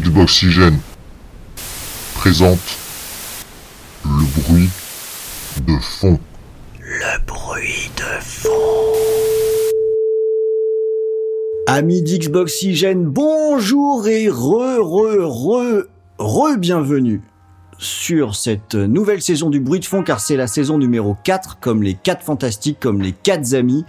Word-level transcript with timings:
Xboxygène 0.00 0.80
présente 2.16 2.58
le 4.04 4.42
bruit 4.42 4.68
de 5.66 5.78
fond. 5.78 6.18
Le 6.80 7.24
bruit 7.24 7.90
de 7.96 8.20
fond. 8.20 8.50
Amis 11.68 12.02
d'Xboxygène, 12.02 13.04
bonjour 13.04 14.08
et 14.08 14.28
re, 14.28 14.80
re, 14.80 15.26
re, 15.28 15.86
re, 16.18 16.56
bienvenue 16.58 17.22
sur 17.78 18.34
cette 18.34 18.74
nouvelle 18.74 19.22
saison 19.22 19.50
du 19.50 19.60
bruit 19.60 19.80
de 19.80 19.84
fond 19.84 20.02
car 20.02 20.20
c'est 20.20 20.36
la 20.36 20.46
saison 20.46 20.78
numéro 20.78 21.16
4 21.24 21.58
comme 21.60 21.82
les 21.82 21.94
4 21.94 22.22
fantastiques 22.22 22.78
comme 22.80 23.02
les 23.02 23.12
4 23.12 23.54
amis. 23.54 23.84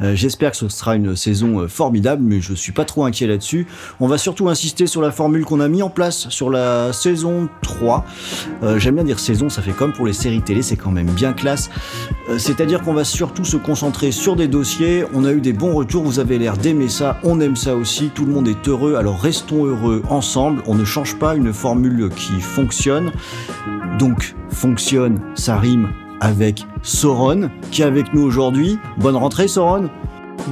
Euh, 0.00 0.14
j'espère 0.14 0.52
que 0.52 0.56
ce 0.56 0.68
sera 0.68 0.96
une 0.96 1.16
saison 1.16 1.60
euh, 1.60 1.68
formidable 1.68 2.22
mais 2.24 2.40
je 2.40 2.54
suis 2.54 2.72
pas 2.72 2.84
trop 2.84 3.04
inquiet 3.04 3.26
là-dessus. 3.26 3.66
On 4.00 4.06
va 4.06 4.18
surtout 4.18 4.48
insister 4.48 4.86
sur 4.86 5.02
la 5.02 5.10
formule 5.10 5.44
qu'on 5.44 5.60
a 5.60 5.68
mis 5.68 5.82
en 5.82 5.90
place 5.90 6.28
sur 6.28 6.50
la 6.50 6.92
saison 6.92 7.48
3 7.62 8.04
euh, 8.62 8.78
j'aime 8.78 8.96
bien 8.96 9.04
dire 9.04 9.18
saison 9.18 9.48
ça 9.48 9.62
fait 9.62 9.72
comme 9.72 9.92
pour 9.92 10.06
les 10.06 10.12
séries 10.12 10.42
télé 10.42 10.62
c'est 10.62 10.76
quand 10.76 10.92
même 10.92 11.10
bien 11.10 11.32
classe. 11.32 11.70
C'est-à-dire 12.38 12.82
qu'on 12.82 12.94
va 12.94 13.04
surtout 13.04 13.44
se 13.44 13.56
concentrer 13.56 14.12
sur 14.12 14.36
des 14.36 14.46
dossiers. 14.48 15.04
On 15.14 15.24
a 15.24 15.32
eu 15.32 15.40
des 15.40 15.52
bons 15.52 15.74
retours 15.74 16.04
vous 16.04 16.18
avez 16.18 16.38
l'air 16.38 16.56
d'aimer 16.56 16.88
ça 16.88 17.18
on 17.22 17.40
aime 17.40 17.56
ça 17.56 17.76
aussi. 17.76 18.10
Tout 18.14 18.24
le 18.24 18.32
monde 18.32 18.48
est 18.48 18.68
heureux 18.68 18.94
alors 18.94 19.20
restons 19.20 19.64
heureux 19.64 20.02
ensemble. 20.08 20.62
On 20.66 20.74
ne 20.74 20.84
change 20.84 21.16
pas 21.16 21.34
une 21.34 21.52
formule 21.52 22.10
qui 22.14 22.40
fonctionne 22.40 23.12
donc, 23.98 24.34
fonctionne, 24.50 25.20
ça 25.34 25.56
rime 25.58 25.88
avec 26.20 26.64
Sauron, 26.82 27.50
qui 27.70 27.82
est 27.82 27.86
avec 27.86 28.12
nous 28.14 28.22
aujourd'hui. 28.22 28.78
Bonne 28.98 29.16
rentrée, 29.16 29.48
Sauron 29.48 29.88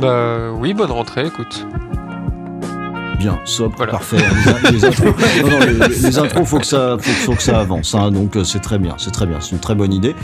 Bah 0.01 0.51
oui, 0.59 0.74
bonne 0.74 0.91
rentrée, 0.91 1.27
écoute. 1.27 1.66
Bien, 3.18 3.38
sobre, 3.45 3.74
Voilà. 3.77 3.92
parfait. 3.92 4.16
Les, 4.64 4.70
les 4.70 4.84
intros, 4.84 5.06
non, 5.42 5.51
non, 5.51 5.59
les- 5.88 5.88
les 6.02 6.18
intros, 6.18 6.46
faut 6.46 6.59
que 6.60 6.66
ça, 6.66 6.96
faut, 7.01 7.10
faut 7.10 7.35
que 7.35 7.43
ça 7.43 7.59
avance. 7.59 7.95
hein, 7.96 8.12
donc 8.12 8.37
euh, 8.37 8.45
c'est 8.45 8.60
très 8.60 8.79
bien, 8.79 8.95
c'est 8.96 9.10
très 9.10 9.26
bien, 9.26 9.38
c'est 9.40 9.52
une 9.52 9.59
très 9.59 9.74
bonne 9.74 9.92
idée. 9.92 10.15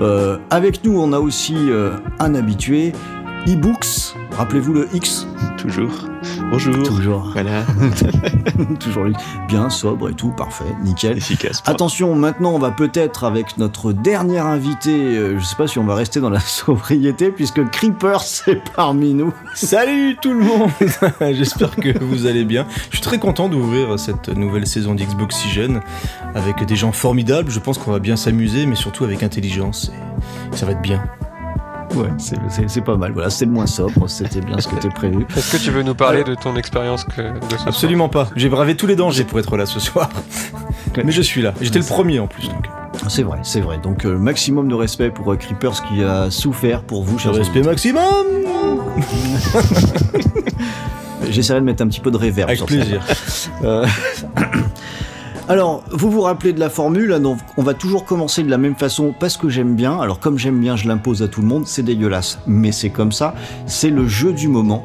Euh, 0.00 0.38
avec 0.50 0.84
nous, 0.84 0.96
on 1.00 1.12
a 1.12 1.18
aussi 1.18 1.56
euh, 1.58 1.90
un 2.20 2.34
habitué, 2.36 2.92
eBooks. 3.48 4.14
Rappelez-vous 4.36 4.72
le 4.74 4.88
X 4.92 5.26
Toujours. 5.56 5.90
Bonjour. 6.50 6.82
Toujours, 6.82 7.30
Voilà, 7.32 7.64
toujours 8.80 9.04
lui. 9.04 9.14
Bien, 9.48 9.70
sobre 9.70 10.10
et 10.10 10.14
tout, 10.14 10.30
parfait, 10.30 10.64
nickel. 10.84 11.16
efficace. 11.16 11.62
Attention, 11.64 12.14
maintenant 12.14 12.50
on 12.52 12.58
va 12.58 12.70
peut-être 12.70 13.24
avec 13.24 13.56
notre 13.56 13.92
dernier 13.92 14.38
invité, 14.38 14.90
euh, 15.16 15.38
je 15.38 15.44
sais 15.44 15.56
pas 15.56 15.66
si 15.66 15.78
on 15.78 15.84
va 15.84 15.94
rester 15.94 16.20
dans 16.20 16.28
la 16.30 16.40
sobriété 16.40 17.30
puisque 17.30 17.64
Creeper 17.70 18.20
c'est 18.20 18.62
parmi 18.74 19.14
nous. 19.14 19.32
Salut 19.54 20.16
tout 20.20 20.34
le 20.34 20.40
monde 20.44 20.70
J'espère 21.34 21.74
que 21.74 21.98
vous 22.04 22.26
allez 22.26 22.44
bien. 22.44 22.66
Je 22.90 22.96
suis 22.96 23.04
très 23.04 23.18
content 23.18 23.48
d'ouvrir 23.48 23.98
cette 23.98 24.28
nouvelle 24.28 24.66
saison 24.66 24.94
d'Xboxygène 24.94 25.80
avec 26.34 26.62
des 26.64 26.76
gens 26.76 26.92
formidables. 26.92 27.50
Je 27.50 27.60
pense 27.60 27.78
qu'on 27.78 27.92
va 27.92 27.98
bien 28.00 28.16
s'amuser, 28.16 28.66
mais 28.66 28.76
surtout 28.76 29.04
avec 29.04 29.22
intelligence. 29.22 29.90
Et 30.52 30.56
ça 30.56 30.66
va 30.66 30.72
être 30.72 30.82
bien. 30.82 31.02
Ouais, 31.94 32.08
c'est- 32.18 32.80
pas 32.82 32.96
mal. 32.96 33.12
Voilà, 33.12 33.30
c'est 33.30 33.44
le 33.46 33.50
moins 33.52 33.66
sobre, 33.66 34.08
c'était 34.08 34.40
bien 34.40 34.58
ce 34.60 34.68
qui 34.68 34.74
était 34.74 34.88
prévu. 34.90 35.26
Est-ce 35.36 35.56
que 35.56 35.62
tu 35.62 35.70
veux 35.70 35.82
nous 35.82 35.94
parler 35.94 36.24
de 36.24 36.34
ton 36.34 36.56
expérience 36.56 37.04
que 37.04 37.22
de 37.22 37.58
ce 37.58 37.68
Absolument 37.68 38.08
pas. 38.08 38.28
J'ai 38.36 38.48
bravé 38.48 38.76
tous 38.76 38.86
les 38.86 38.96
dangers 38.96 39.24
pour 39.24 39.38
être 39.38 39.56
là 39.56 39.66
ce 39.66 39.80
soir. 39.80 40.08
Mais 41.04 41.12
je 41.12 41.22
suis 41.22 41.42
là. 41.42 41.52
J'étais 41.60 41.78
le 41.78 41.84
premier 41.84 42.18
en 42.18 42.26
plus. 42.26 42.48
Donc. 42.48 42.66
C'est 43.08 43.22
vrai, 43.22 43.38
c'est 43.42 43.60
vrai. 43.60 43.78
Donc 43.78 44.04
euh, 44.04 44.18
maximum 44.18 44.68
de 44.68 44.74
respect 44.74 45.10
pour 45.10 45.32
euh, 45.32 45.36
Creepers 45.36 45.82
qui 45.84 46.02
a 46.02 46.30
souffert 46.30 46.82
pour 46.82 47.04
vous, 47.04 47.18
chers 47.18 47.34
respect 47.34 47.62
maximum 47.62 48.02
J'essaierai 51.30 51.60
de 51.60 51.64
mettre 51.64 51.82
un 51.82 51.88
petit 51.88 52.00
peu 52.00 52.10
de 52.10 52.16
réverb. 52.16 52.48
Avec 52.48 52.58
sur 52.58 52.68
ça. 52.68 52.74
plaisir. 52.76 53.02
Euh, 53.64 53.86
Alors, 55.48 55.84
vous 55.92 56.10
vous 56.10 56.22
rappelez 56.22 56.52
de 56.52 56.58
la 56.58 56.68
formule, 56.68 57.12
hein, 57.12 57.36
on 57.56 57.62
va 57.62 57.72
toujours 57.72 58.04
commencer 58.04 58.42
de 58.42 58.50
la 58.50 58.58
même 58.58 58.74
façon 58.74 59.14
parce 59.18 59.36
que 59.36 59.48
j'aime 59.48 59.76
bien. 59.76 60.00
Alors 60.00 60.18
comme 60.18 60.38
j'aime 60.38 60.58
bien, 60.58 60.74
je 60.74 60.88
l'impose 60.88 61.22
à 61.22 61.28
tout 61.28 61.40
le 61.40 61.46
monde, 61.46 61.68
c'est 61.68 61.84
dégueulasse, 61.84 62.40
mais 62.48 62.72
c'est 62.72 62.90
comme 62.90 63.12
ça. 63.12 63.32
C'est 63.64 63.90
le 63.90 64.08
jeu 64.08 64.32
du 64.32 64.48
moment. 64.48 64.84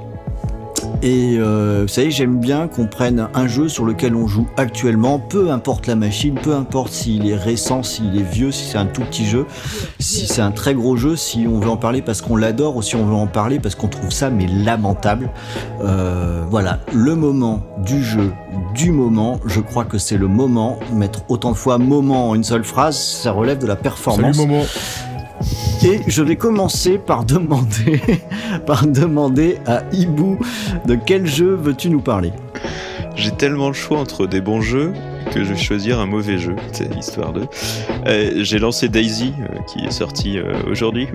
Et 1.01 1.37
euh, 1.39 1.81
vous 1.83 1.87
savez, 1.87 2.11
j'aime 2.11 2.39
bien 2.39 2.67
qu'on 2.67 2.85
prenne 2.85 3.27
un 3.33 3.47
jeu 3.47 3.67
sur 3.67 3.85
lequel 3.85 4.15
on 4.15 4.27
joue 4.27 4.47
actuellement, 4.55 5.17
peu 5.17 5.49
importe 5.49 5.87
la 5.87 5.95
machine, 5.95 6.35
peu 6.35 6.53
importe 6.53 6.91
s'il 6.91 7.27
est 7.27 7.35
récent, 7.35 7.81
s'il 7.81 8.15
est 8.19 8.31
vieux, 8.31 8.51
si 8.51 8.65
c'est 8.65 8.77
un 8.77 8.85
tout 8.85 9.01
petit 9.01 9.25
jeu, 9.25 9.47
si 9.97 10.27
c'est 10.27 10.41
un 10.41 10.51
très 10.51 10.75
gros 10.75 10.97
jeu, 10.97 11.15
si 11.15 11.47
on 11.47 11.59
veut 11.59 11.69
en 11.69 11.77
parler 11.77 12.03
parce 12.03 12.21
qu'on 12.21 12.35
l'adore 12.35 12.75
ou 12.75 12.83
si 12.83 12.95
on 12.95 13.05
veut 13.05 13.15
en 13.15 13.25
parler 13.25 13.59
parce 13.59 13.73
qu'on 13.73 13.87
trouve 13.87 14.11
ça 14.11 14.29
mais 14.29 14.45
lamentable. 14.45 15.31
Euh, 15.83 16.43
voilà, 16.51 16.77
le 16.93 17.15
moment 17.15 17.63
du 17.83 18.03
jeu, 18.03 18.31
du 18.73 18.91
moment, 18.91 19.39
je 19.45 19.59
crois 19.59 19.85
que 19.85 19.97
c'est 19.97 20.17
le 20.17 20.27
moment. 20.27 20.79
Mettre 20.93 21.23
autant 21.29 21.51
de 21.51 21.57
fois 21.57 21.77
moment 21.77 22.29
en 22.29 22.35
une 22.35 22.43
seule 22.43 22.63
phrase, 22.63 22.97
ça 22.97 23.31
relève 23.31 23.57
de 23.57 23.67
la 23.67 23.75
performance. 23.75 24.35
Salut 24.35 24.47
Momo. 24.47 24.63
Et 25.83 26.01
je 26.07 26.21
vais 26.21 26.35
commencer 26.35 26.97
par 26.99 27.25
demander, 27.25 28.01
par 28.67 28.85
demander 28.85 29.57
à 29.65 29.81
Ibu 29.91 30.37
de 30.85 30.95
quel 30.95 31.25
jeu 31.25 31.55
veux-tu 31.55 31.89
nous 31.89 32.01
parler? 32.01 32.31
J'ai 33.15 33.31
tellement 33.31 33.67
le 33.67 33.73
choix 33.73 33.99
entre 33.99 34.27
des 34.27 34.41
bons 34.41 34.61
jeux 34.61 34.93
que 35.33 35.43
je 35.43 35.53
vais 35.53 35.57
choisir 35.57 35.99
un 35.99 36.05
mauvais 36.05 36.37
jeu, 36.37 36.55
c'est 36.71 36.93
histoire 36.97 37.33
de. 37.33 37.41
Euh, 38.07 38.43
J'ai 38.43 38.59
lancé 38.59 38.89
Daisy, 38.89 39.33
euh, 39.39 39.57
qui 39.67 39.85
est 39.85 39.91
sorti 39.91 40.37
euh, 40.37 40.53
aujourd'hui, 40.69 41.07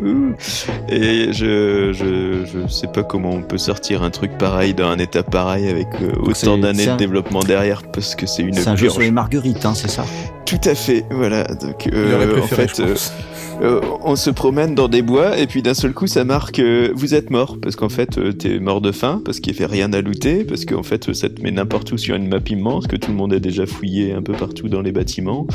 et 0.89 1.33
je, 1.33 1.93
je 1.93 2.45
je 2.47 2.69
sais 2.69 2.87
pas 2.87 3.03
comment 3.03 3.31
on 3.31 3.43
peut 3.43 3.59
sortir 3.59 4.03
un 4.03 4.11
truc 4.11 4.37
pareil 4.39 4.75
dans 4.75 4.89
un 4.89 4.99
état 4.99 5.23
pareil 5.23 5.69
avec 5.69 5.89
euh, 6.03 6.13
autant 6.23 6.59
d'années 6.59 6.87
de 6.87 6.97
développement 6.97 7.41
derrière 7.41 7.83
parce 7.93 8.15
que 8.15 8.27
c'est 8.27 8.43
une 8.43 8.55
C'est 8.55 8.69
un 8.69 8.77
jeu 8.77 8.89
sur 8.89 9.01
les 9.01 9.11
marguerites, 9.11 9.65
hein, 9.65 9.75
c'est 9.75 9.91
ça? 9.91 10.05
Tout 10.45 10.61
à 10.65 10.75
fait, 10.75 11.05
voilà. 11.11 11.45
Donc, 11.45 11.87
Il 11.87 12.15
aurait 12.15 12.41
en 12.41 12.47
fait, 12.47 12.77
je 12.77 12.83
euh, 12.83 12.93
pense. 12.93 13.13
Euh, 13.63 13.81
on 14.03 14.17
se 14.17 14.31
promène 14.31 14.75
dans 14.75 14.89
des 14.89 15.03
bois 15.03 15.39
et 15.39 15.47
puis 15.47 15.63
d'un 15.63 15.75
seul 15.75 15.95
coup 15.95 16.07
ça 16.07 16.25
marque 16.25 16.59
euh, 16.59 16.93
vous 16.95 17.15
êtes 17.15 17.31
mort. 17.31 17.59
Parce 17.61 17.77
qu'en 17.77 17.89
fait 17.89 18.19
euh, 18.19 18.33
t'es 18.33 18.59
mort 18.59 18.81
de 18.81 18.93
faim 18.93 19.23
parce 19.25 19.41
qu'il 19.41 19.55
fait 19.55 19.67
rien 19.67 19.93
à 19.93 20.01
looter 20.01 20.45
parce 20.45 20.65
qu'en 20.65 20.83
fait 20.83 21.13
ça 21.15 21.29
te 21.29 21.41
met 21.43 21.51
n'importe 21.51 21.91
où 21.93 21.99
sur 21.99 22.17
une 22.17 22.29
map 22.29 22.41
immense 22.49 22.87
que 22.87 22.97
tout 22.97 23.11
le 23.11 23.17
monde 23.17 23.33
a 23.33 23.39
déjà 23.39 23.67
fouillé 23.67 24.13
un 24.13 24.23
peu 24.23 24.35
partout 24.35 24.69
dans 24.69 24.83
les 24.83 24.93
bâtiments. 24.93 25.47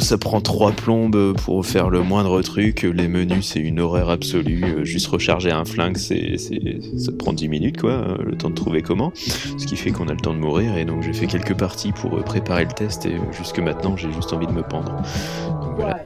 Ça 0.00 0.18
prend 0.18 0.40
trois 0.40 0.72
plombes 0.72 1.34
pour 1.44 1.64
faire 1.64 1.90
le 1.90 2.02
moindre 2.02 2.40
truc. 2.42 2.82
Les 2.82 3.08
menus 3.08 3.48
c'est 3.52 3.60
une 3.60 3.80
horreur 3.80 4.10
absolue. 4.10 4.84
Juste 4.84 5.08
recharger 5.08 5.50
un 5.50 5.64
flingue 5.64 5.96
c'est 5.96 6.36
c'est 6.38 6.78
ça 6.96 7.12
prend 7.12 7.32
10 7.32 7.48
minutes 7.48 7.80
quoi 7.80 8.16
le 8.24 8.36
temps 8.36 8.50
de 8.50 8.54
trouver 8.54 8.82
comment. 8.82 9.12
Ce 9.14 9.66
qui 9.66 9.76
fait 9.76 9.90
qu'on 9.90 10.08
a 10.08 10.12
le 10.12 10.20
temps 10.20 10.34
de 10.34 10.38
mourir. 10.38 10.76
Et 10.76 10.84
donc 10.84 11.02
j'ai 11.02 11.12
fait 11.12 11.26
quelques 11.26 11.56
parties 11.56 11.92
pour 11.92 12.22
préparer 12.24 12.64
le 12.64 12.72
test. 12.72 13.06
Et 13.06 13.16
jusque 13.36 13.58
maintenant 13.58 13.96
j'ai 13.96 14.12
juste 14.12 14.32
envie 14.32 14.46
de 14.46 14.52
me 14.52 14.62
pendre 14.62 15.02
voilà 15.78 16.04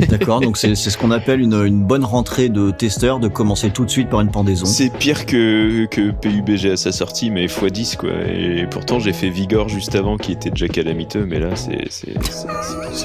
D'accord, 0.08 0.40
donc 0.40 0.56
c'est 0.56 0.74
ce 0.74 0.96
qu'on 0.96 1.10
appelle 1.10 1.40
une, 1.40 1.54
une 1.54 1.84
bonne 1.84 2.04
rentrée 2.04 2.48
de 2.48 2.70
testeur, 2.70 3.20
de 3.20 3.28
commencer 3.28 3.70
tout 3.70 3.84
de 3.84 3.90
suite 3.90 4.08
par 4.08 4.20
une 4.20 4.30
pendaison. 4.30 4.64
C'est 4.66 4.90
pire 4.90 5.26
que, 5.26 5.86
que 5.86 6.10
PUBG 6.10 6.72
à 6.72 6.76
sa 6.76 6.92
sortie, 6.92 7.30
mais 7.30 7.46
x10 7.46 7.96
quoi. 7.96 8.10
Et 8.26 8.66
pourtant 8.70 8.98
j'ai 8.98 9.12
fait 9.12 9.28
Vigor 9.28 9.68
juste 9.68 9.94
avant 9.94 10.16
qui 10.16 10.32
était 10.32 10.50
déjà 10.50 10.68
calamiteux, 10.68 11.26
mais 11.26 11.38
là 11.38 11.54
c'est 11.56 11.76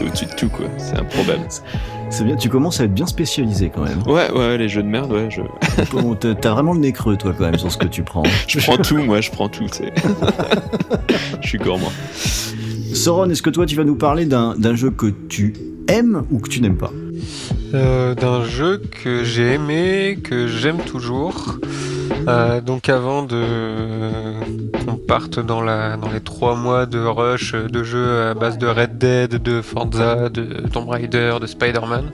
au-dessus 0.02 0.26
de 0.26 0.36
tout 0.36 0.50
quoi. 0.50 0.68
C'est 0.78 0.98
improbable. 0.98 1.46
C'est 2.10 2.24
bien, 2.24 2.38
tu 2.38 2.50
commences 2.50 2.80
à 2.80 2.86
être 2.86 2.94
bien 2.94 3.06
spécialisé 3.06 3.70
quand 3.74 3.84
même. 3.84 4.02
Ouais, 4.08 4.32
ouais, 4.32 4.58
les 4.58 4.70
jeux 4.70 4.82
de 4.82 4.88
merde, 4.88 5.12
ouais, 5.12 5.28
je, 5.30 5.42
Bon, 5.92 6.16
T'as 6.16 6.52
vraiment 6.54 6.74
le 6.74 6.80
nez 6.80 6.94
creux 6.94 7.18
toi 7.18 7.34
quand 7.38 7.44
même 7.44 7.58
sur 7.58 7.72
ce 7.72 7.78
que 7.78 7.88
tu 7.88 8.04
prends. 8.04 8.24
je 8.48 8.60
prends 8.60 8.78
tout, 8.78 8.98
moi 8.98 9.20
je 9.22 9.30
prends 9.30 9.50
tout, 9.50 9.66
tu 9.66 9.84
sais. 9.84 9.94
Je 11.42 11.50
suis 11.50 11.58
gourmand. 11.58 11.92
Sauron, 12.94 13.30
est-ce 13.30 13.42
que 13.42 13.50
toi 13.50 13.66
tu 13.66 13.76
vas 13.76 13.84
nous 13.84 13.96
parler 13.96 14.26
d'un 14.26 14.76
jeu 14.76 14.90
que 14.90 15.08
tu 15.30 15.54
aimes 15.88 16.24
ou 16.32 16.40
que 16.40 16.50
tu 16.50 16.62
n'aimes 16.62 16.78
pas 16.78 16.92
Euh, 17.74 18.16
D'un 18.16 18.44
jeu 18.46 18.82
que 19.04 19.24
j'ai 19.24 19.54
aimé, 19.54 20.18
que 20.24 20.48
j'aime 20.48 20.78
toujours. 20.78 21.56
Euh, 22.28 22.62
donc 22.62 22.90
avant 22.90 23.24
de 23.24 23.44
qu'on 24.86 24.96
parte 24.96 25.40
dans, 25.40 25.62
la, 25.62 25.96
dans 25.98 26.10
les 26.10 26.20
trois 26.20 26.56
mois 26.56 26.86
de 26.86 27.00
rush 27.00 27.54
de 27.54 27.84
jeux 27.84 28.22
à 28.30 28.34
base 28.34 28.58
de 28.58 28.68
Red 28.68 28.98
Dead, 28.98 29.42
de 29.42 29.62
Forza, 29.62 30.30
de 30.30 30.44
Tomb 30.72 30.90
Raider, 30.90 31.36
de 31.42 31.46
Spider-Man, 31.48 32.12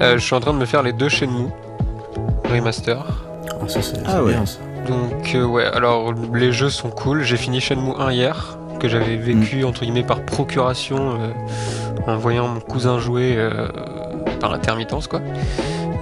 euh, 0.00 0.14
je 0.18 0.24
suis 0.24 0.34
en 0.34 0.40
train 0.40 0.52
de 0.52 0.58
me 0.58 0.64
faire 0.66 0.82
les 0.82 0.92
deux 0.92 1.08
Shenmue 1.08 1.48
remaster. 2.50 3.04
Ah, 3.50 3.68
ça, 3.68 3.82
c'est 3.82 3.98
Ah 4.06 4.22
ouais. 4.22 4.32
bien, 4.32 4.46
ça. 4.46 4.58
Donc 4.88 5.32
euh, 5.34 5.44
ouais, 5.44 5.64
alors 5.64 6.12
les 6.34 6.52
jeux 6.52 6.70
sont 6.70 6.90
cool. 6.90 7.22
J'ai 7.22 7.36
fini 7.36 7.60
Shenmue 7.60 7.92
1 7.98 8.12
hier, 8.12 8.58
que 8.78 8.88
j'avais 8.88 9.16
vécu 9.16 9.64
entre 9.64 9.80
guillemets 9.82 10.02
par 10.02 10.20
procuration 10.22 11.18
euh, 11.20 11.30
en 12.06 12.16
voyant 12.16 12.48
mon 12.48 12.60
cousin 12.60 12.98
jouer 12.98 13.34
euh, 13.36 13.68
par 14.40 14.52
intermittence 14.52 15.06
quoi. 15.06 15.20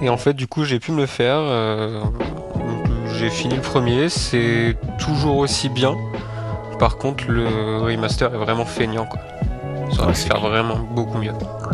Et 0.01 0.09
en 0.09 0.17
fait 0.17 0.33
du 0.33 0.47
coup 0.47 0.63
j'ai 0.63 0.79
pu 0.79 0.91
me 0.91 0.97
le 0.97 1.05
faire. 1.05 1.37
euh, 1.39 2.01
j'ai 3.17 3.29
fini 3.29 3.55
le 3.55 3.61
premier, 3.61 4.09
c'est 4.09 4.75
toujours 4.99 5.37
aussi 5.37 5.69
bien. 5.69 5.95
Par 6.79 6.97
contre 6.97 7.25
le 7.29 7.79
remaster 7.81 8.33
est 8.33 8.37
vraiment 8.37 8.65
feignant 8.65 9.05
quoi. 9.05 9.19
Ça 9.91 10.01
aurait 10.01 10.07
Ouais, 10.07 10.13
faire 10.13 10.39
vraiment 10.39 10.77
beaucoup 10.91 11.17
mieux. 11.17 11.31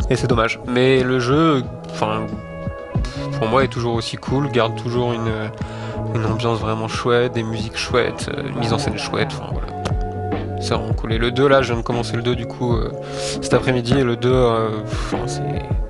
Et 0.10 0.16
c'est 0.16 0.28
dommage. 0.28 0.60
Mais 0.68 1.02
le 1.02 1.20
jeu, 1.20 1.64
enfin 1.92 2.28
pour 3.40 3.48
moi 3.48 3.64
est 3.64 3.70
toujours 3.70 3.96
aussi 3.96 4.18
cool, 4.18 4.52
garde 4.52 4.76
toujours 4.76 5.14
une 5.14 5.32
une 6.14 6.26
ambiance 6.26 6.60
vraiment 6.60 6.88
chouette, 6.88 7.34
des 7.34 7.44
musiques 7.44 7.78
chouettes, 7.78 8.30
une 8.46 8.60
mise 8.60 8.74
en 8.74 8.78
scène 8.78 8.98
chouette, 8.98 9.30
enfin 9.32 9.52
voilà. 9.52 9.68
C'est 10.62 10.74
vraiment 10.74 10.94
cool. 10.94 11.14
Et 11.14 11.18
le 11.18 11.32
2, 11.32 11.48
là, 11.48 11.62
je 11.62 11.72
viens 11.72 11.82
de 11.82 11.86
commencer 11.86 12.16
le 12.16 12.22
2 12.24 12.36
du 12.36 12.46
coup 12.46 12.74
euh, 12.76 12.92
cet 13.42 13.54
après-midi. 13.54 13.96
Et 14.00 14.04
le 14.04 14.16
2, 14.16 14.30
euh, 14.32 14.70
pff, 14.84 15.16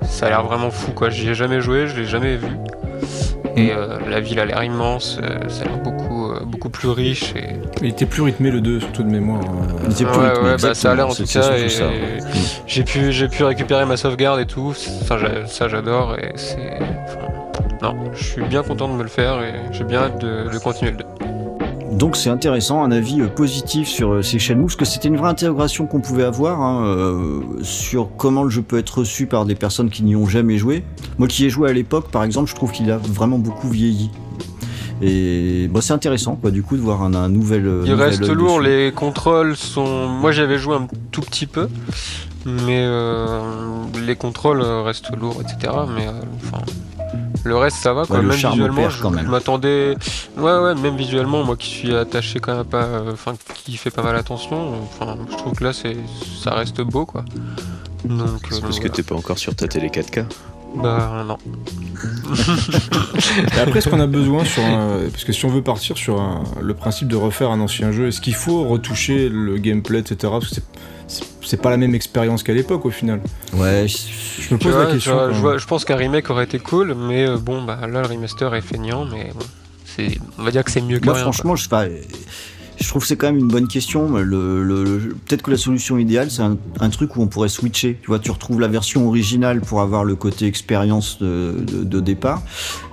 ça 0.08 0.26
a 0.26 0.28
l'air 0.28 0.42
vraiment 0.44 0.70
fou 0.70 0.92
quoi. 0.92 1.10
J'y 1.10 1.28
ai 1.30 1.34
jamais 1.34 1.60
joué, 1.60 1.86
je 1.86 1.96
l'ai 2.00 2.06
jamais 2.06 2.36
vu. 2.36 2.48
Et 3.54 3.70
euh, 3.72 3.98
la 4.08 4.20
ville 4.20 4.40
a 4.40 4.46
l'air 4.46 4.62
immense, 4.64 5.18
euh, 5.22 5.48
ça 5.48 5.62
a 5.62 5.64
l'air 5.66 5.76
beaucoup, 5.76 6.30
euh, 6.30 6.40
beaucoup 6.46 6.70
plus 6.70 6.88
riche. 6.88 7.34
Et... 7.36 7.50
Il 7.82 7.88
était 7.88 8.06
plus 8.06 8.22
rythmé 8.22 8.50
le 8.50 8.62
2, 8.62 8.80
surtout 8.80 9.02
de 9.02 9.10
mémoire. 9.10 9.42
euh. 9.42 9.78
Il 9.86 9.92
était 9.92 10.04
plus 10.06 10.18
Ouais, 10.18 10.28
rythmé, 10.30 10.48
ouais, 10.52 10.56
bah, 10.62 10.74
ça 10.74 10.90
a 10.90 10.94
l'air 10.94 11.08
en 11.08 11.14
tout 11.14 11.24
cas. 11.26 11.56
Et 11.58 11.68
ça. 11.68 11.84
j'ai 12.66 12.82
pu, 12.82 13.12
j'ai 13.12 13.28
pu 13.28 13.44
récupérer 13.44 13.84
ma 13.84 13.98
sauvegarde 13.98 14.40
et 14.40 14.46
tout. 14.46 14.72
J'a- 15.06 15.46
ça 15.46 15.68
j'adore 15.68 16.16
et 16.18 16.32
c'est. 16.36 16.78
enfin, 17.04 17.28
non, 17.82 17.94
je 18.14 18.24
suis 18.24 18.42
bien 18.44 18.62
content 18.62 18.88
de 18.88 18.94
me 18.94 19.02
le 19.02 19.08
faire 19.10 19.42
et 19.42 19.52
j'ai 19.72 19.84
bien 19.84 20.00
hâte 20.04 20.18
de, 20.18 20.48
de 20.50 20.58
continuer 20.58 20.92
le 20.92 20.96
2. 20.98 21.04
Donc 21.92 22.16
c'est 22.16 22.30
intéressant, 22.30 22.82
un 22.82 22.90
avis 22.90 23.20
euh, 23.20 23.28
positif 23.28 23.86
sur 23.88 24.12
euh, 24.12 24.22
ces 24.22 24.38
Shenmue, 24.38 24.62
parce 24.62 24.76
que 24.76 24.84
c'était 24.84 25.08
une 25.08 25.16
vraie 25.16 25.28
intégration 25.28 25.86
qu'on 25.86 26.00
pouvait 26.00 26.24
avoir 26.24 26.60
hein, 26.60 26.84
euh, 26.86 27.40
sur 27.62 28.08
comment 28.16 28.44
le 28.44 28.50
jeu 28.50 28.62
peut 28.62 28.78
être 28.78 28.98
reçu 28.98 29.26
par 29.26 29.44
des 29.44 29.54
personnes 29.54 29.90
qui 29.90 30.02
n'y 30.02 30.16
ont 30.16 30.26
jamais 30.26 30.56
joué. 30.56 30.84
Moi 31.18 31.28
qui 31.28 31.44
ai 31.44 31.50
joué 31.50 31.68
à 31.68 31.72
l'époque, 31.72 32.10
par 32.10 32.24
exemple, 32.24 32.50
je 32.50 32.54
trouve 32.54 32.72
qu'il 32.72 32.90
a 32.90 32.96
vraiment 32.96 33.38
beaucoup 33.38 33.68
vieilli. 33.68 34.10
Et 35.02 35.68
bah, 35.68 35.80
c'est 35.82 35.92
intéressant, 35.92 36.36
quoi, 36.36 36.50
du 36.50 36.62
coup, 36.62 36.76
de 36.76 36.80
voir 36.80 37.02
un, 37.02 37.12
un 37.14 37.28
nouvel. 37.28 37.68
Il 37.84 37.94
reste 37.94 38.26
lourd, 38.28 38.60
dessus. 38.60 38.70
les 38.70 38.92
contrôles 38.92 39.56
sont. 39.56 40.08
Moi 40.08 40.32
j'avais 40.32 40.58
joué 40.58 40.76
un 40.76 40.86
tout 41.10 41.22
petit 41.22 41.46
peu, 41.46 41.68
mais 42.46 42.84
euh, 42.86 43.40
les 44.06 44.16
contrôles 44.16 44.62
restent 44.62 45.14
lourds, 45.16 45.40
etc. 45.42 45.72
Mais 45.94 46.06
euh, 46.06 46.12
enfin. 46.44 46.62
Le 47.44 47.56
reste 47.56 47.76
ça 47.78 47.92
va 47.92 48.04
quoi, 48.06 48.16
Ouais, 48.16 48.22
le 48.22 48.28
même 48.28 48.36
charme 48.38 48.54
visuellement, 48.54 48.88
je, 48.88 49.02
quand 49.02 49.10
même. 49.10 49.26
je 49.26 49.30
m'attendais. 49.30 49.96
Ouais 50.36 50.58
ouais, 50.58 50.74
même 50.76 50.96
visuellement, 50.96 51.42
moi 51.44 51.56
qui 51.56 51.68
suis 51.68 51.94
attaché 51.94 52.38
quand 52.40 52.54
même 52.56 52.64
pas. 52.64 52.84
euh, 52.84 53.12
Enfin, 53.12 53.34
qui 53.64 53.76
fait 53.76 53.90
pas 53.90 54.02
mal 54.02 54.14
attention, 54.16 54.74
enfin, 54.84 55.16
je 55.30 55.36
trouve 55.36 55.52
que 55.54 55.64
là 55.64 55.72
c'est 55.72 55.96
ça 56.42 56.54
reste 56.54 56.80
beau 56.82 57.04
quoi. 57.06 57.24
Donc. 58.04 58.26
C'est 58.50 58.56
euh, 58.56 58.60
parce 58.62 58.78
que 58.80 58.88
t'es 58.88 59.02
pas 59.02 59.14
encore 59.16 59.38
sur 59.38 59.54
ta 59.54 59.66
télé 59.68 59.88
4K. 59.88 60.24
Bah 60.74 61.22
non. 61.26 61.36
Et 63.54 63.58
après, 63.60 63.78
est-ce 63.78 63.88
qu'on 63.88 64.00
a 64.00 64.06
besoin 64.06 64.44
sur 64.44 64.64
un... 64.64 65.00
Parce 65.10 65.24
que 65.24 65.32
si 65.32 65.44
on 65.44 65.50
veut 65.50 65.62
partir 65.62 65.96
sur 65.98 66.20
un- 66.20 66.44
le 66.60 66.72
principe 66.74 67.08
de 67.08 67.16
refaire 67.16 67.50
un 67.50 67.60
ancien 67.60 67.92
jeu, 67.92 68.08
est-ce 68.08 68.20
qu'il 68.22 68.34
faut 68.34 68.64
retoucher 68.64 69.28
le 69.28 69.58
gameplay, 69.58 69.98
etc. 69.98 70.16
Parce 70.40 70.48
que 70.54 70.60
c'est- 71.08 71.56
pas 71.60 71.70
la 71.70 71.76
même 71.76 71.94
expérience 71.94 72.42
qu'à 72.42 72.54
l'époque 72.54 72.86
au 72.86 72.90
final. 72.90 73.20
Ouais, 73.52 73.86
je- 73.86 74.42
Je 74.42 74.54
me 74.54 74.58
pose 74.58 74.72
vois, 74.72 74.84
la 74.86 74.92
question. 74.92 75.12
je, 75.12 75.16
quand 75.18 75.26
je 75.26 75.32
même. 75.32 75.40
vois- 75.40 75.58
je 75.58 75.66
pense 75.66 75.84
qu'un 75.84 75.96
remake 75.96 76.30
aurait 76.30 76.44
été 76.44 76.58
cool, 76.58 76.94
mais 76.94 77.26
euh, 77.28 77.36
bon, 77.36 77.62
bah 77.62 77.78
là 77.82 78.00
le 78.00 78.06
remaster 78.06 78.54
est 78.54 78.60
feignant, 78.62 79.04
mais 79.04 79.30
bon, 79.34 79.44
c'est, 79.84 80.18
on 80.38 80.42
va 80.44 80.50
dire 80.50 80.64
que 80.64 80.70
c'est 80.70 80.80
mieux 80.80 80.98
que 80.98 81.04
Moi, 81.04 81.14
rien. 81.14 81.24
quoi. 81.24 81.32
franchement, 81.32 81.56
je, 81.56 81.66
enfin, 81.66 81.88
je 82.82 82.88
trouve 82.88 83.02
que 83.02 83.08
c'est 83.08 83.16
quand 83.16 83.26
même 83.28 83.38
une 83.38 83.48
bonne 83.48 83.68
question. 83.68 84.08
mais 84.08 84.22
Le, 84.22 84.62
le- 84.62 84.84
le- 84.84 85.14
Peut-être 85.26 85.42
que 85.42 85.50
la 85.50 85.56
solution 85.56 85.96
idéale, 85.98 86.30
c'est 86.30 86.42
un, 86.42 86.56
un 86.80 86.90
truc 86.90 87.16
où 87.16 87.22
on 87.22 87.26
pourrait 87.26 87.48
switcher. 87.48 87.98
Tu 88.02 88.08
vois, 88.08 88.18
tu 88.18 88.30
retrouves 88.30 88.60
la 88.60 88.68
version 88.68 89.06
originale 89.08 89.60
pour 89.60 89.80
avoir 89.80 90.04
le 90.04 90.14
côté 90.16 90.46
expérience 90.46 91.18
de, 91.20 91.54
de- 91.60 91.84
de 91.84 92.00
départ. 92.00 92.42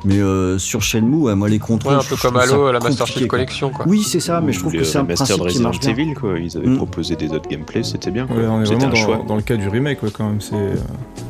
Mais 0.05 0.17
euh, 0.19 0.57
sur 0.57 0.81
Shenmue, 0.81 1.15
ouais, 1.17 1.35
moi, 1.35 1.49
les 1.49 1.55
Ouais, 1.55 1.59
contrôles. 1.59 1.93
un 1.95 2.03
peu 2.03 2.15
comme 2.15 2.37
Halo, 2.37 2.71
la 2.71 2.79
Master 2.79 3.05
Chief 3.07 3.19
quoi. 3.27 3.27
Collection, 3.37 3.69
quoi. 3.71 3.85
Oui, 3.87 4.03
c'est 4.03 4.19
ça, 4.19 4.39
mais 4.41 4.53
je 4.53 4.59
trouve 4.59 4.71
que 4.73 4.83
c'est 4.83 4.97
un 4.97 5.01
remaster 5.01 5.37
principe 5.37 5.57
qui 5.57 5.61
marche 5.63 5.77
Resident 5.77 5.95
bien. 5.95 6.05
Evil, 6.05 6.13
quoi. 6.15 6.39
Ils 6.39 6.57
avaient 6.57 6.67
Mm. 6.67 6.77
proposé 6.77 7.15
des 7.15 7.29
autres 7.31 7.49
gameplays, 7.49 7.83
c'était 7.83 8.11
bien. 8.11 8.25
quoi. 8.27 8.35
Ouais, 8.37 8.45
on 8.47 8.61
est 8.61 8.65
C'était 8.65 8.77
vraiment 8.77 8.93
un 8.93 8.95
choix. 8.95 9.17
dans, 9.17 9.23
dans 9.25 9.35
le 9.35 9.41
cas 9.41 9.55
du 9.57 9.67
remake, 9.67 10.01
ouais, 10.03 10.11
quand 10.11 10.27
même. 10.29 10.39
C'est. 10.41 10.55
euh, 10.55 10.75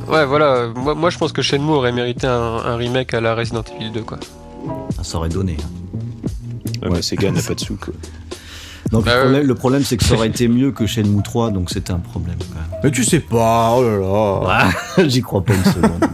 Ouais, 0.08 0.26
voilà. 0.26 0.68
Moi, 0.76 0.96
moi, 0.96 1.10
je 1.10 1.18
pense 1.18 1.32
que 1.32 1.42
Shenmue 1.42 1.72
aurait 1.72 1.92
mérité 1.92 2.28
un, 2.28 2.32
un 2.34 2.76
remake 2.76 3.14
à 3.14 3.22
la 3.22 3.36
Resident 3.36 3.64
Evil 3.80 3.92
2, 3.92 4.02
quoi. 4.02 4.20
Ça 5.02 5.18
aurait 5.18 5.30
donné. 5.30 5.56
Ouais, 6.82 6.90
mais 6.92 7.02
Sega 7.02 7.32
n'a 7.32 7.42
pas 7.42 7.56
de 7.56 7.60
sous, 7.60 7.76
quoi. 7.76 7.94
Donc 8.92 9.06
Bah, 9.06 9.26
le 9.26 9.56
problème, 9.56 9.84
c'est 9.84 9.98
que 9.98 10.04
ça 10.04 10.16
aurait 10.16 10.28
été 10.36 10.48
mieux 10.48 10.72
que 10.72 10.86
Shenmue 10.88 11.22
3, 11.24 11.52
donc 11.52 11.70
c'était 11.70 11.92
un 11.92 12.00
problème 12.00 12.38
quand 12.40 12.78
Mais 12.84 12.92
tu 12.92 13.04
sais 13.04 13.20
pas, 13.20 13.74
oh 13.78 13.84
là 13.84 13.98
là. 14.98 15.08
J'y 15.08 15.22
crois 15.22 15.44
pas 15.44 15.54
une 15.54 15.64
seconde. 15.64 16.10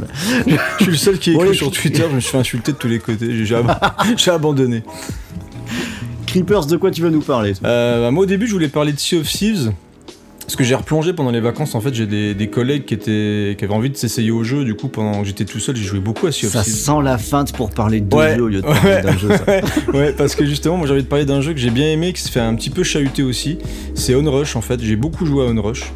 Je 0.80 0.84
suis 0.84 0.92
le 0.92 0.98
seul 0.98 1.18
qui 1.20 1.32
écrit 1.34 1.56
sur 1.56 1.72
Twitter, 1.72 2.04
je 2.10 2.16
me 2.16 2.20
suis 2.20 2.32
fait 2.32 2.38
insulter 2.38 2.72
de 2.74 2.78
tous 2.78 2.88
les 2.88 3.00
côtés. 3.00 3.32
J'ai- 3.32 3.46
J'ai 3.46 3.56
ab- 3.56 3.78
j'ai 4.18 4.32
abandonné. 4.32 4.84
Creepers, 6.28 6.66
de 6.66 6.76
quoi 6.78 6.92
tu 6.92 7.02
vas 7.02 7.10
nous 7.10 7.22
parler 7.22 7.54
Euh, 7.64 8.02
bah, 8.02 8.12
moi 8.12 8.24
au 8.24 8.26
début 8.26 8.48
je 8.48 8.52
voulais 8.54 8.68
parler 8.68 8.92
de 8.94 9.00
Sea 9.00 9.18
of 9.20 9.28
Thieves. 9.28 9.72
Parce 10.46 10.56
que 10.56 10.64
j'ai 10.64 10.76
replongé 10.76 11.12
pendant 11.14 11.32
les 11.32 11.40
vacances, 11.42 11.74
en 11.74 11.82
fait 11.82 11.94
j'ai 11.94 12.06
des, 12.06 12.36
des 12.36 12.48
collègues 12.50 12.86
qui, 12.86 12.94
étaient, 12.94 13.56
qui 13.58 13.66
avaient 13.66 13.74
envie 13.74 13.90
de 13.90 13.98
s'essayer 13.98 14.30
au 14.30 14.44
jeu, 14.44 14.64
du 14.64 14.76
coup 14.76 14.88
pendant 14.90 15.22
que 15.22 15.26
j'étais 15.28 15.44
tout 15.46 15.60
seul 15.60 15.76
j'ai 15.76 15.84
joué 15.84 16.00
beaucoup 16.00 16.28
à 16.28 16.32
Sea 16.32 16.46
of 16.46 16.52
Ça 16.54 16.62
Thieves. 16.64 16.76
sent 16.76 17.02
la 17.04 17.18
feinte 17.18 17.52
pour 17.54 17.72
parler 17.72 18.00
de 18.00 18.16
Ouais, 18.16 18.36
jeu 18.36 18.44
au 18.44 18.48
lieu 18.48 18.62
de 18.62 18.66
parler 18.66 18.80
ouais, 18.92 19.02
d'un 19.02 19.18
jeu. 19.18 19.30
ça. 19.30 19.44
ouais, 19.94 20.14
parce 20.14 20.36
que 20.36 20.46
justement 20.46 20.78
moi 20.78 20.86
j'ai 20.88 20.94
envie 20.94 21.04
de 21.04 21.08
parler 21.08 21.26
d'un 21.26 21.42
jeu 21.42 21.52
que 21.54 21.60
j'ai 21.60 21.72
bien 21.72 21.88
aimé, 21.92 22.14
qui 22.14 22.22
se 22.22 22.30
fait 22.32 22.40
un 22.40 22.54
petit 22.56 22.70
peu 22.70 22.84
chahuter 22.84 23.24
aussi. 23.24 23.58
C'est 23.96 24.14
Onrush 24.14 24.56
en 24.56 24.62
fait, 24.62 24.80
j'ai 24.82 24.96
beaucoup 24.96 25.26
joué 25.26 25.46
à 25.46 25.50
Onrush. 25.50 25.92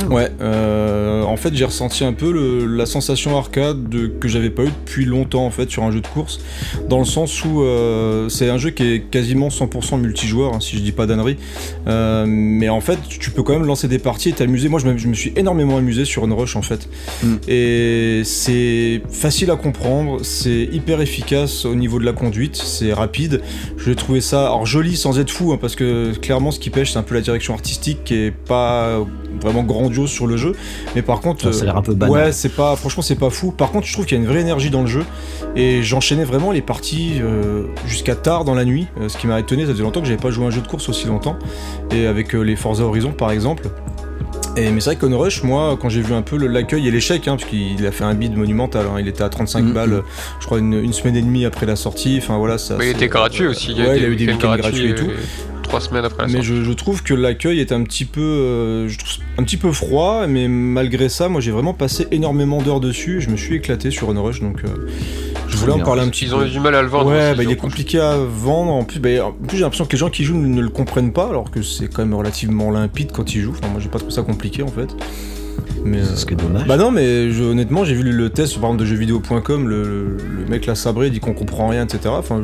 Ah 0.00 0.06
ouais, 0.12 0.28
euh, 0.40 1.22
en 1.22 1.36
fait 1.36 1.54
j'ai 1.54 1.64
ressenti 1.64 2.04
un 2.04 2.12
peu 2.12 2.30
le- 2.32 2.66
la 2.66 2.86
sensation 2.86 3.36
arcade 3.36 3.88
de- 3.88 4.06
que 4.06 4.28
j'avais 4.28 4.50
pas 4.50 4.62
eu 4.62 4.70
depuis 4.84 5.04
longtemps 5.04 5.44
en 5.44 5.50
fait 5.50 5.68
sur 5.70 5.82
un 5.82 5.90
jeu 5.90 6.00
de 6.00 6.06
course, 6.06 6.40
dans 6.88 6.98
le 6.98 7.04
sens 7.04 7.44
où 7.44 7.62
euh, 7.62 8.28
c'est 8.28 8.48
un 8.48 8.58
jeu 8.58 8.70
qui 8.70 8.84
est 8.84 9.00
quasiment 9.10 9.48
100% 9.50 9.98
multijoueur, 9.98 10.54
hein, 10.54 10.60
si 10.60 10.76
je 10.76 10.82
dis 10.82 10.92
pas 10.92 11.06
d'annerie, 11.06 11.36
Euh, 11.86 12.26
mais 12.28 12.68
en 12.68 12.80
fait 12.80 12.98
tu 13.08 13.30
peux 13.30 13.42
quand 13.42 13.54
même 13.54 13.64
lancer 13.66 13.88
des 13.88 13.98
parties 13.98 14.28
et 14.28 14.32
t'amuser. 14.32 14.68
Moi 14.68 14.78
je 14.80 14.86
me, 14.86 14.98
je 14.98 15.08
me 15.08 15.14
suis 15.14 15.32
énormément 15.36 15.76
amusé 15.78 16.04
sur 16.04 16.22
Onrush 16.22 16.54
en 16.56 16.62
fait, 16.62 16.88
Mm. 17.22 17.34
et 17.48 18.22
c'est 18.24 19.02
facile 19.10 19.50
à 19.50 19.56
comprendre, 19.56 20.18
c'est 20.22 20.68
hyper 20.72 21.00
efficace 21.00 21.64
au 21.64 21.74
niveau 21.74 21.98
de 21.98 22.04
la 22.04 22.12
conduite, 22.12 22.56
c'est 22.56 22.92
rapide. 22.92 23.40
Je 23.78 23.90
trouvais 23.92 24.20
ça 24.20 24.46
alors 24.46 24.66
joli 24.66 24.96
sans 24.96 25.18
être 25.18 25.30
fou, 25.30 25.52
hein, 25.52 25.58
parce 25.60 25.76
que 25.76 26.12
clairement 26.18 26.50
ce 26.50 26.60
qui 26.60 26.70
pêche 26.70 26.92
c'est 26.92 26.98
un 26.98 27.02
peu 27.02 27.14
la 27.14 27.20
direction 27.20 27.54
artistique 27.54 28.04
qui 28.04 28.14
est 28.14 28.30
pas 28.30 29.04
vraiment 29.40 29.62
grandiose 29.88 30.10
sur 30.10 30.26
le 30.26 30.36
jeu, 30.36 30.52
mais 30.94 31.02
par 31.02 31.20
contre 31.20 31.52
Ça 31.52 31.62
a 31.62 31.64
l'air 31.66 31.76
un 31.76 31.82
peu 31.82 31.94
banal. 31.94 32.12
ouais 32.26 32.32
c'est 32.32 32.54
pas 32.54 32.76
franchement 32.76 33.02
c'est 33.02 33.14
pas 33.18 33.30
fou. 33.30 33.52
Par 33.52 33.70
contre 33.70 33.86
je 33.86 33.92
trouve 33.92 34.04
qu'il 34.06 34.16
y 34.16 34.20
a 34.20 34.22
une 34.22 34.28
vraie 34.28 34.40
énergie 34.40 34.70
dans 34.70 34.82
le 34.82 34.86
jeu 34.86 35.04
et 35.56 35.82
j'enchaînais 35.82 36.24
vraiment 36.24 36.52
les 36.52 36.62
parties 36.62 37.14
euh, 37.20 37.64
jusqu'à 37.86 38.14
tard 38.14 38.44
dans 38.44 38.54
la 38.54 38.64
nuit, 38.64 38.86
euh, 39.00 39.08
ce 39.08 39.16
qui 39.16 39.26
m'a 39.26 39.40
étonné. 39.40 39.64
Ça 39.66 39.72
faisait 39.72 39.82
longtemps 39.82 40.00
que 40.00 40.06
j'avais 40.06 40.20
pas 40.20 40.30
joué 40.30 40.44
à 40.44 40.48
un 40.48 40.50
jeu 40.50 40.60
de 40.60 40.66
course 40.68 40.88
aussi 40.88 41.06
longtemps 41.06 41.38
et 41.94 42.06
avec 42.06 42.34
euh, 42.34 42.40
les 42.42 42.56
Forza 42.56 42.84
Horizon 42.84 43.12
par 43.12 43.30
exemple. 43.30 43.68
Et, 44.56 44.70
mais 44.70 44.80
c'est 44.80 44.94
vrai 44.94 44.96
qu'On 44.96 45.16
Rush, 45.16 45.44
moi, 45.44 45.78
quand 45.80 45.88
j'ai 45.88 46.00
vu 46.00 46.14
un 46.14 46.22
peu 46.22 46.36
l'accueil 46.36 46.88
et 46.88 46.90
l'échec, 46.90 47.28
hein, 47.28 47.36
parce 47.36 47.48
qu'il 47.48 47.86
a 47.86 47.92
fait 47.92 48.02
un 48.02 48.14
bid 48.14 48.36
monumental, 48.36 48.86
hein, 48.86 48.96
il 48.98 49.06
était 49.06 49.22
à 49.22 49.28
35 49.28 49.62
Mhm. 49.62 49.72
balles, 49.72 50.02
je 50.40 50.46
crois, 50.46 50.58
une, 50.58 50.72
une 50.72 50.92
semaine 50.92 51.14
et 51.16 51.22
demie 51.22 51.44
après 51.44 51.64
la 51.64 51.76
sortie. 51.76 52.18
Enfin 52.20 52.38
voilà, 52.38 52.58
ça. 52.58 52.74
Mais 52.76 52.86
il 52.86 52.90
était 52.90 53.06
gratuit 53.08 53.46
aussi. 53.46 53.72
Ouais, 53.74 53.98
il 53.98 54.04
a 54.04 54.08
eu 54.08 54.16
des 54.16 54.26
week-ends 54.26 54.50
week-ends 54.52 54.56
gratuits 54.56 54.90
et 54.90 54.94
tout. 54.96 55.10
Trois 55.68 55.80
semaines 55.80 56.04
après 56.04 56.26
la 56.26 56.32
Mais 56.32 56.42
je, 56.42 56.62
je 56.64 56.72
trouve 56.72 57.02
que 57.02 57.12
l'accueil 57.14 57.60
est 57.60 57.72
un 57.72 57.82
petit 57.82 58.04
peu, 58.06 58.20
euh, 58.20 58.88
je 58.88 58.98
trouve 58.98 59.10
un 59.36 59.42
petit 59.44 59.58
peu 59.58 59.70
froid, 59.70 60.26
mais 60.26 60.48
malgré 60.48 61.08
ça, 61.10 61.28
moi 61.28 61.40
j'ai 61.42 61.50
vraiment 61.50 61.74
passé 61.74 62.08
énormément 62.10 62.62
d'heures 62.62 62.80
dessus. 62.80 63.18
et 63.18 63.20
Je 63.20 63.28
me 63.30 63.36
suis 63.36 63.56
éclété 63.56 63.90
sur 63.90 64.08
On 64.08 64.22
Rush, 64.22 64.40
donc 64.40 64.62
euh, 64.64 64.68
je 65.46 65.56
voulais 65.58 65.72
en 65.72 65.80
parler 65.80 66.02
un 66.02 66.08
petit 66.08 66.24
Ils 66.24 66.30
peu. 66.30 66.36
ont 66.36 66.44
eu 66.44 66.48
du 66.50 66.58
mal 66.60 66.74
à 66.74 66.80
le 66.82 66.88
vendre. 66.88 67.10
Ouais, 67.10 67.28
aussi, 67.30 67.36
bah, 67.36 67.42
il 67.44 67.50
est 67.50 67.56
compliqué 67.56 68.00
à 68.00 68.16
vendre. 68.16 68.72
En 68.72 68.84
plus, 68.84 68.98
bah, 68.98 69.10
en 69.26 69.32
plus 69.32 69.58
j'ai 69.58 69.62
l'impression 69.62 69.84
que 69.84 69.92
les 69.92 69.98
gens 69.98 70.08
qui 70.10 70.24
jouent 70.24 70.38
ne, 70.38 70.46
ne 70.48 70.60
le 70.62 70.70
comprennent 70.70 71.12
pas, 71.12 71.28
alors 71.28 71.50
que 71.50 71.60
c'est 71.62 71.92
quand 71.92 72.02
même 72.02 72.14
relativement 72.14 72.70
limpide 72.70 73.12
quand 73.12 73.34
ils 73.34 73.42
jouent. 73.42 73.54
Enfin, 73.58 73.70
moi, 73.70 73.80
j'ai 73.80 73.88
pas 73.90 73.98
trouvé 73.98 74.12
ça 74.14 74.22
compliqué 74.22 74.62
en 74.62 74.68
fait. 74.68 74.88
Mais, 75.88 76.04
C'est 76.04 76.16
ce 76.16 76.26
qui 76.26 76.34
est 76.34 76.36
dommage. 76.36 76.66
bah 76.66 76.76
non, 76.76 76.90
mais 76.90 77.30
je- 77.30 77.42
honnêtement, 77.42 77.84
j'ai 77.84 77.94
vu 77.94 78.02
le, 78.02 78.30
test 78.30 78.54
par 78.54 78.64
exemple 78.70 78.80
de 78.80 78.86
jeuxvideo.com, 78.86 79.68
le, 79.68 80.16
le, 80.16 80.46
mec 80.48 80.66
l'a 80.66 80.74
sabré, 80.74 81.10
dit 81.10 81.20
qu'on 81.20 81.34
comprend 81.34 81.68
rien, 81.68 81.84
etc. 81.84 82.14
Enfin, 82.18 82.42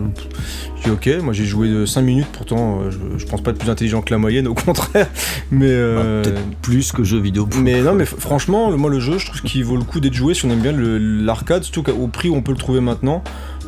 dis 0.85 0.91
ok, 0.91 1.09
moi 1.23 1.33
j'ai 1.33 1.45
joué 1.45 1.69
de 1.69 1.87
5 1.87 2.03
minutes, 2.03 2.27
pourtant 2.33 2.81
euh, 2.83 2.91
je, 2.91 2.99
je 3.19 3.27
pense 3.27 3.43
pas 3.43 3.51
être 3.53 3.59
plus 3.59 3.71
intelligent 3.71 4.03
que 4.03 4.13
la 4.13 4.19
moyenne, 4.19 4.47
au 4.49 4.55
contraire. 4.67 5.09
Mais, 5.51 5.67
euh, 5.71 6.23
Ah, 6.23 6.29
Peut-être 6.29 6.43
plus 6.63 6.93
que 6.93 7.05
jeux 7.05 7.21
vidéo. 7.21 7.49
mais 7.61 7.81
non, 7.83 7.95
mais 7.95 8.05
franchement, 8.07 8.77
moi 8.77 8.91
le 8.91 9.01
jeu, 9.01 9.19
je 9.19 9.27
trouve 9.27 9.43
qu'il 9.43 9.65
vaut 9.65 9.77
le 9.77 9.85
coup 9.85 10.01
d'être 10.01 10.15
joué 10.15 10.35
si 10.35 10.45
on 10.47 10.51
aime 10.51 10.61
bien 10.61 10.73
l'arcade, 10.77 11.63
surtout 11.65 11.83
qu'au 11.83 12.09
prix 12.09 12.29
où 12.29 12.35
on 12.37 12.43
peut 12.43 12.53
le 12.53 12.59
trouver 12.59 12.81
maintenant. 12.81 13.23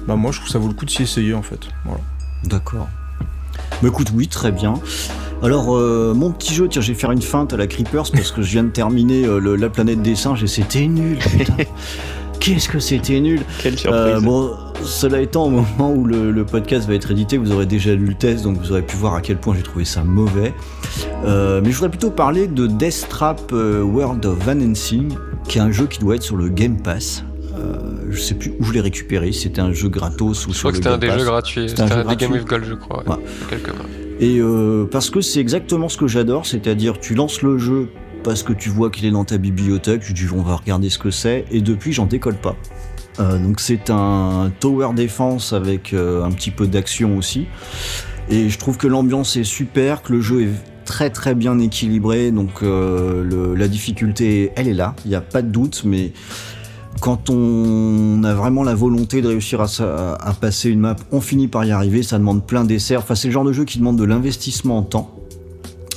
Bah 0.06 0.14
moi 0.16 0.30
je 0.30 0.36
trouve 0.38 0.46
que 0.46 0.52
ça 0.52 0.58
vaut 0.58 0.68
le 0.68 0.74
coup 0.74 0.84
de 0.84 0.90
s'y 0.90 1.02
essayer 1.02 1.34
en 1.34 1.42
fait. 1.42 1.58
Voilà. 1.84 2.00
D'accord. 2.44 2.88
Bah 3.82 3.88
écoute, 3.88 4.08
oui, 4.14 4.28
très 4.28 4.52
bien. 4.52 4.74
Alors, 5.42 5.76
euh, 5.76 6.14
mon 6.14 6.30
petit 6.30 6.54
jeu, 6.54 6.66
tiens, 6.68 6.80
je 6.80 6.88
vais 6.92 6.98
faire 6.98 7.12
une 7.12 7.20
feinte 7.20 7.52
à 7.52 7.56
la 7.58 7.66
Creepers 7.66 8.10
parce 8.12 8.32
que 8.32 8.40
je 8.42 8.50
viens 8.52 8.64
de 8.64 8.70
terminer 8.70 9.24
euh, 9.26 9.38
le- 9.38 9.56
la 9.56 9.68
planète 9.68 10.00
des 10.00 10.16
singes 10.16 10.42
et 10.42 10.46
c'était 10.46 10.86
nul, 10.86 11.18
putain. 11.18 11.54
Qu'est-ce 12.40 12.68
que 12.68 12.78
c'était 12.78 13.18
nul 13.20 13.40
Quelle 13.62 13.78
surprise. 13.78 14.00
Euh, 14.02 14.20
Bon, 14.20 14.50
cela 14.84 15.20
étant, 15.20 15.44
au 15.46 15.50
moment 15.50 15.92
où 15.92 16.04
le, 16.04 16.30
le 16.30 16.44
podcast 16.44 16.86
va 16.86 16.94
être 16.94 17.10
édité, 17.10 17.38
vous 17.38 17.50
aurez 17.50 17.66
déjà 17.66 17.94
lu 17.94 18.06
le 18.06 18.14
test, 18.14 18.44
donc 18.44 18.58
vous 18.58 18.72
aurez 18.72 18.82
pu 18.82 18.96
voir 18.96 19.14
à 19.14 19.20
quel 19.20 19.38
point 19.38 19.54
j'ai 19.56 19.62
trouvé 19.62 19.84
ça 19.84 20.04
mauvais. 20.04 20.54
Euh, 21.24 21.60
mais 21.62 21.70
je 21.70 21.76
voudrais 21.76 21.90
plutôt 21.90 22.10
parler 22.10 22.46
de 22.46 22.66
Death 22.66 23.06
Trap 23.08 23.52
World 23.52 24.24
of 24.26 24.38
Vanensing, 24.44 25.14
qui 25.48 25.58
est 25.58 25.62
un 25.62 25.72
jeu 25.72 25.86
qui 25.86 25.98
doit 25.98 26.14
être 26.16 26.22
sur 26.22 26.36
le 26.36 26.48
Game 26.48 26.76
Pass. 26.80 27.24
Euh, 27.56 28.06
je 28.10 28.20
sais 28.20 28.34
plus 28.34 28.52
où 28.60 28.64
je 28.64 28.72
l'ai 28.72 28.80
récupéré, 28.80 29.32
c'était 29.32 29.60
un 29.60 29.72
jeu 29.72 29.88
gratos 29.88 30.46
ou 30.46 30.52
Je 30.52 30.56
sur 30.58 30.68
crois 30.68 30.72
le 30.72 30.78
que 30.78 30.82
c'était 30.84 30.94
un 30.94 30.98
des 30.98 31.06
Pass. 31.08 31.18
jeux 31.18 31.24
gratuits. 31.24 31.68
C'était 31.68 31.82
un 31.82 31.86
jeu 31.88 32.04
des 32.04 32.16
Game 32.16 32.32
with 32.32 32.44
Gold, 32.44 32.64
je 32.64 32.74
crois. 32.74 33.02
ouais, 33.08 33.16
quelques 33.48 33.68
mois. 33.74 33.86
Et 34.20 34.38
euh, 34.40 34.84
parce 34.90 35.10
que 35.10 35.20
c'est 35.20 35.40
exactement 35.40 35.88
ce 35.88 35.96
que 35.96 36.06
j'adore, 36.06 36.46
c'est-à-dire 36.46 36.98
tu 37.00 37.14
lances 37.14 37.42
le 37.42 37.58
jeu 37.58 37.88
parce 38.24 38.42
que 38.42 38.52
tu 38.52 38.68
vois 38.70 38.90
qu'il 38.90 39.04
est 39.06 39.10
dans 39.10 39.24
ta 39.24 39.38
bibliothèque, 39.38 40.00
tu 40.02 40.12
dis 40.12 40.26
on 40.34 40.42
va 40.42 40.56
regarder 40.56 40.90
ce 40.90 40.98
que 40.98 41.10
c'est, 41.10 41.44
et 41.50 41.60
depuis 41.60 41.92
j'en 41.92 42.06
décolle 42.06 42.36
pas. 42.36 42.56
Euh, 43.20 43.38
donc 43.38 43.60
c'est 43.60 43.88
un 43.90 44.50
tower 44.60 44.88
défense 44.94 45.52
avec 45.52 45.94
un 45.94 46.30
petit 46.30 46.50
peu 46.50 46.66
d'action 46.66 47.16
aussi. 47.16 47.46
Et 48.28 48.48
je 48.48 48.58
trouve 48.58 48.76
que 48.76 48.86
l'ambiance 48.88 49.36
est 49.36 49.44
super, 49.44 50.02
que 50.02 50.12
le 50.12 50.20
jeu 50.20 50.42
est 50.42 50.50
très 50.84 51.10
très 51.10 51.34
bien 51.34 51.58
équilibré, 51.58 52.30
donc 52.32 52.62
euh, 52.62 53.22
le- 53.22 53.54
la 53.54 53.68
difficulté, 53.68 54.50
elle 54.56 54.66
est 54.68 54.74
là, 54.74 54.94
il 55.04 55.08
n'y 55.10 55.14
a 55.14 55.20
pas 55.20 55.42
de 55.42 55.48
doute, 55.48 55.82
mais 55.84 56.12
quand 57.00 57.30
on 57.30 58.22
a 58.24 58.34
vraiment 58.34 58.62
la 58.62 58.74
volonté 58.74 59.22
de 59.22 59.28
réussir 59.28 59.60
à, 59.60 60.32
passer 60.40 60.70
une 60.70 60.80
map, 60.80 60.96
on 61.12 61.20
finit 61.20 61.48
par 61.48 61.64
y 61.64 61.70
arriver, 61.70 62.02
ça 62.02 62.18
demande 62.18 62.44
plein 62.44 62.64
d'essais, 62.64 62.96
enfin 62.96 63.14
c'est 63.14 63.28
le 63.28 63.32
genre 63.32 63.44
de 63.44 63.52
jeu 63.52 63.64
qui 63.64 63.78
demande 63.78 63.98
de 63.98 64.04
l'investissement 64.04 64.78
en 64.78 64.82
temps 64.82 65.14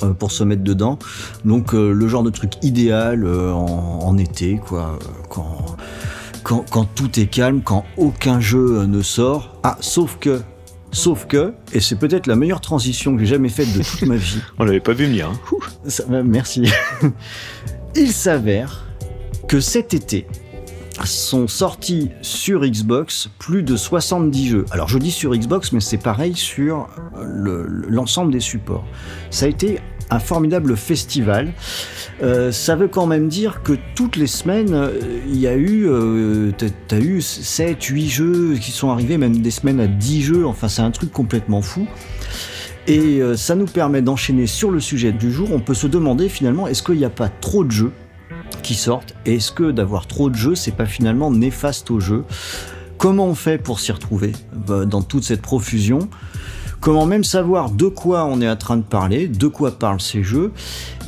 euh, 0.04 0.12
pour 0.12 0.32
se 0.32 0.44
mettre 0.44 0.64
dedans, 0.64 1.00
donc 1.46 1.74
euh, 1.74 1.92
le 1.92 2.08
genre 2.08 2.24
de 2.24 2.30
truc 2.30 2.54
idéal 2.62 3.24
euh, 3.24 3.52
en, 3.54 4.00
en 4.04 4.18
été, 4.18 4.60
quoi, 4.66 5.00
quand, 5.30 5.78
quand, 6.44 6.66
quand 6.70 6.86
tout 6.96 7.20
est 7.20 7.28
calme, 7.28 7.62
quand 7.64 7.86
aucun 7.98 8.40
jeu 8.40 8.86
ne 8.86 9.02
sort, 9.02 9.56
ah, 9.64 9.78
sauf 9.82 10.18
que... 10.20 10.42
Sauf 10.92 11.28
que, 11.28 11.54
et 11.72 11.82
c'est 11.82 11.98
peut-être 11.98 12.26
la 12.26 12.36
meilleure 12.36 12.62
transition 12.62 13.14
que 13.14 13.20
j'ai 13.20 13.28
jamais 13.28 13.50
faite 13.50 13.72
de 13.78 13.84
toute 13.84 14.02
ma 14.08 14.16
vie, 14.16 14.40
On 14.58 14.64
l'avait 14.64 14.80
pas 14.80 14.94
vu 14.94 15.06
venir. 15.06 15.30
hein. 15.30 15.58
Ça 15.86 16.04
merci. 16.24 16.64
Il 17.96 18.12
s'avère 18.12 18.88
que 19.48 19.60
cet 19.60 19.94
été 19.94 20.26
sont 21.06 21.48
sortis 21.48 22.10
sur 22.22 22.62
Xbox 22.62 23.30
plus 23.40 23.64
de 23.64 23.76
70 23.76 24.48
jeux. 24.50 24.66
Alors 24.72 24.88
je 24.88 24.98
dis 24.98 25.12
sur 25.12 25.36
Xbox, 25.36 25.72
mais 25.72 25.80
c'est 25.80 25.98
pareil 25.98 26.36
sur 26.36 26.88
le- 27.22 27.66
l'ensemble 27.88 28.32
des 28.32 28.40
supports. 28.40 28.86
Ça 29.30 29.46
a 29.46 29.50
été 29.50 29.80
un 30.12 30.20
formidable 30.20 30.76
festival. 30.76 31.54
Euh, 32.24 32.52
ça 32.52 32.76
veut 32.76 32.88
quand 32.88 33.06
même 33.06 33.28
dire 33.28 33.62
que 33.64 33.74
toutes 33.96 34.16
les 34.16 34.26
semaines, 34.28 34.74
euh, 34.74 34.92
il 35.28 35.38
y 35.38 35.48
a 35.48 35.56
eu, 35.56 35.88
euh, 35.88 36.52
eu 37.00 37.22
7, 37.22 37.84
8 37.84 38.10
jeux 38.10 38.56
qui 38.60 38.72
sont 38.72 38.90
arrivés, 38.90 39.18
même 39.18 39.38
des 39.38 39.52
semaines 39.52 39.80
à 39.80 39.88
10 39.88 40.24
jeux. 40.24 40.46
Enfin, 40.48 40.68
c'est 40.68 40.82
un 40.82 40.92
truc 40.92 41.12
complètement 41.12 41.62
fou. 41.62 41.88
Et 42.88 43.22
euh, 43.22 43.38
ça 43.38 43.54
nous 43.56 43.68
permet 43.68 44.02
d'enchaîner 44.02 44.48
sur 44.48 44.72
le 44.72 44.80
sujet 44.80 45.12
du 45.12 45.32
jour. 45.32 45.50
On 45.54 45.60
peut 45.60 45.76
se 45.76 45.86
demander 45.86 46.28
finalement, 46.28 46.68
est-ce 46.68 46.82
qu'il 46.82 46.96
n'y 46.98 47.06
a 47.06 47.10
pas 47.12 47.30
trop 47.30 47.64
de 47.64 47.70
jeux 47.72 47.92
qui 48.64 48.76
sortent 48.76 49.14
Et 49.26 49.36
est-ce 49.36 49.52
que 49.52 49.72
d'avoir 49.72 50.08
trop 50.08 50.30
de 50.30 50.36
jeux, 50.36 50.56
c'est 50.56 50.72
pas 50.72 50.86
finalement 50.86 51.32
néfaste 51.32 51.92
au 51.92 52.00
jeu? 52.00 52.24
Comment 52.98 53.28
on 53.28 53.36
fait 53.36 53.58
pour 53.58 53.80
s'y 53.80 53.92
retrouver 53.92 54.34
bah, 54.68 54.86
dans 54.86 55.02
toute 55.02 55.24
cette 55.24 55.42
profusion? 55.42 56.10
Comment 56.82 57.06
même 57.06 57.24
savoir 57.24 57.72
de 57.72 57.88
quoi 57.88 58.26
on 58.26 58.42
est 58.42 58.50
en 58.50 58.56
train 58.56 58.78
de 58.78 58.84
parler, 58.84 59.28
de 59.28 59.48
quoi 59.48 59.72
parlent 59.72 60.02
ces 60.02 60.24
jeux? 60.24 60.52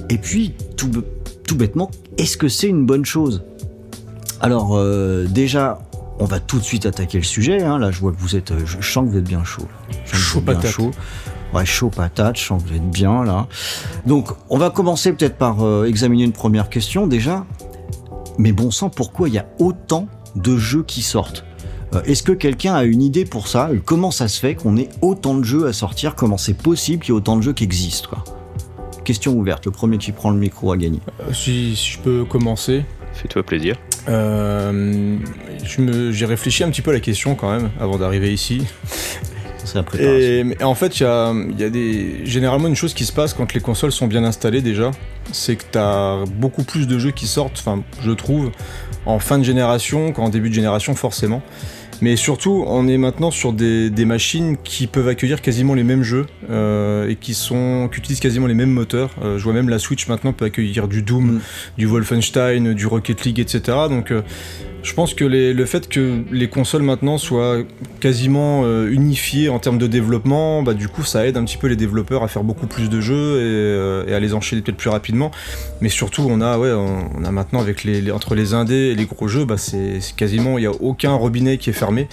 Et 0.10 0.18
puis, 0.18 0.54
tout, 0.76 0.90
bêtement, 1.56 1.92
est-ce 2.18 2.38
que 2.38 2.48
c'est 2.48 2.68
une 2.68 2.86
bonne 2.86 3.06
chose? 3.06 3.44
Alors, 4.40 4.76
euh, 4.76 5.26
déjà, 5.26 5.80
on 6.20 6.26
va 6.26 6.40
tout 6.40 6.60
de 6.60 6.64
suite 6.64 6.86
attaquer 6.86 7.18
le 7.18 7.24
sujet. 7.24 7.62
hein. 7.62 7.78
Là, 7.78 7.92
je 7.92 8.00
vois 8.00 8.12
que 8.12 8.20
vous 8.20 8.36
êtes, 8.36 8.54
je, 8.66 8.78
je 8.80 8.92
sens 8.92 9.06
que 9.06 9.12
vous 9.12 9.18
êtes 9.18 9.28
bien 9.28 9.44
chaud. 9.44 9.68
Je 10.06 10.40
bien 10.40 10.62
chaud. 10.62 10.92
Ouais, 11.54 11.66
chaud 11.66 11.90
patate, 11.90 12.38
je 12.38 12.44
sens 12.46 12.64
que 12.64 12.70
vous 12.70 12.76
êtes 12.76 12.90
bien 12.90 13.24
là. 13.26 13.48
Donc, 14.06 14.30
on 14.50 14.58
va 14.58 14.70
commencer 14.70 15.12
peut-être 15.12 15.36
par 15.38 15.64
euh, 15.66 15.86
examiner 15.86 16.24
une 16.24 16.32
première 16.32 16.70
question 16.70 17.08
déjà. 17.08 17.46
Mais 18.38 18.54
bon 18.54 18.72
sang, 18.72 18.90
pourquoi 18.90 19.28
il 19.28 19.34
y 19.36 19.38
a 19.38 19.46
autant 19.60 20.08
de 20.36 20.58
jeux 20.58 20.84
qui 20.84 21.02
sortent? 21.02 21.44
Euh, 21.94 22.02
Est-ce 22.04 22.24
que 22.24 22.32
quelqu'un 22.32 22.74
a 22.74 22.86
une 22.86 23.02
idée 23.02 23.26
pour 23.26 23.50
ça? 23.50 23.70
Comment 23.86 24.12
ça 24.12 24.30
se 24.30 24.40
fait 24.40 24.56
qu'on 24.56 24.78
ait 24.78 24.88
autant 25.02 25.36
de 25.36 25.44
jeux 25.44 25.68
à 25.68 25.74
sortir? 25.74 26.16
Comment 26.16 26.38
c'est 26.38 26.54
possible 26.54 27.04
qu'il 27.04 27.14
y 27.14 27.16
ait 27.16 27.18
autant 27.18 27.36
de 27.36 27.42
jeux 27.42 27.54
qui 27.54 27.66
existent 27.66 28.08
quoi? 28.10 28.24
Question 29.04 29.34
ouverte, 29.34 29.66
le 29.66 29.72
premier 29.72 29.98
qui 29.98 30.14
prend 30.14 30.30
le 30.30 30.38
micro 30.38 30.72
a 30.72 30.78
gagné. 30.78 31.00
Euh, 31.20 31.34
Si, 31.34 31.76
si 31.76 31.92
je 31.94 32.00
peux 32.00 32.24
commencer. 32.24 32.86
Fais-toi 33.14 33.44
plaisir. 33.44 33.76
Euh, 34.08 35.18
J'ai 36.12 36.26
réfléchi 36.26 36.64
un 36.64 36.70
petit 36.70 36.82
peu 36.82 36.92
à 36.92 36.94
la 36.94 37.00
question 37.02 37.36
quand 37.36 37.52
même 37.52 37.70
avant 37.80 37.98
d'arriver 37.98 38.32
ici. 38.34 38.62
C'est 39.66 39.76
la 39.76 39.84
préparation. 39.84 40.20
Et, 40.60 40.64
en 40.64 40.76
fait, 40.76 41.00
il 41.00 41.04
y 41.04 41.06
a, 41.06 41.34
il 41.34 41.60
y 41.60 41.64
a 41.64 41.70
des, 41.70 42.26
généralement 42.26 42.68
une 42.68 42.76
chose 42.76 42.94
qui 42.94 43.06
se 43.06 43.14
passe 43.14 43.34
quand 43.34 43.54
les 43.54 43.62
consoles 43.62 43.92
sont 43.92 44.08
bien 44.08 44.24
installées 44.24 44.62
déjà, 44.62 44.92
c'est 45.32 45.56
que 45.56 45.64
tu 45.72 45.78
as 45.78 46.24
beaucoup 46.38 46.64
plus 46.64 46.88
de 46.88 47.00
jeux 47.00 47.12
qui 47.12 47.28
sortent, 47.28 47.60
enfin, 47.60 47.84
je 48.04 48.12
trouve, 48.12 48.52
en 49.06 49.20
fin 49.20 49.38
de 49.40 49.44
génération 49.44 50.12
qu'en 50.12 50.30
début 50.30 50.50
de 50.50 50.56
génération 50.56 50.96
forcément. 50.96 51.42
Mais 52.02 52.16
surtout, 52.16 52.64
on 52.66 52.88
est 52.88 52.98
maintenant 52.98 53.30
sur 53.30 53.54
des, 53.54 53.92
des 53.92 54.06
machines 54.06 54.58
qui 54.64 54.88
peuvent 54.88 55.08
accueillir 55.08 55.40
quasiment 55.40 55.76
les 55.76 55.84
mêmes 55.84 56.02
jeux 56.02 56.26
euh, 56.50 57.08
et 57.08 57.16
qui 57.16 57.36
sont 57.36 57.90
qui 57.92 58.00
utilisent 58.00 58.20
quasiment 58.20 58.48
les 58.48 58.56
mêmes 58.56 58.72
moteurs. 58.72 59.12
Euh, 59.22 59.38
je 59.38 59.44
vois 59.44 59.54
même 59.54 59.70
la 59.70 59.78
Switch 59.78 60.08
maintenant 60.08 60.34
peut 60.34 60.46
accueillir 60.46 60.88
du 60.88 61.04
Doom, 61.04 61.34
Mm. 61.34 61.42
du 61.78 61.86
Wolfenstein, 61.86 62.74
du 62.74 62.88
Rocket 62.88 63.24
League, 63.24 63.40
etc. 63.40 63.62
Donc 63.88 64.12
euh, 64.12 64.24
je 64.84 64.94
pense 64.94 65.14
que 65.14 65.24
le 65.24 65.66
fait 65.66 65.88
que 65.88 66.24
les 66.32 66.50
consoles 66.50 66.82
maintenant 66.82 67.18
soient 67.18 67.60
quasiment 68.00 68.64
euh, 68.66 68.90
unifiées 68.90 69.50
en 69.50 69.60
termes 69.60 69.78
de 69.78 69.88
développement, 69.88 70.64
bah, 70.64 70.74
du 70.74 70.88
coup 70.88 71.04
ça 71.04 71.28
aide 71.28 71.38
un 71.38 71.44
petit 71.44 71.58
peu 71.58 71.68
les 71.68 71.76
développeurs 71.76 72.24
à 72.24 72.28
faire 72.28 72.44
beaucoup 72.44 72.68
plus 72.68 72.90
de 72.90 73.00
jeux 73.00 73.14
et, 73.14 73.44
euh, 73.44 74.16
à 74.16 74.20
les 74.20 74.34
enchaîner 74.34 74.62
peut-être 74.62 74.78
plus 74.78 74.90
rapidement. 74.90 75.32
Mais 75.82 75.90
surtout 75.90 76.26
on 76.28 76.42
a 76.42 76.58
ouais 76.58 76.72
on, 76.72 77.24
a 77.24 77.32
maintenant 77.32 77.64
entre 78.14 78.36
les 78.36 78.54
indés 78.54 78.92
et 78.92 78.96
les 78.96 79.06
gros 79.06 79.28
jeux, 79.28 79.46
bah, 79.46 79.56
quasiment 80.18 80.58
il 80.58 80.64
y 80.64 80.68
a 80.68 80.72
aucun 80.72 81.14
robinet 81.14 81.58
qui 81.58 81.70
est 81.70 81.74
fermé 81.74 82.08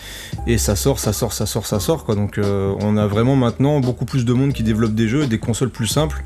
et 0.47 0.59
ça 0.59 0.77
sort, 0.77 0.99
ça 0.99 1.13
sort, 1.13 1.33
ça 1.33 1.47
sort, 1.47 1.67
ça 1.67 1.81
sort. 1.81 2.05
Donc 2.15 2.39
euh, 2.39 2.75
on 2.81 2.97
a 2.97 3.07
vraiment 3.07 3.37
maintenant 3.37 3.81
beaucoup 3.81 4.05
plus 4.05 4.25
de 4.25 4.33
monde 4.33 4.53
qui 4.53 4.63
développe 4.63 4.95
des 4.95 5.09
jeux 5.09 5.23
et 5.23 5.27
des 5.27 5.39
consoles 5.39 5.71
plus 5.71 5.87
simples. 5.87 6.23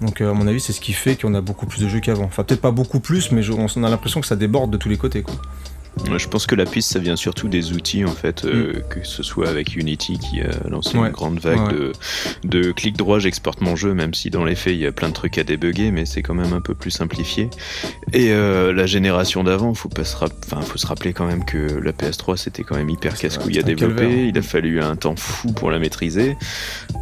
Donc 0.00 0.20
euh, 0.20 0.30
à 0.30 0.34
mon 0.34 0.46
avis 0.46 0.60
c'est 0.60 0.72
ce 0.72 0.80
qui 0.80 0.92
fait 0.92 1.16
qu'on 1.16 1.34
a 1.34 1.40
beaucoup 1.40 1.66
plus 1.66 1.82
de 1.82 1.88
jeux 1.88 2.00
qu'avant. 2.00 2.24
Enfin 2.24 2.44
peut-être 2.44 2.60
pas 2.60 2.70
beaucoup 2.70 3.00
plus, 3.00 3.32
mais 3.32 3.42
on 3.50 3.84
a 3.84 3.88
l'impression 3.88 4.20
que 4.20 4.26
ça 4.26 4.36
déborde 4.36 4.70
de 4.70 4.76
tous 4.76 4.88
les 4.88 4.98
côtés 4.98 5.22
quoi. 5.22 5.34
Je 6.18 6.28
pense 6.28 6.46
que 6.46 6.54
la 6.54 6.66
piste, 6.66 6.92
ça 6.92 6.98
vient 6.98 7.16
surtout 7.16 7.48
des 7.48 7.72
outils, 7.72 8.04
en 8.04 8.12
fait, 8.12 8.44
euh, 8.44 8.80
que 8.90 9.00
ce 9.04 9.22
soit 9.22 9.48
avec 9.48 9.76
Unity 9.76 10.18
qui 10.18 10.40
a 10.40 10.68
lancé 10.68 10.96
Ouais. 10.96 11.06
une 11.08 11.12
grande 11.12 11.38
vague 11.40 11.58
Ouais. 11.72 11.72
de, 11.72 11.92
de 12.62 12.72
clic 12.72 12.96
droit, 12.96 13.18
j'exporte 13.18 13.60
mon 13.60 13.76
jeu, 13.76 13.92
même 13.94 14.14
si 14.14 14.30
dans 14.30 14.44
les 14.44 14.54
faits, 14.54 14.74
il 14.74 14.80
y 14.80 14.86
a 14.86 14.92
plein 14.92 15.08
de 15.08 15.14
trucs 15.14 15.36
à 15.38 15.42
débugger, 15.44 15.90
mais 15.90 16.04
c'est 16.06 16.22
quand 16.22 16.34
même 16.34 16.52
un 16.52 16.60
peu 16.60 16.74
plus 16.74 16.90
simplifié. 16.90 17.48
Et 18.12 18.30
euh, 18.30 18.72
la 18.72 18.86
génération 18.86 19.42
d'avant, 19.42 19.72
faut 19.74 19.88
pas 19.88 20.04
se 20.04 20.16
rap- 20.16 20.32
enfin, 20.46 20.60
faut 20.62 20.78
se 20.78 20.86
rappeler 20.86 21.12
quand 21.12 21.26
même 21.26 21.44
que 21.44 21.56
la 21.82 21.92
PS3, 21.92 22.36
c'était 22.36 22.62
quand 22.62 22.76
même 22.76 22.90
hyper 22.90 23.16
casse-couille 23.16 23.58
à 23.58 23.62
développer. 23.62 23.96
calvaire. 24.02 24.24
Il 24.26 24.38
a 24.38 24.42
fallu 24.42 24.80
un 24.80 24.96
temps 24.96 25.16
fou 25.16 25.52
pour 25.52 25.70
la 25.70 25.78
maîtriser. 25.78 26.36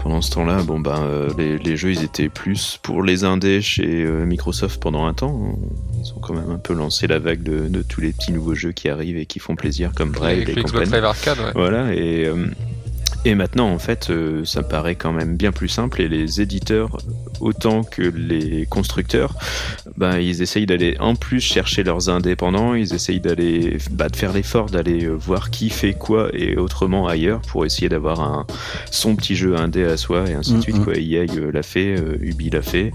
Pendant 0.02 0.22
ce 0.22 0.30
temps-là, 0.32 0.62
bon 0.62 0.78
ben, 0.80 1.02
euh, 1.02 1.30
les, 1.36 1.58
les 1.58 1.76
jeux, 1.76 1.90
ils 1.92 2.02
étaient 2.04 2.28
plus 2.28 2.78
pour 2.82 3.02
les 3.02 3.24
indés 3.24 3.60
chez 3.60 4.04
Microsoft 4.04 4.80
pendant 4.80 5.04
un 5.06 5.14
temps. 5.14 5.58
Ils 6.02 6.12
ont 6.16 6.20
quand 6.20 6.34
même 6.34 6.50
un 6.50 6.58
peu 6.58 6.74
lancé 6.74 7.06
la 7.06 7.18
vague 7.18 7.42
de, 7.42 7.68
de 7.68 7.82
tous 7.82 8.00
les 8.00 8.12
petits 8.12 8.32
nouveaux 8.32 8.54
jeux 8.54 8.72
qui 8.72 8.83
arrivent 8.88 9.18
et 9.18 9.26
qui 9.26 9.38
font 9.38 9.56
plaisir, 9.56 9.92
comme 9.96 10.10
Brave 10.12 10.32
et 10.38 10.44
le 10.44 10.52
Xbox 10.52 10.72
compagnie. 10.72 10.92
Live 10.92 11.04
Arcade, 11.04 11.38
ouais. 11.38 11.52
Voilà, 11.54 11.94
et, 11.94 12.26
euh, 12.26 12.46
et 13.26 13.34
maintenant, 13.34 13.68
en 13.70 13.78
fait, 13.78 14.10
euh, 14.10 14.44
ça 14.44 14.62
paraît 14.62 14.96
quand 14.96 15.12
même 15.12 15.36
bien 15.36 15.50
plus 15.52 15.68
simple, 15.68 16.02
et 16.02 16.08
les 16.08 16.40
éditeurs, 16.42 16.98
autant 17.40 17.82
que 17.82 18.02
les 18.02 18.66
constructeurs, 18.66 19.34
ben, 19.96 20.18
ils 20.18 20.42
essayent 20.42 20.66
d'aller 20.66 20.96
en 21.00 21.14
plus 21.14 21.40
chercher 21.40 21.82
leurs 21.84 22.10
indépendants, 22.10 22.74
ils 22.74 22.92
essayent 22.94 23.20
d'aller, 23.20 23.78
bah, 23.90 24.08
de 24.10 24.16
faire 24.16 24.32
l'effort 24.32 24.66
d'aller 24.66 25.04
euh, 25.04 25.12
voir 25.14 25.50
qui 25.50 25.70
fait 25.70 25.94
quoi 25.94 26.28
et 26.34 26.56
autrement 26.56 27.08
ailleurs 27.08 27.40
pour 27.40 27.64
essayer 27.64 27.88
d'avoir 27.88 28.20
un, 28.20 28.46
son 28.90 29.16
petit 29.16 29.36
jeu 29.36 29.56
indé 29.56 29.84
à 29.84 29.96
soi, 29.96 30.28
et 30.28 30.34
ainsi 30.34 30.52
de 30.52 30.56
Mhm. 30.56 30.62
suite, 30.62 30.84
quoi. 30.84 30.94
EA 30.96 31.24
euh, 31.36 31.50
l'a 31.50 31.62
fait, 31.62 31.96
euh, 31.98 32.18
Ubi 32.20 32.50
l'a 32.50 32.62
fait. 32.62 32.92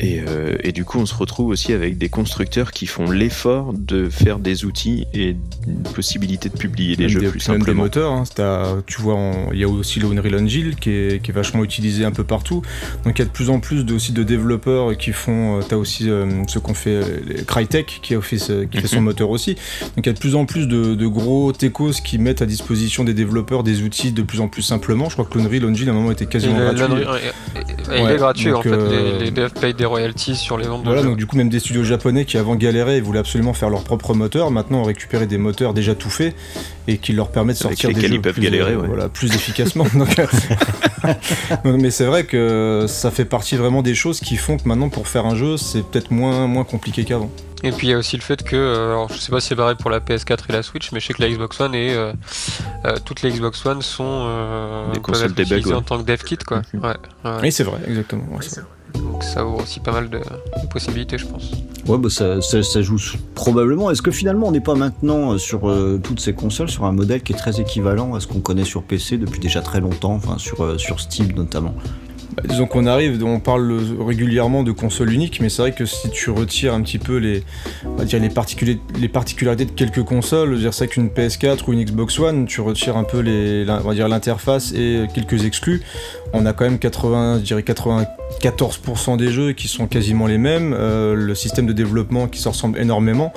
Et, 0.00 0.20
euh, 0.26 0.56
et 0.64 0.72
du 0.72 0.84
coup, 0.84 0.98
on 0.98 1.06
se 1.06 1.14
retrouve 1.14 1.48
aussi 1.48 1.72
avec 1.72 1.98
des 1.98 2.08
constructeurs 2.08 2.72
qui 2.72 2.86
font 2.86 3.10
l'effort 3.10 3.72
de 3.72 4.08
faire 4.08 4.38
des 4.40 4.64
outils 4.64 5.06
et 5.14 5.36
une 5.66 5.82
possibilité 5.94 6.48
de 6.48 6.56
publier 6.56 6.96
des 6.96 7.04
Même 7.04 7.10
jeux 7.10 7.20
des, 7.20 7.28
plus 7.28 7.48
même 7.48 7.58
des 7.58 7.60
simplement. 7.64 7.82
moteurs. 7.84 8.12
hein. 8.12 8.24
Tu 8.86 9.00
vois, 9.00 9.16
il 9.52 9.58
y 9.58 9.64
a 9.64 9.68
aussi 9.68 10.00
le 10.00 10.08
Unreal 10.08 10.34
Engine 10.42 10.74
qui 10.74 10.90
est, 10.90 11.22
qui 11.22 11.30
est 11.30 11.34
vachement 11.34 11.62
utilisé 11.62 12.04
un 12.04 12.10
peu 12.10 12.24
partout. 12.24 12.62
Donc 13.04 13.16
il 13.16 13.20
y 13.20 13.22
a 13.22 13.26
de 13.26 13.30
plus 13.30 13.50
en 13.50 13.60
plus 13.60 13.84
de, 13.84 13.94
aussi 13.94 14.12
de 14.12 14.22
développeurs 14.24 14.96
qui 14.96 15.12
font. 15.12 15.60
Tu 15.66 15.74
as 15.74 15.78
aussi 15.78 16.10
euh, 16.10 16.26
ce 16.48 16.58
qu'on 16.58 16.74
fait, 16.74 16.90
euh, 16.90 17.04
les 17.26 17.44
Crytek 17.44 18.00
qui, 18.02 18.14
a 18.14 18.20
fait, 18.20 18.38
ce- 18.38 18.64
qui 18.64 18.78
fait 18.78 18.88
son 18.88 18.96
Mhm. 18.96 19.04
moteur 19.04 19.30
aussi. 19.30 19.54
Donc 19.96 20.04
il 20.04 20.06
y 20.06 20.10
a 20.10 20.12
de 20.12 20.18
plus 20.18 20.34
en 20.34 20.44
plus 20.44 20.66
de, 20.66 20.94
de 20.94 21.06
gros 21.06 21.52
techos 21.52 21.92
qui 22.04 22.18
mettent 22.18 22.42
à 22.42 22.46
disposition 22.46 23.04
des 23.04 23.14
développeurs 23.14 23.62
des 23.62 23.82
outils 23.82 24.10
de 24.12 24.22
plus 24.22 24.40
en 24.40 24.48
plus 24.48 24.62
simplement. 24.62 25.08
Je 25.08 25.14
crois 25.14 25.24
que 25.24 25.38
l'Unreal 25.38 25.64
Engine 25.66 25.88
à 25.88 25.92
un 25.92 25.94
moment 25.94 26.10
était 26.10 26.26
quasiment 26.26 26.56
gratuit. 26.58 26.80
l'Unreal- 26.80 27.20
et- 27.54 27.58
et- 27.60 28.02
il 28.02 28.10
est 28.10 28.16
gratuit 28.16 28.50
donc, 28.50 28.58
en 28.58 28.62
fait, 28.62 28.68
euh, 28.72 29.18
les, 29.20 29.30
les 29.30 29.48
payent 29.48 29.74
des 29.84 29.88
royalties 29.88 30.34
sur 30.34 30.56
les 30.56 30.66
ventes 30.66 30.82
de 30.82 30.86
Voilà, 30.86 31.02
donc 31.02 31.18
du 31.18 31.26
coup, 31.26 31.36
même 31.36 31.50
des 31.50 31.60
studios 31.60 31.84
japonais 31.84 32.24
qui 32.24 32.38
avant 32.38 32.56
galéraient 32.56 32.96
et 32.96 33.00
voulaient 33.02 33.18
absolument 33.18 33.52
faire 33.52 33.68
leur 33.68 33.84
propre 33.84 34.14
moteur, 34.14 34.50
maintenant 34.50 34.78
ont 34.78 34.84
récupéré 34.84 35.26
des 35.26 35.36
moteurs 35.36 35.74
déjà 35.74 35.94
tout 35.94 36.08
faits 36.08 36.34
et 36.88 36.96
qui 36.96 37.12
leur 37.12 37.30
permettent 37.30 37.58
de 37.58 37.62
sortir 37.62 37.90
des 37.90 38.00
jeux 38.00 38.14
ils 38.14 38.22
peuvent 38.22 38.32
plus, 38.32 38.42
galérer, 38.42 38.72
euh, 38.72 38.80
ouais. 38.80 38.86
voilà, 38.86 39.10
plus 39.10 39.34
efficacement. 39.34 39.84
Donc, 39.94 40.18
euh, 40.18 40.26
mais 41.64 41.90
c'est 41.90 42.06
vrai 42.06 42.24
que 42.24 42.86
ça 42.88 43.10
fait 43.10 43.26
partie 43.26 43.56
vraiment 43.56 43.82
des 43.82 43.94
choses 43.94 44.20
qui 44.20 44.36
font 44.36 44.56
que 44.56 44.66
maintenant, 44.66 44.88
pour 44.88 45.06
faire 45.06 45.26
un 45.26 45.36
jeu, 45.36 45.58
c'est 45.58 45.84
peut-être 45.84 46.10
moins, 46.10 46.46
moins 46.46 46.64
compliqué 46.64 47.04
qu'avant. 47.04 47.30
Et 47.64 47.72
puis 47.72 47.86
il 47.86 47.90
y 47.90 47.94
a 47.94 47.96
aussi 47.96 48.16
le 48.18 48.22
fait 48.22 48.42
que, 48.42 48.56
euh, 48.56 48.90
alors 48.90 49.10
je 49.10 49.18
sais 49.18 49.30
pas 49.30 49.40
si 49.40 49.48
c'est 49.48 49.56
pareil 49.56 49.74
pour 49.74 49.88
la 49.88 49.98
PS4 49.98 50.50
et 50.50 50.52
la 50.52 50.62
Switch, 50.62 50.92
mais 50.92 51.00
je 51.00 51.06
sais 51.06 51.14
que 51.14 51.22
la 51.22 51.30
Xbox 51.30 51.58
One 51.62 51.74
et 51.74 51.94
euh, 51.94 52.12
euh, 52.84 52.96
toutes 53.02 53.22
les 53.22 53.30
Xbox 53.30 53.64
One 53.64 53.80
sont 53.80 54.04
euh, 54.28 54.92
Des 54.92 55.00
consoles 55.00 55.32
ouais. 55.32 55.72
en 55.72 55.80
tant 55.80 55.96
que 55.98 56.04
dev 56.04 56.22
kit 56.22 56.36
quoi. 56.36 56.60
Mhm. 56.74 56.80
Ouais, 56.82 56.96
ouais. 57.24 57.38
Oui, 57.40 57.52
c'est 57.52 57.64
vrai, 57.64 57.80
exactement. 57.88 58.24
ouais, 58.32 58.42
c'est 58.42 58.60
vrai. 58.60 58.68
Donc 58.94 59.22
ça 59.22 59.46
ouvre 59.46 59.62
aussi 59.62 59.80
pas 59.80 59.92
mal 59.92 60.08
de, 60.08 60.18
de 60.18 60.66
possibilités 60.70 61.18
je 61.18 61.26
pense. 61.26 61.52
Ouais, 61.86 61.98
bah 61.98 62.08
ça, 62.08 62.40
ça, 62.40 62.62
ça 62.62 62.80
joue 62.80 62.98
probablement. 63.34 63.90
Est-ce 63.90 64.00
que 64.00 64.10
finalement 64.10 64.48
on 64.48 64.52
n'est 64.52 64.60
pas 64.60 64.74
maintenant 64.74 65.32
euh, 65.32 65.38
sur 65.38 65.68
euh, 65.68 66.00
toutes 66.02 66.20
ces 66.20 66.32
consoles 66.32 66.70
sur 66.70 66.84
un 66.84 66.92
modèle 66.92 67.22
qui 67.22 67.34
est 67.34 67.36
très 67.36 67.60
équivalent 67.60 68.14
à 68.14 68.20
ce 68.20 68.26
qu'on 68.26 68.40
connaît 68.40 68.64
sur 68.64 68.82
PC 68.82 69.18
depuis 69.18 69.38
déjà 69.38 69.60
très 69.60 69.80
longtemps, 69.80 70.14
enfin 70.14 70.38
sur, 70.38 70.62
euh, 70.62 70.78
sur 70.78 70.98
Steam 70.98 71.32
notamment? 71.32 71.74
Bah, 72.36 72.42
disons 72.48 72.66
qu'on 72.66 72.86
arrive, 72.86 73.22
on 73.22 73.38
parle 73.38 73.70
régulièrement 74.00 74.62
de 74.62 74.72
console 74.72 75.12
unique, 75.12 75.40
mais 75.40 75.50
c'est 75.50 75.60
vrai 75.60 75.72
que 75.72 75.84
si 75.84 76.08
tu 76.10 76.30
retires 76.30 76.72
un 76.72 76.80
petit 76.80 76.98
peu 76.98 77.18
les, 77.18 77.44
on 77.84 77.96
va 77.96 78.06
dire 78.06 78.18
les, 78.18 78.30
les 78.98 79.08
particularités 79.08 79.66
de 79.66 79.70
quelques 79.70 80.04
consoles, 80.04 80.50
je 80.50 80.54
veux 80.54 80.60
dire 80.60 80.74
c'est 80.74 80.88
qu'une 80.88 81.08
PS4 81.08 81.68
ou 81.68 81.74
une 81.74 81.84
Xbox 81.84 82.18
One, 82.18 82.46
tu 82.46 82.62
retires 82.62 82.96
un 82.96 83.04
peu 83.04 83.20
les, 83.20 83.66
on 83.68 83.88
va 83.88 83.94
dire 83.94 84.08
l'interface 84.08 84.72
et 84.72 85.04
quelques 85.14 85.44
exclus, 85.44 85.82
on 86.32 86.46
a 86.46 86.54
quand 86.54 86.64
même 86.64 86.78
80, 86.78 87.40
je 87.40 87.44
dirais 87.44 87.62
94% 88.40 89.16
des 89.16 89.30
jeux 89.30 89.52
qui 89.52 89.68
sont 89.68 89.86
quasiment 89.86 90.26
les 90.26 90.38
mêmes, 90.38 90.74
euh, 90.76 91.14
le 91.14 91.34
système 91.34 91.66
de 91.66 91.72
développement 91.72 92.28
qui 92.28 92.40
se 92.40 92.48
ressemble 92.48 92.78
énormément. 92.78 93.32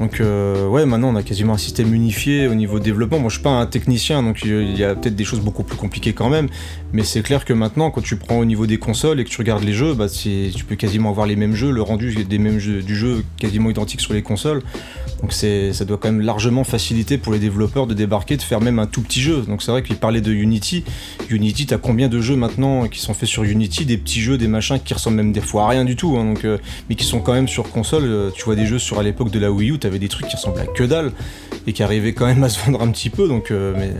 Donc 0.00 0.20
euh, 0.20 0.66
ouais, 0.68 0.84
maintenant 0.84 1.08
on 1.08 1.16
a 1.16 1.22
quasiment 1.22 1.54
un 1.54 1.58
système 1.58 1.94
unifié 1.94 2.48
au 2.48 2.54
niveau 2.54 2.78
développement. 2.78 3.18
Moi 3.18 3.30
je 3.30 3.36
suis 3.36 3.42
pas 3.42 3.50
un 3.50 3.66
technicien, 3.66 4.22
donc 4.22 4.42
il 4.44 4.76
y 4.76 4.84
a 4.84 4.94
peut-être 4.94 5.16
des 5.16 5.24
choses 5.24 5.40
beaucoup 5.40 5.62
plus 5.62 5.76
compliquées 5.76 6.12
quand 6.12 6.28
même. 6.28 6.48
Mais 6.92 7.02
c'est 7.02 7.22
clair 7.22 7.44
que 7.44 7.52
maintenant, 7.52 7.90
quand 7.90 8.02
tu 8.02 8.16
prends 8.16 8.38
au 8.38 8.44
niveau 8.44 8.66
des 8.66 8.78
consoles 8.78 9.20
et 9.20 9.24
que 9.24 9.30
tu 9.30 9.38
regardes 9.38 9.64
les 9.64 9.72
jeux, 9.72 9.94
bah, 9.94 10.06
tu 10.08 10.64
peux 10.66 10.76
quasiment 10.76 11.10
avoir 11.10 11.26
les 11.26 11.36
mêmes 11.36 11.54
jeux, 11.54 11.70
le 11.70 11.82
rendu 11.82 12.24
des 12.24 12.38
mêmes 12.38 12.58
du 12.58 12.96
jeu 12.96 13.24
quasiment 13.38 13.70
identique 13.70 14.00
sur 14.00 14.12
les 14.12 14.22
consoles. 14.22 14.62
Donc 15.22 15.32
ça 15.32 15.84
doit 15.84 15.96
quand 15.96 16.10
même 16.10 16.20
largement 16.20 16.64
faciliter 16.64 17.18
pour 17.18 17.32
les 17.32 17.38
développeurs 17.38 17.86
de 17.86 17.94
débarquer, 17.94 18.36
de 18.36 18.42
faire 18.42 18.60
même 18.60 18.78
un 18.78 18.86
tout 18.86 19.00
petit 19.00 19.20
jeu. 19.20 19.42
Donc 19.42 19.62
c'est 19.62 19.70
vrai 19.70 19.82
qu'il 19.82 19.96
parlait 19.96 20.20
de 20.20 20.32
Unity. 20.32 20.84
Unity, 21.30 21.66
t'as 21.66 21.78
combien 21.78 22.08
de 22.08 22.20
jeux 22.20 22.36
maintenant 22.36 22.86
qui 22.88 23.00
sont 23.00 23.14
faits 23.14 23.28
sur 23.28 23.42
Unity, 23.44 23.86
des 23.86 23.96
petits 23.96 24.20
jeux, 24.20 24.36
des 24.36 24.48
machins 24.48 24.78
qui 24.78 24.94
ressemblent 24.94 25.16
même 25.16 25.32
des 25.32 25.40
fois 25.40 25.64
à 25.64 25.68
rien 25.68 25.84
du 25.84 25.96
tout, 25.96 26.16
hein, 26.18 26.24
donc, 26.24 26.44
euh, 26.44 26.58
mais 26.88 26.94
qui 26.94 27.04
sont 27.04 27.20
quand 27.20 27.32
même 27.32 27.48
sur 27.48 27.70
console. 27.70 28.04
Euh, 28.04 28.30
tu 28.34 28.44
vois 28.44 28.56
des 28.56 28.66
jeux 28.66 28.78
sur 28.78 28.98
à 28.98 29.02
l'époque 29.02 29.30
de 29.30 29.38
la 29.38 29.50
Wii 29.50 29.70
U, 29.70 29.78
t'avais 29.78 29.98
des 29.98 30.08
trucs 30.08 30.28
qui 30.28 30.36
ressemblaient 30.36 30.62
à 30.62 30.66
que 30.66 30.84
dalle 30.84 31.12
et 31.66 31.72
qui 31.72 31.82
arrivaient 31.82 32.12
quand 32.12 32.26
même 32.26 32.44
à 32.44 32.48
se 32.48 32.58
vendre 32.64 32.82
un 32.82 32.90
petit 32.90 33.10
peu. 33.10 33.26
Donc 33.26 33.50
euh, 33.50 33.74
mais 33.76 33.92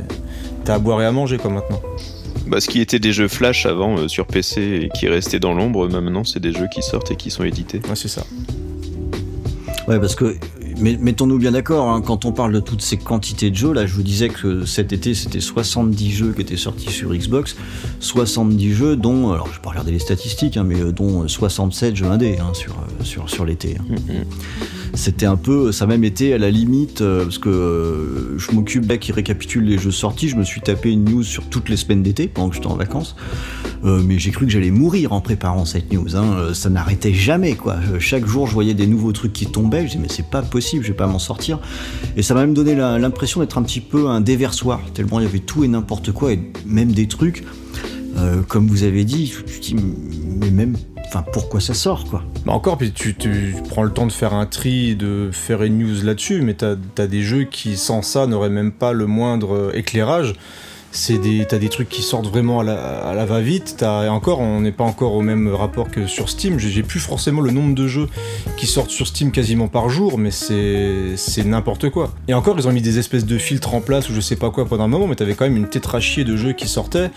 t'as 0.65 0.75
à 0.75 0.79
boire 0.79 1.01
et 1.01 1.07
à 1.07 1.13
manger 1.13 1.39
quoi 1.39 1.51
maintenant. 1.51 1.81
Bah, 2.47 2.61
ce 2.61 2.69
qui 2.69 2.81
était 2.81 3.01
des 3.01 3.13
jeux 3.13 3.27
flash 3.27 3.67
avant 3.67 4.07
sur 4.07 4.27
PC 4.27 4.83
et 4.85 4.89
qui 4.97 5.09
restaient 5.09 5.41
dans 5.41 5.55
l'ombre, 5.55 5.89
maintenant 5.89 6.23
c'est 6.23 6.39
des 6.39 6.53
jeux 6.53 6.69
qui 6.73 6.83
sortent 6.83 7.11
et 7.11 7.17
qui 7.17 7.31
sont 7.31 7.43
édités. 7.43 7.81
Ouais, 7.89 7.97
c'est 7.97 8.09
ça. 8.09 8.25
Ouais, 9.89 9.99
parce 9.99 10.15
que 10.15 10.37
mais 10.79 10.97
mettons-nous 11.01 11.39
bien 11.39 11.53
d'accord, 11.53 11.91
hein, 11.91 12.01
quand 12.01 12.25
on 12.25 12.33
parle 12.33 12.53
de 12.53 12.61
toutes 12.61 12.83
ces 12.83 12.97
quantités 12.97 13.51
de 13.51 13.57
jeux, 13.57 13.73
là 13.73 13.87
je 13.87 13.95
vous 13.95 14.03
disais 14.03 14.29
que 14.29 14.65
cet 14.65 14.93
été 14.93 15.15
c'était 15.15 15.41
70 15.41 16.11
jeux 16.11 16.33
qui 16.33 16.43
étaient 16.43 16.57
sortis 16.57 16.91
sur 16.91 17.15
Xbox, 17.15 17.57
70 18.01 18.75
jeux 18.75 18.97
dont, 18.97 19.33
alors 19.33 19.47
je 19.49 19.55
vais 19.55 19.63
pas 19.63 19.71
regarder 19.71 19.93
les 19.93 19.99
statistiques, 19.99 20.57
hein, 20.57 20.65
mais 20.65 20.81
euh, 20.81 20.93
dont 20.93 21.27
67 21.27 21.97
jeux 21.97 22.07
indés 22.07 22.39
hein, 22.41 22.53
sur, 22.55 22.73
euh, 22.73 23.05
sur, 23.05 23.29
sur 23.31 23.45
l'été. 23.45 23.75
Mm-hmm. 23.75 24.25
C'était 24.95 25.27
un 25.27 25.37
peu, 25.37 25.73
ça 25.73 25.85
a 25.85 25.87
même 25.87 26.05
été 26.05 26.33
à 26.33 26.39
la 26.39 26.51
limite, 26.51 27.01
euh, 27.01 27.25
parce 27.25 27.39
que 27.39 28.35
je 28.37 28.53
m'occupe 28.53 28.89
là 28.89 28.97
qui 28.97 29.13
récapitule 29.13 29.65
les 29.65 29.79
jeux 29.79 29.91
sortis, 29.91 30.29
je 30.29 30.37
me 30.37 30.45
suis 30.45 30.61
tapé 30.61 30.91
une 30.91 31.05
news 31.05 31.23
sur 31.23 31.45
toutes 31.45 31.69
les 31.69 31.77
semaines 31.77 32.03
d'été 32.03 32.29
pendant 32.29 32.49
que 32.49 32.57
j'étais 32.57 32.67
en 32.67 32.77
vacances. 32.77 33.17
Euh, 33.85 34.03
mais 34.05 34.19
j'ai 34.19 34.31
cru 34.31 34.47
que 34.47 34.53
j'allais 34.53 34.71
mourir 34.71 35.13
en 35.13 35.21
préparant 35.21 35.65
cette 35.65 35.93
news. 35.93 36.17
Hein. 36.17 36.25
Euh, 36.37 36.55
ça 36.55 36.71
n'arrêtait 36.71 37.13
jamais, 37.13 37.55
quoi. 37.55 37.75
Euh, 37.75 38.01
chaque 38.01 38.27
jour, 38.27 38.47
je 38.47 38.53
voyais 38.53 38.75
des 38.75 38.87
nouveaux 38.87 39.13
trucs 39.13 39.33
qui 39.33 39.47
tombaient. 39.47 39.83
Je 39.83 39.93
disais, 39.93 39.99
mais 40.01 40.09
c'est 40.09 40.29
pas 40.29 40.43
possible, 40.43 40.83
je 40.85 40.89
vais 40.89 40.97
pas 40.97 41.07
m'en 41.07 41.19
sortir. 41.19 41.61
Et 42.17 42.23
ça 42.23 42.35
m'a 42.35 42.41
même 42.41 42.55
donné 42.55 42.75
l'impression 42.75 43.41
d'être 43.41 43.59
un 43.59 43.63
petit 43.63 43.81
peu 43.81 44.09
un 44.09 44.21
déversoir, 44.21 44.81
tellement 44.95 45.21
il 45.21 45.25
y 45.25 45.27
avait 45.27 45.39
tout 45.39 45.65
et 45.65 45.69
n'importe 45.69 46.13
quoi, 46.13 46.33
et 46.33 46.41
même 46.65 46.93
des 46.93 47.07
trucs, 47.07 47.45
comme 48.49 48.67
vous 48.67 48.83
avez 48.83 49.05
dit, 49.05 49.33
tu 49.47 49.61
dis, 49.61 49.77
mais 50.41 50.51
même 50.51 50.77
enfin 51.07 51.25
pourquoi 51.33 51.61
ça 51.61 51.75
sort 51.75 52.05
quoi. 52.05 52.23
Bah 52.45 52.53
encore, 52.53 52.79
puis 52.79 52.93
tu, 52.93 53.55
prends 53.69 53.83
le 53.83 53.93
temps 53.93 54.07
de 54.07 54.13
faire 54.13 54.35
un 54.35 54.47
tri, 54.47 54.97
de 54.97 55.31
faire 55.33 55.63
une 55.63 55.79
news 55.79 56.03
là-dessus, 56.03 56.43
mais 56.43 56.55
t'as 56.55 56.75
as 56.99 57.07
des 57.07 57.23
jeux 57.23 57.45
qui 57.45 57.77
sans 57.77 58.03
ça 58.03 58.27
n'auraient 58.27 58.51
même 58.51 58.73
pas 58.73 58.93
le 58.93 59.07
moindre 59.07 59.71
éclairage 59.75 60.35
t'as 61.49 61.59
des 61.59 61.69
trucs 61.69 61.89
qui 61.89 62.03
sortent 62.03 62.27
vraiment 62.27 62.61
à 62.61 62.65
la, 62.65 63.25
va 63.27 63.41
vite 63.41 63.77
t'as 63.79 64.09
encore 64.09 64.41
on 64.41 64.61
n'est 64.61 64.73
pas 64.73 64.85
encore 64.85 65.13
au 65.13 65.23
même 65.23 65.49
rapport 65.49 65.91
que 65.91 66.07
sur 66.07 66.29
Steam. 66.29 66.59
J'ai 66.59 66.83
plus 66.83 67.01
forcément 67.01 67.41
le 67.41 67.51
nombre 67.51 67.75
de 67.75 67.87
jeux 67.87 68.09
qui 68.57 68.67
sortent 68.67 68.91
sur 68.91 69.07
Steam 69.07 69.31
quasiment 69.31 69.69
par 69.69 69.89
jour 69.89 70.19
mais 70.19 70.31
c'est 70.31 71.45
n'importe 71.45 71.91
quoi. 71.91 72.13
Et 72.29 72.35
encore 72.35 72.59
ils 72.59 72.67
ont 72.67 72.73
mis 72.73 72.83
des 72.83 72.99
espèces 72.99 73.27
de 73.27 73.39
filtres 73.39 73.75
en 73.75 73.81
place 73.81 74.09
ou 74.09 74.15
je 74.15 74.21
sais 74.21 74.37
pas 74.37 74.51
quoi 74.51 74.67
pendant 74.67 74.85
un 74.85 74.89
moment 74.89 75.07
mais 75.07 75.17
t'avais 75.17 75.35
quand 75.35 75.45
même 75.45 75.57
une 75.57 75.69
tétrachie 75.69 76.25
de 76.25 76.37
jeux 76.37 76.53
qui 76.53 76.69
sortaient. 76.69 77.11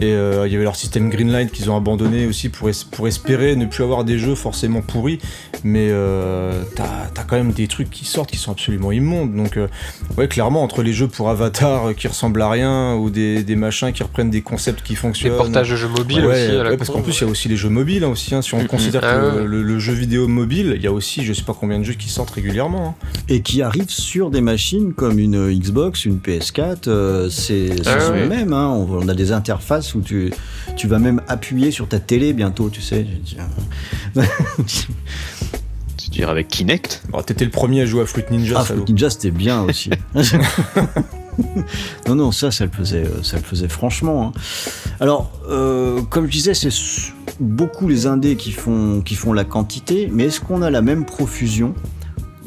Et 0.00 0.12
euh, 0.12 0.46
il 0.46 0.52
y 0.52 0.56
avait 0.56 0.64
leur 0.64 0.76
système 0.76 1.08
Greenlight 1.08 1.50
qu'ils 1.50 1.70
ont 1.70 1.76
abandonné 1.76 2.26
aussi 2.26 2.48
pour, 2.48 2.68
pour 2.90 3.08
espérer 3.08 3.56
ne 3.56 3.64
plus 3.64 3.82
avoir 3.82 4.04
des 4.04 4.18
jeux 4.18 4.34
forcément 4.34 4.82
pourris. 4.82 5.18
Mais 5.64 5.88
euh, 5.90 6.62
t'as 6.74 7.24
quand 7.26 7.36
même 7.36 7.52
des 7.52 7.66
trucs 7.66 7.90
qui 7.90 8.04
sortent 8.04 8.30
qui 8.30 8.36
sont 8.36 8.52
absolument 8.52 8.92
immondes. 8.92 9.34
Donc 9.34 9.56
euh, 9.56 9.68
ouais 10.16 10.28
clairement 10.28 10.62
entre 10.62 10.82
les 10.82 10.92
jeux 10.92 11.08
pour 11.08 11.28
Avatar 11.30 11.94
qui 11.94 12.08
ressemblent 12.08 12.42
à 12.42 12.50
rien 12.50 12.94
ou 12.94 13.10
des, 13.10 13.25
machins 13.56 13.92
qui 13.92 14.02
reprennent 14.02 14.30
des 14.30 14.42
concepts 14.42 14.82
qui 14.82 14.94
fonctionnent. 14.94 15.32
Des 15.32 15.38
portages 15.38 15.70
de 15.70 15.76
jeux 15.76 15.88
mobiles 15.88 16.24
aussi. 16.24 16.76
parce 16.78 16.90
qu'en 16.90 17.02
plus, 17.02 17.18
il 17.18 17.24
y 17.24 17.26
a 17.26 17.30
aussi 17.30 17.48
les 17.48 17.56
jeux 17.56 17.68
mobiles 17.68 18.04
hein, 18.04 18.08
aussi. 18.08 18.34
Hein. 18.34 18.42
si 18.42 18.54
on 18.54 18.64
considère 18.66 19.02
ah 19.04 19.16
que 19.16 19.38
le, 19.42 19.78
jeu 19.78 19.92
vidéo 19.92 20.26
mobile, 20.28 20.74
il 20.76 20.82
y 20.82 20.86
a 20.86 20.92
aussi 20.92 21.24
je 21.24 21.32
sais 21.32 21.42
pas 21.42 21.54
combien 21.58 21.78
de 21.78 21.84
jeux 21.84 21.94
qui 21.94 22.08
sortent 22.08 22.30
régulièrement. 22.30 22.96
Hein. 23.00 23.06
Et 23.28 23.42
qui 23.42 23.62
arrivent 23.62 23.90
sur 23.90 24.30
des 24.30 24.40
machines 24.40 24.92
comme 24.92 25.18
une 25.18 25.52
Xbox, 25.52 26.04
une 26.04 26.18
PS4. 26.18 26.88
Euh, 26.88 27.28
c'est 27.30 27.70
ah 27.86 28.10
le 28.10 28.28
même. 28.28 28.52
On, 28.52 29.08
a 29.08 29.14
des 29.14 29.32
interfaces 29.32 29.94
où 29.94 30.00
tu, 30.00 30.32
tu 30.76 30.88
vas 30.88 30.98
même 30.98 31.20
appuyer 31.28 31.70
sur 31.70 31.88
ta 31.88 31.98
télé 31.98 32.32
bientôt, 32.32 32.70
tu 32.70 32.80
sais. 32.80 33.06
tu 35.96 36.10
dirais 36.10 36.30
avec 36.30 36.48
Kinect? 36.48 37.02
Bon, 37.10 37.22
T'étais 37.22 37.44
le 37.44 37.50
premier 37.50 37.82
à 37.82 37.86
jouer 37.86 38.02
à 38.02 38.06
Fruit 38.06 38.24
Ninja. 38.30 38.56
Ah, 38.58 38.64
Fruit 38.64 38.84
Ninja, 38.88 39.10
c'était 39.10 39.30
bien 39.30 39.62
aussi. 39.62 39.90
non, 42.08 42.14
non, 42.14 42.32
ça, 42.32 42.50
ça 42.50 42.64
le 42.64 42.70
faisait, 42.70 43.04
euh, 43.04 43.22
ça 43.22 43.36
le 43.36 43.42
faisait 43.42 43.68
franchement. 43.68 44.28
Hein. 44.28 44.40
Alors, 45.00 45.30
euh, 45.48 46.02
comme 46.02 46.26
je 46.26 46.32
disais, 46.32 46.54
c'est 46.54 46.70
beaucoup 47.40 47.88
les 47.88 48.06
indés 48.06 48.36
qui 48.36 48.52
font, 48.52 49.02
qui 49.04 49.14
font 49.14 49.32
la 49.32 49.44
quantité, 49.44 50.08
mais 50.12 50.24
est-ce 50.24 50.40
qu'on 50.40 50.62
a 50.62 50.70
la 50.70 50.82
même 50.82 51.04
profusion 51.04 51.74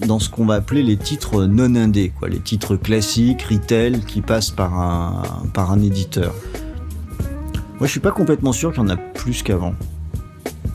dans 0.07 0.19
ce 0.19 0.29
qu'on 0.29 0.45
va 0.45 0.55
appeler 0.55 0.81
les 0.81 0.97
titres 0.97 1.45
non 1.45 1.75
indés, 1.75 2.11
quoi, 2.17 2.29
les 2.29 2.39
titres 2.39 2.75
classiques, 2.75 3.43
retail, 3.43 4.01
qui 4.05 4.21
passent 4.21 4.51
par 4.51 4.79
un, 4.79 5.23
par 5.53 5.71
un 5.71 5.81
éditeur? 5.81 6.33
Moi, 7.79 7.87
je 7.87 7.91
suis 7.91 7.99
pas 7.99 8.11
complètement 8.11 8.51
sûr 8.51 8.71
qu'il 8.71 8.81
y 8.81 8.85
en 8.85 8.89
a 8.89 8.97
plus 8.97 9.43
qu'avant. 9.43 9.73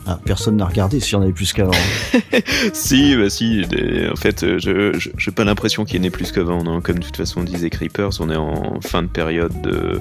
Ah, 0.07 0.19
personne 0.23 0.57
n'a 0.57 0.65
regardé 0.65 0.99
s'il 0.99 1.13
y 1.13 1.15
en 1.15 1.23
avait 1.23 1.31
plus 1.31 1.51
qu'avant. 1.51 1.71
si, 2.73 3.15
bah 3.15 3.29
si. 3.29 3.63
En 4.11 4.15
fait, 4.15 4.59
je 4.59 4.91
n'ai 4.91 5.33
pas 5.33 5.43
l'impression 5.43 5.83
qu'il 5.83 5.97
y 5.97 6.01
en 6.01 6.03
ait 6.03 6.11
plus 6.11 6.31
qu'avant. 6.31 6.79
Comme 6.81 6.99
de 6.99 7.05
toute 7.05 7.17
façon 7.17 7.43
disait 7.43 7.71
Creepers, 7.71 8.11
on 8.19 8.29
est 8.29 8.35
en 8.35 8.79
fin 8.81 9.01
de 9.01 9.07
période 9.07 9.61
de, 9.61 9.99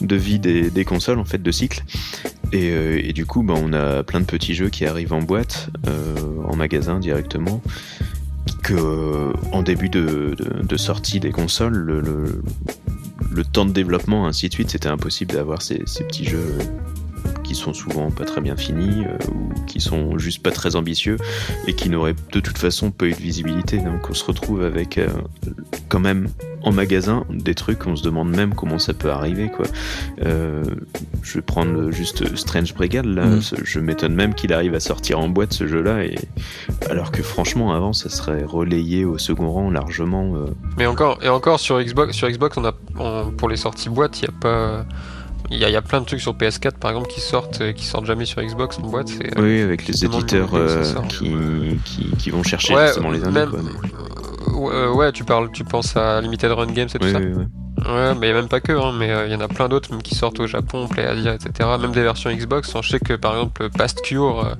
de 0.00 0.16
vie 0.16 0.40
des, 0.40 0.70
des, 0.70 0.84
consoles, 0.84 1.20
en 1.20 1.24
fait, 1.24 1.40
de 1.40 1.50
cycle. 1.52 1.84
Et, 2.52 2.70
euh, 2.72 3.12
du 3.12 3.26
coup, 3.26 3.44
bah, 3.44 3.54
on 3.56 3.72
a 3.72 4.02
plein 4.02 4.20
de 4.20 4.24
petits 4.24 4.54
jeux 4.54 4.70
qui 4.70 4.86
arrivent 4.86 5.12
en 5.12 5.22
boîte, 5.22 5.70
euh, 5.86 6.16
en 6.48 6.56
magasin 6.56 6.98
directement. 6.98 7.62
Que 8.62 9.32
en 9.52 9.62
début 9.62 9.88
de, 9.88 10.34
de, 10.62 10.76
sortie 10.76 11.20
des 11.20 11.30
consoles, 11.30 11.74
le, 11.74 12.00
le, 12.00 13.44
temps 13.44 13.66
de 13.66 13.72
développement, 13.72 14.26
ainsi 14.26 14.48
de 14.48 14.54
suite, 14.54 14.70
c'était 14.70 14.88
impossible 14.88 15.34
d'avoir 15.34 15.62
ces 15.62 15.78
petits 15.78 16.24
jeux 16.24 16.58
qui 17.44 17.54
sont 17.54 17.72
souvent 17.72 18.10
pas 18.10 18.24
très 18.24 18.40
bien 18.40 18.56
finis 18.56 19.04
euh, 19.04 19.16
ou 19.30 19.52
qui 19.66 19.80
sont 19.80 20.18
juste 20.18 20.42
pas 20.42 20.50
très 20.50 20.74
ambitieux 20.74 21.18
et 21.68 21.74
qui 21.74 21.88
n'auraient 21.88 22.16
de 22.32 22.40
toute 22.40 22.58
façon 22.58 22.90
pas 22.90 23.06
eu 23.06 23.12
de 23.12 23.20
visibilité. 23.20 23.78
Donc 23.78 24.10
on 24.10 24.14
se 24.14 24.24
retrouve 24.24 24.64
avec 24.64 24.98
euh, 24.98 25.08
quand 25.88 26.00
même 26.00 26.28
en 26.62 26.72
magasin 26.72 27.24
des 27.28 27.54
trucs, 27.54 27.86
on 27.86 27.94
se 27.94 28.02
demande 28.02 28.34
même 28.34 28.54
comment 28.54 28.78
ça 28.78 28.94
peut 28.94 29.10
arriver 29.10 29.50
quoi. 29.50 29.66
Euh, 30.22 30.64
je 31.22 31.34
vais 31.34 31.42
prendre 31.42 31.90
juste 31.90 32.34
Strange 32.36 32.74
Brigade 32.74 33.04
là, 33.04 33.26
mm. 33.26 33.42
je 33.62 33.80
m'étonne 33.80 34.14
même 34.14 34.34
qu'il 34.34 34.52
arrive 34.52 34.74
à 34.74 34.80
sortir 34.80 35.18
en 35.18 35.28
boîte 35.28 35.52
ce 35.52 35.66
jeu-là 35.66 36.04
et 36.04 36.16
alors 36.88 37.12
que 37.12 37.22
franchement 37.22 37.74
avant 37.74 37.92
ça 37.92 38.08
serait 38.08 38.44
relayé 38.44 39.04
au 39.04 39.18
second 39.18 39.50
rang 39.50 39.70
largement. 39.70 40.34
Mais 40.78 40.86
encore 40.86 41.18
et 41.22 41.28
encore 41.28 41.60
sur 41.60 41.80
Xbox, 41.80 42.16
sur 42.16 42.28
Xbox 42.28 42.56
on 42.56 42.64
a 42.64 42.72
pour 43.36 43.50
les 43.50 43.56
sorties 43.56 43.90
boîte 43.90 44.22
il 44.22 44.24
y 44.24 44.28
a 44.28 44.34
pas 44.40 44.86
il 45.50 45.58
y, 45.58 45.76
a, 45.76 45.82
plein 45.82 46.00
de 46.00 46.06
trucs 46.06 46.20
sur 46.20 46.34
PS4 46.34 46.78
par 46.78 46.90
exemple 46.90 47.08
qui 47.08 47.20
sortent 47.20 47.60
euh, 47.60 47.72
qui 47.72 47.84
sortent 47.84 48.06
jamais 48.06 48.24
sur 48.24 48.42
Xbox 48.42 48.78
en 48.78 48.82
boîte. 48.82 49.10
Euh, 49.22 49.42
oui, 49.42 49.60
avec 49.60 49.86
les 49.86 50.04
éditeurs 50.04 50.50
euh, 50.54 50.82
qui, 51.84 52.10
qui, 52.18 52.30
vont 52.30 52.42
chercher 52.42 52.74
justement 52.86 53.10
les 53.10 53.22
indices. 53.22 53.54
ouais, 54.48 55.12
tu 55.12 55.24
parles, 55.24 55.50
tu 55.52 55.64
penses 55.64 55.96
à 55.96 56.20
Limited 56.20 56.50
Run 56.50 56.72
Games 56.72 56.88
et 56.94 56.98
tout 56.98 57.08
ça. 57.08 57.18
Ouais, 57.18 58.14
mais 58.18 58.28
il 58.28 58.32
n'y 58.32 58.38
a 58.38 58.40
même 58.40 58.48
pas 58.48 58.60
que, 58.60 58.72
hein, 58.72 58.92
mais 58.98 59.12
il 59.26 59.32
y 59.32 59.34
en 59.34 59.40
a 59.40 59.48
plein 59.48 59.68
d'autres 59.68 59.94
qui 59.98 60.14
sortent 60.14 60.40
au 60.40 60.46
Japon, 60.46 60.88
PlayAsia, 60.88 61.34
etc. 61.34 61.68
Même 61.78 61.92
des 61.92 62.02
versions 62.02 62.30
Xbox. 62.30 62.72
Je 62.80 62.88
sais 62.88 63.00
que 63.00 63.14
par 63.14 63.34
exemple 63.34 63.68
Past 63.70 64.00
Cure, 64.02 64.56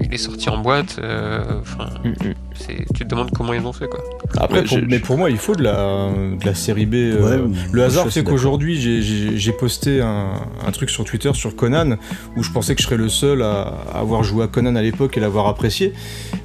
il 0.00 0.14
est 0.14 0.18
sorti 0.18 0.48
en 0.48 0.58
boîte. 0.58 0.98
Mm, 0.98 2.08
mm. 2.08 2.34
C'est, 2.58 2.84
tu 2.94 3.04
te 3.04 3.08
demandes 3.08 3.30
comment 3.36 3.52
ils 3.52 3.64
ont 3.64 3.72
fait 3.72 3.88
quoi. 3.88 4.00
Après, 4.36 4.58
Ouais, 4.60 4.64
pour- 4.64 4.78
je- 4.78 4.84
mais 4.84 4.98
pour 4.98 5.16
moi, 5.18 5.30
il 5.30 5.38
faut 5.38 5.54
de 5.54 5.62
la, 5.62 6.08
de 6.40 6.44
la 6.46 6.54
série 6.54 6.86
B. 6.86 6.94
euh, 6.94 7.46
le 7.72 7.84
hasard 7.84 8.06
assez 8.06 8.22
qu'aujourd'hui, 8.24 8.80
j'ai- 8.80 9.52
posté 9.52 10.00
un, 10.02 10.32
un 10.66 10.70
truc 10.70 10.88
sur 10.90 11.04
Twitter 11.04 11.30
sur 11.34 11.56
Conan 11.56 11.96
où 12.36 12.42
je 12.42 12.50
pensais 12.52 12.74
que 12.74 12.80
je 12.82 12.86
serais 12.86 12.96
le 12.98 13.08
seul 13.08 13.42
à, 13.42 13.74
à 13.92 13.98
avoir 14.00 14.22
joué 14.22 14.44
à 14.44 14.46
Conan 14.46 14.76
à 14.76 14.82
l'époque 14.82 15.16
et 15.16 15.20
l'avoir 15.20 15.46
apprécié. 15.48 15.92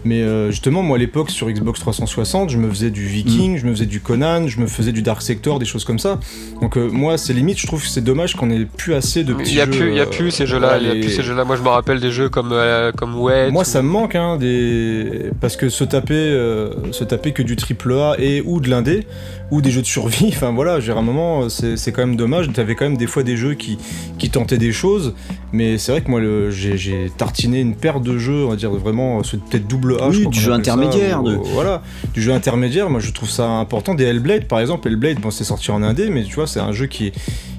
Mais 0.06 0.22
euh, 0.22 0.50
justement, 0.52 0.82
moi 0.82 0.98
à 0.98 1.00
l'époque 1.00 1.30
sur 1.30 1.50
Xbox 1.52 1.80
360, 1.82 2.50
je 2.50 2.58
me 2.58 2.70
faisais 2.70 2.90
du 2.90 3.04
Mm. 3.04 3.08
Viking, 3.08 3.58
je 3.58 3.66
me 3.66 3.72
faisais 3.72 3.86
du 3.86 4.00
Conan, 4.00 4.48
je 4.48 4.60
me 4.60 4.68
faisais 4.68 4.92
du 4.92 5.02
Dark 5.02 5.22
Sector, 5.22 5.60
des 5.60 5.66
choses 5.66 5.84
comme 5.86 6.00
ça. 6.00 6.20
Donc 6.62 6.78
euh, 6.78 6.90
moi, 6.90 7.18
c'est 7.18 7.34
limite, 7.34 7.60
je 7.60 7.68
trouve 7.68 7.82
que 7.82 7.88
c'est 7.88 8.04
dommage 8.04 8.36
qu'on 8.36 8.50
ait 8.50 8.66
plus 8.66 8.94
assez 8.96 9.24
de 9.24 9.34
petits 9.34 9.52
Il 9.52 9.58
y 9.58 9.62
a 9.62 9.66
jeux, 9.66 9.72
plus, 9.72 9.90
il 9.90 9.96
y 9.96 10.00
a 10.00 10.04
euh, 10.04 10.06
plus 10.08 10.32
ces 10.32 10.48
jeux-là, 10.48 10.78
il 10.80 10.88
y 10.88 10.90
a 10.90 10.94
les- 10.94 11.00
plus 11.02 11.10
ces 11.12 11.22
jeux-là. 11.24 11.44
Moi, 11.44 11.56
je 11.58 11.62
me 11.62 11.68
rappelle 11.70 12.00
des 12.00 12.12
jeux 12.12 12.30
comme 12.30 12.50
euh, 12.54 12.92
comme 12.94 13.16
Wet. 13.20 13.52
moi, 13.52 13.62
ou- 13.62 13.66
ça 13.66 13.82
me 13.82 13.90
manque, 13.90 14.16
hein, 14.16 14.38
des... 14.38 15.30
parce 15.42 15.56
que 15.58 15.70
se 15.70 15.84
taper, 16.04 16.14
euh, 16.16 16.92
se 16.92 17.04
taper 17.04 17.32
que 17.32 17.42
du 17.44 17.56
triple 17.56 17.94
A 17.94 18.16
et 18.20 18.42
ou 18.46 18.60
de 18.60 18.70
l'indé, 18.70 19.06
ou 19.52 19.62
des 19.62 19.72
jeux 19.72 19.82
de 19.82 19.86
survie, 19.88 20.28
enfin 20.30 20.52
voilà, 20.52 20.80
j'ai 20.80 20.92
un 20.92 21.02
moment, 21.02 21.50
c'est 21.50 21.78
c'est 21.78 21.92
quand 21.92 22.06
même 22.06 22.16
dommage. 22.16 22.52
T'avais 22.54 22.76
quand 22.76 22.86
même 22.86 22.98
des 22.98 23.08
fois 23.08 23.24
des 23.24 23.38
jeux 23.38 23.54
qui, 23.54 23.78
qui 24.18 24.30
tentaient 24.30 24.58
des 24.58 24.72
choses, 24.72 25.14
mais 25.52 25.78
c'est 25.78 25.92
vrai 25.92 26.02
que 26.02 26.10
moi, 26.10 26.20
le- 26.20 26.52
j'ai 26.52 26.78
j'ai 26.78 27.12
tartiné 27.18 27.60
une 27.62 27.76
paire 27.76 28.00
de 28.00 28.18
jeux, 28.18 28.46
on 28.46 28.50
va 28.50 28.56
dire 28.56 28.72
vraiment, 28.72 29.20
euh, 29.20 29.22
peut-être 29.50 29.68
double 29.68 29.98
A. 30.02 30.10
Oui, 30.10 30.16
je 30.16 30.20
crois 30.22 30.32
du 30.32 30.40
jeu 30.40 30.52
ça, 30.52 30.56
intermédiaire, 30.58 31.22
ou- 31.24 31.30
de- 31.30 31.36
Voilà, 31.54 31.82
du 32.14 32.22
jeu 32.22 32.32
intermédiaire. 32.34 32.90
Moi, 32.90 33.00
je 33.00 33.12
trouve 33.12 33.30
ça 33.30 33.48
important. 33.48 33.94
Des 33.96 34.04
Hellblade, 34.06 34.46
par 34.46 34.60
exemple, 34.60 34.88
Hellblade, 34.88 35.20
bon, 35.20 35.32
c'est 35.32 35.44
sorti 35.44 35.72
en 35.72 35.82
indé, 35.84 36.10
mais 36.10 36.24
tu 36.24 36.36
vois, 36.36 36.48
c'est 36.48 36.60
un 36.60 36.72
jeu 36.72 36.88
qui 36.88 37.12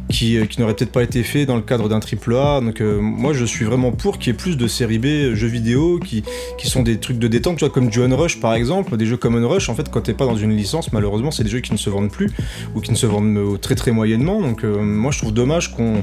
qui, 0.08 0.36
euh, 0.36 0.46
qui 0.46 0.60
n'aurait 0.60 0.74
peut-être 0.74 0.92
pas 0.92 1.02
été 1.02 1.22
fait 1.22 1.46
dans 1.46 1.56
le 1.56 1.62
cadre 1.62 1.88
d'un 1.88 2.00
triple 2.00 2.34
A. 2.36 2.60
Donc 2.60 2.80
euh, 2.80 3.00
moi 3.00 3.32
je 3.32 3.44
suis 3.44 3.64
vraiment 3.64 3.92
pour 3.92 4.18
qu'il 4.18 4.32
y 4.32 4.34
ait 4.34 4.38
plus 4.38 4.56
de 4.56 4.66
séries 4.66 4.98
B 4.98 5.06
euh, 5.06 5.34
jeux 5.34 5.48
vidéo 5.48 5.98
qui, 5.98 6.22
sont 6.64 6.82
des 6.82 6.98
trucs 6.98 7.18
de 7.18 7.28
détente, 7.28 7.58
tu 7.58 7.64
vois, 7.64 7.72
comme 7.72 7.88
du 7.88 8.02
Unrush 8.02 8.40
par 8.40 8.54
exemple, 8.54 8.96
des 8.96 9.06
jeux 9.06 9.16
comme 9.16 9.36
Unrush, 9.36 9.68
en 9.68 9.74
fait 9.74 9.90
quand 9.90 10.00
t'es 10.00 10.14
pas 10.14 10.26
dans 10.26 10.36
une 10.36 10.56
licence, 10.56 10.92
malheureusement 10.92 11.30
c'est 11.30 11.44
des 11.44 11.50
jeux 11.50 11.60
qui 11.60 11.72
ne 11.72 11.78
se 11.78 11.90
vendent 11.90 12.10
plus 12.10 12.30
ou 12.74 12.80
qui 12.80 12.90
ne 12.90 12.96
se 12.96 13.06
vendent 13.06 13.60
très 13.60 13.74
très 13.74 13.92
moyennement. 13.92 14.40
Donc 14.40 14.64
moi 14.64 15.12
je 15.12 15.18
trouve 15.18 15.32
dommage 15.32 15.72
qu'on 15.74 16.02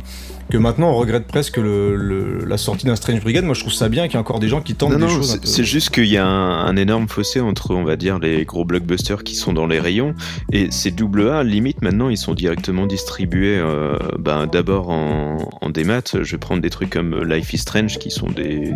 que 0.51 0.57
maintenant 0.57 0.91
on 0.91 0.95
regrette 0.95 1.25
presque 1.27 1.57
le, 1.57 1.95
le- 1.95 2.45
la 2.45 2.57
sortie 2.57 2.85
d'un 2.85 2.95
Strange 2.95 3.21
Brigade. 3.21 3.45
Moi 3.45 3.53
je 3.55 3.61
trouve 3.61 3.73
ça 3.73 3.89
bien 3.89 4.03
qu'il 4.05 4.15
y 4.15 4.17
a 4.17 4.19
encore 4.19 4.39
des 4.39 4.47
gens 4.49 4.61
qui 4.61 4.75
tentent 4.75 4.91
Non, 4.91 4.97
des 4.97 5.03
non, 5.05 5.09
choses. 5.09 5.39
c'est 5.43 5.63
juste 5.63 5.89
qu'il 5.91 6.05
y 6.07 6.17
a 6.17 6.25
un, 6.25 6.65
un 6.65 6.75
énorme 6.75 7.07
fossé 7.07 7.39
entre, 7.39 7.73
on 7.73 7.83
va 7.83 7.95
dire, 7.95 8.19
les 8.19 8.45
gros 8.45 8.65
blockbusters 8.65 9.23
qui 9.23 9.35
sont 9.35 9.53
dans 9.53 9.65
les 9.67 9.79
rayons 9.79 10.13
et 10.51 10.69
ces 10.71 10.91
double 10.91 11.29
A, 11.29 11.43
limite 11.43 11.81
maintenant, 11.81 12.09
ils 12.09 12.17
sont 12.17 12.33
directement 12.33 12.85
distribués 12.85 13.57
euh, 13.57 13.97
ben, 14.19 14.45
d'abord 14.45 14.89
en, 14.89 15.49
en 15.61 15.69
démat. 15.69 16.01
Je 16.21 16.31
vais 16.31 16.37
prendre 16.37 16.61
des 16.61 16.69
trucs 16.69 16.89
comme 16.89 17.23
Life 17.23 17.53
is 17.53 17.59
Strange 17.59 17.97
qui 17.97 18.11
sont 18.11 18.27
des, 18.29 18.71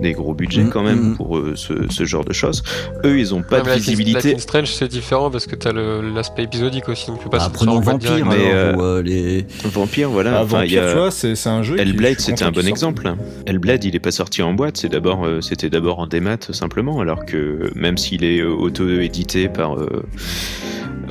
des 0.00 0.12
gros 0.12 0.34
budgets 0.34 0.62
Mhm, 0.64 0.70
quand 0.70 0.82
même 0.82 1.10
mhm. 1.10 1.16
pour 1.16 1.36
euh, 1.38 1.52
ce, 1.56 1.74
ce 1.90 2.04
genre 2.04 2.24
de 2.24 2.32
choses. 2.32 2.62
Eux, 3.04 3.18
ils 3.18 3.34
ont 3.34 3.42
pas 3.42 3.60
Ouais, 3.62 3.74
de 3.74 3.78
visibilité. 3.78 4.28
Life 4.30 4.38
is 4.38 4.40
Strange, 4.42 4.72
c'est 4.74 4.88
différent 4.88 5.30
parce 5.30 5.46
que 5.46 5.54
t'as 5.56 5.72
le- 5.72 6.00
l'aspect 6.14 6.44
épisodique 6.44 6.88
aussi, 6.88 7.06
donc 7.08 7.18
tu 7.18 7.24
peux 7.24 7.30
pas 7.30 7.36
Bah, 7.38 7.44
sortir 7.44 7.66
prenons 7.66 7.80
Vampire, 7.80 8.24
mais, 8.26 8.36
euh, 8.52 8.74
ou, 8.74 8.82
euh, 8.82 9.02
les... 9.02 9.46
Vampire, 9.64 10.08
voilà. 10.10 10.38
Ah, 10.38 10.42
enfin, 10.44 10.64
il 10.64 10.72
y 10.72 10.76
Vampire, 10.76 10.88
a- 10.88 10.92
tu 10.92 10.98
vois, 10.98 11.10
c'est 11.18 11.34
c'est 11.34 11.48
un 11.48 11.62
jeu. 11.62 11.78
Hellblade, 11.78 12.20
c'était 12.20 12.44
un 12.44 12.52
bon 12.52 12.66
exemple. 12.66 13.12
Hellblade, 13.46 13.84
il 13.84 13.94
est 13.96 14.00
pas 14.00 14.10
sorti 14.10 14.42
en 14.42 14.52
boîte, 14.54 14.76
c'est 14.76 14.88
d'abord, 14.88 15.24
euh, 15.26 15.40
c'était 15.40 15.68
d'abord 15.70 15.98
en 15.98 16.06
démat 16.06 16.38
simplement, 16.52 17.00
alors 17.00 17.24
que 17.26 17.70
même 17.74 17.98
s'il 17.98 18.24
est 18.24 18.40
euh, 18.40 18.50
auto-édité 18.50 19.48
par 19.48 19.76
euh, 19.78 20.04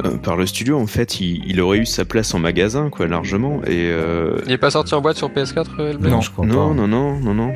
euh, 0.05 0.17
par 0.17 0.35
le 0.35 0.45
studio, 0.45 0.77
en 0.77 0.87
fait, 0.87 1.19
il, 1.19 1.43
il 1.47 1.59
aurait 1.59 1.79
eu 1.79 1.85
sa 1.85 2.05
place 2.05 2.33
en 2.33 2.39
magasin, 2.39 2.89
quoi, 2.89 3.07
largement. 3.07 3.61
Et 3.65 3.89
euh, 3.91 4.37
Il 4.45 4.51
est 4.51 4.57
pas 4.57 4.69
sorti 4.71 4.93
en 4.93 5.01
boîte 5.01 5.17
sur 5.17 5.29
PS4, 5.29 5.65
euh, 5.79 5.89
Hellblade? 5.91 6.11
Non. 6.11 6.21
je 6.21 6.31
crois 6.31 6.45
non, 6.45 6.69
pas. 6.69 6.73
non, 6.75 6.87
non, 6.87 7.19
non, 7.19 7.33
non. 7.33 7.53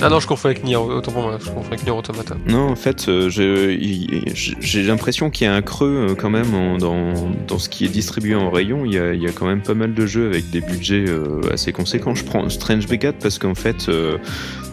Ah 0.00 0.08
non, 0.08 0.20
je 0.20 0.28
confonds 0.28 0.48
avec 0.48 0.62
Nier, 0.62 0.76
autant 0.76 1.10
je 1.38 1.50
confonds 1.50 1.66
avec 1.66 1.82
Nier 1.82 1.90
Automata. 1.90 2.36
Non, 2.46 2.68
en 2.70 2.76
fait, 2.76 3.08
euh, 3.08 3.28
j'ai 3.28 4.82
l'impression 4.84 5.28
qu'il 5.28 5.46
y 5.46 5.50
a 5.50 5.54
un 5.54 5.62
creux 5.62 6.08
euh, 6.10 6.14
quand 6.14 6.30
même 6.30 6.78
dans, 6.78 7.12
dans 7.46 7.58
ce 7.58 7.68
qui 7.68 7.84
est 7.84 7.88
distribué 7.88 8.36
en 8.36 8.50
rayon. 8.50 8.84
Il 8.84 8.94
y, 8.94 8.98
a, 8.98 9.12
il 9.12 9.20
y 9.20 9.26
a 9.26 9.32
quand 9.32 9.46
même 9.46 9.62
pas 9.62 9.74
mal 9.74 9.94
de 9.94 10.06
jeux 10.06 10.26
avec 10.26 10.50
des 10.50 10.60
budgets 10.60 11.04
euh, 11.08 11.40
assez 11.52 11.72
conséquents. 11.72 12.14
Je 12.14 12.24
prends 12.24 12.48
Strange 12.48 12.86
Brigade 12.86 13.16
parce 13.20 13.38
qu'en 13.38 13.56
fait, 13.56 13.90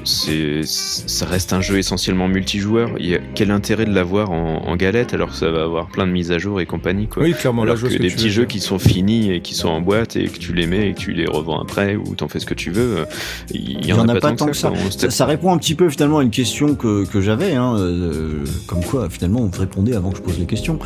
ça 0.06 1.26
reste 1.26 1.54
un 1.54 1.62
jeu 1.62 1.78
essentiellement 1.78 2.28
multijoueur. 2.28 2.92
Il 3.00 3.08
y 3.08 3.16
a, 3.16 3.20
quel 3.34 3.52
intérêt 3.52 3.86
de 3.86 3.94
l'avoir 3.94 4.32
en, 4.32 4.66
en 4.66 4.76
galette 4.76 5.14
alors 5.14 5.30
que 5.30 5.36
ça 5.36 5.50
va 5.52 5.64
avoir 5.64 5.88
plein 5.88 6.08
de 6.08 6.12
mises 6.12 6.32
à 6.32 6.38
jour 6.38 6.62
et 6.62 6.66
compagnie 6.66 7.08
quoi. 7.08 7.24
Oui, 7.24 7.34
clairement, 7.34 7.64
là, 7.64 7.74
alors 7.74 7.84
que 7.84 7.98
des 7.98 8.10
petits 8.10 8.26
veux 8.26 8.32
jeux 8.32 8.46
qui 8.46 8.60
sont 8.60 8.80
finis 8.80 9.32
et 9.32 9.42
qui 9.42 9.56
sont 9.56 9.70
en 9.70 9.82
boîte 9.82 10.16
et 10.16 10.26
que 10.28 10.38
tu 10.38 10.54
les 10.54 10.68
mets 10.68 10.90
et 10.90 10.94
que 10.94 11.00
tu 11.00 11.14
les 11.14 11.26
revends 11.26 11.62
après 11.62 11.96
ou 11.96 12.16
t'en 12.16 12.28
fais 12.28 12.40
ce 12.40 12.46
que 12.46 12.54
tu 12.54 12.72
veux, 12.72 13.06
il 13.54 13.86
y, 13.86 13.94
en, 13.94 14.08
a, 14.08 14.20
pas 14.20 14.32
tant 14.34 14.48
que 14.48 14.54
Ça, 14.54 14.72
ça 15.10 15.26
répond 15.26 15.52
un 15.54 15.58
petit 15.58 15.76
peu 15.76 15.90
finalement 15.90 16.20
à 16.20 16.24
une 16.24 16.32
question 16.32 16.76
que, 16.76 17.06
que 17.06 17.22
j'avais, 17.22 17.54
hein, 17.54 17.76
euh, 17.78 18.44
comme 18.68 18.84
quoi 18.84 19.10
finalement 19.10 19.42
on 19.42 19.58
répondait 19.58 19.96
avant 19.96 20.12
que 20.12 20.18
je 20.18 20.22
pose 20.22 20.40
les 20.40 20.46
questions. 20.46 20.80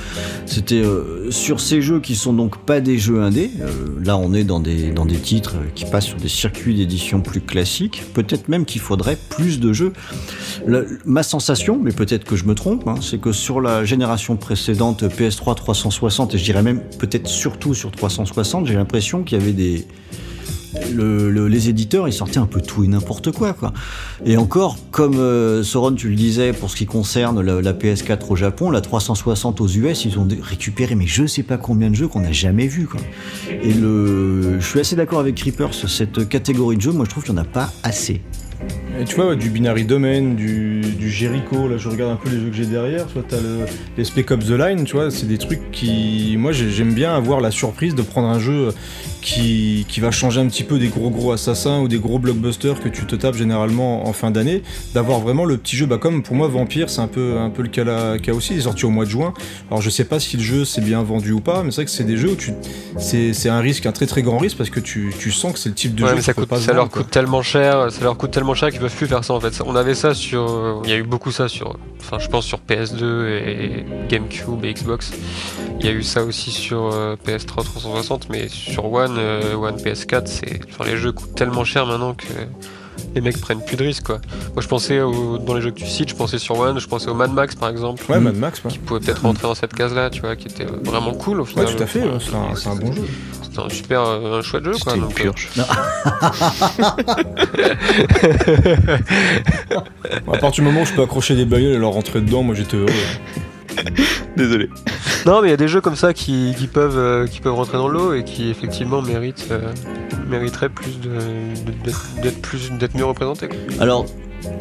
C'était 0.45 0.75
euh, 0.75 1.31
sur 1.31 1.59
ces 1.59 1.81
jeux 1.81 1.99
qui 1.99 2.15
sont 2.15 2.33
donc 2.33 2.57
pas 2.57 2.81
des 2.81 2.97
jeux 2.97 3.21
indés. 3.21 3.51
euh, 3.61 3.69
là 4.03 4.17
on 4.17 4.33
est 4.33 4.43
dans 4.43 4.59
des, 4.59 4.91
dans 4.91 5.05
des 5.05 5.17
titres 5.17 5.55
qui 5.75 5.85
passent 5.85 6.07
sur 6.07 6.17
des 6.17 6.29
circuits 6.29 6.75
d'édition 6.75 7.21
plus 7.21 7.41
classiques. 7.41 8.03
Peut-être 8.13 8.49
même 8.49 8.65
qu'il 8.65 8.81
faudrait 8.81 9.08
plus 9.15 9.59
de 9.59 9.73
jeux. 9.73 9.93
Ma 11.05 11.23
sensation, 11.23 11.79
mais 11.81 11.91
peut-être 11.91 12.23
que 12.25 12.35
je 12.35 12.45
me 12.45 12.53
trompe, 12.55 12.87
hein, 12.87 12.95
c'est 13.01 13.19
que 13.19 13.31
sur 13.31 13.61
la 13.61 13.85
génération 13.85 14.35
précédente 14.35 15.03
PS3 15.03 15.55
360 15.55 16.35
et 16.35 16.37
je 16.37 16.43
dirais 16.43 16.63
même 16.63 16.81
peut-être 16.99 17.27
surtout 17.27 17.73
sur 17.73 17.91
360, 17.91 18.67
j'ai 18.67 18.75
l'impression 18.75 19.23
qu'il 19.23 19.37
y 19.39 19.41
avait 19.41 19.53
des 19.53 19.85
le- 20.93 21.31
le- 21.31 21.47
les 21.47 21.67
éditeurs 21.67 22.07
ils 22.07 22.13
sortaient 22.13 22.37
un 22.37 22.45
peu 22.45 22.61
tout 22.61 22.83
et 22.83 22.87
n'importe 22.87 23.31
quoi 23.31 23.53
quoi. 23.53 23.73
Et 24.23 24.37
encore 24.37 24.77
comme 24.91 25.15
euh, 25.17 25.63
Soron 25.63 25.93
tu 25.93 26.09
le 26.09 26.15
disais 26.15 26.53
pour 26.53 26.69
ce 26.69 26.75
qui 26.75 26.85
concerne 26.85 27.41
la, 27.41 27.59
la 27.61 27.73
PS4 27.73 28.19
au 28.29 28.35
Japon, 28.35 28.69
la 28.69 28.79
360 28.81 29.61
aux 29.61 29.67
US, 29.67 30.05
ils 30.05 30.19
ont 30.19 30.27
récupéré 30.43 30.93
mais 30.93 31.07
je 31.07 31.25
sais 31.25 31.41
pas 31.41 31.57
combien 31.57 31.89
de 31.89 31.95
jeux 31.95 32.07
qu'on 32.07 32.19
n'a 32.21 32.31
jamais 32.31 32.67
vu 32.67 32.85
quoi. 32.85 32.99
Et 33.49 33.71
je 33.71 34.57
suis 34.61 34.79
assez 34.79 34.95
d'accord 34.95 35.19
avec 35.19 35.33
Creepers 35.35 35.73
cette 35.73 36.29
catégorie 36.29 36.75
de 36.77 36.81
jeux, 36.81 36.91
moi 36.91 37.05
je 37.05 37.09
trouve 37.09 37.23
qu'il 37.23 37.33
n'y 37.33 37.39
en 37.39 37.43
a 37.43 37.45
pas 37.45 37.71
assez. 37.81 38.21
Et 38.99 39.05
tu 39.05 39.15
vois, 39.15 39.29
ouais, 39.29 39.35
du 39.37 39.49
Binary 39.49 39.85
Domain, 39.85 40.33
du, 40.33 40.81
du 40.81 41.09
Jericho, 41.09 41.69
là 41.69 41.77
je 41.77 41.87
regarde 41.87 42.11
un 42.11 42.15
peu 42.17 42.29
les 42.29 42.41
jeux 42.41 42.49
que 42.49 42.55
j'ai 42.55 42.65
derrière, 42.65 43.07
tu 43.07 43.13
vois, 43.13 43.23
t'as 43.25 43.37
le, 43.39 43.59
les 43.97 44.03
Spec 44.03 44.29
Ops 44.29 44.45
The 44.47 44.49
Line, 44.49 44.83
tu 44.83 44.97
vois, 44.97 45.09
c'est 45.09 45.25
des 45.25 45.37
trucs 45.37 45.71
qui... 45.71 46.35
Moi 46.37 46.51
j'ai- 46.51 46.69
j'aime 46.69 46.93
bien 46.93 47.15
avoir 47.15 47.39
la 47.39 47.49
surprise 47.49 47.95
de 47.95 48.01
prendre 48.01 48.27
un 48.27 48.39
jeu 48.39 48.73
qui, 49.21 49.85
qui 49.87 50.01
va 50.01 50.11
changer 50.11 50.41
un 50.41 50.47
petit 50.47 50.63
peu 50.65 50.79
des 50.79 50.89
gros 50.89 51.09
gros 51.11 51.31
assassins 51.31 51.79
ou 51.79 51.87
des 51.87 51.97
gros 51.97 52.19
blockbusters 52.19 52.81
que 52.81 52.89
tu 52.89 53.05
te 53.05 53.15
tapes 53.15 53.35
généralement 53.35 54.05
en 54.05 54.11
fin 54.11 54.31
d'année, 54.31 54.63
d'avoir 54.93 55.21
vraiment 55.21 55.45
le 55.45 55.55
petit 55.57 55.77
jeu, 55.77 55.85
bah 55.85 55.97
comme 55.97 56.21
pour 56.21 56.35
moi 56.35 56.49
Vampire 56.49 56.89
c'est 56.89 56.99
un 57.01 57.07
peu, 57.07 57.37
un 57.37 57.49
peu 57.51 57.61
le 57.61 57.69
cas, 57.69 57.85
là, 57.85 58.19
cas 58.19 58.33
aussi, 58.33 58.53
il 58.55 58.59
est 58.59 58.63
sorti 58.63 58.83
au 58.85 58.89
mois 58.89 59.05
de 59.05 59.09
juin, 59.09 59.33
alors 59.71 59.81
je 59.81 59.89
sais 59.89 60.03
pas 60.03 60.19
si 60.19 60.35
le 60.35 60.43
jeu 60.43 60.65
s'est 60.65 60.81
bien 60.81 61.01
vendu 61.03 61.31
ou 61.31 61.39
pas, 61.39 61.63
mais 61.63 61.71
c'est 61.71 61.75
vrai 61.77 61.85
que 61.85 61.91
c'est 61.91 62.03
des 62.03 62.17
jeux 62.17 62.31
où 62.31 62.35
tu... 62.35 62.51
C'est 62.97 63.47
un 63.49 63.59
risque, 63.61 63.85
un 63.85 63.93
très 63.93 64.07
très 64.07 64.23
grand 64.23 64.39
risque 64.39 64.57
parce 64.57 64.69
que 64.69 64.81
tu, 64.81 65.13
tu 65.17 65.31
sens 65.31 65.53
que 65.53 65.59
c'est 65.59 65.69
le 65.69 65.75
type 65.75 65.95
de 65.95 66.03
Ouais, 66.03 66.09
jeu 66.09 66.15
mais 66.15 66.21
ça, 66.21 66.33
peut 66.33 66.41
coûte, 66.41 66.49
pas 66.49 66.57
se 66.57 66.63
ça 66.65 66.73
leur 66.73 66.83
vendre, 66.83 66.91
quoi. 66.91 67.03
coûte 67.03 67.11
tellement 67.11 67.41
cher, 67.41 67.89
ça 67.91 68.03
leur 68.03 68.17
coûte 68.17 68.31
tellement 68.31 68.53
cher 68.55 68.71
qu'ils 68.71 68.79
peuvent 68.81 68.88
plus 68.95 69.07
faire 69.07 69.23
ça 69.23 69.33
en 69.33 69.39
fait. 69.39 69.61
On 69.65 69.75
avait 69.75 69.95
ça 69.95 70.13
sur, 70.13 70.49
euh, 70.49 70.81
il 70.83 70.89
y 70.89 70.93
a 70.93 70.97
eu 70.97 71.03
beaucoup 71.03 71.31
ça 71.31 71.47
sur, 71.47 71.77
enfin 71.99 72.19
je 72.19 72.27
pense 72.27 72.45
sur 72.45 72.59
PS2 72.59 73.27
et 73.27 73.85
GameCube 74.07 74.63
et 74.65 74.73
Xbox. 74.73 75.11
Il 75.79 75.85
y 75.85 75.89
a 75.89 75.91
eu 75.91 76.03
ça 76.03 76.23
aussi 76.23 76.51
sur 76.51 76.91
euh, 76.93 77.15
PS3 77.25 77.63
360, 77.63 78.29
mais 78.29 78.47
sur 78.47 78.91
One, 78.91 79.15
euh, 79.17 79.55
One 79.55 79.77
PS4, 79.77 80.25
c'est, 80.25 80.59
enfin 80.69 80.85
les 80.85 80.97
jeux 80.97 81.11
coûtent 81.11 81.35
tellement 81.35 81.63
cher 81.63 81.85
maintenant 81.85 82.13
que 82.13 82.25
les 83.15 83.21
mecs 83.21 83.39
prennent 83.39 83.63
plus 83.63 83.75
de 83.77 83.83
risques 83.83 84.03
quoi. 84.05 84.19
Moi 84.53 84.61
je 84.61 84.67
pensais 84.67 85.01
au- 85.01 85.37
dans 85.37 85.53
les 85.53 85.61
jeux 85.61 85.71
que 85.71 85.79
tu 85.79 85.85
cites, 85.87 86.09
je 86.09 86.15
pensais 86.15 86.37
sur 86.39 86.57
One, 86.59 86.79
je 86.79 86.87
pensais 86.87 87.09
au 87.09 87.13
Mad 87.15 87.31
Max 87.33 87.55
par 87.55 87.69
exemple. 87.69 88.03
Ouais, 88.09 88.19
Mad 88.19 88.35
Max, 88.35 88.63
ouais. 88.63 88.71
Qui 88.71 88.79
pouvait 88.79 88.99
peut-être 88.99 89.21
rentrer 89.23 89.43
dans 89.47 89.55
cette 89.55 89.73
case-là, 89.73 90.09
tu 90.09 90.21
vois, 90.21 90.35
qui 90.35 90.47
était 90.47 90.65
vraiment 90.83 91.13
cool 91.13 91.41
au 91.41 91.43
Ouais, 91.43 91.49
final. 91.49 91.75
tout 91.75 91.83
à 91.83 91.85
fait, 91.85 92.01
ouais, 92.03 92.17
c'est 92.19 92.35
un, 92.35 92.55
c'est 92.55 92.69
un 92.69 92.75
bon 92.75 92.91
jeu. 92.93 93.03
C'était 93.43 93.59
un 93.61 93.69
super, 93.69 94.01
euh, 94.03 94.39
un 94.39 94.41
chouette 94.41 94.63
jeu 94.65 94.71
quoi. 94.73 94.93
C'était 94.93 94.95
une 94.97 95.01
donc, 95.01 95.19
euh, 95.19 95.23
purge. 95.23 95.49
À 100.31 100.37
partir 100.37 100.63
du 100.63 100.69
moment 100.69 100.81
où 100.81 100.85
je 100.85 100.93
peux 100.93 101.01
accrocher 101.01 101.35
des 101.35 101.45
bagnoles 101.45 101.73
et 101.73 101.77
leur 101.77 101.91
rentrer 101.91 102.21
dedans, 102.21 102.43
moi 102.43 102.55
j'étais 102.55 102.77
heureux. 102.77 102.89
Désolé. 104.37 104.69
Non, 105.25 105.41
mais 105.41 105.47
il 105.49 105.51
y 105.51 105.53
a 105.53 105.57
des 105.57 105.67
jeux 105.67 105.81
comme 105.81 105.95
ça 105.95 106.13
qui, 106.13 106.53
qui 106.57 106.67
peuvent, 106.67 106.97
euh, 106.97 107.27
qui 107.27 107.39
peuvent 107.41 107.53
rentrer 107.53 107.77
dans 107.77 107.87
l'eau 107.87 108.13
et 108.13 108.23
qui 108.23 108.49
effectivement 108.49 109.01
méritent, 109.01 109.47
euh, 109.51 109.59
mériteraient 110.29 110.69
plus 110.69 110.99
de, 110.99 111.09
de- 111.09 111.83
d'être- 111.83 112.07
d'être 112.21 112.41
plus, 112.41 112.71
d'être 112.71 112.95
mieux 112.95 113.05
représentés. 113.05 113.47
quoi. 113.47 113.57
Alors, 113.79 114.05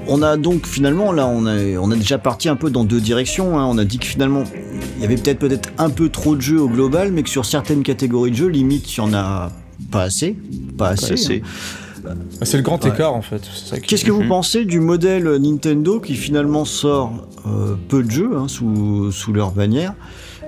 on 0.09 0.23
a 0.23 0.37
donc 0.37 0.67
finalement 0.67 1.13
là, 1.13 1.27
on 1.27 1.47
a, 1.47 1.55
on 1.79 1.91
a 1.91 1.97
déjà 1.97 2.19
parti 2.19 2.49
un 2.49 2.57
peu 2.57 2.71
dans 2.71 2.85
deux 2.85 3.01
directions. 3.01 3.59
hein. 3.59 3.65
On 3.67 3.79
a 3.79 3.85
dit 3.85 3.99
que 3.99 4.07
finalement, 4.07 4.45
il 4.97 5.03
y 5.03 5.05
avait 5.05 5.17
peut-être 5.17 5.39
peut-être 5.39 5.71
un 5.79 5.91
peu 5.91 6.09
trop 6.09 6.35
de 6.35 6.41
jeux 6.41 6.61
au 6.61 6.69
global, 6.69 7.13
mais 7.13 7.23
que 7.23 7.31
sur 7.31 7.45
certaines 7.45 7.83
catégories 7.85 8.33
de 8.33 8.37
jeux, 8.37 8.49
limite, 8.49 8.93
il 8.95 8.99
y 8.99 9.01
en 9.01 9.15
a 9.15 9.51
pas 9.93 10.03
assez, 10.03 10.37
pas 10.77 10.89
assez. 10.89 11.09
Pas 11.09 11.15
assez. 11.15 11.43
hein. 11.45 11.49
Ah, 12.41 12.45
C'est 12.45 12.57
le 12.57 12.63
grand 12.63 12.83
Ouais. 12.85 12.91
écart 12.91 13.15
en 13.15 13.23
fait. 13.23 13.43
Qu'est-ce 13.87 14.05
que 14.05 14.11
vous 14.11 14.23
Mhm. 14.23 14.29
pensez 14.29 14.65
du 14.65 14.81
modèle 14.81 15.29
Nintendo 15.37 16.01
qui 16.01 16.15
finalement 16.15 16.65
sort 16.65 17.13
euh, 17.47 17.75
peu 17.89 18.03
de 18.03 18.11
jeux 18.11 18.31
hein, 18.37 18.47
sous, 18.49 19.11
sous 19.13 19.33
leur 19.33 19.53
bannière, 19.53 19.95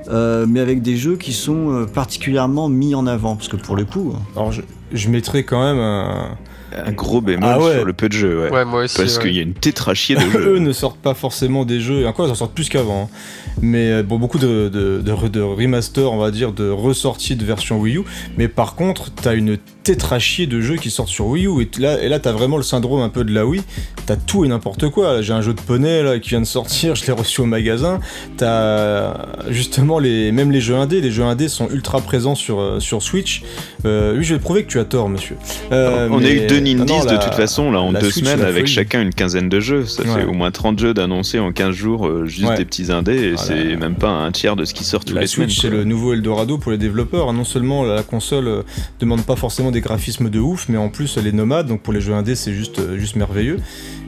euh, 0.08 0.46
mais 0.48 0.60
avec 0.60 0.82
des 0.82 0.96
jeux 0.96 1.16
qui 1.16 1.32
sont 1.32 1.70
euh, 1.72 1.86
particulièrement 1.86 2.68
mis 2.68 2.94
en 2.94 3.06
avant? 3.06 3.36
Parce 3.36 3.48
que 3.48 3.56
pour 3.56 3.76
le 3.76 3.84
coup, 3.84 4.12
hein, 4.16 4.20
Alors 4.36 4.52
je, 4.52 4.62
je 4.92 5.08
mettrais 5.08 5.44
quand 5.44 5.62
même 5.62 5.78
un, 5.78 6.36
un 6.76 6.92
gros 6.92 7.20
bémol 7.20 7.44
Ah 7.50 7.58
ouais. 7.60 7.74
sur 7.76 7.84
le 7.84 7.92
peu 7.92 8.08
de 8.08 8.12
jeux, 8.14 8.42
ouais. 8.42 8.50
Ouais, 8.50 8.64
moi 8.64 8.84
aussi. 8.84 8.96
Parce 8.96 9.16
ouais. 9.16 9.22
qu'il 9.24 9.34
y 9.34 9.38
a 9.38 9.42
une 9.42 9.54
tétrachier 9.54 10.16
de 10.16 10.20
Eux 10.36 10.42
jeux. 10.42 10.58
ne 10.58 10.72
sortent 10.72 10.98
pas 11.00 11.14
forcément 11.14 11.64
des 11.64 11.80
jeux, 11.80 12.00
et 12.00 12.06
encore 12.06 12.26
ils 12.26 12.30
en 12.30 12.34
sortent 12.34 12.54
plus 12.54 12.68
qu'avant. 12.68 13.08
hein. 13.12 13.16
Mais 13.62 13.90
euh, 13.90 14.02
bon, 14.02 14.18
beaucoup 14.18 14.38
de, 14.38 14.68
de, 14.68 15.00
de, 15.02 15.28
de 15.28 15.40
remaster, 15.40 16.10
on 16.12 16.18
va 16.18 16.30
dire, 16.30 16.52
de 16.52 16.68
ressorties 16.70 17.36
de 17.36 17.44
version 17.44 17.78
Wii 17.80 17.96
U. 17.98 18.02
Mais 18.38 18.48
par 18.48 18.74
contre, 18.74 19.10
t'as 19.10 19.34
une 19.34 19.56
tétrachier 19.82 20.46
de 20.46 20.60
jeux 20.60 20.76
qui 20.76 20.90
sortent 20.90 21.08
sur 21.08 21.26
Wii 21.26 21.46
U. 21.46 21.62
Et 21.62 21.68
là, 21.80 22.02
et 22.02 22.08
là 22.08 22.18
t'as 22.18 22.32
vraiment 22.32 22.56
le 22.58 22.62
syndrome 22.62 23.00
un 23.00 23.08
peu 23.08 23.24
de 23.24 23.32
la 23.32 23.46
Wii. 23.46 23.62
T'as 24.06 24.16
tout 24.16 24.44
et 24.44 24.48
n'importe 24.48 24.88
quoi. 24.90 25.22
J'ai 25.22 25.32
un 25.32 25.40
jeu 25.42 25.54
de 25.54 25.60
poney 25.60 26.02
là, 26.02 26.18
qui 26.18 26.30
vient 26.30 26.40
de 26.40 26.46
sortir, 26.46 26.94
je 26.94 27.04
l'ai 27.06 27.12
reçu 27.12 27.40
au 27.40 27.46
magasin. 27.46 28.00
T'as 28.36 29.14
justement 29.48 29.98
les, 29.98 30.32
même 30.32 30.50
les 30.50 30.60
jeux 30.60 30.74
indés. 30.76 31.00
Les 31.00 31.10
jeux 31.10 31.24
indés 31.24 31.48
sont 31.48 31.68
ultra 31.70 32.00
présents 32.00 32.34
sur, 32.34 32.60
euh, 32.60 32.80
sur 32.80 33.02
Switch. 33.02 33.42
Euh, 33.86 34.16
oui, 34.18 34.24
je 34.24 34.34
vais 34.34 34.40
prouver 34.40 34.64
que 34.64 34.68
tu 34.70 34.78
as 34.78 34.84
tort, 34.84 35.08
monsieur. 35.08 35.36
Euh, 35.72 36.08
On 36.10 36.22
a 36.24 36.28
eu 36.30 36.46
deux 36.46 36.58
Nindies 36.58 36.84
de 37.06 37.16
toute 37.22 37.34
façon, 37.34 37.70
là, 37.70 37.80
en 37.80 37.92
deux 37.92 38.10
Switch, 38.10 38.24
semaines, 38.24 38.44
avec 38.44 38.66
chacun 38.66 39.00
une 39.02 39.14
quinzaine 39.14 39.48
de 39.48 39.60
jeux. 39.60 39.84
Ça 39.86 40.02
Ouais. 40.02 40.20
fait 40.20 40.24
au 40.24 40.32
moins 40.32 40.50
30 40.50 40.78
jeux 40.78 40.94
d'annoncés 40.94 41.38
en 41.38 41.52
15 41.52 41.74
jours, 41.74 42.06
euh, 42.06 42.26
juste 42.26 42.48
Ouais. 42.48 42.56
des 42.56 42.64
petits 42.64 42.90
indés, 42.92 43.32
et. 43.32 43.36
C'est 43.46 43.76
même 43.76 43.94
pas 43.96 44.08
un 44.08 44.30
tiers 44.32 44.56
de 44.56 44.64
ce 44.64 44.74
qui 44.74 44.84
sort 44.84 45.04
toutes 45.04 45.14
La 45.14 45.22
les 45.22 45.26
Switch, 45.26 45.60
c'est 45.60 45.70
le 45.70 45.84
nouveau 45.84 46.12
Eldorado 46.12 46.58
pour 46.58 46.72
les 46.72 46.78
développeurs. 46.78 47.32
Non 47.32 47.44
seulement 47.44 47.84
la 47.84 48.02
console 48.02 48.48
euh, 48.48 48.62
demande 49.00 49.22
pas 49.24 49.36
forcément 49.36 49.70
des 49.70 49.80
graphismes 49.80 50.30
de 50.30 50.38
ouf, 50.38 50.66
mais 50.68 50.78
en 50.78 50.88
plus 50.88 51.16
elle 51.16 51.26
est 51.26 51.32
nomade, 51.32 51.66
donc 51.66 51.82
pour 51.82 51.92
les 51.92 52.00
jeux 52.00 52.14
indés 52.14 52.34
c'est 52.34 52.52
juste, 52.52 52.78
euh, 52.78 52.98
juste 52.98 53.16
merveilleux. 53.16 53.58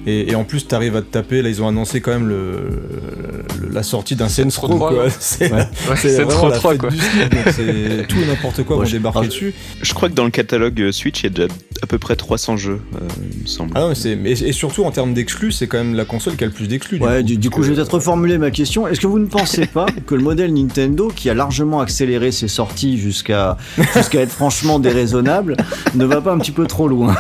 Et, 0.04 0.32
et 0.32 0.34
en 0.34 0.42
plus 0.42 0.66
t'arrives 0.66 0.96
à 0.96 1.00
te 1.02 1.06
taper, 1.12 1.42
là 1.42 1.48
ils 1.48 1.62
ont 1.62 1.68
annoncé 1.68 2.00
quand 2.00 2.10
même 2.10 2.26
le, 2.28 2.82
le- 3.60 3.68
la 3.72 3.82
sortie 3.84 4.16
d'un 4.16 4.28
Saints 4.28 4.48
trop 4.48 4.66
Row 4.66 4.78
quoi. 4.78 4.92
ouais. 5.04 5.10
C'est 5.20 5.52
Ouais. 5.52 5.64
Ouais, 5.90 6.26
trop 6.26 6.48
la 6.48 6.56
3 6.56 6.70
fête 6.72 6.80
quoi. 6.80 6.90
du 6.90 6.98
slip, 6.98 7.30
donc 7.30 7.54
c'est 7.54 8.06
tout 8.08 8.16
et 8.18 8.26
n'importe 8.26 8.64
quoi 8.64 8.78
Ouais, 8.78 8.90
débarquer 8.90 9.18
alors, 9.20 9.28
dessus. 9.30 9.54
Je 9.80 9.94
crois 9.94 10.08
que 10.08 10.14
dans 10.14 10.24
le 10.24 10.30
catalogue 10.30 10.80
euh, 10.80 10.90
Switch, 10.92 11.20
il 11.20 11.24
y 11.24 11.26
a 11.26 11.30
déjà 11.30 11.48
à 11.82 11.86
peu 11.86 11.98
près 11.98 12.16
300 12.16 12.56
jeux, 12.56 12.80
euh, 12.94 12.98
il 13.36 13.42
me 13.42 13.46
semble. 13.46 13.70
Ah 13.76 13.80
non, 13.80 13.88
mais 13.90 13.94
c'est 13.94 14.16
mais- 14.16 14.32
et 14.32 14.52
surtout 14.52 14.84
en 14.84 14.90
termes 14.90 15.14
d'exclus, 15.14 15.52
c'est 15.52 15.66
quand 15.68 15.78
même 15.78 15.94
la 15.94 16.04
console 16.04 16.34
qui 16.36 16.42
a 16.44 16.46
le 16.48 16.52
plus 16.52 16.66
d'exclus. 16.68 16.98
Ouais, 16.98 17.22
du, 17.22 17.36
du 17.36 17.50
coup, 17.50 17.62
je 17.62 17.68
vais 17.70 17.76
peut-être 17.76 17.94
reformuler 17.94 18.38
ma 18.38 18.50
question. 18.50 18.88
Est-ce 18.88 19.00
que 19.00 19.06
vous 19.06 19.21
ne 19.22 19.28
pensez 19.28 19.66
pas 19.66 19.86
que 20.06 20.14
le 20.14 20.22
modèle 20.22 20.52
Nintendo, 20.52 21.08
qui 21.14 21.30
a 21.30 21.34
largement 21.34 21.80
accéléré 21.80 22.32
ses 22.32 22.48
sorties 22.48 22.98
jusqu'à 22.98 23.56
jusqu'à 23.94 24.20
être 24.20 24.32
franchement 24.32 24.78
déraisonnable, 24.78 25.56
ne 25.94 26.04
va 26.04 26.20
pas 26.20 26.32
un 26.32 26.38
petit 26.38 26.52
peu 26.52 26.66
trop 26.66 26.88
loin 26.88 27.14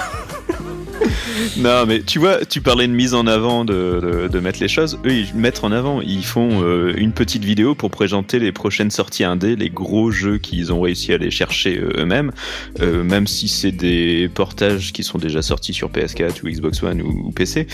Non, 1.58 1.84
mais 1.86 2.02
tu 2.02 2.18
vois, 2.18 2.44
tu 2.44 2.60
parlais 2.60 2.86
de 2.86 2.92
mise 2.92 3.14
en 3.14 3.26
avant, 3.26 3.64
de, 3.64 4.00
de, 4.02 4.28
de 4.28 4.40
mettre 4.40 4.60
les 4.60 4.68
choses. 4.68 4.98
Eux, 5.04 5.12
ils 5.12 5.34
mettent 5.34 5.64
en 5.64 5.72
avant. 5.72 6.00
Ils 6.00 6.24
font 6.24 6.62
euh, 6.62 6.92
une 6.96 7.12
petite 7.12 7.44
vidéo 7.44 7.74
pour 7.74 7.90
présenter 7.90 8.38
les 8.38 8.52
prochaines 8.52 8.90
sorties 8.90 9.24
indées, 9.24 9.56
les 9.56 9.70
gros 9.70 10.10
jeux 10.10 10.38
qu'ils 10.38 10.72
ont 10.72 10.80
réussi 10.80 11.12
à 11.12 11.16
aller 11.16 11.30
chercher 11.30 11.78
euh, 11.78 12.02
eux-mêmes, 12.02 12.32
euh, 12.80 13.02
même 13.02 13.26
si 13.26 13.48
c'est 13.48 13.72
des 13.72 14.30
portages 14.34 14.92
qui 14.92 15.02
sont 15.02 15.18
déjà 15.18 15.42
sortis 15.42 15.72
sur 15.72 15.90
PS4 15.90 16.42
ou 16.42 16.48
Xbox 16.48 16.82
One 16.82 17.02
ou, 17.02 17.28
ou 17.28 17.30
PC, 17.32 17.66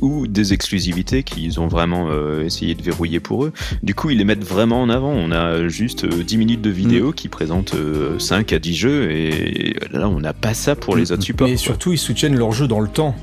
ou 0.00 0.26
des 0.26 0.52
exclusivités 0.52 1.22
qu'ils 1.22 1.60
ont 1.60 1.68
vraiment 1.68 2.08
euh, 2.10 2.44
essayé 2.44 2.74
de 2.74 2.82
verrouiller 2.82 3.20
pour 3.20 3.44
eux. 3.44 3.52
Du 3.82 3.94
coup, 3.94 4.10
ils 4.10 4.18
les 4.18 4.24
mettent 4.24 4.44
vraiment 4.44 4.82
en 4.82 4.88
avant. 4.88 5.10
On 5.10 5.30
a 5.30 5.68
juste 5.68 6.04
euh, 6.04 6.22
10 6.22 6.36
minutes 6.36 6.62
de 6.62 6.70
vidéo 6.70 7.12
qui 7.12 7.28
présentent 7.28 7.74
euh, 7.74 8.18
5 8.18 8.52
à 8.52 8.58
10 8.58 8.74
jeux, 8.74 9.10
et 9.10 9.76
là, 9.92 10.08
on 10.08 10.20
n'a 10.20 10.32
pas 10.32 10.54
ça 10.54 10.76
pour 10.76 10.96
les 10.96 11.12
autres 11.12 11.22
supports. 11.22 11.48
Et 11.48 11.56
surtout, 11.56 11.92
ils 11.92 11.98
soutiennent 11.98 12.36
leur 12.36 12.52
jeu 12.52 12.68
dans 12.68 12.80
le 12.80 12.88
temps. 12.88 13.13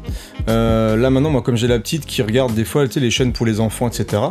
Euh, 0.48 0.96
là 0.96 1.10
maintenant, 1.10 1.30
moi, 1.30 1.42
comme 1.42 1.56
j'ai 1.56 1.68
la 1.68 1.80
petite 1.80 2.06
qui 2.06 2.22
regarde 2.22 2.54
des 2.54 2.66
fois 2.66 2.86
les 2.96 3.12
chaînes 3.12 3.34
pour 3.34 3.46
les 3.46 3.60
enfants, 3.60 3.88
etc., 3.88 4.22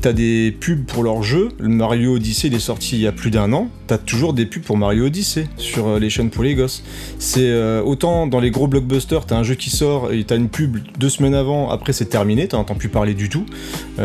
t'as 0.00 0.12
des 0.12 0.56
pubs 0.58 0.84
pour 0.84 1.02
leur 1.02 1.22
jeu. 1.22 1.48
Le 1.58 1.68
Mario 1.68 2.16
Odyssey, 2.16 2.48
il 2.48 2.54
est 2.54 2.60
sorti 2.60 2.96
il 2.96 3.02
y 3.02 3.06
a 3.06 3.12
plus 3.12 3.30
d'un 3.30 3.52
an. 3.52 3.68
T'as 3.86 3.98
toujours 3.98 4.32
des 4.32 4.46
pubs 4.46 4.62
pour 4.62 4.76
Mario 4.76 5.06
Odyssey 5.06 5.48
sur 5.56 5.88
euh, 5.88 5.98
les 5.98 6.10
chaînes 6.10 6.30
pour 6.30 6.44
les 6.44 6.54
gosses. 6.54 6.82
C'est 7.18 7.40
euh, 7.48 7.82
autant 7.82 8.26
dans 8.26 8.40
les 8.40 8.50
gros 8.50 8.66
blockbusters, 8.66 9.26
t'as 9.26 9.36
un 9.36 9.42
jeu 9.42 9.54
qui 9.54 9.70
sort 9.70 10.12
et 10.12 10.24
t'as 10.24 10.36
une 10.36 10.48
pub 10.48 10.78
deux 10.98 11.08
semaines 11.08 11.34
avant, 11.34 11.70
après 11.70 11.92
c'est 11.92 12.06
terminé, 12.06 12.48
t'en 12.48 12.60
entends 12.60 12.74
plus 12.74 12.88
parler 12.88 13.14
du 13.14 13.28
tout. 13.28 13.46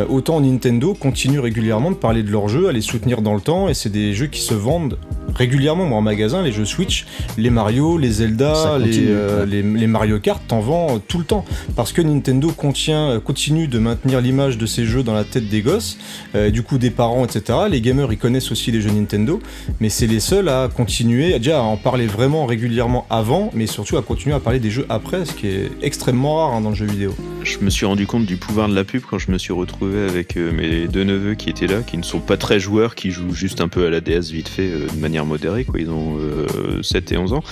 Autant 0.10 0.40
Nintendo 0.40 0.94
continue 0.94 1.40
régulièrement 1.40 1.92
de 1.92 1.96
parler 1.96 2.24
de 2.24 2.32
leurs 2.32 2.48
jeux, 2.48 2.70
à 2.70 2.72
les 2.72 2.82
soutenir 2.82 3.22
dans 3.22 3.34
le 3.34 3.42
temps, 3.42 3.68
et 3.68 3.74
c'est 3.74 3.90
des 3.90 4.14
jeux 4.14 4.28
qui 4.28 4.42
se 4.42 4.54
vendent 4.54 4.98
régulièrement 5.36 5.86
moi, 5.86 5.98
en 5.98 6.02
magasin, 6.02 6.42
les 6.42 6.52
jeux 6.52 6.66
Switch, 6.66 7.06
les 7.38 7.50
Mario, 7.50 7.98
les 7.98 8.12
Zelda, 8.12 8.78
les, 8.78 9.10
les, 9.48 9.62
les 9.62 9.88
Mario 9.88 10.20
Kart, 10.20 10.42
t'en 10.48 10.60
vends 10.60 11.01
tout 11.08 11.18
le 11.18 11.26
temps. 11.26 11.46
Parce 11.76 11.92
que 11.94 12.02
Nintendo 12.02 12.52
euh, 12.90 13.20
continue 13.20 13.68
de 13.68 13.80
maintenir 13.80 14.22
l'image 14.22 14.58
de 14.58 14.66
ces 14.66 14.86
jeux 14.86 15.04
dans 15.04 15.14
la 15.14 15.24
tête 15.24 15.50
des 15.50 15.62
gosses, 15.62 15.98
euh, 16.36 16.50
du 16.50 16.64
coup 16.64 16.78
des 16.78 16.92
parents, 16.92 17.26
etc. 17.26 17.60
Les 17.70 17.82
gamers, 17.82 18.12
ils 18.12 18.18
connaissent 18.18 18.52
aussi 18.52 18.72
les 18.72 18.82
jeux 18.82 18.92
Nintendo, 18.92 19.40
mais 19.80 19.90
c'est 19.90 20.08
les 20.08 20.20
seuls 20.20 20.50
à 20.50 20.70
continuer, 20.74 21.38
déjà 21.38 21.60
à 21.60 21.64
en 21.64 21.78
parler 21.78 22.08
vraiment 22.08 22.46
régulièrement 22.46 23.06
avant, 23.10 23.52
mais 23.54 23.68
surtout 23.68 23.98
à 23.98 24.02
continuer 24.02 24.36
à 24.36 24.40
parler 24.40 24.60
des 24.60 24.72
jeux 24.72 24.86
après, 24.90 25.26
ce 25.26 25.34
qui 25.34 25.48
est 25.48 25.72
extrêmement 25.82 26.38
rare 26.38 26.54
hein, 26.54 26.62
dans 26.62 26.70
le 26.70 26.76
jeu 26.76 26.86
vidéo. 26.86 27.16
Je 27.44 27.58
me 27.60 27.70
suis 27.70 27.86
rendu 27.86 28.06
compte 28.06 28.26
du 28.26 28.38
pouvoir 28.38 28.70
de 28.70 28.76
la 28.76 28.84
pub 28.84 29.02
quand 29.10 29.18
je 29.18 29.32
me 29.32 29.38
suis 29.38 29.54
retrouvé 29.54 30.04
avec 30.04 30.38
euh, 30.38 30.52
mes 30.52 30.88
deux 30.88 31.04
neveux 31.04 31.36
qui 31.36 31.50
étaient 31.50 31.68
là, 31.68 31.82
qui 31.82 31.98
ne 31.98 32.04
sont 32.04 32.20
pas 32.20 32.38
très 32.38 32.60
joueurs, 32.60 32.96
qui 32.96 33.12
jouent 33.12 33.34
juste 33.34 33.62
un 33.62 33.68
peu 33.68 33.86
à 33.86 33.90
la 33.90 34.02
DS 34.02 34.32
vite 34.32 34.48
fait 34.48 34.70
de 34.70 35.00
manière 35.00 35.26
modérée, 35.26 35.66
quoi. 35.66 35.80
Ils 35.80 35.90
ont 35.90 36.18
euh, 36.20 36.82
7 36.82 37.12
et 37.12 37.18
11 37.18 37.34
ans. 37.34 37.44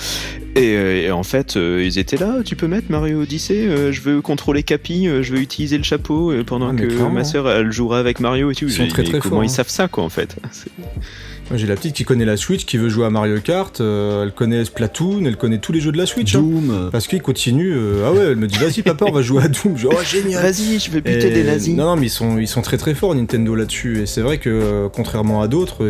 Et, 0.56 0.76
euh, 0.76 1.02
et 1.08 1.12
en 1.12 1.24
fait, 1.24 1.58
euh, 1.58 1.84
ils 1.86 2.00
étaient 2.00 2.18
là, 2.18 2.38
tu 2.44 2.56
peux 2.56 2.68
mettre 2.68 2.88
Mario 2.92 3.22
Odyssey, 3.22 3.68
euh, 3.68 3.92
je 3.92 4.02
veux 4.02 4.22
contrôler 4.22 4.64
Capi, 4.64 5.08
euh, 5.08 5.22
je 5.24 5.34
veux 5.34 5.40
utiliser 5.40 5.78
le 5.78 5.84
chapeau 5.84 6.34
pendant 6.46 6.70
Ah, 6.70 6.76
que 6.76 6.86
clairement. 6.86 7.12
ma 7.12 7.24
sœur 7.24 7.50
elle 7.50 7.72
jouera 7.72 8.00
avec 8.00 8.20
Mario 8.20 8.52
et 8.52 8.56
tout. 8.56 8.66
Ils 8.66 8.72
sont 8.72 8.88
très, 8.88 9.04
comment 9.04 9.22
forts, 9.22 9.44
ils 9.44 9.48
hein. 9.48 9.50
savent 9.50 9.70
ça, 9.70 9.88
quoi, 9.88 10.04
en 10.04 10.10
fait? 10.10 10.36
j'ai 11.56 11.68
la 11.68 11.76
petite 11.76 11.96
qui 11.96 12.04
connaît 12.04 12.26
la 12.26 12.38
Switch, 12.38 12.66
qui 12.66 12.78
veut 12.78 12.90
jouer 12.90 13.06
à 13.06 13.10
Mario 13.10 13.40
Kart, 13.40 13.82
euh, 13.82 14.24
elle 14.24 14.32
connaît 14.34 14.64
Splatoon, 14.66 15.26
elle 15.26 15.36
connaît 15.38 15.58
tous 15.58 15.72
les 15.72 15.80
jeux 15.80 15.92
de 15.92 15.98
la 15.98 16.06
Switch. 16.06 16.36
hein. 16.36 16.40
Doom. 16.40 16.90
Parce 16.92 17.08
qu'il 17.08 17.22
continue, 17.22 17.74
euh, 17.74 18.06
ah 18.08 18.12
ouais, 18.14 18.26
elle 18.32 18.36
me 18.36 18.48
dit 18.48 18.58
vas-y 18.60 18.82
papa 18.84 19.06
on 19.08 19.12
va 19.12 19.22
jouer 19.22 19.44
à 19.44 19.48
Doom, 19.48 19.76
je 19.78 19.88
oh 19.88 19.94
génial 20.04 20.44
Vas-y, 20.44 20.80
je 20.80 20.92
veux 20.92 21.00
buter 21.02 21.28
Et- 21.28 21.32
des 21.32 21.44
nazis. 21.44 21.76
Non, 21.76 21.86
non, 21.86 21.96
mais 21.96 22.06
ils 22.08 22.12
sont, 22.12 22.38
ils 22.38 22.48
sont 22.48 22.62
très 22.62 22.78
très 22.78 22.94
forts 22.94 23.16
Nintendo 23.16 23.56
là-dessus. 23.56 24.02
Et 24.02 24.06
c'est 24.06 24.22
vrai 24.22 24.38
que, 24.38 24.50
euh, 24.50 24.90
contrairement 24.94 25.42
à 25.42 25.48
d'autres, 25.48 25.86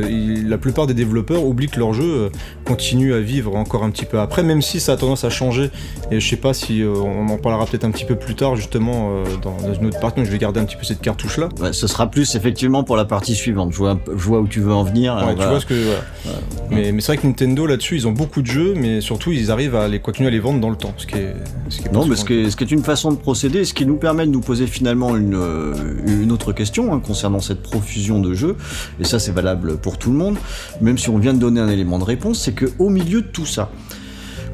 la 0.48 0.58
plupart 0.58 0.88
des 0.88 0.93
développeurs 0.93 1.43
oublient 1.43 1.67
que 1.67 1.80
leur 1.80 1.93
jeu 1.93 2.04
euh, 2.06 2.30
continue 2.65 3.13
à 3.13 3.19
vivre 3.19 3.56
encore 3.56 3.84
un 3.84 3.89
petit 3.89 4.06
peu 4.06 4.19
après, 4.19 4.43
même 4.43 4.62
si 4.62 4.80
ça 4.80 4.93
a 4.93 4.98
tendance 4.98 5.24
à 5.26 5.30
changer. 5.30 5.69
Et 6.12 6.19
je 6.19 6.28
sais 6.30 6.38
pas 6.38 6.54
si 6.54 6.82
euh, 6.82 6.93
on 6.93 7.28
en 7.30 7.38
parlera 7.38 7.65
peut-être 7.65 7.84
un 7.86 7.91
petit 7.91 8.06
peu 8.06 8.15
plus 8.15 8.36
tard, 8.36 8.56
justement, 8.56 9.10
euh, 9.12 9.24
dans, 9.41 9.58
dans 9.58 9.74
une 9.74 9.88
autre 9.88 10.00
partie. 10.00 10.17
Donc 10.19 10.26
je 10.26 10.32
vais 10.32 10.38
garder 10.38 10.60
un 10.60 10.65
petit 10.65 10.76
peu 10.78 10.84
cette 10.86 11.02
cartouche-là. 11.02 11.50
ouais, 11.62 11.74
ce 11.74 11.86
sera 11.88 12.10
plus 12.10 12.36
effectivement 12.36 12.84
pour 12.84 12.95
la 12.95 13.06
partie 13.06 13.36
suivante. 13.36 13.72
Je 13.74 13.78
vois, 13.78 14.00
je 14.17 14.30
où 14.30 14.48
tu 14.48 14.60
veux 14.62 14.72
en 14.74 14.84
venir. 14.84 15.15
Ouais, 15.15 15.36
vois 15.49 15.59
ce 15.59 15.65
que. 15.65 15.73
voilà. 15.73 16.39
Mais, 16.69 16.91
mais 16.91 17.01
c'est 17.01 17.13
vrai 17.13 17.17
que 17.17 17.27
Nintendo 17.27 17.65
là-dessus, 17.65 17.95
ils 17.95 18.07
ont 18.07 18.12
beaucoup 18.12 18.41
de 18.41 18.47
jeux, 18.47 18.73
mais 18.75 19.01
surtout 19.01 19.31
ils 19.31 19.51
arrivent 19.51 19.75
à 19.75 19.88
les 19.88 19.99
continuer 19.99 20.27
à 20.27 20.31
les 20.31 20.39
vendre 20.39 20.59
dans 20.59 20.69
le 20.69 20.75
temps. 20.75 20.93
Ce 20.97 21.05
qui 21.05 21.15
est, 21.15 21.33
ce 21.69 21.79
qui 21.79 21.85
est 21.85 21.89
pas 21.89 21.99
Non, 21.99 22.05
mais 22.05 22.15
ce 22.15 22.25
qui, 22.25 22.33
est, 22.33 22.49
ce 22.49 22.55
qui 22.55 22.63
est 22.63 22.71
une 22.71 22.83
façon 22.83 23.12
de 23.12 23.17
procéder, 23.17 23.65
ce 23.65 23.73
qui 23.73 23.85
nous 23.85 23.97
permet 23.97 24.25
de 24.25 24.31
nous 24.31 24.41
poser 24.41 24.67
finalement 24.67 25.15
une, 25.15 25.35
euh, 25.35 25.73
une 26.05 26.31
autre 26.31 26.53
question 26.53 26.93
hein, 26.93 26.99
concernant 26.99 27.39
cette 27.39 27.62
profusion 27.62 28.19
de 28.19 28.33
jeux, 28.33 28.55
et 28.99 29.03
ça 29.03 29.19
c'est 29.19 29.31
valable 29.31 29.77
pour 29.77 29.97
tout 29.97 30.12
le 30.12 30.17
monde, 30.17 30.38
même 30.81 30.97
si 30.97 31.09
on 31.09 31.17
vient 31.17 31.33
de 31.33 31.39
donner 31.39 31.59
un 31.59 31.69
élément 31.69 31.99
de 31.99 32.03
réponse, 32.03 32.39
c'est 32.39 32.53
que 32.53 32.65
au 32.79 32.89
milieu 32.89 33.21
de 33.21 33.27
tout 33.27 33.45
ça, 33.45 33.71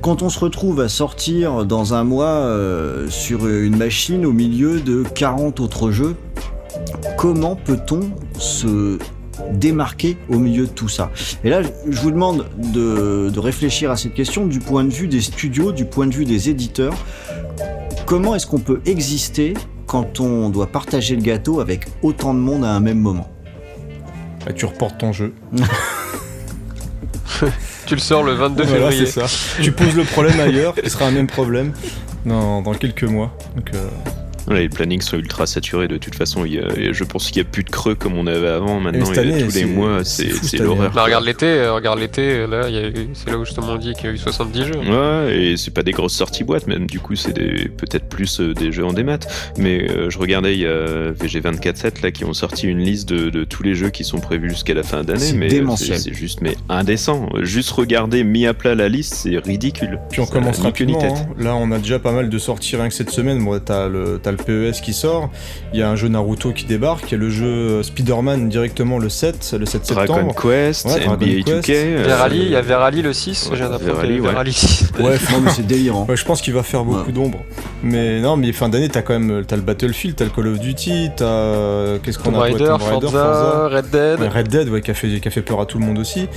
quand 0.02 0.22
on 0.22 0.30
se 0.30 0.40
retrouve 0.40 0.82
à 0.82 0.88
sortir 0.88 1.66
dans 1.66 1.94
un 1.96 2.04
mois 2.04 2.28
euh, 2.28 3.10
sur 3.10 3.48
une 3.48 3.76
machine 3.76 4.26
au 4.26 4.34
milieu 4.34 4.80
de 4.80 5.04
40 5.04 5.60
autres 5.60 5.90
jeux, 5.90 6.16
comment 7.18 7.56
peut-on 7.56 8.02
se 8.38 9.00
démarquer 9.52 10.18
au 10.30 10.38
milieu 10.40 10.66
de 10.66 10.72
tout 10.72 10.90
ça 10.90 11.12
Et 11.44 11.50
là, 11.50 11.62
je 11.90 12.00
vous 12.00 12.12
demande 12.12 12.46
de, 12.58 13.30
de 13.34 13.40
réfléchir 13.40 13.92
à 13.92 13.98
cette 13.98 14.14
question 14.14 14.46
du 14.46 14.60
point 14.60 14.84
de 14.84 14.94
vue 14.94 15.08
des 15.08 15.22
studios, 15.22 15.72
du 15.72 15.86
point 15.86 16.08
de 16.08 16.14
vue 16.14 16.26
des 16.26 16.50
éditeurs. 16.50 16.94
Comment 18.06 18.36
est-ce 18.36 18.46
qu'on 18.48 18.60
peut 18.60 18.82
exister 18.86 19.54
quand 19.88 20.20
on 20.20 20.50
doit 20.50 20.68
partager 20.68 21.16
le 21.16 21.22
gâteau 21.22 21.60
avec 21.60 21.86
autant 22.02 22.34
de 22.34 22.40
monde 22.40 22.64
à 22.66 22.70
un 22.72 22.80
même 22.80 23.00
moment? 23.00 23.30
Bah, 24.46 24.54
tu 24.54 24.66
reportes 24.66 24.98
ton 25.00 25.12
jeu. 25.12 25.34
Tu 27.86 27.94
le 27.96 28.02
sors 28.02 28.24
le 28.24 28.34
22 28.34 28.64
Voilà, 28.64 28.90
février. 28.90 29.06
c'est 29.06 29.28
ça. 29.28 29.62
tu 29.62 29.72
poses 29.72 29.96
le 29.96 30.04
problème 30.06 30.40
ailleurs, 30.40 30.74
ce 30.84 30.90
sera 30.90 31.06
un 31.06 31.12
même 31.12 31.28
problème 31.28 31.72
dans, 32.26 32.62
dans 32.64 32.74
quelques 32.74 33.04
mois. 33.04 33.38
Donc, 33.56 33.72
euh, 33.76 33.88
les 34.52 34.70
plannings 34.70 35.02
sont 35.02 35.18
ultra 35.18 35.46
saturés 35.48 35.88
de 35.88 35.98
toute 35.98 36.16
façon. 36.16 36.46
Il 36.46 36.54
y 36.54 36.60
a- 36.60 36.92
je 36.92 37.04
pense 37.04 37.32
qu'il 37.32 37.42
n'y 37.42 37.48
a 37.48 37.52
plus 37.52 37.64
de 37.64 37.70
creux 37.70 37.96
comme 37.96 38.18
on 38.18 38.28
avait 38.28 38.48
avant. 38.48 38.80
Maintenant, 38.80 39.06
cette 39.06 39.24
il 39.26 39.30
y 39.30 39.34
a 39.34 39.36
année, 39.38 39.46
tous 39.46 39.56
les 39.56 39.66
mois, 39.66 40.04
c'est 40.04 40.58
l'horreur. 40.60 40.92
Bah, 40.94 41.04
regarde 41.04 41.26
l'été, 41.26 41.46
euh, 41.48 41.74
regarde 41.74 42.00
l'été, 42.00 42.46
là, 42.48 42.68
c'est 43.14 43.30
là 43.30 43.38
où 43.38 43.46
justement 43.46 43.74
on 43.74 43.78
dit 43.78 43.94
qu'il 43.94 44.06
y 44.06 44.08
a 44.10 44.12
eu 44.12 44.18
70 44.18 44.66
jeux. 44.66 44.78
Ouais, 44.78 45.38
et 45.38 45.58
c'est 45.58 45.72
pas 45.74 45.84
des 45.84 45.92
grosses 45.92 46.14
sorties 46.14 46.44
boîtes, 46.44 46.68
même 46.68 46.86
du 46.88 47.00
coup, 47.00 47.16
c'est 47.16 47.34
des- 47.34 47.70
peut-être 47.70 48.06
plus 48.08 48.40
euh, 48.40 48.54
des 48.54 48.72
jeux 48.72 48.86
en 48.86 48.94
démat. 48.94 49.20
Mais 49.58 49.90
euh, 49.90 50.10
je 50.10 50.18
regardais, 50.20 50.54
il 50.54 50.62
y 50.62 50.66
a 50.68 51.12
VG247 51.12 52.02
là 52.04 52.12
qui 52.12 52.24
ont 52.26 52.34
sorti 52.34 52.68
une 52.68 52.80
liste 52.80 53.10
de, 53.10 53.30
de 53.30 53.44
tous 53.44 53.64
les 53.64 53.76
jeux 53.76 53.90
qui 53.90 54.04
sont 54.04 54.20
prévus 54.20 54.50
jusqu'à 54.50 54.74
la 54.74 54.84
fin 54.84 55.04
d'année. 55.04 55.20
C'est 55.20 55.36
Mais 55.36 55.48
démentiel. 55.48 55.98
c'est 56.00 56.14
juste 56.14 56.42
mais 56.42 56.56
indécent. 56.70 57.30
Juste 57.42 57.72
regarder 57.72 58.24
mis 58.24 58.46
à 58.46 58.54
plat 58.54 58.76
la 58.76 58.90
liste, 58.90 59.14
c'est 59.16 59.38
ridicule. 59.38 60.00
Puis 60.10 60.22
on 60.22 60.26
commence 60.26 60.60
rapidement. 60.60 61.00
tête. 61.00 61.12
hein. 61.12 61.28
Là, 61.40 61.56
on 61.56 61.72
a 61.72 61.78
déjà 61.80 62.00
pas 62.00 62.12
mal 62.12 62.30
de 62.30 62.38
sorties 62.38 62.76
rien 62.76 62.88
que 62.88 62.94
cette 62.94 63.10
semaine. 63.10 63.44
Bon, 63.44 63.60
t'as 63.64 63.88
le, 63.88 64.20
t'as 64.22 64.32
le 64.38 64.72
PES 64.72 64.82
qui 64.82 64.94
sort, 64.94 65.30
il 65.74 65.80
y 65.80 65.84
a 65.84 65.90
un 65.90 65.96
jeu 65.96 66.08
Naruto 66.08 66.52
qui 66.52 66.66
débarque, 66.66 67.04
il 67.08 67.12
y 67.14 67.16
a 67.16 67.18
le 67.18 67.30
jeu 67.30 67.84
Spider-Man 67.84 68.50
directement 68.50 69.00
le 69.00 69.10
7, 69.10 69.56
le 69.60 69.66
7 69.66 69.90
Dragon 69.90 70.14
septembre. 70.16 70.36
Quest, 70.42 70.86
Ouais, 70.86 71.00
Dragon 71.00 71.14
NBA 71.14 71.26
Quest. 71.44 71.68
2K. 71.70 71.72
euh, 71.74 72.04
Verali, 72.06 72.40
il 72.40 72.50
y 72.52 72.56
a 72.56 72.62
Verali 72.62 73.02
le 73.02 73.14
6, 73.14 73.50
je 73.52 73.56
viens 73.56 73.70
d'apprendre 73.70 73.94
Verali, 73.94 74.20
ouais. 74.20 74.30
Verali 74.30 74.54
6. 74.54 74.92
Ouais, 75.00 75.04
Non, 75.32 75.42
mais 75.44 75.52
c'est 75.52 75.66
délirant. 75.66 76.06
Ouais, 76.08 76.16
je 76.18 76.26
pense 76.26 76.42
qu'il 76.42 76.54
va 76.54 76.64
faire 76.64 76.84
beaucoup 76.84 77.08
Ouais. 77.08 77.12
d'ombre. 77.12 77.40
Mais 77.84 78.20
non, 78.22 78.36
mais 78.38 78.52
fin 78.52 78.70
d'année, 78.70 78.90
t'as 78.90 79.02
quand 79.02 79.18
même 79.20 79.44
t'as 79.46 79.56
le 79.56 79.62
Battlefield, 79.62 80.16
t'as 80.16 80.26
le 80.26 80.32
Call 80.32 80.48
of 80.48 80.60
Duty, 80.60 81.10
t'as 81.18 81.26
euh, 81.26 81.98
qu'est-ce 82.02 82.18
qu'on 82.20 82.30
a 82.32 82.34
quoi, 82.34 82.44
Raider, 82.44 82.58
Tomb 82.66 82.82
Raider, 82.82 83.08
Forza, 83.08 83.68
Red 83.70 83.90
Dead. 83.92 84.20
Ouais, 84.20 84.28
Red 84.30 84.48
Dead, 84.48 84.70
ouais, 84.70 84.82
qui 84.82 84.92
a 84.92 84.94
fait 84.94 85.20
qui 85.20 85.28
a 85.28 85.32
fait 85.32 85.42
peur 85.42 85.60
à 85.62 85.66
tout 85.66 85.78
le 85.78 85.86
monde 85.86 86.00
aussi. 86.00 86.28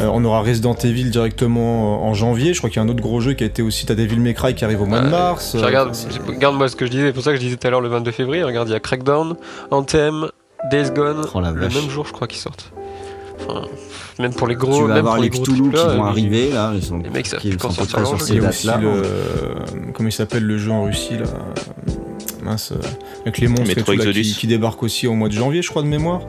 Euh, 0.00 0.08
on 0.12 0.24
aura 0.24 0.40
Resident 0.42 0.74
Evil 0.74 1.10
directement 1.10 2.04
en 2.06 2.14
janvier. 2.14 2.54
Je 2.54 2.58
crois 2.58 2.70
qu'il 2.70 2.76
y 2.76 2.80
a 2.80 2.82
un 2.84 2.88
autre 2.88 3.02
gros 3.02 3.20
jeu 3.20 3.32
qui 3.34 3.44
a 3.44 3.46
été 3.46 3.62
aussi. 3.62 3.84
T'as 3.86 3.94
Devil 3.94 4.20
May 4.20 4.34
Cry 4.34 4.54
qui 4.54 4.64
arrive 4.64 4.82
au 4.82 4.86
mois 4.86 5.00
de 5.00 5.08
mars. 5.08 5.54
Euh, 5.54 5.64
regarde, 5.64 5.92
regarde 6.26 6.56
moi 6.56 6.68
ce 6.68 6.76
que 6.76 6.86
je 6.86 6.90
disais, 6.90 7.06
c'est 7.06 7.12
pour 7.12 7.22
ça 7.24 7.32
que 7.32 7.38
disais 7.44 7.56
tout 7.56 7.66
à 7.66 7.70
l'heure 7.70 7.80
le 7.80 7.88
22 7.88 8.10
février. 8.10 8.42
Regarde, 8.42 8.68
il 8.68 8.72
y 8.72 8.74
a 8.74 8.80
Crackdown, 8.80 9.36
Anthem, 9.70 10.28
Days 10.70 10.90
Gone, 10.90 11.24
Oh 11.34 11.40
la 11.40 11.50
le 11.50 11.60
même 11.60 11.90
jour, 11.90 12.06
je 12.06 12.12
crois, 12.12 12.26
qu'ils 12.26 12.40
sortent. 12.40 12.72
Enfin, 13.48 13.62
même 14.18 14.34
pour 14.34 14.46
les 14.46 14.54
tu 14.54 14.60
gros, 14.60 14.82
vas 14.86 14.94
même 14.94 14.98
avoir 14.98 15.14
pour 15.16 15.24
les 15.24 15.30
les 15.30 15.36
gros 15.36 15.42
Cthulhu 15.44 15.70
qui 15.70 15.76
vont 15.76 16.04
euh, 16.04 16.08
arriver 16.08 16.50
là. 16.50 16.72
Ils 16.74 16.82
sont, 16.82 16.98
les 16.98 17.10
mecs 17.10 17.26
savent 17.26 17.40
qui 17.40 17.52
sont 17.52 17.98
leur 17.98 18.06
sur 18.06 18.20
ces 18.20 18.40
aussi 18.40 18.66
dates-là. 18.66 18.78
le. 18.78 19.02
Comment 19.92 20.08
il 20.08 20.12
s'appelle 20.12 20.44
le 20.44 20.58
jeu 20.58 20.70
en 20.70 20.84
Russie 20.84 21.18
là? 21.18 21.26
Mince. 22.42 22.72
euh, 22.72 22.76
Avec 23.22 23.38
les 23.38 23.48
monstres 23.48 23.70
et 23.70 23.74
Metro 23.76 23.92
tout, 23.92 23.98
là, 23.98 24.04
Exodus. 24.04 24.22
qui, 24.22 24.34
qui 24.34 24.46
débarquent 24.46 24.82
aussi 24.82 25.06
au 25.06 25.14
mois 25.14 25.28
de 25.28 25.34
janvier, 25.34 25.62
je 25.62 25.68
crois, 25.70 25.82
de 25.82 25.86
mémoire. 25.88 26.20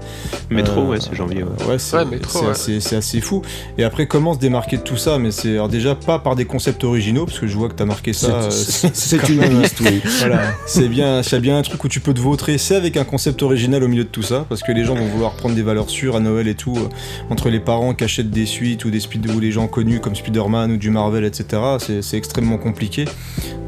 Métro, 0.49 0.82
Euh, 0.82 0.86
ouais, 0.89 0.97
c'est 0.99 1.15
janvier. 1.15 1.43
ouais. 1.43 1.65
Ouais, 1.67 1.80
c'est 1.80 1.97
Ouais, 1.97 2.04
ouais. 2.06 2.49
assez, 2.52 2.80
c'est 2.80 2.95
assez 2.95 3.21
fou. 3.21 3.41
Et 3.78 3.84
après, 3.84 4.08
comment 4.08 4.34
se 4.34 4.39
démarquer 4.39 4.78
de 4.78 4.82
tout 4.84 4.97
ça? 4.97 5.17
Mais 5.19 5.32
c'est 5.32 5.54
alors 5.54 5.69
déjà 5.69 5.95
pas 5.95 6.19
par 6.19 6.36
des 6.36 6.45
concepts 6.45 6.84
originaux, 6.84 7.26
parce 7.26 7.39
que 7.39 7.47
je 7.47 7.56
vois 7.58 7.69
que 7.69 7.73
t'as 7.76 7.86
marqué 7.86 8.13
ça. 8.13 8.28
euh, 8.43 8.49
C'est- 8.52 9.17
quand 9.17 9.30
une 9.30 9.62
liste, 9.62 9.80
oui. 9.82 10.02
Voilà, 10.19 10.41
c'est 10.65 10.88
bien, 10.88 11.23
s'il 11.23 11.34
y 11.34 11.36
a 11.36 11.39
bien 11.39 11.58
un 11.58 11.62
truc 11.62 11.84
où 11.84 11.88
tu 11.88 11.99
peux 11.99 12.13
te 12.13 12.19
vautrer, 12.19 12.58
c'est 12.58 12.76
avec 12.76 12.97
un 12.97 13.04
concept 13.04 13.41
original 13.43 13.84
au 13.84 13.88
milieu 13.88 14.04
de 14.04 14.10
tout 14.10 14.21
ça, 14.23 14.45
parce 14.49 14.62
que 14.62 14.71
les 14.71 14.84
gens 14.86 14.95
vont 14.95 15.08
vouloir 15.08 15.34
prendre 15.34 15.56
des 15.56 15.62
valeurs 15.63 15.89
sûres 15.89 16.15
à 16.15 16.19
Noël 16.19 16.47
et 16.47 16.56
tout, 16.56 16.76
euh, 16.78 16.89
entre 17.30 17.49
les 17.49 17.60
parents 17.60 17.93
qui 17.93 18.04
achètent 18.04 18.30
des 18.32 18.45
suites 18.45 18.86
ou 18.86 18.91
des 18.91 18.99
speed 18.99 19.30
ou 19.32 19.39
les 19.39 19.52
gens 19.52 19.67
connus 19.67 19.99
comme 19.99 20.15
Spider-Man 20.15 20.71
ou 20.71 20.78
du 20.78 20.89
Marvel, 20.89 21.23
etc. 21.26 21.62
C'est 22.02 22.17
extrêmement 22.17 22.58
compliqué. 22.58 23.06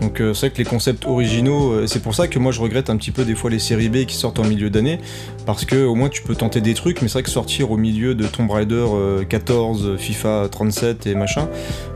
Donc 0.01 0.19
euh, 0.21 0.33
c'est 0.33 0.47
vrai 0.47 0.49
que 0.51 0.57
les 0.57 0.65
concepts 0.65 1.05
originaux, 1.05 1.71
euh, 1.71 1.87
c'est 1.87 2.01
pour 2.01 2.13
ça 2.15 2.27
que 2.35 2.39
moi 2.39 2.51
je 2.51 2.59
regrette 2.59 2.89
un 2.89 2.97
petit 2.97 3.11
peu 3.11 3.23
des 3.23 3.33
fois 3.33 3.49
les 3.49 3.59
séries 3.59 3.87
B 3.87 4.05
qui 4.05 4.15
sortent 4.15 4.39
en 4.39 4.43
milieu 4.43 4.69
d'année, 4.69 4.99
parce 5.45 5.63
que 5.63 5.85
au 5.85 5.95
moins 5.95 6.09
tu 6.09 6.21
peux 6.21 6.35
tenter 6.35 6.59
des 6.59 6.73
trucs, 6.73 7.01
mais 7.01 7.07
c'est 7.07 7.13
vrai 7.13 7.23
que 7.23 7.29
sortir 7.29 7.71
au 7.71 7.77
milieu 7.77 8.13
de 8.13 8.25
Tomb 8.27 8.51
Raider 8.51 8.85
euh, 8.93 9.23
14, 9.23 9.95
FIFA 9.97 10.47
37 10.51 11.07
et 11.07 11.15
machin, 11.15 11.47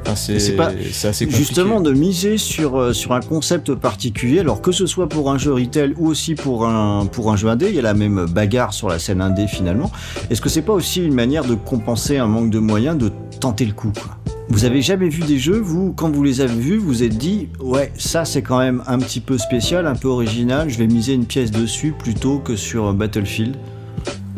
enfin, 0.05 0.15
c'est 0.15 0.55
pas- 0.55 0.71
c'est 0.91 1.09
assez 1.09 1.25
compliqué. 1.25 1.43
Justement, 1.45 1.81
de 1.81 1.91
miser 1.91 2.37
sur, 2.37 2.77
euh, 2.79 2.93
sur 2.93 3.11
un 3.13 3.19
concept 3.19 3.75
particulier, 3.75 4.39
alors 4.39 4.61
que 4.61 4.71
ce 4.71 4.85
soit 4.85 5.09
pour 5.09 5.29
un 5.29 5.37
jeu 5.37 5.53
retail 5.53 5.93
ou 5.97 6.07
aussi 6.07 6.35
pour 6.35 6.65
un, 6.65 7.05
pour 7.05 7.31
un 7.31 7.35
jeu 7.35 7.49
indé, 7.49 7.67
il 7.69 7.75
y 7.75 7.79
a 7.79 7.83
la 7.83 7.93
même 7.93 8.25
bagarre 8.25 8.73
sur 8.73 8.87
la 8.87 8.97
scène 8.97 9.19
indé 9.21 9.45
finalement. 9.47 9.91
Est-ce 10.29 10.39
que 10.41 10.47
c'est 10.49 10.61
pas 10.61 10.73
aussi 10.73 11.03
une 11.03 11.13
manière 11.13 11.43
de 11.43 11.55
compenser 11.55 12.17
un 12.17 12.27
manque 12.27 12.49
de 12.49 12.59
moyens, 12.59 12.97
de 12.97 13.11
tenter 13.39 13.65
le 13.65 13.73
coup 13.73 13.91
quoi 13.93 14.17
Vous 14.49 14.65
avez 14.65 14.81
jamais 14.81 15.09
vu 15.09 15.21
des 15.23 15.37
jeux, 15.39 15.59
vous, 15.59 15.93
quand 15.93 16.09
vous 16.11 16.23
les 16.23 16.41
avez 16.41 16.53
vus, 16.59 16.77
vous 16.77 16.87
vous 16.87 17.03
êtes 17.03 17.17
dit, 17.17 17.49
ouais, 17.61 17.91
ça 17.97 18.25
c'est 18.25 18.41
quand 18.41 18.59
même 18.59 18.83
un 18.87 18.99
petit 18.99 19.19
peu 19.19 19.37
spécial, 19.37 19.87
un 19.87 19.95
peu 19.95 20.07
original, 20.07 20.69
je 20.69 20.77
vais 20.77 20.87
miser 20.87 21.13
une 21.13 21.25
pièce 21.25 21.51
dessus 21.51 21.93
plutôt 21.97 22.39
que 22.39 22.55
sur 22.55 22.93
Battlefield 22.93 23.55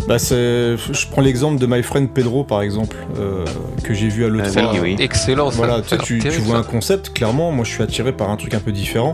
Bah 0.08 0.18
c'est, 0.20 0.76
je 0.78 1.08
prends 1.12 1.22
l'exemple 1.22 1.60
de 1.60 1.66
My 1.68 1.84
Friend 1.84 2.10
Pedro 2.10 2.44
par 2.44 2.62
exemple, 2.62 2.96
euh, 3.20 3.46
que 3.84 3.94
j'ai 3.94 4.08
vu 4.10 4.26
à 4.26 4.30
l'autre 4.30 4.50
Ah 4.58 4.72
oui, 4.74 4.80
oui. 4.82 4.96
Excellent, 5.00 5.52
ça. 5.52 5.58
Voilà, 5.58 5.82
tu, 5.82 5.90
sais, 5.90 5.96
Alors, 5.96 6.06
tu, 6.06 6.18
tu 6.18 6.24
terrible, 6.24 6.44
vois 6.44 6.56
ça. 6.56 6.62
un 6.62 6.72
concept, 6.72 7.14
clairement, 7.14 7.52
moi 7.52 7.64
je 7.66 7.72
suis 7.72 7.84
attiré 7.84 8.12
par 8.12 8.30
un 8.30 8.36
truc 8.38 8.54
un 8.54 8.60
peu 8.60 8.72
différent, 8.72 9.14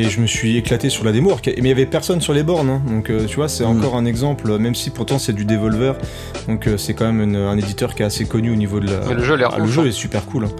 et 0.00 0.04
je 0.04 0.20
me 0.20 0.26
suis 0.26 0.56
éclaté 0.56 0.88
sur 0.90 1.04
la 1.04 1.12
démo, 1.12 1.34
mais 1.46 1.52
il 1.56 1.66
y 1.66 1.70
avait 1.70 1.86
personne 1.86 2.20
sur 2.20 2.32
les 2.32 2.42
bornes, 2.42 2.68
hein. 2.68 2.82
donc 2.88 3.10
euh, 3.10 3.26
tu 3.26 3.36
vois, 3.36 3.48
c'est 3.48 3.64
Mm. 3.64 3.78
encore 3.78 3.96
un 3.96 4.04
exemple, 4.04 4.58
même 4.58 4.74
si 4.74 4.90
pourtant 4.90 5.18
c'est 5.18 5.32
du 5.32 5.44
Devolver, 5.44 5.94
donc 6.48 6.66
euh, 6.66 6.76
c'est 6.76 6.94
quand 6.94 7.06
même 7.06 7.20
une- 7.22 7.36
un 7.36 7.56
éditeur 7.56 7.94
qui 7.94 8.02
est 8.02 8.06
assez 8.06 8.24
connu 8.26 8.50
au 8.50 8.56
niveau 8.56 8.80
de 8.80 8.86
la... 8.90 9.00
Mais 9.08 9.14
le 9.14 9.22
jeu 9.24 9.38
Ah, 9.44 9.58
le 9.58 9.66
jeu 9.66 9.82
hein. 9.82 9.86
est 9.86 9.92
super 9.92 10.24
cool, 10.26 10.44
hein. 10.44 10.50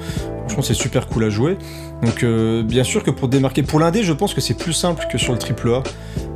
franchement 0.46 0.62
c'est 0.62 0.75
super 0.75 1.07
cool 1.07 1.25
à 1.25 1.31
jouer, 1.31 1.59
donc 2.03 2.22
euh, 2.22 2.62
bien 2.62 2.85
sûr 2.85 3.03
que 3.03 3.11
pour 3.11 3.29
démarquer, 3.29 3.62
pour 3.62 3.79
l'indé 3.81 4.03
je 4.03 4.12
pense 4.12 4.35
que 4.35 4.40
c'est 4.40 4.55
plus 4.59 4.72
simple 4.72 5.07
que 5.11 5.18
sur 5.18 5.33
le 5.33 5.38
triple 5.38 5.68
A, 5.70 5.83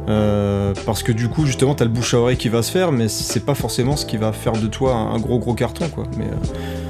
euh, 0.09 0.73
parce 0.87 1.03
que 1.03 1.13
du 1.13 1.29
coup, 1.29 1.47
justement, 1.47 1.75
t'as 1.75 1.85
le 1.85 1.91
bouche 1.91 2.15
à 2.15 2.19
oreille 2.19 2.37
qui 2.37 2.49
va 2.49 2.63
se 2.63 2.73
faire, 2.73 2.91
mais 2.91 3.07
c'est 3.09 3.45
pas 3.45 3.55
forcément 3.55 3.97
ce 3.97 4.05
qui 4.07 4.17
va 4.17 4.33
faire 4.33 4.55
de 4.55 4.67
toi 4.67 4.95
un, 4.95 5.15
un 5.15 5.19
gros 5.21 5.39
gros 5.39 5.55
carton, 5.55 5.89
quoi. 5.89 6.05
Mais 6.19 6.25
euh, 6.25 6.90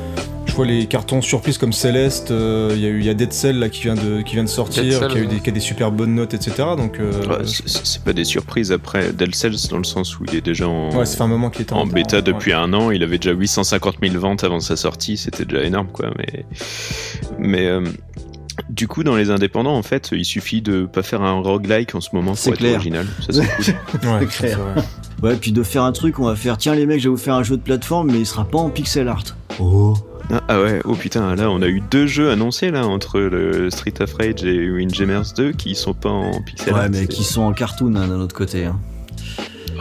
je 0.50 0.54
vois 0.56 0.66
les 0.66 0.86
cartons 0.86 1.22
surprises 1.22 1.56
comme 1.58 1.72
Céleste, 1.72 2.30
euh, 2.30 2.72
il 2.74 2.80
y 2.82 2.86
a 2.86 2.88
eu 2.88 2.98
il 3.00 3.06
y 3.06 3.08
a 3.08 3.14
Dead 3.14 3.32
Cell 3.32 3.58
là 3.58 3.68
qui 3.68 3.82
vient 3.82 3.94
de 3.94 4.20
qui 4.22 4.34
vient 4.34 4.44
de 4.44 4.48
sortir, 4.48 4.82
Dead 4.82 4.92
Cell, 4.92 5.08
qui 5.08 5.16
a 5.18 5.20
eu 5.20 5.26
des, 5.26 5.34
ouais. 5.36 5.40
qui 5.40 5.48
a 5.50 5.52
des 5.52 5.60
super 5.60 5.90
bonnes 5.92 6.14
notes, 6.14 6.34
etc. 6.34 6.52
Donc 6.76 6.98
euh, 7.00 7.12
Ouais, 7.26 7.46
c'est- 7.46 7.66
c'est 7.68 7.86
c'est 7.86 8.02
pas 8.04 8.12
des 8.12 8.24
surprises 8.24 8.72
après 8.72 9.12
Del 9.12 9.34
Cells 9.34 9.68
dans 9.70 9.78
le 9.78 9.84
sens 9.84 10.18
où 10.18 10.24
il 10.28 10.36
est 10.36 10.40
déjà 10.40 10.68
en, 10.68 10.90
ouais, 10.94 11.06
ça 11.06 11.16
fait 11.16 11.22
un 11.22 11.28
moment 11.28 11.48
qu'il 11.50 11.62
était 11.62 11.72
en 11.72 11.86
bêta 11.86 12.16
ouais. 12.18 12.22
depuis 12.22 12.52
un 12.52 12.72
an. 12.72 12.90
Il 12.90 13.02
avait 13.02 13.18
déjà 13.18 13.32
850 13.32 13.96
000 14.02 14.18
ventes 14.18 14.44
avant 14.44 14.60
sa 14.60 14.76
sortie, 14.76 15.16
c'était 15.16 15.44
déjà 15.44 15.64
énorme 15.64 15.88
quoi. 15.92 16.10
Mais, 16.18 16.44
mais 17.38 17.66
euh, 17.66 17.84
du 18.68 18.88
coup, 18.88 19.04
dans 19.04 19.16
les 19.16 19.30
indépendants, 19.30 19.76
en 19.76 19.82
fait, 19.82 20.10
il 20.12 20.24
suffit 20.24 20.60
de 20.60 20.84
pas 20.84 21.02
faire 21.02 21.22
un 21.22 21.40
roguelike 21.40 21.94
en 21.94 22.00
ce 22.00 22.10
moment 22.12 22.34
C'est 22.34 22.50
pour 22.50 22.54
être 22.54 22.58
clair. 22.60 22.74
original. 22.74 23.06
Ça, 23.30 23.42
c'est 23.60 23.72
cool. 23.86 24.00
C'est 24.20 24.26
clair. 24.26 24.58
c'est. 24.76 25.24
Ouais, 25.26 25.36
puis 25.36 25.52
de 25.52 25.62
faire 25.62 25.82
un 25.84 25.92
truc, 25.92 26.18
on 26.18 26.24
va 26.24 26.34
faire, 26.36 26.58
tiens 26.58 26.74
les 26.74 26.86
mecs, 26.86 26.98
je 27.00 27.04
vais 27.04 27.10
vous 27.14 27.16
faire 27.20 27.34
un 27.34 27.42
jeu 27.42 27.56
de 27.56 27.62
plateforme, 27.62 28.10
mais 28.10 28.18
il 28.20 28.26
sera 28.26 28.44
pas 28.44 28.58
en 28.58 28.68
pixel 28.70 29.08
art. 29.08 29.24
Oh 29.58 29.94
Ah, 30.32 30.40
ah 30.48 30.60
ouais, 30.62 30.80
oh 30.84 30.94
putain, 30.94 31.34
là 31.34 31.50
on 31.50 31.60
a 31.62 31.66
eu 31.66 31.80
deux 31.80 32.06
jeux 32.06 32.30
annoncés 32.30 32.70
là 32.70 32.86
entre 32.86 33.18
le 33.20 33.68
Street 33.70 33.94
of 34.00 34.12
Rage 34.14 34.44
et 34.44 34.70
Windjammers 34.70 35.32
2 35.36 35.52
qui 35.52 35.74
sont 35.74 35.94
pas 35.94 36.08
en 36.10 36.40
pixel 36.42 36.72
Ouais, 36.74 36.80
art. 36.80 36.88
mais 36.90 37.06
qui 37.08 37.24
sont 37.24 37.42
en 37.42 37.52
cartoon 37.52 37.96
hein, 37.96 38.06
d'un 38.06 38.20
autre 38.20 38.34
côté. 38.36 38.64
hein. 38.66 38.78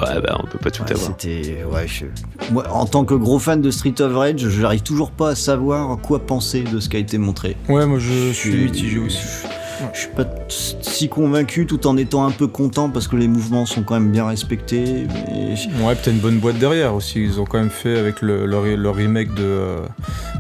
Ouais, 0.02 0.22
bah 0.22 0.40
on 0.42 0.48
peut 0.48 0.58
pas 0.58 0.72
tout 0.72 0.84
Ouais, 0.84 0.92
avoir. 0.94 1.08
C'était. 1.08 1.64
Ouais, 1.70 1.86
je- 1.88 2.06
Moi, 2.54 2.66
en 2.72 2.86
tant 2.86 3.04
que 3.04 3.14
gros 3.16 3.38
fan 3.38 3.62
de 3.62 3.70
Street 3.70 3.96
of 4.00 4.16
Rage, 4.16 4.48
je 4.48 4.62
n'arrive 4.62 4.82
toujours 4.82 5.12
pas 5.12 5.32
à 5.32 5.36
savoir 5.36 5.98
quoi 6.00 6.20
penser 6.26 6.62
de 6.62 6.80
ce 6.80 6.88
qui 6.88 6.96
a 6.96 7.00
été 7.00 7.18
montré. 7.18 7.58
Ouais, 7.68 7.86
moi 7.86 8.00
je 8.00 8.32
suis 8.32 8.56
mitigé 8.56 8.98
aussi. 8.98 9.18
Je 9.20 9.50
suis 9.94 10.10
pas 10.10 10.26
si 10.48 11.10
convaincu 11.10 11.66
tout 11.66 11.88
en 11.88 11.96
étant 11.98 12.26
un 12.26 12.32
peu 12.32 12.48
content 12.48 12.90
parce 12.90 13.08
que 13.08 13.16
les 13.16 13.28
mouvements 13.28 13.66
sont 13.66 13.84
quand 13.84 13.94
même 13.96 14.12
bien 14.12 14.26
respectés. 14.28 15.08
Mais... 15.08 15.56
Ouais, 15.86 15.96
peut-être 15.96 16.08
une 16.14 16.20
bonne 16.20 16.38
boîte 16.40 16.58
derrière 16.60 16.94
aussi. 16.96 17.22
Ils 17.24 17.40
ont 17.40 17.46
quand 17.46 17.60
même 17.60 17.70
fait 17.70 17.98
avec 17.98 18.22
le, 18.22 18.46
leur, 18.46 18.64
leur 18.66 18.96
remake 18.96 19.34
de 19.36 19.44
euh, 19.44 19.78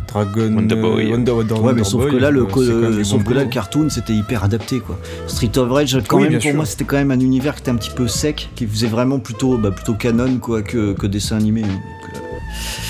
Dragon 0.08 0.54
Wonder 0.54 0.76
euh, 0.76 0.82
Boy. 0.82 1.12
Wonder, 1.12 1.32
Wonder- 1.32 1.54
Ouais, 1.56 1.74
mais 1.74 1.84
sauf 1.84 2.02
Boy, 2.04 2.12
que 2.12 2.18
là, 2.18 2.32
le, 2.32 2.46
euh, 2.58 3.04
sauf 3.04 3.24
que 3.24 3.34
là, 3.34 3.44
le 3.44 3.50
cartoon, 3.50 3.90
c'était 3.90 4.14
hyper 4.14 4.44
adapté, 4.44 4.80
quoi. 4.80 4.98
Street 5.28 5.52
of 5.58 5.72
Rage, 5.72 5.98
quand 6.08 6.18
Oui, 6.18 6.24
même, 6.24 6.34
pour 6.34 6.42
sûr. 6.42 6.56
moi, 6.56 6.66
c'était 6.66 6.86
quand 6.86 6.98
même 6.98 7.12
un 7.12 7.20
univers 7.20 7.56
qui 7.56 7.62
était 7.62 7.72
un 7.72 7.76
petit 7.76 7.92
peu 7.92 8.08
sec, 8.08 8.50
qui 8.56 8.66
faisait 8.68 8.88
vraiment 8.88 9.20
plutôt, 9.20 9.58
bah, 9.58 9.72
plutôt 9.72 9.94
canon, 9.94 10.38
quoi, 10.40 10.62
que, 10.62 10.94
que 10.94 11.08
dessin 11.08 11.38
animé. 11.38 11.62
Donc, 11.62 11.72
euh, 11.72 12.18
je 12.84 12.89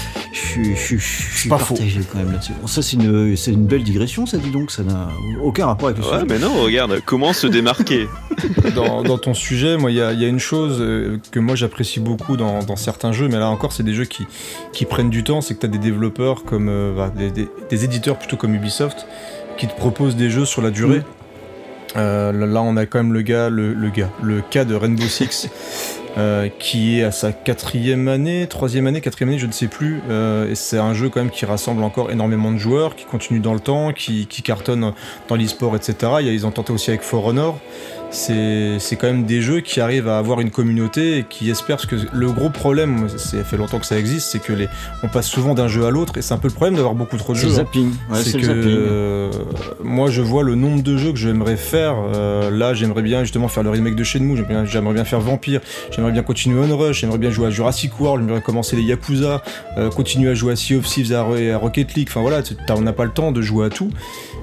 suis, 0.49 0.75
je 0.75 0.79
suis- 0.81 0.99
je 0.99 1.37
suis 1.39 1.49
pas 1.49 1.57
faux. 1.57 1.75
partagé 1.75 2.01
quand 2.11 2.17
même 2.19 2.31
là-dessus. 2.31 2.51
Bon, 2.61 2.67
ça, 2.67 2.81
c'est 2.81 2.97
une, 2.97 3.35
c'est 3.37 3.51
une 3.51 3.65
belle 3.65 3.83
digression, 3.83 4.25
ça, 4.25 4.37
dis 4.37 4.51
donc. 4.51 4.71
Ça 4.71 4.83
n'a 4.83 5.09
aucun 5.43 5.65
rapport 5.67 5.89
avec 5.89 5.99
le 5.99 6.05
Ouais, 6.07 6.13
sujet. 6.19 6.25
mais 6.29 6.39
non, 6.39 6.53
regarde, 6.61 6.99
comment 7.05 7.33
se 7.33 7.47
démarquer? 7.47 8.07
Dans, 8.75 9.03
dans 9.03 9.17
ton 9.17 9.33
sujet, 9.33 9.75
moi, 9.77 9.91
il 9.91 9.97
y 9.97 10.01
a, 10.01 10.13
il 10.13 10.21
y 10.21 10.25
a 10.25 10.27
une 10.29 10.39
chose 10.39 10.77
euh, 10.79 11.17
que 11.31 11.39
moi 11.39 11.55
j'apprécie 11.55 11.99
beaucoup 11.99 12.37
dans, 12.37 12.63
dans 12.63 12.77
certains 12.77 13.11
jeux, 13.11 13.27
mais 13.27 13.37
là 13.37 13.49
encore, 13.49 13.73
c'est 13.73 13.83
des 13.83 13.93
jeux 13.93 14.05
qui, 14.05 14.25
qui 14.71 14.85
prennent 14.85 15.09
du 15.09 15.23
temps. 15.25 15.41
C'est 15.41 15.55
que 15.55 15.59
tu 15.59 15.65
as 15.65 15.69
des 15.69 15.77
développeurs 15.77 16.43
comme 16.45 16.69
euh, 16.69 16.93
bah, 16.95 17.11
des, 17.15 17.31
des- 17.31 17.49
des 17.69 17.83
éditeurs 17.83 18.17
plutôt 18.17 18.37
comme 18.37 18.55
Ubisoft 18.55 19.07
qui 19.57 19.67
te 19.67 19.75
proposent 19.75 20.15
des 20.15 20.29
jeux 20.29 20.45
sur 20.45 20.61
la 20.61 20.71
durée. 20.71 21.01
Euh, 21.97 22.31
là, 22.31 22.45
là, 22.45 22.61
on 22.61 22.77
a 22.77 22.85
quand 22.85 22.99
même 22.99 23.11
le 23.13 23.23
gars, 23.23 23.49
le, 23.49 23.73
le 23.73 23.89
gars, 23.89 24.09
le 24.21 24.41
cas 24.41 24.63
de 24.63 24.75
Rainbow 24.75 25.03
Six. 25.03 25.49
euh, 26.17 26.49
qui 26.59 26.99
est 26.99 27.03
à 27.03 27.11
sa 27.11 27.31
quatrième 27.31 28.07
année, 28.07 28.47
troisième 28.47 28.87
année, 28.87 29.01
quatrième 29.01 29.29
année, 29.29 29.39
je 29.39 29.45
ne 29.45 29.51
sais 29.51 29.67
plus. 29.67 30.01
Euh, 30.09 30.49
et 30.49 30.55
c'est 30.55 30.77
un 30.77 30.93
jeu 30.93 31.09
quand 31.09 31.19
même 31.19 31.29
qui 31.29 31.45
rassemble 31.45 31.83
encore 31.83 32.11
énormément 32.11 32.51
de 32.51 32.57
joueurs, 32.57 32.95
qui 32.95 33.05
continue 33.05 33.39
dans 33.39 33.53
le 33.53 33.59
temps, 33.59 33.93
qui, 33.93 34.27
qui 34.27 34.41
cartonne 34.41 34.93
dans 35.27 35.35
l'e-sport, 35.35 35.75
etc. 35.75 36.13
Ils 36.21 36.45
ont 36.45 36.51
tenté 36.51 36.73
aussi 36.73 36.89
avec 36.89 37.03
For 37.03 37.25
Honor. 37.25 37.59
C'est 38.11 38.77
c'est 38.79 38.95
quand 38.95 39.07
même 39.07 39.25
des 39.25 39.41
jeux 39.41 39.59
qui 39.61 39.79
arrivent 39.79 40.07
à 40.07 40.17
avoir 40.17 40.41
une 40.41 40.49
communauté 40.49 41.19
et 41.19 41.23
qui 41.23 41.49
espèrent. 41.49 41.77
Parce 41.77 41.85
que 41.85 41.95
le 42.11 42.31
gros 42.31 42.49
problème, 42.49 43.07
ça 43.17 43.43
fait 43.43 43.55
longtemps 43.57 43.77
que 43.79 43.85
ça 43.85 43.99
existe, 43.99 44.31
c'est 44.31 44.39
que 44.39 44.51
les, 44.53 44.67
on 45.03 45.07
passe 45.07 45.27
souvent 45.27 45.53
d'un 45.53 45.67
jeu 45.67 45.85
à 45.85 45.91
l'autre 45.91 46.17
et 46.17 46.21
c'est 46.23 46.33
un 46.33 46.37
peu 46.39 46.47
le 46.47 46.53
problème 46.53 46.75
d'avoir 46.75 46.95
beaucoup 46.95 47.17
trop 47.17 47.33
de 47.33 47.37
C'est 47.37 47.49
jeux. 47.49 47.59
hein. 47.59 47.65
Ouais, 48.09 48.17
c'est 48.17 48.31
c'est 48.31 48.39
que 48.39 48.45
le 48.47 48.61
zapping. 48.61 48.77
euh, 48.79 49.31
moi 49.83 50.09
je 50.09 50.21
vois 50.21 50.41
le 50.43 50.55
nombre 50.55 50.81
de 50.81 50.97
jeux 50.97 51.11
que 51.11 51.19
j'aimerais 51.19 51.55
faire. 51.57 51.95
Euh, 52.15 52.49
là 52.49 52.73
j'aimerais 52.73 53.03
bien 53.03 53.21
justement 53.23 53.47
faire 53.47 53.61
le 53.63 53.69
remake 53.69 53.95
de 53.95 54.03
Shenmue, 54.03 54.35
j'aimerais 54.35 54.53
bien, 54.53 54.65
j'aimerais 54.65 54.93
bien 54.95 55.05
faire 55.05 55.19
Vampire, 55.19 55.61
j'aimerais 55.91 56.11
bien 56.11 56.23
continuer 56.23 56.59
Onrush, 56.59 57.01
j'aimerais 57.01 57.19
bien 57.19 57.29
jouer 57.29 57.47
à 57.47 57.51
Jurassic 57.51 57.99
World, 57.99 58.25
j'aimerais 58.25 58.41
commencer 58.41 58.75
les 58.75 58.83
Yakuza, 58.83 59.43
euh, 59.77 59.89
continuer 59.91 60.31
à 60.31 60.33
jouer 60.33 60.53
à 60.53 60.55
Sea 60.55 60.77
of 60.77 60.85
Thieves, 60.87 61.13
à, 61.13 61.19
à 61.21 61.57
Rocket 61.57 61.93
League. 61.93 62.07
Enfin 62.09 62.21
voilà, 62.21 62.41
on 62.69 62.81
n'a 62.81 62.93
pas 62.93 63.05
le 63.05 63.11
temps 63.11 63.31
de 63.31 63.41
jouer 63.41 63.67
à 63.67 63.69
tout. 63.69 63.91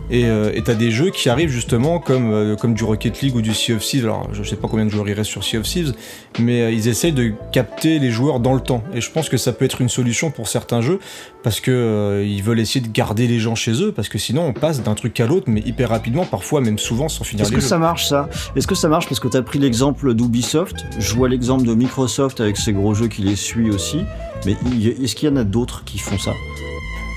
Et 0.09 0.25
t'as 0.65 0.75
des 0.75 0.93
jeux 0.93 1.11
qui 1.11 1.29
arrivent 1.29 1.51
justement 1.51 1.99
comme, 1.99 2.57
comme 2.61 2.75
du 2.75 2.85
Rocket 2.85 3.21
League 3.23 3.35
ou 3.35 3.43
du 3.43 3.55
Sea 3.57 3.73
of 3.73 3.83
Thieves. 3.85 4.05
Alors 4.05 4.29
je 4.33 4.43
sais 4.43 4.57
pas 4.57 4.69
combien 4.69 4.85
de 4.85 4.91
joueurs 4.91 5.07
reste 5.07 5.25
sur 5.31 5.43
Sea 5.43 5.59
of 5.59 5.65
Thieves, 5.65 5.95
mais 6.39 6.63
euh, 6.63 6.71
ils 6.71 6.89
essayent 6.89 7.13
de 7.13 7.33
capter 7.53 7.99
les 7.99 8.11
joueurs 8.11 8.39
dans 8.41 8.55
le 8.55 8.61
temps. 8.61 8.83
Et 8.95 9.01
je 9.01 9.11
pense 9.11 9.29
que 9.29 9.37
ça 9.37 9.53
peut 9.53 9.65
être 9.65 9.81
une 9.81 9.89
solution 9.89 10.31
pour 10.31 10.49
certains 10.49 10.81
jeux 10.81 11.01
parce 11.43 11.61
que 11.61 11.71
euh, 11.71 12.25
ils 12.25 12.43
veulent 12.43 12.61
essayer 12.61 12.81
de 12.81 12.91
garder 12.93 13.27
les 13.27 13.39
gens 13.39 13.55
chez 13.55 13.83
eux 13.83 13.93
parce 13.93 14.09
que 14.09 14.19
sinon 14.19 14.43
on 14.47 14.53
passe 14.53 14.83
d'un 14.83 14.95
truc 14.95 15.19
à 15.21 15.27
l'autre 15.27 15.47
mais 15.49 15.61
hyper 15.61 15.89
rapidement, 15.89 16.25
parfois 16.25 16.61
même 16.61 16.79
souvent 16.79 17.09
sans 17.09 17.25
finir 17.25 17.43
Est-ce 17.45 17.53
que 17.53 17.61
jeux. 17.61 17.67
ça 17.67 17.79
marche 17.79 18.07
ça? 18.09 18.29
Est-ce 18.57 18.67
que 18.67 18.75
ça 18.75 18.89
marche 18.89 19.09
parce 19.09 19.21
que 19.21 19.29
tu 19.29 19.37
as 19.37 19.43
pris 19.43 19.59
l'exemple 19.59 20.15
d'Ubisoft? 20.15 20.85
Je 20.99 21.15
vois 21.15 21.29
l'exemple 21.29 21.65
de 21.67 21.75
Microsoft 21.75 22.41
avec 22.41 22.57
ses 22.57 22.73
gros 22.73 22.95
jeux 22.95 23.09
qui 23.09 23.23
les 23.23 23.37
suit 23.37 23.71
aussi. 23.71 24.01
Mais 24.45 24.57
est-ce 25.03 25.15
qu'il 25.17 25.29
y 25.29 25.33
en 25.33 25.37
a 25.37 25.45
d'autres 25.45 25.85
qui 25.85 25.99
font 25.99 26.19
ça? 26.19 26.33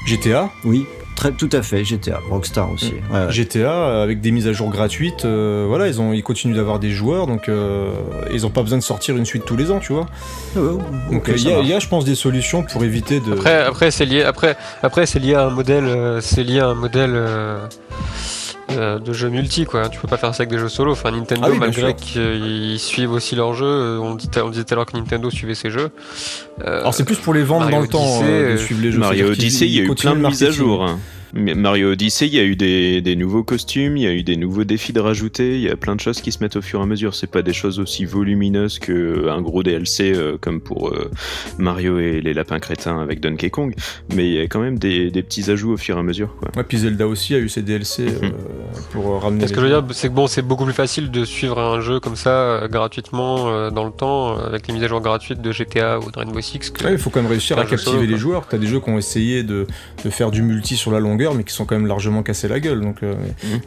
GTA, 0.07 0.49
Oui, 0.63 0.85
très, 1.19 1.31
tout 1.33 1.49
à 1.51 1.61
fait, 1.61 1.83
GTA, 1.83 2.19
Rockstar 2.29 2.71
aussi. 2.71 2.93
Ouais, 3.11 3.25
ouais. 3.25 3.31
GTA 3.31 3.71
euh, 3.71 4.03
avec 4.03 4.21
des 4.21 4.31
mises 4.31 4.47
à 4.47 4.53
jour 4.53 4.69
gratuites, 4.69 5.25
euh, 5.25 5.65
voilà, 5.67 5.87
ils 5.87 5.99
ont 5.99 6.13
ils 6.13 6.23
continuent 6.23 6.55
d'avoir 6.55 6.79
des 6.79 6.91
joueurs 6.91 7.27
donc 7.27 7.49
euh, 7.49 7.91
ils 8.31 8.45
ont 8.45 8.49
pas 8.49 8.61
besoin 8.63 8.77
de 8.77 8.83
sortir 8.83 9.17
une 9.17 9.25
suite 9.25 9.43
tous 9.45 9.57
les 9.57 9.69
ans, 9.69 9.79
tu 9.79 9.91
vois. 9.93 10.05
Donc 10.55 11.27
euh, 11.29 11.33
il 11.35 11.43
y, 11.43 11.47
a- 11.51 11.55
marche. 11.55 11.65
il 11.65 11.69
y 11.69 11.73
a 11.73 11.79
je 11.79 11.87
pense 11.87 12.05
des 12.05 12.15
solutions 12.15 12.63
pour 12.63 12.83
éviter 12.85 13.19
de 13.19 13.33
Après, 13.33 13.61
après 13.63 13.91
c'est 13.91 14.05
lié, 14.05 14.23
après, 14.23 14.55
après 14.81 15.05
c'est 15.05 15.19
lié 15.19 15.35
à 15.35 15.45
un 15.45 15.49
modèle, 15.49 15.85
euh, 15.85 16.21
c'est 16.21 16.43
lié 16.43 16.59
à 16.61 16.67
un 16.67 16.73
modèle 16.73 17.11
de 18.99 19.13
jeu 19.13 19.29
multi 19.29 19.65
quoi. 19.65 19.89
Tu 19.89 19.99
peux 19.99 20.07
pas 20.07 20.17
faire 20.17 20.33
ça 20.33 20.43
avec 20.43 20.49
des 20.49 20.57
jeux 20.57 20.69
solo. 20.69 20.91
Enfin 20.93 21.11
Nintendo 21.11 21.41
Ah 21.45 21.49
oui, 21.51 21.57
malgré 21.59 21.93
qu'ils 21.95 22.79
suivent 22.79 23.11
aussi 23.11 23.35
leurs 23.35 23.53
jeux, 23.53 23.65
euh, 23.65 23.99
on, 23.99 24.15
dit, 24.15 24.29
on 24.43 24.49
disait 24.49 24.63
tout 24.63 24.73
à 24.73 24.75
l'heure 24.75 24.85
que 24.85 24.97
Nintendo 24.97 25.29
suivait 25.29 25.55
ses 25.55 25.69
jeux. 25.69 25.89
Euh, 26.65 26.79
Alors 26.79 26.93
c'est 26.93 27.03
plus 27.05 27.17
pour 27.17 27.33
les 27.33 27.43
vendre 27.43 27.65
Mario 27.69 27.75
dans 27.77 27.81
le 27.81 27.87
temps 27.87 28.21
euh, 28.23 28.49
de 28.49 28.53
euh, 28.53 28.57
suivre 28.57 28.81
les 28.81 28.91
jeux. 28.91 28.99
Mario 28.99 29.27
Odyssey, 29.31 29.65
il 29.67 29.73
y 29.73 29.79
a 29.79 29.83
eu 29.83 29.95
plein 29.95 30.15
de 30.15 30.25
mises 30.25 30.43
à 30.43 30.51
jour. 30.51 30.83
hein. 30.85 30.99
Mario 31.33 31.91
Odyssey, 31.91 32.27
il 32.27 32.33
y 32.35 32.39
a 32.39 32.43
eu 32.43 32.55
des, 32.55 33.01
des 33.01 33.15
nouveaux 33.15 33.43
costumes, 33.43 33.97
il 33.97 34.03
y 34.03 34.07
a 34.07 34.13
eu 34.13 34.23
des 34.23 34.35
nouveaux 34.37 34.63
défis 34.63 34.93
de 34.93 34.99
rajouter, 34.99 35.55
il 35.55 35.61
y 35.61 35.69
a 35.69 35.75
plein 35.75 35.95
de 35.95 36.01
choses 36.01 36.21
qui 36.21 36.31
se 36.31 36.43
mettent 36.43 36.55
au 36.55 36.61
fur 36.61 36.79
et 36.79 36.83
à 36.83 36.85
mesure. 36.85 37.15
C'est 37.15 37.27
pas 37.29 37.41
des 37.41 37.53
choses 37.53 37.79
aussi 37.79 38.05
volumineuses 38.05 38.79
qu'un 38.79 39.41
gros 39.41 39.63
DLC 39.63 40.13
euh, 40.15 40.37
comme 40.39 40.61
pour 40.61 40.89
euh, 40.89 41.11
Mario 41.57 41.99
et 41.99 42.21
les 42.21 42.33
lapins 42.33 42.59
crétins 42.59 42.99
avec 43.01 43.19
Donkey 43.19 43.49
Kong, 43.49 43.73
mais 44.15 44.27
il 44.27 44.33
y 44.33 44.39
a 44.39 44.43
quand 44.43 44.59
même 44.61 44.79
des, 44.79 45.11
des 45.11 45.23
petits 45.23 45.49
ajouts 45.51 45.73
au 45.73 45.77
fur 45.77 45.97
et 45.97 45.99
à 45.99 46.03
mesure. 46.03 46.35
Quoi. 46.37 46.49
Ouais, 46.55 46.63
puis 46.63 46.77
Zelda 46.79 47.07
aussi 47.07 47.35
a 47.35 47.39
eu 47.39 47.49
ses 47.49 47.61
DLC 47.61 48.07
euh, 48.07 48.29
Mhm. 48.29 48.33
pour 48.91 49.07
euh, 49.13 49.17
ramener. 49.19 49.47
Ce 49.47 49.53
que 49.53 49.59
je 49.61 49.65
veux 49.65 49.71
dire, 49.71 49.83
c'est 49.91 50.09
que 50.09 50.13
bon, 50.13 50.27
c'est 50.27 50.41
beaucoup 50.41 50.65
plus 50.65 50.73
facile 50.73 51.11
de 51.11 51.25
suivre 51.25 51.59
un 51.59 51.81
jeu 51.81 51.99
comme 51.99 52.15
ça 52.15 52.29
euh, 52.29 52.67
gratuitement 52.67 53.49
euh, 53.49 53.69
dans 53.71 53.85
le 53.85 53.91
temps 53.91 54.37
euh, 54.37 54.47
avec 54.47 54.67
les 54.67 54.73
mises 54.73 54.83
à 54.83 54.87
jour 54.87 55.01
gratuites 55.01 55.41
de 55.41 55.51
GTA 55.51 55.99
ou 55.99 56.11
de 56.11 56.17
Rainbow 56.17 56.41
Six. 56.41 56.69
Que... 56.71 56.85
Ouais, 56.85 56.91
il 56.93 56.97
faut 56.97 57.09
quand 57.09 57.21
même 57.21 57.31
réussir 57.31 57.57
à 57.57 57.65
captiver 57.65 57.97
solo, 57.97 58.01
les 58.03 58.17
joueurs. 58.17 58.47
T'as 58.47 58.57
des 58.57 58.67
jeux 58.67 58.79
qui 58.79 58.89
ont 58.89 58.97
essayé 58.97 59.43
de, 59.43 59.67
de 60.03 60.09
faire 60.09 60.31
du 60.31 60.41
multi 60.41 60.75
sur 60.77 60.91
la 60.91 60.99
longueur, 60.99 61.18
mais 61.35 61.43
qui 61.43 61.53
sont 61.53 61.65
quand 61.65 61.75
même 61.75 61.87
largement 61.87 62.23
cassés 62.23 62.47
la 62.47 62.59
gueule. 62.59 62.81
Donc, 62.81 63.03
euh, 63.03 63.13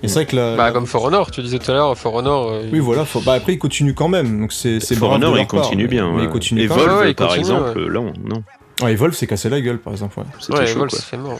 et 0.03 0.09
c'est 0.09 0.15
vrai 0.15 0.27
que 0.27 0.37
la, 0.37 0.57
Bah, 0.57 0.65
la- 0.67 0.73
comme 0.73 0.87
For 0.87 1.03
Honor, 1.05 1.31
tu 1.31 1.43
disais 1.43 1.59
tout 1.59 1.71
à 1.71 1.75
l'heure, 1.75 1.97
For 1.97 2.15
Honor. 2.15 2.51
euh, 2.53 2.63
oui, 2.73 2.79
voilà. 2.81 3.05
Bah, 3.27 3.33
après, 3.35 3.55
ils 3.55 3.59
continuent 3.59 3.95
quand 3.95 4.09
même. 4.09 4.41
Donc 4.41 4.53
c'est 4.53 4.81
c'est 4.81 4.95
For 4.97 5.11
Honor, 5.13 5.39
il 5.39 5.47
continue 5.47 5.85
part, 5.85 5.91
bien. 5.91 6.13
Mais 6.13 6.23
ouais. 6.23 6.29
quand 6.69 6.95
même. 7.01 7.09
Il 7.09 7.15
par 7.15 7.29
continue, 7.29 7.41
exemple, 7.41 7.79
ouais. 7.79 7.91
là, 7.93 8.01
on- 8.01 8.29
non. 8.29 8.43
Ouais, 8.83 8.93
Evolve 8.95 9.15
s'est 9.15 9.27
cassé 9.29 9.49
la 9.49 9.61
gueule, 9.61 9.79
par 9.79 9.93
exemple. 9.93 10.19
ouais. 10.19 10.67
Chaud, 10.67 10.79
Vol, 10.81 10.89
quoi. 10.89 11.19
mort. 11.19 11.39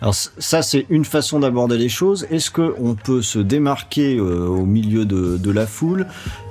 Alors 0.00 0.14
ça, 0.14 0.62
c'est 0.62 0.86
une 0.90 1.04
façon 1.04 1.40
d'aborder 1.40 1.76
les 1.78 1.88
choses. 1.88 2.26
Est-ce 2.30 2.50
qu'on 2.52 2.94
peut 2.94 3.20
se 3.22 3.38
démarquer 3.40 4.16
euh, 4.18 4.46
au 4.46 4.64
milieu 4.64 5.04
de, 5.04 5.36
de 5.38 5.50
la 5.50 5.66
foule 5.66 6.06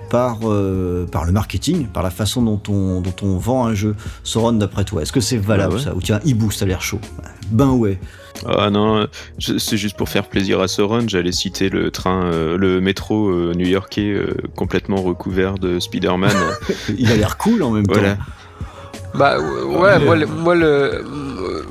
par, 0.10 0.40
euh, 0.44 1.06
par 1.06 1.24
le 1.26 1.32
marketing, 1.32 1.86
par 1.88 2.04
la 2.04 2.10
façon 2.10 2.42
dont 2.42 2.62
on, 2.68 3.00
dont 3.00 3.14
on 3.22 3.38
vend 3.38 3.66
un 3.68 3.74
jeu? 3.74 3.96
Sauron, 4.24 4.52
d'après 4.54 4.84
toi, 4.84 5.02
est-ce 5.04 5.14
que 5.14 5.22
c'est 5.22 5.38
valable 5.38 5.76
Ah 5.76 5.78
ouais. 5.78 5.84
ça? 5.84 5.96
Ou 5.96 6.02
tiens, 6.02 6.20
e-boost, 6.28 6.60
ça 6.60 6.66
a 6.66 6.68
l'air 6.68 6.82
chaud. 6.82 7.00
Ben 7.52 7.70
ouais. 7.70 7.98
Ah 8.48 8.70
non, 8.70 9.08
c'est 9.40 9.78
juste 9.78 9.96
pour 9.96 10.10
faire 10.10 10.26
plaisir 10.28 10.60
à 10.60 10.68
Soren, 10.68 11.08
j'allais 11.10 11.32
citer 11.32 11.70
le 11.70 11.92
train, 11.92 12.26
euh, 12.26 12.58
le 12.58 12.82
métro 12.82 13.30
euh, 13.30 13.54
new-yorkais 13.56 14.10
euh, 14.12 14.36
complètement 14.56 14.98
recouvert 15.02 15.56
de 15.56 15.80
Spider-Man. 15.80 16.36
Il 16.98 17.12
a 17.12 17.16
l'air 17.16 17.38
cool 17.38 17.64
en 17.64 17.72
même 17.72 17.86
temps. 17.88 18.02
Bah 19.16 19.38
ouais, 19.40 19.78
ouais, 19.78 20.00
moi, 20.00 20.16
le, 20.16 20.26
moi 20.26 20.56
le, 20.56 20.66
euh, 20.66 21.62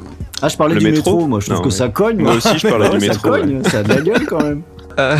Ah, 0.40 0.48
je 0.48 0.56
parlais 0.56 0.74
Le 0.74 0.80
du 0.80 0.86
métro, 0.86 1.10
métro 1.16 1.26
moi 1.26 1.40
je 1.40 1.46
trouve 1.46 1.58
Non, 1.58 1.64
que 1.64 1.70
ça 1.70 1.88
cogne. 1.88 2.22
Moi 2.22 2.34
aussi, 2.36 2.56
je 2.58 2.68
parlais 2.68 2.88
Ouais, 2.90 2.98
du 2.98 3.06
ça 3.06 3.12
métro. 3.12 3.28
cogne, 3.30 3.62
ça 3.64 3.78
a 3.80 3.82
de 3.82 3.88
la 3.88 4.00
gueule 4.00 4.26
quand 4.26 4.42
même. 4.42 4.62
Euh, 4.98 5.16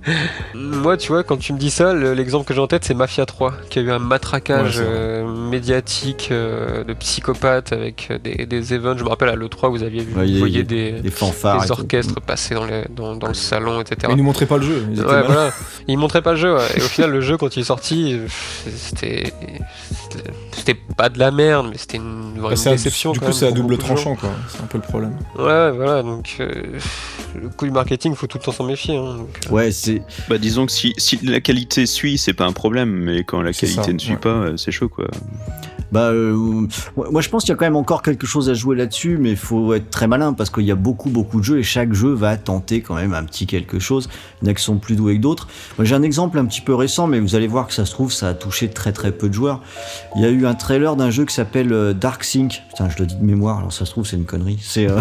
Moi, 0.54 0.96
tu 0.96 1.08
vois, 1.08 1.22
quand 1.24 1.36
tu 1.36 1.52
me 1.52 1.58
dis 1.58 1.70
ça, 1.70 1.92
le- 1.92 2.14
l'exemple 2.14 2.46
que 2.46 2.54
j'ai 2.54 2.60
en 2.60 2.66
tête, 2.66 2.84
c'est 2.84 2.94
Mafia 2.94 3.26
3, 3.26 3.54
qui 3.70 3.78
a 3.78 3.82
eu 3.82 3.90
un 3.90 3.98
matraquage 3.98 4.78
Ouais, 4.78 4.84
euh, 4.86 5.26
médiatique 5.26 6.28
euh, 6.30 6.84
de 6.84 6.92
psychopathes 6.94 7.72
avec 7.72 8.12
des, 8.22 8.46
des 8.46 8.74
events. 8.74 8.96
Je 8.98 9.04
me 9.04 9.08
rappelle 9.08 9.28
à 9.28 9.36
l'E3, 9.36 9.70
vous 9.70 9.82
aviez 9.82 10.02
vu, 10.02 10.14
Ouais, 10.16 10.26
vous 10.26 10.38
voyez 10.38 10.62
des, 10.62 11.02
fanfares. 11.10 11.62
des 11.62 11.70
orchestres 11.70 12.20
passer 12.20 12.54
dans, 12.54 12.64
les- 12.66 12.84
dans, 12.90 13.16
dans 13.16 13.28
le 13.28 13.34
salon, 13.34 13.80
etc. 13.80 13.96
Mais 14.08 14.14
ils 14.14 14.16
nous 14.18 14.24
montraient 14.24 14.46
pas 14.46 14.58
le 14.58 14.62
jeu. 14.64 14.86
Ils 14.92 15.00
Ouais, 15.00 15.22
voilà. 15.22 15.50
Ils 15.88 15.98
montraient 15.98 16.22
pas 16.22 16.32
le 16.32 16.38
jeu, 16.38 16.54
ouais. 16.54 16.64
et 16.76 16.80
au 16.80 16.84
final, 16.88 17.10
le 17.10 17.20
jeu, 17.20 17.36
quand 17.36 17.56
il 17.56 17.60
est 17.60 17.64
sorti, 17.64 18.18
c'était. 18.76 19.32
C'était- 20.56 20.74
pas 20.96 21.08
de 21.08 21.18
la 21.18 21.30
merde, 21.30 21.68
mais 21.70 21.78
c'était 21.78 21.98
une 21.98 22.38
vraie 22.38 22.54
Bah, 22.56 22.70
déception. 22.72 23.12
du 23.12 23.20
quand 23.20 23.26
coup, 23.26 23.32
c'est 23.32 23.46
à 23.46 23.52
double 23.52 23.76
tranchant, 23.78 24.16
quoi. 24.16 24.30
C'est 24.48 24.62
un 24.62 24.66
peu 24.66 24.78
le 24.78 24.82
problème. 24.82 25.12
Ouais, 25.38 25.70
voilà, 25.72 26.02
donc 26.02 26.36
euh, 26.40 26.50
le 27.40 27.48
coup 27.50 27.66
du 27.66 27.70
marketing, 27.70 28.14
faut 28.14 28.26
tout 28.26 28.38
le 28.38 28.44
temps 28.44 28.52
s'en 28.52 28.64
méfier. 28.64 28.96
Hein, 28.96 29.16
donc, 29.18 29.28
euh. 29.48 29.52
Ouais, 29.54 29.70
c'est. 29.70 30.02
Bah 30.28 30.38
disons 30.38 30.66
que 30.66 30.72
si, 30.72 30.94
si 30.96 31.18
la 31.22 31.40
qualité 31.40 31.86
suit, 31.86 32.18
c'est 32.18 32.32
pas 32.34 32.46
un 32.46 32.52
problème, 32.52 32.90
mais 32.90 33.24
quand 33.24 33.42
la 33.42 33.52
qualité 33.52 33.82
ça, 33.82 33.92
ne 33.92 33.98
suit 33.98 34.12
ouais. 34.12 34.16
pas, 34.18 34.28
euh, 34.30 34.56
c'est 34.56 34.72
chaud 34.72 34.88
quoi. 34.88 35.06
Bah, 35.92 36.10
euh, 36.10 36.66
moi 36.96 37.20
je 37.22 37.28
pense 37.28 37.44
qu'il 37.44 37.50
y 37.50 37.52
a 37.52 37.56
quand 37.56 37.64
même 37.64 37.76
encore 37.76 38.02
quelque 38.02 38.26
chose 38.26 38.50
à 38.50 38.54
jouer 38.54 38.74
là-dessus, 38.74 39.18
mais 39.20 39.30
il 39.30 39.36
faut 39.36 39.72
être 39.72 39.88
très 39.88 40.08
malin 40.08 40.32
parce 40.32 40.50
qu'il 40.50 40.64
y 40.64 40.72
a 40.72 40.74
beaucoup 40.74 41.10
beaucoup 41.10 41.38
de 41.38 41.44
jeux 41.44 41.58
et 41.60 41.62
chaque 41.62 41.92
jeu 41.92 42.12
va 42.12 42.36
tenter 42.36 42.80
quand 42.80 42.96
même 42.96 43.14
un 43.14 43.22
petit 43.22 43.46
quelque 43.46 43.78
chose. 43.78 44.08
Il 44.42 44.46
y 44.46 44.48
en 44.48 44.50
a 44.50 44.54
qui 44.54 44.64
sont 44.64 44.78
plus 44.78 44.96
doués 44.96 45.16
que 45.16 45.22
d'autres. 45.22 45.46
J'ai 45.78 45.94
un 45.94 46.02
exemple 46.02 46.38
un 46.40 46.44
petit 46.44 46.60
peu 46.60 46.74
récent, 46.74 47.06
mais 47.06 47.20
vous 47.20 47.36
allez 47.36 47.46
voir 47.46 47.68
que 47.68 47.72
ça 47.72 47.84
se 47.86 47.92
trouve 47.92 48.12
ça 48.12 48.30
a 48.30 48.34
touché 48.34 48.68
très 48.68 48.92
très 48.92 49.12
peu 49.12 49.28
de 49.28 49.34
joueurs. 49.34 49.62
Il 50.16 50.22
y 50.22 50.24
a 50.24 50.30
eu 50.30 50.45
un 50.46 50.54
trailer 50.54 50.96
d'un 50.96 51.10
jeu 51.10 51.24
qui 51.24 51.34
s'appelle 51.34 51.72
euh, 51.72 51.92
Dark 51.92 52.24
Sync. 52.24 52.62
Putain, 52.70 52.88
je 52.88 52.98
le 52.98 53.06
dis 53.06 53.16
de 53.16 53.24
mémoire, 53.24 53.58
alors 53.58 53.72
ça 53.72 53.84
se 53.84 53.90
trouve 53.90 54.06
c'est 54.06 54.16
une 54.16 54.24
connerie. 54.24 54.58
C'est 54.62 54.88
euh, 54.88 55.00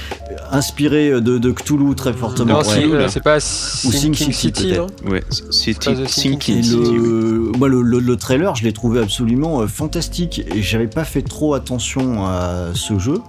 inspiré 0.50 1.10
de, 1.20 1.38
de 1.38 1.52
Cthulhu 1.52 1.94
très 1.94 2.12
fortement. 2.12 2.60
Non, 2.62 2.68
Ouais. 2.68 3.06
c'est 3.08 3.22
pas 3.22 3.40
Sinking 3.40 4.00
Sinking 4.14 4.32
City, 4.32 4.62
City, 4.62 4.78
Ouais, 5.08 5.22
c'est 5.30 5.52
City. 5.52 5.88
oui. 6.48 6.70
le, 6.72 7.52
moi, 7.58 7.68
le, 7.68 7.82
le- 7.82 8.00
le 8.00 8.16
trailer, 8.16 8.54
je 8.54 8.64
l'ai 8.64 8.72
trouvé 8.72 9.00
absolument 9.00 9.60
euh, 9.62 9.66
fantastique 9.66 10.42
et 10.54 10.62
j'avais 10.62 10.86
pas 10.88 11.04
fait 11.04 11.22
trop 11.22 11.54
attention 11.54 12.24
à 12.26 12.70
ce 12.74 12.98
jeu. 12.98 13.20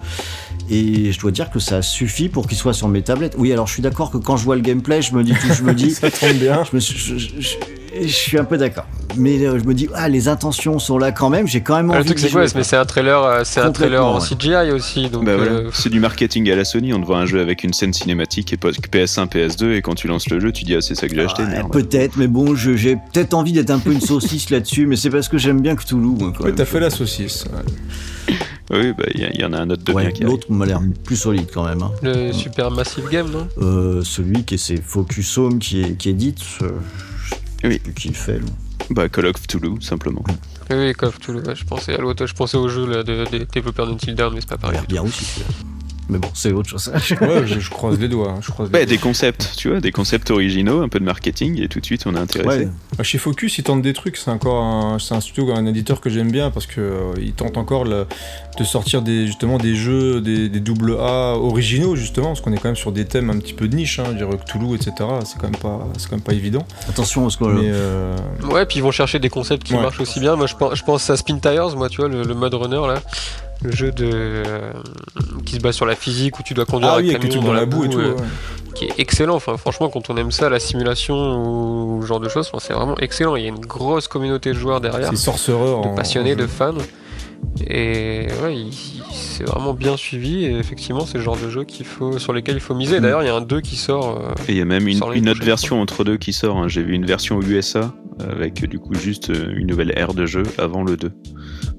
Et 0.70 1.12
je 1.14 1.20
dois 1.20 1.32
dire 1.32 1.50
que 1.50 1.60
ça 1.60 1.82
suffit 1.82 2.28
pour 2.30 2.46
qu'il 2.48 2.58
soit 2.58 2.74
sur 2.74 2.90
mes 2.90 3.02
tablettes. 3.02 3.36
Oui, 3.38 3.54
alors 3.54 3.68
je 3.68 3.74
suis 3.74 3.82
d'accord 3.82 4.12
que 4.12 4.18
quand 4.18 4.36
je 4.36 4.44
vois 4.44 4.56
le 4.56 4.62
gameplay, 4.62 5.02
je 5.02 5.16
me 5.16 5.24
dis, 5.24 5.34
je 5.54 5.64
me 5.64 5.74
dis, 5.74 5.92
Ça 5.92 6.12
tombe 6.12 6.34
bien. 6.34 6.64
je, 6.70 6.76
me 6.76 6.80
suis- 6.82 6.98
je- 6.98 7.18
je- 7.40 7.56
je- 8.04 8.08
suis 8.14 8.38
un 8.38 8.44
peu 8.44 8.58
d'accord. 8.58 8.86
Mais 9.16 9.44
euh, 9.46 9.58
je 9.60 9.64
me 9.66 9.74
dis, 9.74 9.88
ah, 9.96 10.10
les 10.10 10.28
intentions 10.28 10.78
sont 10.80 10.98
là 10.98 11.12
quand 11.12 11.30
même. 11.30 11.48
J'ai 11.48 11.62
quand 11.62 11.76
même 11.76 11.90
Ah, 11.92 11.96
envie 11.96 12.00
Le 12.00 12.06
truc 12.16 12.20
c'est 12.20 12.30
quoi 12.30 12.46
jouer, 12.46 12.54
Mais 12.56 12.64
c'est 12.64 12.76
un 12.76 12.86
trailer, 12.86 13.24
euh, 13.24 13.42
c'est 13.46 13.62
un 13.62 13.72
trailer 13.72 14.06
en 14.06 14.20
CGI 14.20 14.72
aussi, 14.72 15.10
donc 15.10 15.26
Bah 15.26 15.36
voilà, 15.38 15.52
euh, 15.52 15.70
c'est 15.74 15.90
du 15.90 16.00
marketing 16.00 16.50
à 16.52 16.56
la 16.56 16.66
Sony, 16.66 16.94
on 16.94 17.02
te 17.02 17.06
vend 17.08 17.16
un 17.18 17.26
jeu 17.26 17.40
avec 17.42 17.64
une 17.64 17.74
scène 17.74 17.94
cinématique 17.94 18.54
et 18.54 18.58
pas 18.58 18.72
que 18.72 18.88
PS1, 18.88 19.28
PS2 19.28 19.72
et 19.74 19.82
quand 19.82 19.96
tu 19.96 20.08
lances 20.08 20.30
le 20.30 20.40
jeu, 20.40 20.52
tu 20.52 20.66
dis 20.66 20.76
ah 20.76 20.82
c'est 20.82 20.94
ça 20.96 21.08
que 21.08 21.16
j'ai 21.16 21.24
acheté, 21.24 21.44
merde. 21.46 21.72
Peut-être, 21.72 22.18
mais 22.18 22.28
bon, 22.28 22.56
je- 22.56 22.76
j'ai 22.76 22.96
peut-être 22.96 23.34
envie 23.34 23.54
d'être 23.54 23.72
un 23.72 23.80
peu 23.80 23.92
une 23.92 24.02
saucisse 24.02 24.50
là-dessus, 24.50 24.86
mais 24.86 24.96
c'est 24.98 25.10
parce 25.10 25.30
que 25.30 25.38
j'aime 25.38 25.62
bien 25.62 25.76
Cthulhu. 25.76 26.00
Moi, 26.00 26.32
quand 26.36 26.44
Ouais, 26.44 26.50
même. 26.50 26.56
t'as 26.56 26.66
fait 26.66 26.80
la 26.80 26.90
saucisse. 26.90 27.46
Oui, 28.70 28.92
bah 28.98 29.06
il 29.16 29.22
y, 29.22 29.40
y 29.40 29.46
en 29.46 29.54
a 29.54 29.60
un 29.60 29.70
autre 29.70 29.84
de 29.86 29.94
Ouais, 29.94 30.04
bien 30.04 30.12
qui 30.12 30.24
arrive. 30.24 30.34
L'autre 30.36 30.52
m'a 30.52 30.66
l'air 30.66 30.82
plus 31.06 31.16
solide 31.16 31.48
quand 31.54 31.64
même. 31.64 31.82
hein. 31.82 31.92
le 32.04 32.34
Super 32.34 32.70
Massive 32.70 33.08
Game, 33.10 33.30
non? 33.32 33.48
Euh, 33.62 34.02
celui 34.04 34.44
qui 34.44 34.56
est 34.56 34.58
c'est 34.58 34.82
Focus 34.82 35.38
Home 35.38 35.60
qui, 35.60 35.82
est, 35.82 35.94
qui 35.98 36.10
édite, 36.10 36.42
je 37.64 37.68
Oui. 37.68 37.82
sais 37.86 37.92
qui 37.94 38.14
fait. 38.14 38.40
Bah 38.90 39.10
Call 39.10 39.26
of 39.28 39.42
Cthulhu 39.46 39.82
simplement. 39.82 40.24
Oui, 40.70 40.76
oui, 40.78 40.94
Call 40.94 41.10
of 41.10 41.20
Cthulhu, 41.20 41.40
ouais, 41.42 41.56
je 41.56 41.66
pensais 41.66 41.94
à 41.96 41.98
l'autre, 41.98 42.26
je 42.26 42.34
pensais 42.34 42.58
au 42.58 42.70
jeu 42.70 42.86
là, 42.88 43.04
de- 43.04 43.26
des 43.30 43.46
développeurs 43.46 43.88
d'Until 43.88 44.14
Dawn, 44.16 44.34
mais 44.34 44.42
c'est 44.42 44.48
pas 44.50 44.56
Il 44.56 44.60
a 44.60 44.62
pareil. 44.62 44.78
l'air 44.80 44.88
bien 44.88 45.02
aussi. 45.04 45.42
Mais 46.10 46.20
bon, 46.20 46.30
c'est 46.34 46.52
autre 46.54 46.70
chose. 46.70 46.92
Ouais, 47.22 47.46
je, 47.46 47.60
je 47.60 47.70
croise 47.70 48.00
les 48.00 48.08
doigts. 48.08 48.30
hein, 48.32 48.40
Je 48.42 48.50
croise 48.52 48.70
les 48.70 48.74
Ouais, 48.80 48.86
doigts. 48.86 48.96
des 48.96 48.98
concepts, 49.02 49.54
tu 49.58 49.70
vois, 49.70 49.80
des 49.82 49.92
concepts 49.92 50.32
originaux, 50.32 50.82
un 50.82 50.88
peu 50.90 51.00
de 51.00 51.04
marketing 51.06 51.62
et 51.62 51.68
tout 51.68 51.80
de 51.82 51.86
suite 51.86 52.06
on 52.06 52.16
est 52.16 52.20
intéressé. 52.20 52.66
Ouais. 52.66 52.70
Bah, 52.98 53.04
chez 53.04 53.18
Focus, 53.18 53.58
ils 53.58 53.64
tentent 53.64 53.82
des 53.82 53.94
trucs. 53.94 54.16
C'est 54.18 54.32
encore 54.32 54.64
un, 54.64 55.00
c'est 55.00 55.14
un 55.16 55.22
studio, 55.22 55.52
un 55.54 55.66
éditeur 55.66 56.00
que 56.00 56.10
j'aime 56.10 56.32
bien 56.32 56.50
parce 56.52 56.66
que 56.66 56.80
euh, 56.80 57.14
ils 57.22 57.34
tentent 57.34 57.58
encore 57.58 57.84
le- 57.84 58.06
de 58.58 58.64
sortir 58.64 59.02
des, 59.02 59.28
justement 59.28 59.58
des 59.58 59.76
jeux, 59.76 60.22
des, 60.22 60.50
des 60.50 60.60
double 60.60 60.96
A 61.00 61.36
originaux 61.38 61.96
justement, 61.96 62.28
parce 62.30 62.42
qu'on 62.42 62.54
est 62.54 62.58
quand 62.58 62.70
même 62.70 62.76
sur 62.76 62.92
des 62.92 63.06
thèmes 63.06 63.30
un 63.30 63.38
petit 63.38 63.54
peu 63.54 63.68
de 63.68 63.76
niche, 63.76 64.00
hein, 64.00 64.06
je 64.14 64.18
dirais 64.18 64.38
Cthulhu, 64.46 64.74
etc. 64.76 64.92
C'est 65.26 65.38
quand 65.38 65.50
même 65.50 65.58
pas, 65.62 65.88
c'est 65.98 66.10
quand 66.10 66.16
même 66.16 66.24
pas 66.24 66.34
évident. 66.34 66.66
Attention 66.90 67.24
parce 67.24 67.36
que 67.38 67.44
Mais 67.44 67.70
euh, 67.72 68.16
Ouais, 68.50 68.66
puis 68.66 68.78
ils 68.78 68.82
vont 68.84 68.92
chercher 68.92 69.20
des 69.20 69.30
concepts 69.30 69.64
qui 69.64 69.74
Ouais. 69.76 69.82
marchent 69.82 70.00
aussi 70.00 70.20
bien. 70.20 70.36
Moi, 70.36 70.48
je 70.48 70.56
pense, 70.56 70.74
je 70.76 70.84
pense 70.84 71.10
à 71.10 71.18
Spin 71.18 71.38
Tires, 71.40 71.76
moi, 71.76 71.90
tu 71.90 71.98
vois, 71.98 72.08
le, 72.10 72.24
le 72.24 72.34
mode 72.34 72.54
runner 72.54 72.82
là. 72.88 73.02
Le 73.64 73.72
jeu 73.72 73.92
de 73.92 74.06
euh, 74.14 74.72
qui 75.46 75.56
se 75.56 75.60
base 75.62 75.76
sur 75.76 75.86
la 75.86 75.96
physique 75.96 76.40
où 76.40 76.44
tu 76.44 76.54
dois 76.54 76.66
conduire 76.66 76.92
Ah 76.94 76.98
un 76.98 77.02
oui, 77.02 77.10
avec 77.10 77.22
camion 77.22 77.34
trucs 77.38 77.46
dans 77.46 77.54
la 77.54 77.66
boue 77.66 77.86
et 77.86 77.90
tout. 77.90 78.00
euh, 78.00 78.12
ouais. 78.14 78.24
qui 78.76 78.86
est 78.86 78.94
excellent. 79.00 79.36
Enfin, 79.36 79.58
franchement, 79.58 79.90
quand 79.90 80.10
on 80.12 80.18
aime 80.18 80.32
ça, 80.32 80.50
la 80.50 80.60
simulation 80.60 81.16
ou 81.16 82.02
ce 82.04 82.08
genre 82.08 82.20
de 82.20 82.30
choses, 82.30 82.48
enfin, 82.54 82.64
c'est 82.66 82.74
vraiment 82.74 82.98
excellent. 83.00 83.36
Il 83.36 83.44
y 83.44 83.46
a 83.46 83.50
une 83.50 83.60
grosse 83.60 84.08
communauté 84.08 84.52
de 84.52 84.58
joueurs 84.58 84.80
derrière, 84.80 85.10
C'est 85.10 85.16
Sorcerer 85.16 85.82
de 85.90 85.96
passionnés, 85.96 86.34
en 86.34 86.38
de 86.38 86.46
fans. 86.48 86.74
Et 87.68 88.28
ouais, 88.44 88.56
il- 88.56 88.68
il- 88.70 89.04
c'est 89.12 89.44
vraiment 89.44 89.74
bien 89.74 89.98
suivi. 89.98 90.46
Et 90.46 90.58
effectivement, 90.58 91.06
c'est 91.06 91.18
le 91.18 91.24
genre 91.24 91.38
de 91.38 91.50
jeu 91.50 91.64
qu'il 91.64 91.86
faut, 91.86 92.20
sur 92.20 92.34
lesquels 92.34 92.56
il 92.56 92.62
faut 92.62 92.76
miser. 92.76 93.00
D'ailleurs, 93.00 93.24
il 93.24 93.28
y 93.28 93.30
a 93.30 93.36
un 93.36 93.42
2 93.42 93.62
qui 93.62 93.76
sort. 93.76 94.20
euh, 94.22 94.34
Et 94.48 94.52
il 94.54 94.58
y 94.58 94.62
a 94.62 94.66
même 94.66 94.88
une, 94.88 94.98
autre 95.04 95.44
version 95.44 95.82
entre 95.82 96.04
deux 96.04 96.18
qui 96.18 96.34
sort. 96.34 96.58
hein. 96.58 96.68
J'ai 96.68 96.84
vu 96.84 96.94
une 96.94 97.06
version 97.06 97.40
USA 97.42 97.94
avec 98.20 98.66
du 98.68 98.80
coup 98.80 98.94
juste 98.96 99.30
une 99.30 99.68
nouvelle 99.68 99.94
ère 99.96 100.14
de 100.14 100.26
jeu 100.26 100.44
avant 100.58 100.84
le 100.84 100.98
2. 100.98 101.12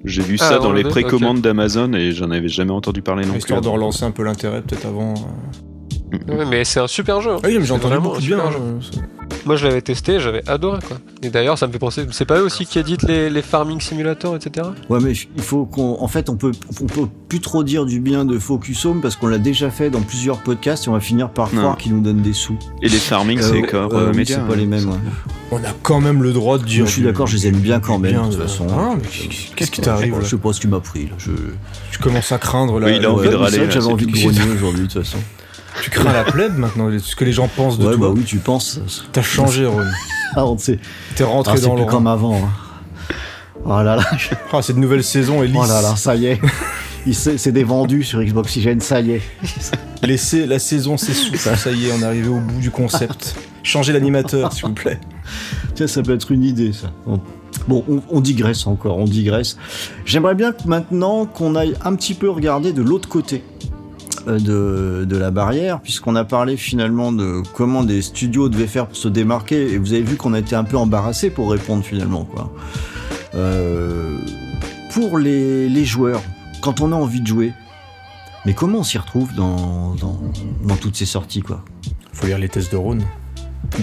J'ai 0.04 0.22
vu 0.22 0.36
Ah, 0.40 0.44
ça 0.48 0.58
dans 0.58 0.70
le 0.70 0.78
les 0.78 0.82
2, 0.84 0.88
précommandes 0.90 1.40
d'Amazon 1.40 1.92
et 1.92 2.12
j'en 2.12 2.30
avais 2.30 2.48
jamais 2.48 2.70
entendu 2.72 3.02
parler 3.02 3.24
non 3.24 3.32
plus. 3.32 3.38
Histoire 3.38 3.60
de 3.60 3.68
relancer 3.68 4.04
un 4.04 4.10
peu 4.12 4.22
l'intérêt 4.22 4.62
peut-être 4.62 4.86
avant. 4.86 5.14
euh. 5.14 6.36
Ouais, 6.38 6.44
mais 6.46 6.64
c'est 6.64 6.80
un 6.80 6.86
super 6.86 7.20
jeu. 7.20 7.32
hein. 7.32 7.38
Ah 7.42 7.48
oui, 7.48 7.56
mais 7.58 7.64
j'ai 7.64 7.72
entendu 7.72 7.98
beaucoup 7.98 8.20
de 8.20 8.26
bien. 8.26 8.36
super 8.38 8.52
jeu. 8.52 8.58
Moi, 9.46 9.56
je 9.56 9.66
l'avais 9.66 9.80
testé, 9.82 10.20
j'avais 10.20 10.46
adoré 10.48 10.78
quoi. 10.86 10.98
Et 11.22 11.30
d'ailleurs, 11.30 11.56
ça 11.58 11.66
me 11.66 11.72
fait 11.72 11.78
penser. 11.78 12.06
C'est 12.10 12.24
pas 12.24 12.38
eux 12.38 12.44
aussi 12.44 12.66
qui 12.66 12.78
éditent 12.78 13.02
les, 13.04 13.30
les 13.30 13.42
farming 13.42 13.80
simulators, 13.80 14.36
etc. 14.36 14.66
Ouais, 14.88 14.98
mais 15.02 15.12
il 15.36 15.42
faut 15.42 15.64
qu'on. 15.64 15.96
En 16.00 16.08
fait, 16.08 16.28
on 16.28 16.36
peut, 16.36 16.52
on 16.80 16.86
peut 16.86 17.08
plus 17.28 17.40
trop 17.40 17.64
dire 17.64 17.86
du 17.86 18.00
bien 18.00 18.24
de 18.24 18.38
Focus 18.38 18.84
Home 18.84 19.00
parce 19.00 19.16
qu'on 19.16 19.26
l'a 19.26 19.38
déjà 19.38 19.70
fait 19.70 19.90
dans 19.90 20.02
plusieurs 20.02 20.38
podcasts 20.38 20.86
et 20.86 20.90
on 20.90 20.92
va 20.92 21.00
finir 21.00 21.30
par 21.30 21.50
croire 21.50 21.76
qu'ils 21.76 21.94
nous 21.94 22.02
donnent 22.02 22.22
des 22.22 22.32
sous. 22.32 22.58
Et 22.82 22.88
les 22.88 22.98
farming, 22.98 23.38
Euh, 23.38 23.42
c'est 23.42 23.74
euh, 23.74 23.88
euh, 23.92 24.10
oui, 24.10 24.16
Media, 24.18 24.36
c'est 24.36 24.42
pas 24.46 24.52
hein. 24.52 24.56
les 24.56 24.66
mêmes. 24.66 24.88
ouais. 24.88 24.96
On 25.50 25.56
a 25.58 25.72
quand 25.82 26.00
même 26.00 26.22
le 26.22 26.32
droit 26.32 26.58
de 26.58 26.64
dire. 26.64 26.80
Moi, 26.80 26.88
je 26.88 26.92
suis 26.92 27.02
d'accord, 27.02 27.26
je 27.26 27.36
les 27.36 27.46
aime 27.46 27.56
bien 27.56 27.80
quand 27.80 27.98
même, 27.98 28.12
bien 28.12 28.26
de 28.26 28.32
toute 28.32 28.42
façon. 28.42 28.66
Ah, 28.70 28.94
mais 28.96 29.08
qu'est-ce 29.56 29.70
qui 29.70 29.80
t'arrive 29.80 30.14
Je 30.20 30.26
sais 30.26 30.36
pas 30.36 30.52
ce 30.52 30.60
qui 30.60 30.68
m'a 30.68 30.80
pris 30.80 31.06
là. 31.06 31.12
Je... 31.18 31.30
Tu 31.90 31.98
commences 31.98 32.32
à 32.32 32.38
craindre 32.38 32.78
là. 32.80 32.86
Oui, 32.86 32.96
il 32.98 33.04
a 33.06 33.10
envie 33.12 33.28
de 33.28 33.34
Ouais, 33.34 33.38
mais 33.38 33.44
râler, 33.44 33.58
que 33.66 33.70
j'avais 33.70 33.86
envie 33.86 34.06
de 34.06 34.12
grogner 34.12 34.40
aujourd'hui 34.54 34.82
de 34.86 34.92
toute 34.92 35.02
façon. 35.04 35.18
Tu 35.82 35.90
crains 35.90 36.12
la 36.12 36.24
plèbe 36.24 36.56
maintenant, 36.58 36.90
ce 36.98 37.14
que 37.16 37.24
les 37.24 37.32
gens 37.32 37.48
pensent 37.48 37.78
de 37.78 37.86
Ouais, 37.86 37.96
toi. 37.96 38.08
bah 38.08 38.14
oui, 38.16 38.24
tu 38.24 38.38
penses. 38.38 38.80
T'as 39.12 39.22
changé, 39.22 39.66
Ron. 39.66 39.82
Ah, 40.36 40.44
on 40.44 40.58
sait. 40.58 40.78
T'es 41.16 41.24
rentré 41.24 41.54
Ah, 41.56 41.60
dans 41.66 41.74
le. 41.74 41.84
comme 41.86 42.06
avant. 42.06 42.36
hein. 42.36 42.50
Oh 43.64 43.82
là 43.82 43.96
là, 43.96 44.04
je- 44.18 44.28
Ah, 44.52 44.60
cette 44.62 44.76
nouvelle 44.76 45.02
saison 45.02 45.42
est 45.42 45.46
lisse. 45.46 45.56
oh 45.60 45.66
là 45.66 45.80
là, 45.82 45.96
ça 45.96 46.14
y 46.14 46.26
est. 46.26 46.40
C'est 47.10 47.50
des 47.52 47.64
vendus 47.64 48.04
sur 48.04 48.22
Xbox 48.22 48.48
Oxygen, 48.48 48.78
ça 48.80 49.00
y 49.00 49.12
est. 49.12 49.22
Laissez 50.02 50.46
la 50.46 50.58
saison 50.58 50.98
s'essouffle. 50.98 51.56
Ça 51.56 51.70
y 51.70 51.86
est, 51.86 51.92
on 51.92 52.02
est 52.02 52.04
arrivé 52.04 52.28
au 52.28 52.38
bout 52.40 52.60
du 52.60 52.70
concept. 52.70 53.34
Changez 53.62 53.92
l'animateur, 53.94 54.52
s'il 54.52 54.66
vous 54.66 54.74
plaît. 54.74 55.00
Tiens, 55.74 55.86
ça 55.86 56.02
peut 56.02 56.14
être 56.14 56.30
une 56.30 56.44
idée, 56.44 56.72
ça. 56.72 56.92
Bon, 57.06 57.20
Bon, 57.66 57.84
on, 57.88 58.02
on 58.10 58.20
digresse 58.20 58.66
encore, 58.66 58.98
on 58.98 59.04
digresse. 59.04 59.56
J'aimerais 60.04 60.34
bien 60.34 60.52
maintenant 60.66 61.24
qu'on 61.26 61.54
aille 61.54 61.74
un 61.84 61.94
petit 61.96 62.14
peu 62.14 62.28
regarder 62.30 62.72
de 62.72 62.82
l'autre 62.82 63.08
côté 63.08 63.42
de, 64.26 65.04
de 65.08 65.16
la 65.16 65.30
barrière, 65.30 65.80
puisqu'on 65.80 66.16
a 66.16 66.24
parlé 66.24 66.56
finalement 66.56 67.12
de 67.12 67.42
comment 67.54 67.82
des 67.84 68.02
studios 68.02 68.48
devaient 68.48 68.66
faire 68.66 68.86
pour 68.86 68.96
se 68.96 69.08
démarquer, 69.08 69.72
et 69.72 69.78
vous 69.78 69.92
avez 69.92 70.02
vu 70.02 70.16
qu'on 70.16 70.34
a 70.34 70.38
été 70.38 70.56
un 70.56 70.64
peu 70.64 70.76
embarrassé 70.76 71.30
pour 71.30 71.50
répondre 71.50 71.84
finalement, 71.84 72.24
quoi. 72.24 72.52
Euh, 73.34 74.16
pour 74.92 75.18
les, 75.18 75.68
les 75.68 75.84
joueurs, 75.84 76.22
quand 76.62 76.80
on 76.80 76.92
a 76.92 76.94
envie 76.96 77.20
de 77.20 77.26
jouer, 77.26 77.52
mais 78.46 78.54
comment 78.54 78.78
on 78.78 78.84
s'y 78.84 78.98
retrouve 78.98 79.34
dans, 79.34 79.94
dans, 79.96 80.18
dans 80.64 80.76
toutes 80.76 80.96
ces 80.96 81.06
sorties, 81.06 81.42
quoi? 81.42 81.62
Faut 82.12 82.26
lire 82.26 82.38
les 82.38 82.48
tests 82.48 82.72
de 82.72 82.76
Ron, 82.76 82.98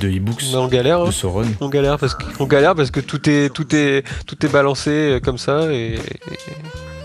de 0.02 0.08
e-books, 0.10 0.44
On 0.56 0.68
galère. 0.68 1.02
hein. 1.02 1.06
de 1.08 1.12
Sauron. 1.12 1.46
On 1.62 1.70
galère 1.70 1.98
parce 2.00 2.16
que 2.16 2.24
on 2.40 2.46
galère 2.48 2.76
parce 2.76 2.92
que 2.92 3.00
tout 3.00 3.30
est 3.30 3.50
tout 3.54 3.74
est 3.76 4.04
tout 4.26 4.44
est 4.46 4.50
balancé 4.50 4.90
euh, 4.90 5.20
comme 5.20 5.38
ça 5.38 5.72
et 5.72 6.00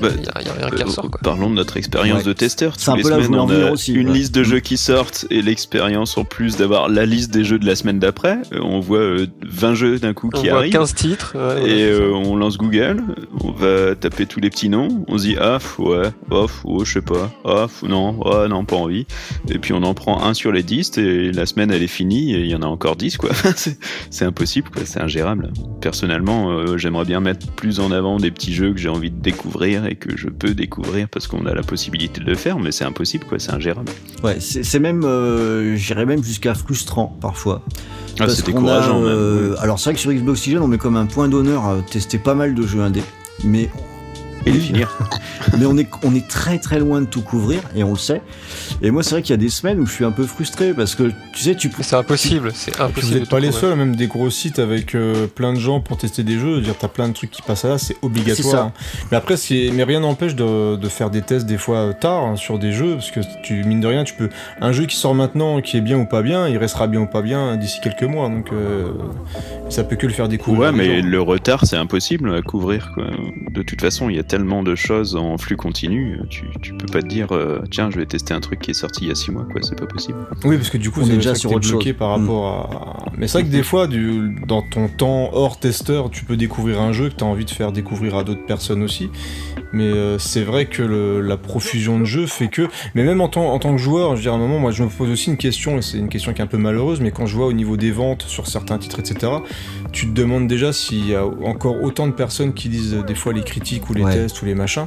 Bah, 0.00 0.08
il 0.16 0.24
y, 0.24 0.28
a- 0.28 0.42
y 0.42 0.48
a 0.48 0.52
rien 0.66 0.70
qui 0.76 0.82
Euh, 0.82 0.86
ressort 0.86 1.10
quoi. 1.10 1.20
Parlons 1.22 1.50
de 1.50 1.54
notre 1.54 1.76
expérience 1.76 2.18
Ouais. 2.18 2.24
de 2.24 2.32
testeur. 2.32 2.74
C'est 2.76 2.86
Tous 2.86 2.90
un 2.92 2.96
les 2.96 3.02
peu 3.02 3.10
là 3.10 3.22
semaines, 3.22 3.40
en 3.40 3.46
on 3.48 3.50
a 3.50 3.70
aussi, 3.72 3.92
une 3.92 4.08
ouais. 4.08 4.14
liste 4.14 4.34
de 4.34 4.42
jeux 4.42 4.60
qui 4.60 4.76
sortent 4.76 5.26
et 5.30 5.42
l'expérience 5.42 6.16
en 6.16 6.24
plus 6.24 6.56
d'avoir 6.56 6.88
la 6.88 7.06
liste 7.06 7.30
des 7.32 7.44
jeux 7.44 7.58
de 7.58 7.66
la 7.66 7.74
semaine 7.76 7.98
d'après. 7.98 8.38
euh, 8.52 8.60
On 8.62 8.80
voit 8.80 8.98
euh, 8.98 9.26
20 9.46 9.74
jeux 9.74 9.98
d'un 9.98 10.14
coup 10.14 10.30
On 10.32 10.40
qui 10.40 10.48
arrivent. 10.48 10.72
15 10.72 10.94
titres. 10.94 11.34
ouais, 11.36 11.68
Et 11.70 11.82
euh, 11.84 12.12
on 12.14 12.36
lance 12.36 12.56
Google, 12.58 13.02
on 13.42 13.50
va 13.52 13.94
taper 13.94 14.26
tous 14.26 14.40
les 14.40 14.50
petits 14.50 14.68
noms, 14.68 15.04
on 15.08 15.18
se 15.18 15.24
dit 15.24 15.36
ah 15.40 15.58
ouais, 15.78 16.08
oh, 16.30 16.46
f- 16.46 16.60
oh, 16.64 16.84
je 16.84 16.92
sais 16.94 17.02
pas, 17.02 17.30
ah 17.44 17.66
f- 17.66 17.86
non, 17.88 18.18
ah 18.24 18.46
non 18.48 18.64
pas 18.64 18.76
envie. 18.76 19.06
Et 19.50 19.58
puis 19.58 19.72
on 19.72 19.82
en 19.82 19.94
prend 19.94 20.22
un 20.24 20.34
sur 20.34 20.52
les 20.52 20.62
10 20.62 20.98
et 20.98 21.32
la 21.32 21.46
semaine 21.46 21.70
elle 21.70 21.82
est 21.82 21.86
finie 21.86 22.34
et 22.34 22.40
il 22.40 22.46
y 22.50 22.54
en 22.54 22.62
a 22.62 22.66
encore 22.66 22.96
10 22.96 23.16
quoi. 23.16 23.30
c'est 23.56 23.78
c'est 24.10 24.24
impossible 24.24 24.68
quoi, 24.70 24.82
c'est 24.84 25.00
ingérable. 25.00 25.50
Personnellement, 25.80 26.50
euh, 26.50 26.76
j'aimerais 26.78 27.04
bien 27.04 27.20
mettre 27.20 27.46
plus 27.52 27.80
en 27.80 27.90
avant 27.90 28.18
des 28.18 28.30
petits 28.30 28.52
jeux 28.52 28.72
que 28.72 28.78
j'ai 28.78 28.88
envie 28.88 29.10
de 29.10 29.20
découvrir 29.20 29.86
et 29.90 29.96
que 29.96 30.16
je 30.16 30.28
peux 30.28 30.54
découvrir 30.54 31.08
parce 31.08 31.26
qu'on 31.26 31.44
a 31.46 31.52
la 31.52 31.62
possibilité 31.62 32.20
de 32.20 32.26
le 32.26 32.36
faire, 32.36 32.58
mais 32.58 32.70
c'est 32.70 32.84
impossible 32.84 33.24
quoi, 33.28 33.38
c'est 33.38 33.52
ingérable. 33.52 33.90
Ouais, 34.22 34.38
c'est 34.40 34.78
même, 34.78 35.02
euh, 35.04 35.74
j'irais 35.76 36.06
même 36.06 36.22
jusqu'à 36.22 36.54
frustrant 36.54 37.18
parfois. 37.20 37.62
Ah, 38.20 38.28
c'est 38.28 38.46
décourageant 38.46 39.00
a, 39.00 39.04
même. 39.04 39.08
euh. 39.08 39.56
Alors 39.58 39.78
c'est 39.78 39.90
vrai 39.90 39.94
que 39.94 40.00
sur 40.00 40.12
Xbox 40.12 40.40
Oxygen, 40.40 40.60
on 40.62 40.68
met 40.68 40.78
comme 40.78 40.96
un 40.96 41.06
point 41.06 41.28
d'honneur 41.28 41.64
à 41.64 41.76
tester 41.90 42.18
pas 42.18 42.34
mal 42.34 42.54
de 42.54 42.62
jeux 42.66 42.80
indés, 42.80 43.02
mais 43.44 43.68
Et 44.46 44.52
finir. 44.52 44.96
mais 45.58 45.66
on 45.66 45.76
est 45.76 45.88
on 46.02 46.14
est 46.14 46.26
très 46.26 46.58
très 46.58 46.78
loin 46.78 47.00
de 47.00 47.06
tout 47.06 47.20
couvrir 47.22 47.60
et 47.76 47.84
on 47.84 47.90
le 47.90 47.98
sait. 47.98 48.22
Et 48.82 48.90
moi 48.90 49.02
c'est 49.02 49.10
vrai 49.10 49.22
qu'il 49.22 49.30
y 49.30 49.34
a 49.34 49.36
des 49.36 49.48
semaines 49.50 49.78
où 49.80 49.86
je 49.86 49.92
suis 49.92 50.04
un 50.04 50.10
peu 50.12 50.24
frustré 50.24 50.72
parce 50.72 50.94
que 50.94 51.10
tu 51.32 51.42
sais 51.42 51.54
tu 51.54 51.70
c'est 51.80 51.96
impossible, 51.96 52.50
c'est 52.54 52.80
impossible. 52.80 53.12
vous 53.12 53.18
n'êtes 53.20 53.28
pas 53.28 53.40
les 53.40 53.52
seuls, 53.52 53.76
même 53.76 53.96
des 53.96 54.06
gros 54.06 54.30
sites 54.30 54.58
avec 54.58 54.94
euh, 54.94 55.26
plein 55.26 55.52
de 55.52 55.58
gens 55.58 55.80
pour 55.80 55.96
tester 55.98 56.22
des 56.22 56.34
jeux. 56.38 56.50
Je 56.52 56.56
veux 56.56 56.60
dire, 56.62 56.74
t'as 56.78 56.88
plein 56.88 57.08
de 57.08 57.12
trucs 57.12 57.30
qui 57.30 57.42
passent 57.42 57.64
là, 57.64 57.78
c'est 57.78 57.96
obligatoire. 58.02 58.66
hein. 58.66 58.72
Mais 59.10 59.16
après, 59.16 59.36
c'est- 59.36 59.70
mais 59.74 59.84
rien 59.84 60.00
n'empêche 60.00 60.34
de, 60.34 60.76
de 60.76 60.88
faire 60.88 61.10
des 61.10 61.22
tests 61.22 61.46
des 61.46 61.58
fois 61.58 61.92
tard 61.94 62.24
hein, 62.24 62.36
sur 62.36 62.58
des 62.58 62.72
jeux, 62.72 62.94
parce 62.94 63.10
que 63.10 63.20
tu 63.42 63.62
mine 63.64 63.80
de 63.80 63.86
rien, 63.86 64.04
tu 64.04 64.14
peux 64.14 64.28
un 64.60 64.72
jeu 64.72 64.86
qui 64.86 64.96
sort 64.96 65.14
maintenant, 65.14 65.60
qui 65.60 65.76
est 65.76 65.80
bien 65.82 65.98
ou 65.98 66.06
pas 66.06 66.22
bien, 66.22 66.48
il 66.48 66.56
restera 66.58 66.86
bien 66.86 67.00
ou 67.00 67.06
pas 67.06 67.22
bien 67.22 67.56
d'ici 67.56 67.80
quelques 67.82 68.02
mois. 68.04 68.28
Donc 68.28 68.52
euh, 68.52 68.90
ça 69.68 69.84
peut 69.84 69.96
que 69.96 70.06
le 70.06 70.12
faire 70.12 70.28
découvrir. 70.28 70.70
Ouais, 70.70 70.72
mais 70.76 71.02
gens. 71.02 71.08
le 71.08 71.20
retard, 71.20 71.66
c'est 71.66 71.76
impossible 71.76 72.34
à 72.34 72.42
couvrir. 72.42 72.90
Quoi. 72.94 73.04
De 73.50 73.62
toute 73.62 73.80
façon, 73.80 74.08
il 74.10 74.16
y 74.16 74.18
a 74.18 74.22
tellement 74.30 74.62
de 74.62 74.76
choses 74.76 75.16
en 75.16 75.36
flux 75.38 75.56
continu, 75.56 76.20
tu, 76.30 76.44
tu 76.62 76.72
peux 76.72 76.86
pas 76.86 77.02
te 77.02 77.08
dire, 77.08 77.32
euh, 77.32 77.60
tiens, 77.70 77.90
je 77.90 77.96
vais 77.98 78.06
tester 78.06 78.32
un 78.32 78.40
truc 78.40 78.60
qui 78.60 78.70
est 78.70 78.74
sorti 78.74 79.04
il 79.04 79.08
y 79.08 79.10
a 79.10 79.14
6 79.16 79.32
mois, 79.32 79.44
quoi. 79.50 79.60
C'est 79.62 79.76
pas 79.78 79.86
possible. 79.86 80.18
Oui, 80.44 80.56
parce 80.56 80.70
que 80.70 80.78
du 80.78 80.90
coup, 80.90 81.00
On 81.02 81.06
est 81.06 81.16
déjà 81.16 81.34
sur 81.34 81.50
autre 81.52 81.68
bloqué 81.68 81.90
chose. 81.90 81.98
par 81.98 82.16
Mm. 82.16 82.20
rapport 82.22 82.46
à. 82.46 82.99
Mais 83.20 83.28
c'est 83.28 83.38
vrai 83.38 83.44
que 83.48 83.52
des 83.52 83.62
fois, 83.62 83.86
du... 83.86 84.34
dans 84.48 84.62
ton 84.62 84.88
temps 84.88 85.28
hors 85.34 85.58
testeur, 85.60 86.10
tu 86.10 86.24
peux 86.24 86.36
découvrir 86.38 86.80
un 86.80 86.92
jeu 86.92 87.10
que 87.10 87.14
tu 87.16 87.22
as 87.22 87.26
envie 87.26 87.44
de 87.44 87.50
faire 87.50 87.70
découvrir 87.70 88.16
à 88.16 88.24
d'autres 88.24 88.46
personnes 88.46 88.82
aussi. 88.82 89.10
Mais 89.72 89.84
euh, 89.84 90.18
c'est 90.18 90.42
vrai 90.42 90.64
que 90.66 90.82
le- 90.82 91.20
la 91.20 91.36
profusion 91.36 92.00
de 92.00 92.04
jeux 92.04 92.26
fait 92.26 92.48
que. 92.48 92.66
Mais 92.94 93.04
même 93.04 93.20
en 93.20 93.28
tant, 93.28 93.52
en 93.52 93.58
tant 93.60 93.72
que 93.72 93.78
joueur, 93.78 94.12
je 94.12 94.16
veux 94.16 94.22
dire, 94.22 94.32
à 94.32 94.36
un 94.36 94.38
moment, 94.38 94.58
moi, 94.58 94.72
je 94.72 94.82
me 94.82 94.88
pose 94.88 95.10
aussi 95.10 95.28
une 95.30 95.36
question, 95.36 95.78
et 95.78 95.82
c'est 95.82 95.98
une 95.98 96.08
question 96.08 96.32
qui 96.32 96.40
est 96.40 96.44
un 96.44 96.48
peu 96.48 96.56
malheureuse, 96.58 97.00
mais 97.00 97.10
quand 97.12 97.26
je 97.26 97.36
vois 97.36 97.46
au 97.46 97.52
niveau 97.52 97.76
des 97.76 97.92
ventes 97.92 98.22
sur 98.22 98.46
certains 98.48 98.78
titres, 98.78 98.98
etc., 98.98 99.30
tu 99.92 100.06
te 100.06 100.12
demandes 100.12 100.48
déjà 100.48 100.72
s'il 100.72 101.06
y 101.08 101.14
a 101.14 101.24
encore 101.26 101.80
autant 101.82 102.06
de 102.06 102.12
personnes 102.12 102.54
qui 102.54 102.68
lisent 102.68 102.94
euh, 102.94 103.02
des 103.02 103.14
fois 103.14 103.32
les 103.32 103.42
critiques 103.42 103.88
ou 103.90 103.94
les 103.94 104.02
Ouais. 104.02 104.14
tests 104.14 104.40
ou 104.42 104.46
les 104.46 104.54
machins 104.54 104.86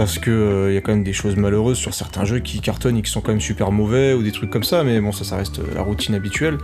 parce 0.00 0.18
que 0.18 0.30
euh, 0.30 0.70
il 0.70 0.74
y 0.74 0.78
a 0.78 0.80
quand 0.80 0.92
même 0.92 1.04
des 1.04 1.12
choses 1.12 1.36
malheureuses 1.36 1.76
sur 1.76 1.92
certains 1.92 2.24
jeux 2.24 2.38
qui 2.38 2.62
cartonnent 2.62 2.96
et 2.96 3.02
qui 3.02 3.10
sont 3.10 3.20
quand 3.20 3.32
même 3.32 3.40
super 3.42 3.70
mauvais 3.70 4.14
ou 4.14 4.22
des 4.22 4.32
trucs 4.32 4.48
comme 4.48 4.62
ça 4.64 4.82
mais 4.82 4.98
bon 4.98 5.12
ça 5.12 5.24
ça 5.24 5.36
reste 5.36 5.58
euh, 5.58 5.74
la 5.74 5.82
routine 5.82 6.14
habituelle 6.14 6.56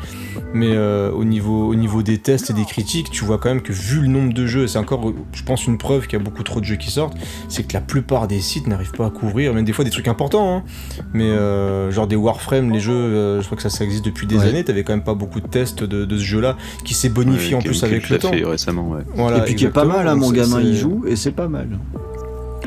mais 0.55 0.71
euh, 0.71 1.11
au 1.11 1.23
niveau 1.23 1.69
au 1.69 1.75
niveau 1.75 2.03
des 2.03 2.17
tests 2.17 2.49
et 2.49 2.55
des 2.55 2.65
critiques 2.65 3.11
tu 3.11 3.27
vois 3.27 3.37
quand 3.37 3.51
même 3.51 3.61
que 3.61 3.75
vu 3.75 4.01
le 4.01 4.07
nombre 4.07 4.33
de 4.33 4.47
jeux 4.47 4.65
et 4.65 4.69
c'est 4.69 4.79
encore 4.79 5.07
euh, 5.11 5.15
je 5.35 5.43
pense 5.43 5.67
une 5.67 5.77
preuve 5.77 6.07
qu'il 6.07 6.19
y 6.19 6.23
a 6.23 6.25
beaucoup 6.25 6.45
trop 6.45 6.61
de 6.61 6.65
jeux 6.65 6.77
qui 6.77 6.91
sortent 6.91 7.15
c'est 7.51 7.69
que 7.69 7.75
la 7.75 7.83
plupart 7.83 8.27
des 8.27 8.41
sites 8.41 8.69
n'arrivent 8.69 8.93
pas 8.93 9.05
à 9.05 9.11
couvrir 9.11 9.53
même 9.53 9.67
des 9.67 9.75
fois 9.75 9.85
des 9.85 9.91
trucs 9.91 10.09
importants 10.09 10.57
hein. 10.57 10.63
mais 11.13 11.25
euh, 11.29 11.91
genre 11.91 12.07
des 12.07 12.17
Warframe 12.17 12.71
les 12.71 12.81
jeux 12.81 12.95
euh, 12.95 13.43
je 13.43 13.45
crois 13.45 13.57
que 13.57 13.63
ça 13.63 13.69
ça 13.69 13.85
existe 13.85 14.07
depuis 14.07 14.27
des 14.27 14.39
Ouais. 14.39 14.49
années 14.49 14.65
t'avais 14.65 14.83
quand 14.83 14.95
même 14.95 15.05
pas 15.05 15.13
beaucoup 15.15 15.43
de 15.43 15.47
tests 15.47 15.85
de, 15.85 16.07
de 16.07 16.17
ce 16.17 16.25
jeu 16.25 16.41
là 16.41 16.57
qui 16.87 16.95
s'est 16.95 17.11
bonifié 17.11 17.55
en 17.55 17.61
plus 17.61 17.83
Game 17.83 17.91
avec 17.91 18.09
le 18.09 18.19
temps 18.19 18.31
fait 18.31 18.45
récemment, 18.45 18.89
ouais. 18.89 19.03
Voilà, 19.15 19.41
et 19.41 19.43
puis 19.43 19.57
qui 19.57 19.67
est 19.67 19.69
pas 19.69 19.85
mal, 19.85 20.09
hein, 20.09 20.15
mon 20.15 20.31
gamin 20.31 20.63
il 20.63 20.75
joue 20.75 21.05
et 21.07 21.17
c'est 21.17 21.33
pas 21.33 21.49
mal. 21.49 21.69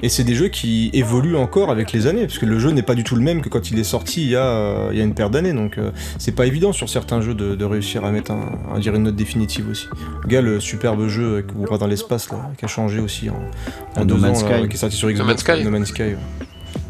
Et 0.03 0.09
c'est 0.09 0.23
des 0.23 0.35
jeux 0.35 0.47
qui 0.47 0.89
évoluent 0.93 1.35
encore 1.35 1.69
avec 1.71 1.91
les 1.91 2.07
années, 2.07 2.25
parce 2.27 2.37
que 2.39 2.45
le 2.45 2.59
jeu 2.59 2.71
n'est 2.71 2.81
pas 2.83 2.95
du 2.95 3.03
tout 3.03 3.15
le 3.15 3.21
même 3.21 3.41
que 3.41 3.49
quand 3.49 3.71
il 3.71 3.79
est 3.79 3.83
sorti 3.83 4.23
il 4.23 4.29
y 4.29 4.35
a, 4.35 4.43
euh, 4.45 4.89
il 4.91 4.97
y 4.97 5.01
a 5.01 5.03
une 5.03 5.13
paire 5.13 5.29
d'années, 5.29 5.53
donc 5.53 5.77
euh, 5.77 5.91
c'est 6.17 6.31
pas 6.33 6.45
évident 6.45 6.71
sur 6.73 6.89
certains 6.89 7.21
jeux 7.21 7.33
de, 7.33 7.55
de 7.55 7.65
réussir 7.65 8.05
à 8.05 8.11
mettre 8.11 8.31
un, 8.31 8.57
à 8.75 8.79
dire 8.79 8.95
une 8.95 9.03
note 9.03 9.15
définitive 9.15 9.69
aussi. 9.69 9.87
Regarde 10.23 10.45
le 10.45 10.59
superbe 10.59 11.07
jeu 11.07 11.23
euh, 11.23 11.41
que 11.41 11.51
vous 11.53 11.63
voyez 11.65 11.77
dans 11.79 11.87
l'espace 11.87 12.29
là, 12.31 12.49
qui 12.57 12.65
a 12.65 12.67
changé 12.67 12.99
aussi 12.99 13.29
en, 13.29 13.39
en 13.99 14.05
deux 14.05 14.15
No 14.15 14.21
Man's 14.21 14.43
ans, 14.43 14.49
là, 14.49 14.67
qui 14.67 14.75
est 14.75 14.77
sorti 14.79 14.95
sur 14.95 15.09
Xbox. 15.09 15.27
Man's 15.27 15.39
Sky. 15.41 15.63
No 15.63 15.69
Man's 15.71 15.87
Sky. 15.89 16.01
ouais. 16.03 16.17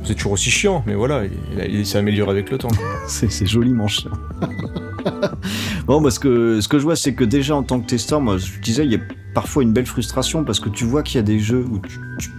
C'est 0.03 0.15
toujours 0.15 0.31
aussi 0.33 0.49
chiant, 0.49 0.81
mais 0.87 0.95
voilà, 0.95 1.23
il, 1.53 1.59
a- 1.61 1.65
il 1.65 1.85
s'est 1.85 1.97
amélioré 1.97 2.31
avec 2.31 2.49
le 2.51 2.57
temps. 2.57 2.69
C'est 3.07 3.29
c'est 3.31 3.45
joliment 3.45 3.87
chiant. 3.87 4.11
bon, 5.87 6.01
parce 6.01 6.19
que 6.19 6.61
ce 6.61 6.67
que 6.67 6.77
je 6.79 6.83
vois, 6.83 6.95
c'est 6.95 7.13
que 7.13 7.23
déjà 7.23 7.55
en 7.55 7.63
tant 7.63 7.79
que 7.79 7.85
testeur, 7.87 8.21
moi, 8.21 8.37
je 8.37 8.59
disais, 8.61 8.85
il 8.85 8.91
y 8.91 8.95
a 8.95 8.99
parfois 9.33 9.63
une 9.63 9.73
belle 9.73 9.85
frustration 9.85 10.43
parce 10.43 10.59
que 10.59 10.69
tu 10.69 10.85
vois 10.85 11.03
qu'il 11.03 11.17
y 11.17 11.19
a 11.19 11.23
des 11.23 11.39
jeux 11.39 11.65
où 11.69 11.79
tu- 11.79 11.99
tu- 12.19 12.31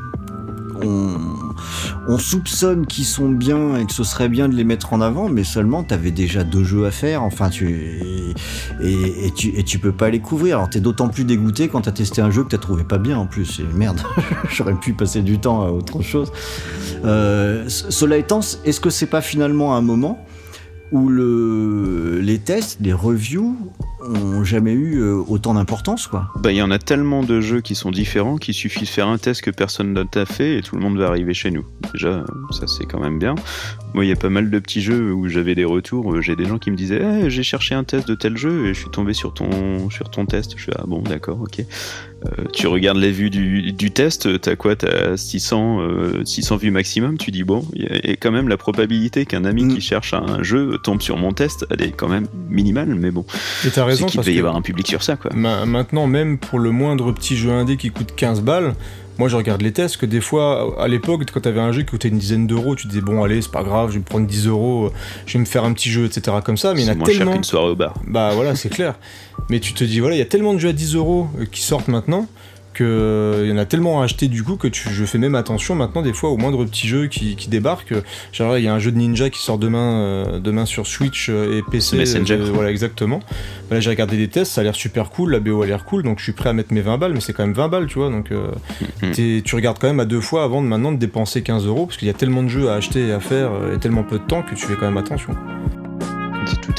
on, 0.84 1.16
on 2.08 2.18
soupçonne 2.18 2.86
qu'ils 2.86 3.04
sont 3.04 3.28
bien 3.28 3.76
et 3.76 3.86
que 3.86 3.92
ce 3.92 4.04
serait 4.04 4.28
bien 4.28 4.48
de 4.48 4.54
les 4.54 4.64
mettre 4.64 4.92
en 4.92 5.00
avant, 5.00 5.28
mais 5.28 5.44
seulement 5.44 5.82
t'avais 5.82 6.10
déjà 6.10 6.44
deux 6.44 6.64
jeux 6.64 6.86
à 6.86 6.90
faire, 6.90 7.22
enfin 7.22 7.50
tu 7.50 8.34
et, 8.82 9.30
tu 9.36 9.48
et 9.48 9.78
peux 9.78 9.92
pas 9.92 10.10
les 10.10 10.20
couvrir. 10.20 10.56
Alors 10.56 10.70
t'es 10.70 10.80
d'autant 10.80 11.08
plus 11.08 11.24
dégoûté 11.24 11.68
quand 11.68 11.82
t'as 11.82 11.92
testé 11.92 12.20
un 12.22 12.30
jeu 12.30 12.44
que 12.44 12.48
t'as 12.48 12.58
trouvé 12.58 12.84
pas 12.84 12.98
bien 12.98 13.18
en 13.18 13.26
plus. 13.26 13.60
Merde, 13.74 14.00
j'aurais 14.50 14.74
pu 14.74 14.92
passer 14.92 15.22
du 15.22 15.38
temps 15.38 15.62
à 15.62 15.70
autre 15.70 16.02
chose. 16.02 16.32
Euh, 17.04 17.64
cela 17.68 18.16
étant, 18.16 18.40
est-ce 18.64 18.80
que 18.80 18.90
c'est 18.90 19.06
pas 19.06 19.22
finalement 19.22 19.74
un 19.74 19.80
moment 19.80 20.24
où 20.92 21.08
le, 21.08 22.20
les 22.20 22.38
tests, 22.38 22.78
les 22.80 22.92
reviews 22.92 23.56
ont 24.02 24.44
jamais 24.44 24.72
eu 24.72 25.00
euh, 25.00 25.22
autant 25.28 25.54
d'importance, 25.54 26.06
quoi. 26.06 26.28
Bah, 26.36 26.52
il 26.52 26.56
y 26.56 26.62
en 26.62 26.70
a 26.70 26.78
tellement 26.78 27.22
de 27.22 27.40
jeux 27.40 27.60
qui 27.60 27.74
sont 27.74 27.90
différents 27.90 28.36
qu'il 28.36 28.54
suffit 28.54 28.82
de 28.84 28.88
faire 28.88 29.08
un 29.08 29.18
test 29.18 29.42
que 29.42 29.50
personne 29.50 29.94
d'autre 29.94 30.18
a 30.20 30.26
fait 30.26 30.58
et 30.58 30.62
tout 30.62 30.76
le 30.76 30.82
monde 30.82 30.98
va 30.98 31.06
arriver 31.08 31.34
chez 31.34 31.50
nous. 31.50 31.64
Déjà, 31.92 32.24
ça 32.50 32.66
c'est 32.66 32.84
quand 32.86 33.00
même 33.00 33.18
bien. 33.18 33.34
Moi, 33.94 34.04
il 34.04 34.08
y 34.08 34.12
a 34.12 34.16
pas 34.16 34.30
mal 34.30 34.50
de 34.50 34.58
petits 34.58 34.80
jeux 34.82 35.12
où 35.12 35.28
j'avais 35.28 35.54
des 35.54 35.64
retours. 35.64 36.14
euh, 36.14 36.20
J'ai 36.20 36.36
des 36.36 36.44
gens 36.44 36.58
qui 36.58 36.70
me 36.70 36.76
disaient 36.76 37.02
Eh, 37.24 37.30
J'ai 37.30 37.42
cherché 37.42 37.74
un 37.74 37.84
test 37.84 38.06
de 38.08 38.14
tel 38.14 38.36
jeu 38.36 38.66
et 38.66 38.74
je 38.74 38.80
suis 38.80 38.90
tombé 38.90 39.12
sur 39.12 39.34
ton, 39.34 39.90
sur 39.90 40.08
ton 40.10 40.26
test. 40.26 40.52
Je 40.56 40.62
suis 40.62 40.72
Ah 40.76 40.84
bon, 40.86 41.02
d'accord, 41.02 41.40
ok. 41.40 41.60
Euh, 41.60 42.44
tu 42.52 42.66
regardes 42.66 42.98
les 42.98 43.10
vues 43.12 43.30
du, 43.30 43.72
du 43.72 43.90
test, 43.90 44.40
t'as 44.42 44.54
quoi 44.54 44.76
T'as 44.76 45.16
600, 45.16 45.80
euh, 45.80 46.24
600 46.24 46.56
vues 46.58 46.70
maximum. 46.70 47.16
Tu 47.18 47.30
dis 47.30 47.44
Bon, 47.44 47.64
il 47.74 47.82
y 47.82 47.86
a- 47.86 48.10
et 48.10 48.16
quand 48.16 48.30
même 48.30 48.48
la 48.48 48.56
probabilité 48.58 49.24
qu'un 49.26 49.44
ami 49.44 49.64
Mm. 49.64 49.74
qui 49.74 49.80
cherche 49.80 50.14
un 50.14 50.42
jeu 50.42 50.78
tombe 50.82 51.00
sur 51.02 51.16
mon 51.16 51.32
test, 51.32 51.66
elle 51.70 51.82
est 51.82 51.90
quand 51.92 52.08
même 52.08 52.26
minimale, 52.48 52.94
mais 52.94 53.10
bon. 53.10 53.24
Et 53.66 53.70
t'as 53.70 53.84
C'est 53.90 54.04
raison 54.04 54.06
qu'il 54.06 54.20
devait 54.20 54.34
y 54.34 54.38
avoir 54.38 54.56
un 54.56 54.62
public 54.62 54.86
sur 54.86 55.02
ça, 55.02 55.16
quoi. 55.16 55.30
ma- 55.34 55.66
maintenant, 55.66 56.06
même 56.06 56.38
pour 56.38 56.58
le 56.58 56.70
moindre 56.70 57.12
petit 57.12 57.36
jeu 57.36 57.50
indé 57.50 57.76
qui 57.76 57.90
coûte 57.90 58.12
15 58.16 58.40
balles, 58.42 58.74
moi 59.18 59.28
je 59.28 59.36
regarde 59.36 59.60
les 59.62 59.72
tests 59.72 59.96
que 59.98 60.06
des 60.06 60.20
fois, 60.20 60.76
à 60.82 60.88
l'époque, 60.88 61.22
quand 61.32 61.40
t'avais 61.40 61.60
un 61.60 61.72
jeu 61.72 61.82
qui 61.82 61.88
coûtait 61.90 62.08
une 62.08 62.18
dizaine 62.18 62.46
d'euros, 62.46 62.74
tu 62.74 62.86
disais 62.86 63.00
bon, 63.02 63.22
allez, 63.22 63.42
c'est 63.42 63.50
pas 63.52 63.62
grave, 63.62 63.88
je 63.90 63.94
vais 63.94 63.98
me 64.00 64.04
prendre 64.04 64.26
10 64.26 64.46
euros, 64.46 64.86
euh, 64.86 64.92
je 65.26 65.34
vais 65.34 65.38
me 65.40 65.44
faire 65.44 65.64
un 65.64 65.72
petit 65.72 65.90
jeu, 65.90 66.06
etc. 66.06 66.36
comme 66.44 66.56
ça, 66.56 66.72
mais 66.74 66.80
il 66.82 66.86
y 66.86 66.88
en 66.88 66.92
a 66.92 66.94
moins 66.96 67.06
cher 67.18 67.30
qu'une 67.30 67.44
soirée 67.44 67.70
au 67.70 67.76
bar. 67.76 67.94
Bah 68.06 68.30
voilà, 68.34 68.54
c'est 68.56 68.70
clair. 68.70 68.94
Mais 69.50 69.60
tu 69.60 69.74
te 69.74 69.84
dis, 69.84 70.00
voilà, 70.00 70.16
il 70.16 70.18
y 70.18 70.22
a 70.22 70.26
tellement 70.26 70.54
de 70.54 70.58
jeux 70.58 70.68
à 70.70 70.72
10 70.72 70.94
euros 70.94 71.28
euh, 71.38 71.44
qui 71.50 71.60
sortent 71.62 71.88
maintenant 71.88 72.26
que 72.72 72.84
euh, 72.84 73.46
y 73.48 73.52
en 73.52 73.56
a 73.58 73.64
tellement 73.64 74.00
à 74.00 74.04
acheter 74.04 74.28
du 74.28 74.42
coup 74.44 74.56
que 74.56 74.68
tu, 74.68 74.88
je 74.90 75.04
fais 75.04 75.18
même 75.18 75.34
attention 75.34 75.74
maintenant 75.74 76.02
des 76.02 76.12
fois 76.12 76.30
au 76.30 76.36
moindre 76.36 76.64
petit 76.64 76.86
jeu 76.86 77.06
qui, 77.08 77.34
qui 77.36 77.48
débarque. 77.48 77.92
Genre 78.32 78.56
il 78.58 78.64
y 78.64 78.68
a 78.68 78.74
un 78.74 78.78
jeu 78.78 78.92
de 78.92 78.96
ninja 78.98 79.28
qui 79.30 79.40
sort 79.42 79.58
demain, 79.58 80.00
euh, 80.00 80.38
demain 80.38 80.66
sur 80.66 80.86
Switch 80.86 81.28
euh, 81.28 81.58
et 81.58 81.62
PC. 81.70 81.96
Messenger. 81.96 82.34
euh, 82.40 82.50
voilà 82.52 82.70
exactement. 82.70 83.20
Bah, 83.68 83.76
là 83.76 83.80
j'ai 83.80 83.90
regardé 83.90 84.16
des 84.16 84.28
tests, 84.28 84.52
ça 84.52 84.60
a 84.60 84.64
l'air 84.64 84.74
super 84.76 85.10
cool, 85.10 85.32
la 85.32 85.40
BO 85.40 85.62
a 85.62 85.66
l'air 85.66 85.84
cool, 85.84 86.02
donc 86.02 86.18
je 86.18 86.24
suis 86.24 86.32
prêt 86.32 86.48
à 86.50 86.52
mettre 86.52 86.72
mes 86.72 86.80
20 86.80 86.98
balles, 86.98 87.12
mais 87.12 87.20
c'est 87.20 87.32
quand 87.32 87.44
même 87.44 87.54
20 87.54 87.68
balles, 87.68 87.86
tu 87.86 87.98
vois. 87.98 88.10
Donc 88.10 88.30
euh, 88.32 88.48
Mhm. 89.02 89.42
tu 89.42 89.54
regardes 89.54 89.78
quand 89.78 89.88
même 89.88 90.00
à 90.00 90.04
deux 90.04 90.20
fois 90.20 90.44
avant 90.44 90.62
de 90.62 90.66
maintenant 90.66 90.92
de 90.92 90.98
dépenser 90.98 91.42
15 91.42 91.66
euros 91.66 91.86
parce 91.86 91.96
qu'il 91.98 92.06
y 92.08 92.10
a 92.10 92.14
tellement 92.14 92.42
de 92.42 92.48
jeux 92.48 92.68
à 92.70 92.74
acheter 92.74 93.08
et 93.08 93.12
à 93.12 93.20
faire 93.20 93.50
et 93.74 93.78
tellement 93.78 94.02
peu 94.04 94.18
de 94.18 94.24
temps 94.24 94.42
que 94.42 94.54
tu 94.54 94.66
fais 94.66 94.74
quand 94.74 94.86
même 94.86 94.96
attention. 94.98 95.34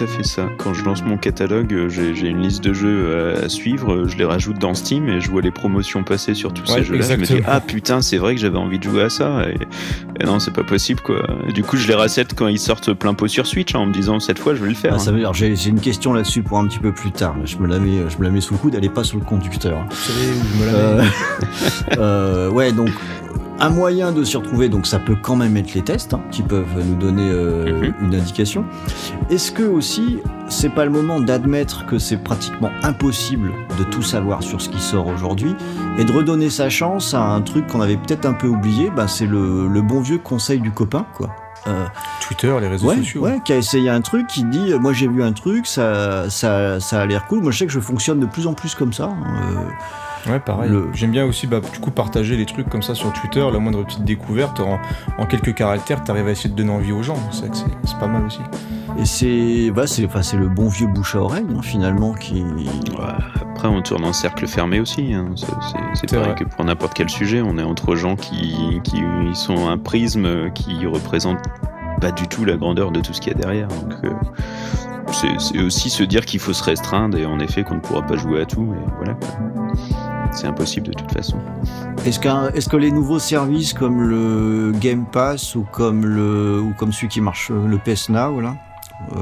À 0.01 0.07
fait 0.07 0.23
ça. 0.23 0.47
Quand 0.57 0.73
je 0.73 0.83
lance 0.83 1.03
mon 1.03 1.15
catalogue, 1.15 1.71
euh, 1.73 1.87
j'ai 1.87 2.27
une 2.27 2.41
liste 2.41 2.63
de 2.63 2.73
jeux 2.73 3.35
à, 3.39 3.45
à 3.45 3.49
suivre, 3.49 3.93
euh, 3.93 4.07
je 4.07 4.17
les 4.17 4.25
rajoute 4.25 4.57
dans 4.57 4.73
Steam 4.73 5.07
et 5.09 5.21
je 5.21 5.29
vois 5.29 5.43
les 5.43 5.51
promotions 5.51 6.03
passer 6.03 6.33
sur 6.33 6.51
tous 6.53 6.71
Ouais, 6.71 6.79
ces 6.79 6.83
jeux-là. 6.85 7.05
Je 7.07 7.15
me 7.17 7.25
dis, 7.25 7.41
ah 7.45 7.59
putain, 7.61 8.01
c'est 8.01 8.17
vrai 8.17 8.33
que 8.33 8.41
j'avais 8.41 8.57
envie 8.57 8.79
de 8.79 8.83
jouer 8.83 9.03
à 9.03 9.09
ça. 9.09 9.43
Et, 9.47 9.57
et 10.19 10.25
non, 10.25 10.39
c'est 10.39 10.53
pas 10.53 10.63
possible 10.63 11.01
quoi. 11.01 11.21
Et 11.47 11.51
du 11.51 11.61
coup, 11.63 11.77
je 11.77 11.87
les 11.87 11.93
racette 11.93 12.33
quand 12.33 12.47
ils 12.47 12.57
sortent 12.57 12.93
plein 12.93 13.13
pot 13.13 13.27
sur 13.27 13.45
Switch 13.45 13.75
hein, 13.75 13.79
en 13.79 13.85
me 13.85 13.93
disant, 13.93 14.19
cette 14.19 14.39
fois, 14.39 14.55
je 14.55 14.63
vais 14.63 14.69
le 14.69 14.75
faire. 14.75 14.93
Ah, 14.95 14.99
ça 14.99 15.11
hein. 15.11 15.13
veut 15.13 15.19
dire, 15.19 15.33
j'ai 15.33 15.67
une 15.67 15.79
question 15.79 16.13
là-dessus 16.13 16.41
pour 16.41 16.57
un 16.57 16.65
petit 16.65 16.79
peu 16.79 16.91
plus 16.91 17.11
tard. 17.11 17.35
Je 17.45 17.57
me 17.57 17.67
la 17.67 17.77
mets, 17.77 18.09
je 18.09 18.17
me 18.17 18.23
la 18.23 18.31
mets 18.31 18.41
sous 18.41 18.55
le 18.55 18.59
coude, 18.59 18.73
elle 18.75 18.85
est 18.85 18.89
pas 18.89 19.03
sur 19.03 19.19
le 19.19 19.23
conducteur. 19.23 19.85
Vous 19.87 19.95
savez 19.95 20.27
où 20.31 20.57
je 20.57 20.63
me 20.63 20.65
la 20.65 20.71
mets 20.71 21.09
Euh, 21.09 21.97
euh, 21.99 22.49
ouais, 22.49 22.71
donc 22.71 22.89
un 23.61 23.69
moyen 23.69 24.11
de 24.11 24.23
s'y 24.23 24.35
retrouver, 24.37 24.67
donc 24.69 24.87
ça 24.87 24.97
peut 24.99 25.15
quand 25.21 25.35
même 25.35 25.55
être 25.55 25.73
les 25.75 25.83
tests 25.83 26.13
hein, 26.15 26.21
qui 26.31 26.41
peuvent 26.41 26.65
nous 26.83 26.95
donner 26.95 27.29
euh, 27.29 27.79
Mhm. 27.79 27.93
une 28.01 28.15
indication. 28.15 28.65
Est-ce 29.29 29.51
que 29.51 29.63
aussi 29.63 30.17
c'est 30.49 30.69
pas 30.69 30.83
le 30.83 30.91
moment 30.91 31.19
d'admettre 31.19 31.85
que 31.85 31.97
c'est 31.99 32.17
pratiquement 32.17 32.71
impossible 32.83 33.51
de 33.77 33.83
tout 33.85 34.01
savoir 34.01 34.41
sur 34.43 34.59
ce 34.61 34.67
qui 34.69 34.79
sort 34.81 35.07
aujourd'hui 35.07 35.55
et 35.97 36.03
de 36.03 36.11
redonner 36.11 36.49
sa 36.49 36.69
chance 36.69 37.13
à 37.13 37.21
un 37.21 37.41
truc 37.41 37.67
qu'on 37.67 37.81
avait 37.81 37.97
peut-être 37.97 38.25
un 38.25 38.33
peu 38.33 38.47
oublié, 38.47 38.89
bah, 38.95 39.07
c'est 39.07 39.27
le, 39.27 39.67
le 39.67 39.81
bon 39.81 40.01
vieux 40.01 40.17
conseil 40.17 40.59
du 40.59 40.71
copain, 40.71 41.05
quoi. 41.15 41.29
Euh, 41.67 41.85
Twitter, 42.21 42.51
les 42.59 42.67
réseaux 42.67 42.87
ouais, 42.87 42.95
sociaux. 42.97 43.21
ouais, 43.21 43.39
qui 43.45 43.53
a 43.53 43.57
essayé 43.57 43.87
un 43.91 44.01
truc, 44.01 44.25
qui 44.25 44.43
dit, 44.45 44.73
euh, 44.73 44.79
moi 44.79 44.93
j'ai 44.93 45.07
vu 45.07 45.21
un 45.21 45.31
truc, 45.31 45.67
ça, 45.67 46.27
ça, 46.31 46.79
ça 46.79 47.01
a 47.01 47.05
l'air 47.05 47.27
cool. 47.27 47.41
Moi 47.43 47.51
je 47.51 47.59
sais 47.59 47.65
que 47.67 47.71
je 47.71 47.79
fonctionne 47.79 48.19
de 48.19 48.25
plus 48.25 48.47
en 48.47 48.53
plus 48.55 48.73
comme 48.73 48.91
ça. 48.91 49.03
hein, 49.05 49.17
euh, 49.55 49.69
Ouais, 50.29 50.39
pareil. 50.39 50.69
Le- 50.69 50.89
J'aime 50.93 51.11
bien 51.11 51.25
aussi, 51.25 51.47
bah, 51.47 51.59
du 51.61 51.79
coup, 51.79 51.91
partager 51.91 52.35
les 52.37 52.45
trucs 52.45 52.69
comme 52.69 52.81
ça 52.83 52.93
sur 52.95 53.11
Twitter, 53.13 53.45
la 53.51 53.59
moindre 53.59 53.83
petite 53.83 54.03
découverte, 54.03 54.59
en, 54.59 54.79
en 55.17 55.25
quelques 55.25 55.53
caractères, 55.55 56.03
t'arrives 56.03 56.27
à 56.27 56.31
essayer 56.31 56.49
de 56.49 56.55
donner 56.55 56.71
envie 56.71 56.91
aux 56.91 57.03
gens. 57.03 57.17
C'est 57.31 57.53
c'est- 57.55 57.65
c'est 57.83 57.97
pas 57.99 58.07
mal 58.07 58.25
aussi. 58.25 58.39
Et 58.99 59.05
c'est 59.05 59.71
bah, 59.71 59.87
c'est 59.87 60.05
enfin, 60.05 60.21
c'est 60.21 60.37
le 60.37 60.49
bon 60.49 60.67
vieux 60.67 60.87
bouche 60.87 61.15
à 61.15 61.19
oreille 61.21 61.45
hein, 61.55 61.61
finalement 61.61 62.13
qui 62.13 62.43
Ouais, 62.43 63.05
Après, 63.53 63.67
on 63.69 63.81
tourne 63.81 64.03
en 64.03 64.11
cercle 64.13 64.45
fermé 64.47 64.79
aussi. 64.79 65.13
hein. 65.13 65.27
C'est- 65.35 65.45
C'est 65.45 65.77
c'est 65.93 66.07
C'est 66.07 66.15
pareil 66.17 66.33
vrai. 66.33 66.43
que 66.43 66.43
pour 66.43 66.65
n'importe 66.65 66.93
quel 66.93 67.09
sujet. 67.09 67.41
On 67.41 67.57
est 67.57 67.63
entre 67.63 67.95
gens 67.95 68.15
qui, 68.15 68.81
qui 68.83 69.01
sont 69.33 69.69
un 69.69 69.77
prisme 69.77 70.51
qui 70.51 70.85
représente 70.85 71.39
pas 72.01 72.11
du 72.11 72.27
tout 72.27 72.43
la 72.45 72.57
grandeur 72.57 72.91
de 72.91 72.99
tout 72.99 73.13
ce 73.13 73.21
qu'il 73.21 73.31
y 73.31 73.35
a 73.35 73.39
derrière. 73.39 73.67
Donc, 73.69 73.93
euh, 74.03 74.09
c'est 75.13 75.39
c'est 75.39 75.59
aussi 75.61 75.89
se 75.89 76.03
dire 76.03 76.25
qu'il 76.25 76.39
faut 76.39 76.53
se 76.53 76.63
restreindre 76.63 77.17
et 77.17 77.25
en 77.25 77.39
effet 77.39 77.63
qu'on 77.63 77.75
ne 77.75 77.79
pourra 77.79 78.01
pas 78.01 78.17
jouer 78.17 78.41
à 78.41 78.45
tout. 78.45 78.73
Et 78.73 78.91
voilà. 78.97 79.13
C'est 80.33 80.47
impossible 80.47 80.87
de 80.87 80.93
toute 80.93 81.11
façon. 81.11 81.37
est-ce 82.05 82.19
qu'un 82.19 82.49
est-ce 82.49 82.69
que 82.69 82.77
les 82.77 82.91
nouveaux 82.91 83.19
services 83.19 83.73
comme 83.73 84.01
le 84.01 84.71
Game 84.79 85.05
Pass 85.11 85.55
ou 85.55 85.65
comme 85.71 86.05
le 86.05 86.59
ou 86.61 86.73
comme 86.77 86.91
celui 86.93 87.09
qui 87.09 87.21
marche 87.21 87.49
le 87.51 87.77
PS 87.77 88.09
Now 88.09 88.39
là 88.41 88.55
euh, 89.13 89.15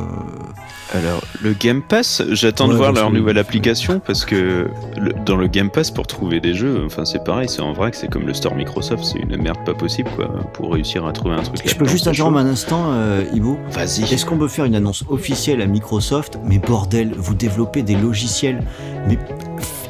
Alors, 0.94 1.22
le 1.42 1.54
Game 1.54 1.82
Pass, 1.82 2.22
j'attends 2.32 2.68
de 2.68 2.74
voir 2.76 2.92
leur 2.92 3.12
nouvelle 3.12 3.38
application 3.38 4.00
parce 4.06 4.26
que 4.26 4.68
le- 4.98 5.14
dans 5.26 5.36
le 5.38 5.48
Game 5.48 5.70
Pass, 5.70 5.90
pour 5.90 6.06
trouver 6.06 6.40
des 6.42 6.54
jeux, 6.54 6.84
enfin, 6.86 7.06
c'est 7.06 7.24
pareil, 7.24 7.48
c'est 7.50 7.62
en 7.62 7.72
vrac, 7.74 7.96
c'est 7.96 8.10
comme 8.10 8.28
le 8.28 8.34
store 8.34 8.56
Microsoft, 8.56 9.04
c'est 9.06 9.20
une 9.20 9.42
merde 9.42 9.58
pas 9.66 9.74
possible, 9.74 10.10
quoi, 10.18 10.28
pour 10.54 10.74
réussir 10.74 11.06
à 11.06 11.14
trouver 11.14 11.36
un 11.36 11.44
truc. 11.44 11.62
je 11.66 11.76
peux 11.76 11.86
juste 11.88 12.08
interrompre 12.08 12.38
un 12.40 12.46
instant 12.48 12.88
euh, 12.92 13.24
Ivo 13.34 13.58
Vas-y. 13.72 14.04
Est-ce 14.14 14.26
qu'on 14.26 14.38
peut 14.38 14.48
faire 14.50 14.66
une 14.66 14.76
annonce 14.76 15.04
officielle 15.10 15.62
à 15.62 15.66
Microsoft? 15.66 16.38
Mais 16.44 16.60
bordel, 16.60 17.14
vous 17.18 17.34
développez 17.34 17.82
des 17.82 17.96
logiciels. 17.96 18.62
Mais 19.08 19.18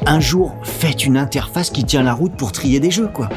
un 0.06 0.20
jour, 0.20 0.56
faites 0.62 1.04
une 1.04 1.16
interface 1.16 1.70
qui 1.70 1.84
tient 1.84 2.02
la 2.02 2.14
route 2.14 2.32
pour 2.32 2.52
trier 2.52 2.80
des 2.80 2.90
jeux, 2.90 3.08
quoi. 3.12 3.28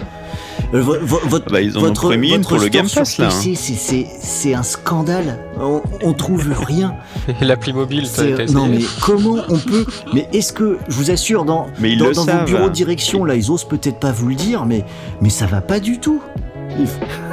Euh, 0.74 0.82
vo- 0.82 0.96
vo- 1.02 1.20
votre, 1.28 1.52
Bah, 1.52 1.62
ils 1.62 1.78
en 1.78 1.82
ont 1.82 1.84
votre, 1.86 2.12
une 2.14 2.38
votre 2.38 2.50
pour 2.50 2.58
le 2.58 2.68
Game 2.70 2.88
sur 2.88 3.02
Pass, 3.02 3.18
là, 3.20 3.26
hein. 3.28 3.30
PC, 3.30 3.56
c'est- 3.56 3.74
c'est- 3.76 4.08
C'est 4.20 4.54
un 4.56 4.64
scandale. 4.64 5.38
On, 5.60 5.82
on 6.02 6.14
trouve 6.14 6.52
rien. 6.66 6.96
L'appli 7.42 7.74
mobile, 7.74 8.04
essayé 8.04 8.46
non 8.52 8.68
mais 8.68 8.80
comment 9.02 9.36
on 9.50 9.58
peut 9.58 9.86
Mais 10.14 10.28
est-ce 10.34 10.52
que 10.54 10.78
je 10.88 10.94
vous 10.96 11.12
assure 11.12 11.46
dans 11.46 11.68
Mais 11.80 11.96
dans, 11.96 12.06
dans 12.06 12.12
vos 12.22 12.26
savent. 12.26 12.46
bureaux 12.46 12.70
de 12.70 12.74
direction 12.74 13.24
là 13.26 13.36
ils 13.36 13.52
osent 13.52 13.64
peut-être 13.66 14.00
pas 14.00 14.12
vous 14.12 14.30
le 14.30 14.36
dire 14.36 14.66
mais 14.66 14.84
mais 15.22 15.30
ça 15.30 15.46
va 15.46 15.62
pas 15.62 15.80
du 15.80 16.00
tout. 16.00 16.22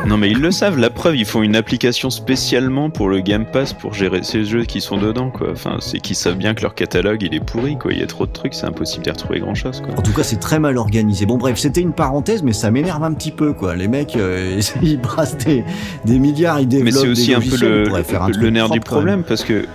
Non, 0.06 0.16
mais 0.16 0.30
ils 0.30 0.40
le 0.40 0.50
savent, 0.50 0.78
la 0.78 0.90
preuve, 0.90 1.16
ils 1.16 1.26
font 1.26 1.42
une 1.42 1.56
application 1.56 2.10
spécialement 2.10 2.90
pour 2.90 3.08
le 3.08 3.20
Game 3.20 3.44
Pass 3.44 3.72
pour 3.72 3.94
gérer 3.94 4.22
ces 4.22 4.44
jeux 4.44 4.64
qui 4.64 4.80
sont 4.80 4.96
dedans, 4.96 5.30
quoi. 5.30 5.48
Enfin, 5.52 5.76
c'est 5.80 5.98
qu'ils 5.98 6.16
savent 6.16 6.36
bien 6.36 6.54
que 6.54 6.62
leur 6.62 6.74
catalogue, 6.74 7.22
il 7.22 7.34
est 7.34 7.44
pourri, 7.44 7.76
quoi. 7.76 7.92
Il 7.92 8.00
y 8.00 8.02
a 8.02 8.06
trop 8.06 8.26
de 8.26 8.32
trucs, 8.32 8.54
c'est 8.54 8.66
impossible 8.66 9.04
d'y 9.04 9.10
retrouver 9.10 9.40
grand 9.40 9.54
chose, 9.54 9.80
quoi. 9.80 9.94
En 9.98 10.02
tout 10.02 10.12
cas 10.12 10.22
c'est 10.22 10.40
très 10.40 10.58
mal 10.58 10.76
organisé. 10.76 11.26
Bon 11.26 11.36
bref 11.36 11.58
c'était 11.58 11.80
une 11.80 11.92
parenthèse 11.92 12.42
mais 12.42 12.52
ça 12.52 12.70
m'énerve 12.70 13.02
un 13.02 13.12
petit 13.12 13.30
peu 13.30 13.52
quoi. 13.52 13.76
Les 13.76 13.88
mecs 13.88 14.16
euh, 14.16 14.60
ils 14.82 14.98
brassent 14.98 15.36
des, 15.38 15.64
des 16.04 16.18
milliards 16.18 16.60
ils 16.60 16.68
développent 16.68 16.94
Mais 16.94 17.00
c'est 17.00 17.08
aussi 17.08 17.28
des 17.28 17.34
un 17.34 17.40
peu 17.40 17.56
le, 17.56 17.92
un 17.94 18.28
le 18.28 18.50
nerf 18.50 18.70
du 18.70 18.80
propre, 18.80 18.96
problème 18.96 19.22
parce 19.22 19.44
que 19.44 19.66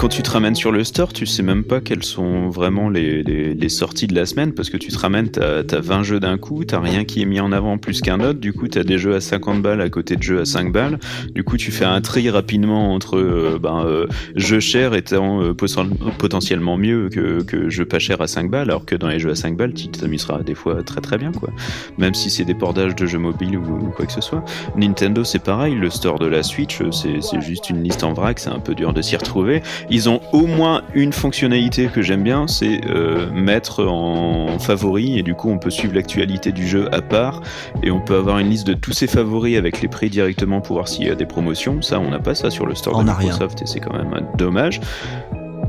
quand 0.00 0.08
tu 0.08 0.22
te 0.22 0.30
ramènes 0.30 0.54
sur 0.54 0.72
le 0.72 0.82
store, 0.82 1.12
tu 1.12 1.26
sais 1.26 1.42
même 1.42 1.62
pas 1.62 1.82
quelles 1.82 2.04
sont 2.04 2.48
vraiment 2.48 2.88
les, 2.88 3.68
sorties 3.68 4.06
de 4.06 4.14
la 4.14 4.24
semaine 4.24 4.54
parce 4.54 4.70
que 4.70 4.78
tu 4.78 4.88
te 4.88 4.98
ramènes, 4.98 5.30
t'as 5.30 5.58
as 5.58 5.80
20 5.80 6.02
jeux 6.04 6.20
d'un 6.20 6.38
coup, 6.38 6.64
t'as 6.64 6.80
rien 6.80 7.04
qui 7.04 7.20
est 7.20 7.26
mis 7.26 7.38
en 7.38 7.52
avant 7.52 7.76
plus 7.76 8.00
qu'un 8.00 8.18
autre, 8.20 8.40
du 8.40 8.54
coup 8.54 8.66
t'as 8.66 8.82
des 8.82 8.96
jeux 8.96 9.14
à 9.14 9.20
50 9.20 9.60
balles 9.60 9.82
à 9.82 9.90
côté 9.90 10.16
de 10.16 10.22
jeux 10.22 10.40
à 10.40 10.46
5 10.46 10.72
balles, 10.72 10.98
du 11.34 11.44
coup 11.44 11.58
tu 11.58 11.70
fais 11.70 11.84
un 11.84 12.00
tri 12.00 12.30
rapidement 12.30 12.94
entre 12.94 13.18
euh, 13.18 13.58
ben, 13.62 13.84
euh, 13.84 14.06
jeux 14.36 14.58
chers 14.58 14.94
étant 14.94 15.42
euh, 15.42 15.52
poten- 15.52 15.94
potentiellement 16.16 16.78
mieux 16.78 17.10
que, 17.10 17.42
que 17.42 17.68
jeux 17.68 17.84
pas 17.84 17.98
chers 17.98 18.22
à 18.22 18.26
5 18.26 18.50
balles, 18.50 18.70
alors 18.70 18.86
que 18.86 18.94
dans 18.94 19.08
les 19.08 19.18
jeux 19.18 19.32
à 19.32 19.36
5 19.36 19.54
balles 19.54 19.74
tu 19.74 19.88
t'amuseras 19.88 20.42
des 20.42 20.54
fois 20.54 20.82
très 20.82 21.02
très 21.02 21.18
bien 21.18 21.30
quoi, 21.30 21.50
même 21.98 22.14
si 22.14 22.30
c'est 22.30 22.46
des 22.46 22.54
portages 22.54 22.96
de 22.96 23.04
jeux 23.04 23.18
mobiles 23.18 23.58
ou, 23.58 23.88
ou 23.88 23.90
quoi 23.90 24.06
que 24.06 24.12
ce 24.12 24.22
soit. 24.22 24.42
Nintendo 24.76 25.24
c'est 25.24 25.44
pareil, 25.44 25.74
le 25.74 25.90
store 25.90 26.18
de 26.18 26.26
la 26.26 26.42
Switch 26.42 26.80
c'est 26.90 27.42
juste 27.42 27.68
une 27.68 27.82
liste 27.82 28.02
en 28.02 28.14
vrac, 28.14 28.38
c'est 28.38 28.48
un 28.48 28.60
peu 28.60 28.74
dur 28.74 28.94
de 28.94 29.02
s'y 29.02 29.14
retrouver. 29.14 29.60
Ils 29.92 30.08
ont 30.08 30.20
au 30.32 30.46
moins 30.46 30.82
une 30.94 31.12
fonctionnalité 31.12 31.88
que 31.92 32.00
j'aime 32.00 32.22
bien, 32.22 32.46
c'est 32.46 32.80
euh, 32.88 33.28
mettre 33.32 33.84
en 33.86 34.58
favori 34.60 35.18
et 35.18 35.22
du 35.22 35.34
coup 35.34 35.50
on 35.50 35.58
peut 35.58 35.70
suivre 35.70 35.94
l'actualité 35.94 36.52
du 36.52 36.66
jeu 36.66 36.88
à 36.94 37.02
part 37.02 37.42
et 37.82 37.90
on 37.90 38.00
peut 38.00 38.16
avoir 38.16 38.38
une 38.38 38.48
liste 38.48 38.66
de 38.68 38.74
tous 38.74 38.92
ses 38.92 39.08
favoris 39.08 39.56
avec 39.58 39.82
les 39.82 39.88
prix 39.88 40.08
directement 40.08 40.60
pour 40.60 40.76
voir 40.76 40.86
s'il 40.88 41.06
y 41.06 41.10
a 41.10 41.16
des 41.16 41.26
promotions. 41.26 41.82
Ça 41.82 41.98
on 41.98 42.10
n'a 42.10 42.20
pas 42.20 42.34
ça 42.36 42.50
sur 42.50 42.66
le 42.66 42.74
store 42.76 42.98
On 42.98 43.02
de 43.04 43.10
rien. 43.10 43.18
Microsoft 43.32 43.62
et 43.62 43.66
c'est 43.66 43.80
quand 43.80 43.92
même 43.92 44.14
un 44.14 44.36
dommage. 44.36 44.80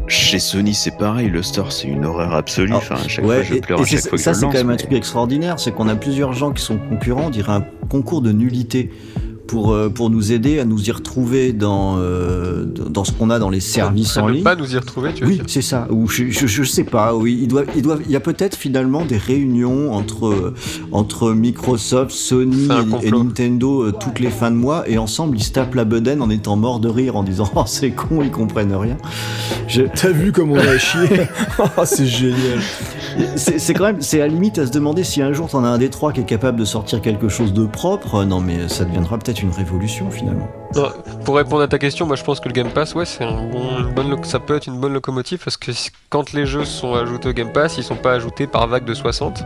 Chez 0.07 0.39
Sony, 0.39 0.74
c'est 0.74 0.97
pareil, 0.97 1.30
le 1.30 1.41
store, 1.41 1.72
c'est 1.72 1.88
une 1.88 2.03
horreur 2.05 2.34
absolue. 2.34 2.67
Alors, 2.72 2.82
Enfin, 2.82 2.95
à 2.95 3.07
chaque 3.07 3.24
Ouais, 3.24 3.43
fois, 3.45 3.55
je 3.55 3.61
pleure 3.61 3.82
à 3.82 3.86
chaque 3.86 3.99
fois 4.01 4.11
que 4.11 4.17
ça 4.17 4.34
je 4.34 4.39
c'est 4.39 4.45
quand 4.45 4.53
même 4.53 4.69
un 4.69 4.76
truc 4.76 4.91
extraordinaire, 4.91 5.57
c'est 5.57 5.72
qu'on 5.72 5.88
a 5.88 5.95
plusieurs 5.95 6.34
gens 6.34 6.51
qui 6.51 6.61
sont 6.61 6.78
concurrents, 6.78 7.28
on 7.28 7.30
dirait 7.30 7.53
un 7.53 7.65
concours 7.89 8.22
de 8.22 8.32
nullité 8.34 8.89
pour, 9.48 9.72
euh, 9.74 9.89
pour 9.89 10.10
nous 10.10 10.32
aider 10.32 10.60
à 10.60 10.66
nous 10.66 10.88
y 10.88 10.92
retrouver 10.92 11.52
dans, 11.54 11.96
euh, 11.98 12.66
dans 12.66 13.04
ce 13.04 13.12
qu'on 13.12 13.30
a 13.30 13.38
dans 13.39 13.50
les 13.50 13.60
services 13.60 14.14
Ça 14.14 14.24
en 14.24 14.28
ne 14.28 14.34
ligne. 14.34 14.44
pas 14.44 14.56
nous 14.56 14.74
y 14.74 14.78
retrouver, 14.78 15.14
tu 15.14 15.24
veux 15.24 15.30
Oui, 15.30 15.36
dire 15.36 15.46
c'est 15.48 15.62
ça. 15.62 15.88
Ou 15.89 16.08
je, 16.08 16.30
je, 16.30 16.48
je 16.48 16.64
sais 16.64 16.84
pas. 16.84 17.14
Oui, 17.16 17.38
il 17.42 17.48
doit, 17.48 17.64
il 17.76 17.82
doit, 17.82 17.98
il 18.06 18.12
y 18.12 18.16
a 18.16 18.20
peut-être 18.20 18.56
finalement 18.56 19.04
des 19.06 19.18
réunions 19.18 19.94
entre 19.94 20.54
entre 20.92 21.32
Microsoft, 21.34 22.12
Sony 22.12 22.68
et. 23.04 23.12
Nintendo 23.12 23.84
euh, 23.84 23.92
toutes 23.92 24.20
les 24.20 24.30
fins 24.30 24.52
de 24.52 24.56
mois 24.56 24.88
et 24.89 24.98
ensemble 24.98 25.38
ils 25.38 25.44
se 25.44 25.52
tapent 25.52 25.76
la 25.76 25.86
bedaine 25.86 26.22
en 26.22 26.30
étant 26.30 26.56
morts 26.56 26.80
de 26.80 26.88
rire 26.89 27.16
en 27.16 27.24
disant 27.24 27.50
oh 27.56 27.64
c'est 27.66 27.92
con 27.92 28.22
ils 28.24 28.32
comprennent 28.32 28.74
rien. 28.76 28.98
Je- 29.68 29.82
T'as 29.94 30.10
vu 30.12 30.32
comme 30.32 30.52
on 30.52 30.58
a 30.58 30.78
chié? 30.78 31.02
Ah, 31.78 31.86
C'est 31.86 32.06
génial. 32.06 32.60
C'est 33.36 33.60
c'est 33.60 33.74
quand 33.74 33.84
même, 33.86 34.02
c'est 34.02 34.22
à 34.22 34.28
la 34.28 34.34
limite 34.34 34.58
à 34.60 34.66
se 34.66 34.72
demander 34.72 35.04
si 35.04 35.22
un 35.22 35.34
jour 35.34 35.50
t'en 35.50 35.64
as 35.66 35.68
un 35.70 35.78
des 35.78 35.89
trois 35.89 36.14
qui 36.14 36.22
est 36.22 36.26
capable 36.26 36.58
de 36.60 36.66
sortir 36.66 37.02
quelque 37.02 37.28
chose 37.28 37.52
de 37.54 37.66
propre. 37.66 38.24
Non 38.24 38.39
mais 38.39 38.70
ça 38.70 38.86
deviendra 38.86 39.18
peut-être 39.18 39.41
une 39.42 39.50
révolution 39.50 40.12
finalement. 40.12 40.61
Non, 40.76 40.89
pour 41.26 41.36
répondre 41.36 41.61
à 41.63 41.67
ta 41.67 41.78
question, 41.78 42.05
moi 42.05 42.15
je 42.15 42.24
pense 42.24 42.39
que 42.39 42.47
le 42.47 42.53
Game 42.53 42.69
Pass, 42.69 42.95
ouais, 42.95 43.05
c'est 43.05 43.24
un 43.24 43.43
bon, 43.43 43.80
une 43.80 43.93
bonne, 43.93 44.24
ça 44.24 44.39
peut 44.39 44.55
être 44.55 44.67
une 44.67 44.80
bonne 44.80 44.93
locomotive 44.93 45.39
parce 45.43 45.57
que 45.57 45.72
quand 46.09 46.34
les 46.34 46.45
jeux 46.45 46.65
sont 46.65 46.93
ajoutés 46.93 47.30
au 47.30 47.34
Game 47.34 47.51
Pass, 47.51 47.78
ils 47.78 47.84
sont 47.84 47.95
pas 47.95 48.13
ajoutés 48.13 48.47
par 48.47 48.67
vague 48.67 48.86
de 48.86 48.93
60. 48.93 49.43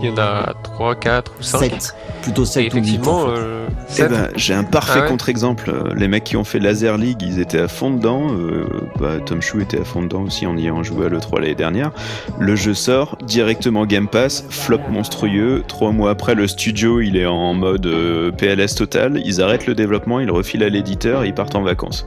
Il 0.00 0.08
y 0.08 0.12
en 0.12 0.18
a 0.18 0.54
3, 0.62 0.94
4 0.94 1.32
ou 1.40 1.42
5. 1.42 1.58
7, 1.58 1.94
plutôt 2.22 2.44
Et 2.44 2.46
7 2.46 2.72
ou 2.72 2.76
8 2.76 2.78
effectivement, 2.78 3.26
euh, 3.30 3.66
Eh 3.98 4.04
ben, 4.04 4.28
j'ai 4.36 4.54
un 4.54 4.62
parfait 4.62 4.92
Ah 4.94 5.02
ouais 5.02 5.08
contre-exemple. 5.08 5.70
Euh, 5.70 5.92
Les 5.96 6.06
mecs 6.06 6.22
qui 6.22 6.36
ont 6.36 6.44
fait 6.44 6.60
Laser 6.60 6.96
League, 6.98 7.20
ils 7.20 7.40
étaient 7.40 7.58
à 7.58 7.66
fond 7.66 7.90
dedans. 7.90 8.28
Euh, 8.30 8.64
bah, 9.00 9.14
Tom 9.26 9.42
Chou 9.42 9.60
était 9.60 9.80
à 9.80 9.84
fond 9.84 10.02
dedans 10.02 10.22
aussi 10.22 10.46
en 10.46 10.56
y 10.56 10.66
ayant 10.66 10.84
joué 10.84 11.06
à 11.06 11.08
l'E3 11.08 11.40
l'année 11.40 11.56
dernière. 11.56 11.90
Le 12.38 12.54
jeu 12.54 12.74
sort 12.74 13.18
directement 13.22 13.86
Game 13.86 14.06
Pass, 14.06 14.44
flop 14.50 14.78
monstrueux. 14.88 15.64
Trois 15.66 15.90
mois 15.90 16.10
après, 16.10 16.36
le 16.36 16.46
studio 16.46 17.00
il 17.00 17.16
est 17.16 17.26
en 17.26 17.54
mode 17.54 17.86
euh, 17.86 18.30
PLS 18.30 18.76
total. 18.76 19.20
Ils 19.24 19.42
arrêtent 19.42 19.66
le 19.66 19.74
développement, 19.74 20.20
ils 20.20 20.26
le 20.26 20.32
refilent 20.48 20.62
à 20.64 20.68
l'éditeur 20.70 21.24
et 21.24 21.28
ils 21.28 21.34
partent 21.34 21.54
en 21.56 21.62
vacances. 21.62 22.06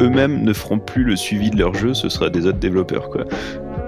Eux-mêmes 0.00 0.42
ne 0.44 0.52
feront 0.52 0.78
plus 0.78 1.02
le 1.04 1.16
suivi 1.16 1.50
de 1.50 1.58
leur 1.58 1.74
jeu, 1.74 1.92
ce 1.92 2.08
sera 2.08 2.30
des 2.30 2.46
autres 2.46 2.58
développeurs 2.58 3.10
quoi. 3.10 3.24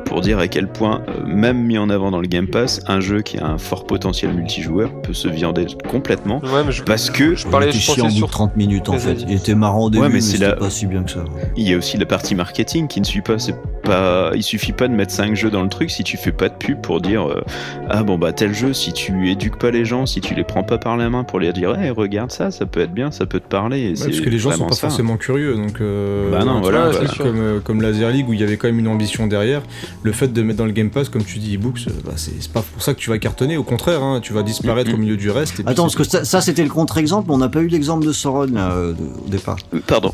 Pour 0.04 0.20
dire 0.20 0.38
à 0.38 0.46
quel 0.48 0.66
point, 0.68 1.00
euh, 1.08 1.24
même 1.24 1.62
mis 1.62 1.78
en 1.78 1.88
avant 1.88 2.10
dans 2.10 2.20
le 2.20 2.26
Game 2.26 2.46
Pass, 2.48 2.82
un 2.86 3.00
jeu 3.00 3.22
qui 3.22 3.38
a 3.38 3.46
un 3.46 3.56
fort 3.56 3.86
potentiel 3.86 4.34
multijoueur 4.34 4.90
peut 5.00 5.14
se 5.14 5.26
viander 5.28 5.64
complètement 5.88 6.40
ouais, 6.40 6.64
mais 6.66 6.72
je, 6.72 6.82
parce 6.82 7.08
que 7.08 7.34
je 7.34 7.46
parlais, 7.46 7.68
il 7.68 7.70
était 7.70 7.78
je 7.78 7.82
chiant 7.84 7.94
pensais 7.94 8.02
au 8.02 8.10
bout 8.10 8.16
sur 8.16 8.26
de 8.26 8.32
30 8.32 8.56
minutes 8.56 8.88
en 8.90 8.98
fait. 8.98 9.22
Il 9.26 9.32
était 9.32 9.54
marrant 9.54 9.84
au 9.84 9.90
début, 9.90 10.02
Ouais, 10.02 10.08
mais 10.08 10.16
mais, 10.16 10.20
c'est 10.20 10.32
c'était 10.32 10.48
la- 10.48 10.56
pas 10.56 10.68
si 10.68 10.84
bien 10.86 11.02
que 11.04 11.12
ça. 11.12 11.24
Il 11.56 11.66
y 11.66 11.72
a 11.72 11.78
aussi 11.78 11.96
la 11.96 12.04
partie 12.04 12.34
marketing 12.34 12.88
qui 12.88 13.00
ne 13.00 13.06
suit 13.06 13.22
pas. 13.22 13.38
C'est 13.38 13.54
pas, 13.82 14.30
il 14.34 14.42
suffit 14.42 14.72
pas 14.72 14.88
de 14.88 14.94
mettre 14.94 15.12
5 15.12 15.34
jeux 15.34 15.50
dans 15.50 15.62
le 15.62 15.68
truc 15.68 15.90
si 15.90 16.02
tu 16.04 16.16
fais 16.16 16.32
pas 16.32 16.48
de 16.48 16.54
pub 16.54 16.80
pour 16.80 17.00
dire 17.00 17.28
euh, 17.28 17.42
ah 17.90 18.02
bon 18.02 18.16
bah 18.18 18.32
tel 18.32 18.54
jeu 18.54 18.72
si 18.72 18.92
tu 18.92 19.30
éduques 19.30 19.58
pas 19.58 19.70
les 19.70 19.84
gens, 19.84 20.06
si 20.06 20.20
tu 20.20 20.34
les 20.34 20.44
prends 20.44 20.62
pas 20.62 20.78
par 20.78 20.96
la 20.96 21.10
main 21.10 21.24
pour 21.24 21.40
leur 21.40 21.52
dire 21.52 21.78
hey, 21.78 21.90
regarde 21.90 22.30
ça, 22.32 22.50
ça 22.50 22.64
peut 22.66 22.80
être 22.80 22.94
bien, 22.94 23.10
ça 23.10 23.26
peut 23.26 23.40
te 23.40 23.48
parler. 23.48 23.90
Ouais, 23.90 23.94
parce 24.06 24.20
que 24.20 24.28
les 24.30 24.38
gens 24.38 24.52
sont 24.52 24.66
pas 24.66 24.74
ça. 24.74 24.88
forcément 24.88 25.16
curieux, 25.16 25.54
donc. 25.56 25.80
euh, 25.80 26.30
Bah 26.30 26.44
non, 26.44 26.60
voilà, 26.60 26.90
vois, 26.90 27.00
voilà. 27.00 27.08
Comme, 27.18 27.40
euh, 27.40 27.60
comme 27.60 27.82
Laser 27.82 28.10
League 28.10 28.28
où 28.28 28.32
il 28.32 28.40
y 28.40 28.44
avait 28.44 28.56
quand 28.56 28.68
même 28.68 28.78
une 28.78 28.88
ambition 28.88 29.26
derrière. 29.26 29.62
Le 30.02 30.12
fait 30.12 30.28
de 30.32 30.42
mettre 30.42 30.58
dans 30.58 30.64
le 30.66 30.72
Game 30.72 30.90
Pass, 30.90 31.08
comme 31.08 31.24
tu 31.24 31.38
dis, 31.38 31.54
ebooks, 31.54 31.86
bah, 32.04 32.12
c'est 32.16 32.50
pas 32.52 32.62
pour 32.62 32.82
ça 32.82 32.94
que 32.94 32.98
tu 32.98 33.10
vas 33.10 33.18
cartonner. 33.18 33.56
Au 33.56 33.64
contraire, 33.64 34.02
hein, 34.02 34.20
tu 34.22 34.32
vas 34.32 34.42
disparaître 34.42 34.90
Mhm. 34.90 34.96
au 34.96 34.98
milieu 34.98 35.16
du 35.16 35.30
reste. 35.30 35.60
et 35.60 35.64
Attends, 35.66 35.82
parce 35.84 35.96
que 35.96 36.04
ça, 36.04 36.24
ça, 36.24 36.40
c'était 36.40 36.62
le 36.64 36.70
contre-exemple, 36.70 37.30
on 37.30 37.38
n'a 37.38 37.48
pas 37.48 37.60
eu 37.60 37.68
l'exemple 37.68 38.06
de 38.06 38.12
Sauron 38.12 38.46
là, 38.52 38.72
euh, 38.72 38.94
au 39.26 39.28
départ. 39.28 39.56
Euh, 39.74 39.80
Pardon. 39.86 40.12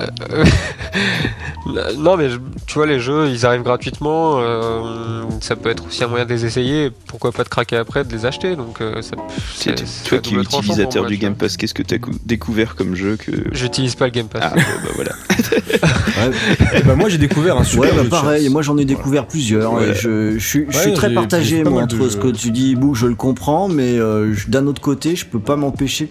Euh, 0.00 0.44
non, 2.16 2.22
mais 2.22 2.30
je- 2.30 2.38
tu 2.66 2.74
vois, 2.74 2.86
les 2.86 3.00
jeux, 3.00 3.28
ils 3.28 3.44
arrivent 3.46 3.62
gratuitement. 3.62 4.36
euh, 4.40 5.22
ça 5.40 5.56
peut 5.56 5.68
être 5.70 5.86
aussi 5.86 6.04
un 6.04 6.08
moyen 6.08 6.24
de 6.24 6.30
les 6.32 6.44
essayer. 6.44 6.90
Pourquoi 7.06 7.32
pas 7.32 7.44
de 7.44 7.48
craquer 7.48 7.76
après, 7.76 8.04
de 8.04 8.12
les 8.12 8.24
acheter. 8.26 8.56
Donc, 8.56 8.80
euh, 8.80 9.02
ça, 9.02 9.16
C'est- 9.54 9.78
c'est- 9.78 9.86
c'est 9.86 10.08
Toi 10.08 10.18
à 10.18 10.20
qui 10.20 10.34
es 10.34 10.38
utilisateur 10.38 11.02
moi, 11.02 11.08
du 11.10 11.16
tu. 11.18 11.22
Game 11.22 11.34
Pass, 11.34 11.56
qu'est-ce 11.56 11.74
que 11.74 11.82
t'as 11.82 11.98
cou- 11.98 12.12
découvert 12.24 12.74
comme 12.76 12.94
jeu 12.94 13.16
que 13.16 13.32
J'utilise 13.52 13.94
pas 13.94 14.06
le 14.06 14.10
Game 14.12 14.28
Pass. 14.28 14.42
ah 14.44 14.52
bah, 14.54 14.62
bah, 14.84 14.90
voilà. 14.94 15.12
Eh 16.74 16.80
ben, 16.82 16.94
moi 16.96 17.08
j'ai 17.08 17.18
découvert 17.18 17.56
un 17.58 17.64
super 17.64 17.82
Ouais, 17.82 17.88
jeu 17.90 17.96
bah 17.96 18.04
de 18.04 18.08
pareil, 18.08 18.48
moi 18.48 18.62
j'en 18.62 18.76
ai 18.78 18.84
découvert 18.84 19.26
plusieurs. 19.26 19.72
Ouais. 19.74 19.88
et 19.90 19.94
je, 19.94 20.38
je 20.38 20.46
suis, 20.46 20.66
je 20.68 20.78
suis 20.78 20.92
très 20.94 21.12
partagé 21.12 21.62
moi, 21.64 21.82
entre 21.82 22.08
ce 22.08 22.14
jeux. 22.14 22.20
que 22.20 22.28
tu 22.28 22.50
dis, 22.50 22.74
Bou, 22.76 22.94
je 22.94 23.06
le 23.06 23.14
comprends, 23.14 23.68
mais 23.68 23.98
euh, 23.98 24.34
d'un 24.48 24.66
autre 24.66 24.80
côté, 24.80 25.16
je 25.16 25.26
peux 25.26 25.38
pas 25.40 25.56
m'empêcher. 25.56 26.08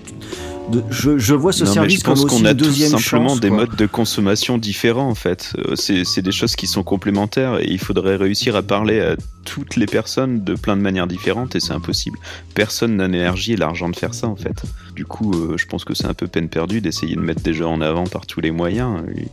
De, 0.71 0.81
je, 0.89 1.17
je 1.17 1.33
vois 1.33 1.51
ce 1.51 1.63
Non, 1.65 1.69
mais 1.69 1.73
service 1.73 1.99
je 1.99 2.03
pense 2.05 2.19
comme 2.21 2.29
aussi 2.29 2.39
qu'on 2.41 2.45
a 2.45 2.51
une 2.51 2.57
deuxième 2.57 2.89
simplement 2.97 3.29
chance. 3.29 3.39
des 3.41 3.49
quoi. 3.49 3.57
modes 3.57 3.75
de 3.75 3.85
consommation 3.85 4.57
différents 4.57 5.09
en 5.09 5.15
fait. 5.15 5.53
Euh, 5.57 5.75
C'est 5.75 6.03
c'est 6.05 6.21
des 6.21 6.31
choses 6.31 6.55
qui 6.55 6.67
sont 6.67 6.83
complémentaires 6.83 7.59
et 7.59 7.67
il 7.69 7.79
faudrait 7.79 8.15
réussir 8.15 8.55
à 8.55 8.61
parler 8.63 9.01
à 9.01 9.15
toutes 9.45 9.75
les 9.75 9.85
personnes 9.87 10.43
de 10.43 10.55
plein 10.55 10.77
de 10.77 10.81
manières 10.81 11.07
différentes 11.07 11.55
et 11.55 11.59
c'est 11.59 11.73
impossible. 11.73 12.17
Personne 12.55 12.95
n'a 12.95 13.07
l'énergie 13.07 13.53
et 13.53 13.57
l'argent 13.57 13.89
de 13.89 13.95
faire 13.95 14.13
ça 14.13 14.27
en 14.27 14.35
fait. 14.37 14.63
Du 14.95 15.05
coup, 15.05 15.31
euh, 15.33 15.57
je 15.57 15.65
pense 15.65 15.85
que 15.85 15.95
c'est 15.95 16.05
un 16.05 16.13
peu 16.13 16.27
peine 16.27 16.49
perdue 16.49 16.79
d'essayer 16.79 17.15
de 17.15 17.19
mettre 17.21 17.41
des 17.41 17.53
jeux 17.53 17.65
en 17.65 17.81
avant 17.81 18.03
par 18.05 18.27
tous 18.27 18.41
les 18.41 18.51
moyens. 18.51 18.99
Et 19.17 19.25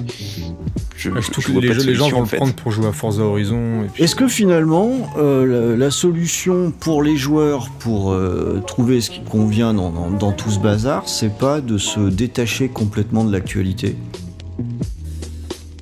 Je, 0.97 1.11
je 1.21 1.31
que 1.31 1.53
les, 1.61 1.75
jeux, 1.75 1.83
les 1.85 1.95
gens 1.95 2.09
vont 2.09 2.21
le 2.21 2.27
fait. 2.27 2.39
prendre 2.39 2.55
pour 2.55 2.73
jouer 2.73 2.87
à 2.87 2.93
Forza 2.93 3.23
Horizon. 3.23 3.87
Puis... 3.93 4.03
Est-ce 4.05 4.17
que 4.17 4.27
finalement, 4.27 4.91
euh, 5.19 5.73
la, 5.73 5.77
la 5.77 5.91
solution 5.91 6.73
pour 6.81 7.03
les 7.03 7.17
joueurs 7.19 7.69
pour 7.79 8.13
euh, 8.13 8.63
trouver 8.67 9.03
ce 9.03 9.11
qui 9.11 9.21
convient 9.23 9.75
dans, 9.75 9.91
dans- 9.91 10.11
dans 10.11 10.33
tout 10.33 10.51
ce 10.51 10.59
bazar, 10.59 11.09
c'est 11.09 11.37
pas 11.37 11.61
de 11.61 11.77
se 11.77 12.01
détacher 12.01 12.69
complètement 12.69 13.25
de 13.25 13.33
l'actualité? 13.33 13.97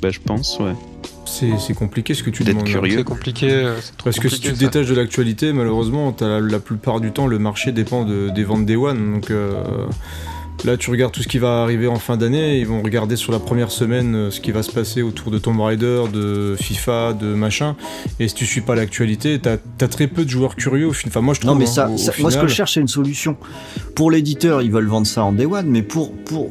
Bah, 0.03 0.11
je 0.11 0.19
pense, 0.21 0.59
ouais. 0.61 0.75
C'est 1.29 1.59
c'est 1.59 1.75
compliqué 1.75 2.15
ce 2.15 2.23
que 2.23 2.31
tu 2.31 2.43
D'être 2.45 2.55
demandes. 2.57 2.69
curieux. 2.69 2.99
C'est 2.99 3.05
compliqué. 3.05 3.51
euh, 3.51 3.75
c'est 3.81 3.97
trop 3.97 4.05
Parce 4.05 4.19
que 4.19 4.29
si 4.29 4.41
tu 4.41 4.53
te 4.53 4.59
détaches 4.59 4.87
de 4.89 4.95
l'actualité, 4.95 5.53
malheureusement, 5.53 6.15
as 6.21 6.25
la, 6.27 6.41
la 6.41 6.59
plupart 6.59 7.01
du 7.01 7.13
temps, 7.13 7.27
le 7.27 7.39
marché 7.39 7.73
dépend 7.73 8.05
de- 8.05 8.31
des 8.31 8.45
ventes 8.45 8.65
des 8.67 8.77
One. 8.77 9.13
Donc 9.15 9.31
euh, 9.31 9.53
là, 10.65 10.77
tu 10.77 10.91
regardes 10.91 11.13
tout 11.13 11.23
ce 11.23 11.29
qui 11.29 11.39
va 11.39 11.63
arriver 11.63 11.87
en 11.87 11.97
fin 11.97 12.17
d'année. 12.17 12.59
Ils 12.59 12.67
vont 12.67 12.83
regarder 12.83 13.15
sur 13.17 13.31
la 13.33 13.39
première 13.39 13.71
semaine 13.71 14.15
euh, 14.15 14.31
ce 14.31 14.41
qui 14.41 14.51
va 14.51 14.63
se 14.63 14.73
passer 14.73 15.03
autour 15.03 15.31
de 15.31 15.39
Tomb 15.39 15.61
Raider, 15.61 16.05
de 16.13 16.57
FIFA, 16.61 17.13
de 17.13 17.27
machin. 17.35 17.77
Et 18.19 18.27
si 18.29 18.35
tu 18.35 18.47
suis 18.47 18.61
pas 18.63 18.75
l'actualité, 18.75 19.39
t'as 19.39 19.57
as 19.81 19.89
très 19.89 20.07
peu 20.07 20.25
de 20.25 20.31
joueurs 20.31 20.57
curieux. 20.57 20.89
Enfin, 21.07 21.21
moi, 21.21 21.35
je 21.35 21.41
trouve. 21.41 21.53
Non, 21.53 21.59
mais 21.59 21.67
hein, 21.69 21.73
ça, 21.73 21.89
au- 21.89 21.95
au 21.95 21.99
ça- 21.99 22.13
moi 22.19 22.31
ce 22.31 22.39
que 22.39 22.49
je 22.49 22.55
cherche, 22.55 22.75
c'est 22.75 22.81
une 22.81 22.89
solution. 22.89 23.37
Pour 23.95 24.11
l'éditeur, 24.11 24.63
ils 24.63 24.71
veulent 24.73 24.87
vendre 24.89 25.07
ça 25.07 25.25
en 25.25 25.33
day 25.33 25.47
one, 25.47 25.67
mais 25.69 25.83
pour, 25.83 26.13
pour. 26.13 26.51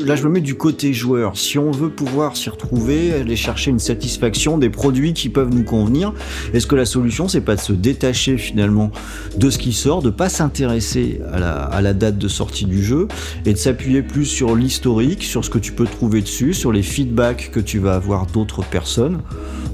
Là, 0.00 0.16
je 0.16 0.24
me 0.24 0.30
mets 0.30 0.40
du 0.40 0.54
côté 0.54 0.92
joueur. 0.92 1.36
Si 1.36 1.58
on 1.58 1.70
veut 1.70 1.90
pouvoir 1.90 2.36
s'y 2.36 2.50
retrouver, 2.50 3.12
aller 3.12 3.36
chercher 3.36 3.70
une 3.70 3.78
satisfaction 3.78 4.58
des 4.58 4.70
produits 4.70 5.12
qui 5.12 5.28
peuvent 5.28 5.54
nous 5.54 5.64
convenir, 5.64 6.12
est-ce 6.54 6.66
que 6.66 6.74
la 6.74 6.84
solution, 6.86 7.28
c'est 7.28 7.40
pas 7.40 7.56
de 7.56 7.60
se 7.60 7.72
détacher 7.72 8.36
finalement 8.38 8.90
de 9.36 9.50
ce 9.50 9.58
qui 9.58 9.72
sort, 9.72 10.02
de 10.02 10.10
pas 10.10 10.28
s'intéresser 10.28 11.20
à 11.32 11.38
la, 11.38 11.52
à 11.52 11.80
la 11.82 11.92
date 11.92 12.18
de 12.18 12.28
sortie 12.28 12.64
du 12.64 12.82
jeu 12.82 13.06
et 13.46 13.52
de 13.52 13.58
s'appuyer 13.58 14.02
plus 14.02 14.24
sur 14.24 14.56
l'historique, 14.56 15.22
sur 15.22 15.44
ce 15.44 15.50
que 15.50 15.58
tu 15.58 15.72
peux 15.72 15.86
trouver 15.86 16.20
dessus, 16.22 16.54
sur 16.54 16.72
les 16.72 16.82
feedbacks 16.82 17.50
que 17.52 17.60
tu 17.60 17.78
vas 17.78 17.94
avoir 17.94 18.26
d'autres 18.26 18.64
personnes? 18.64 19.20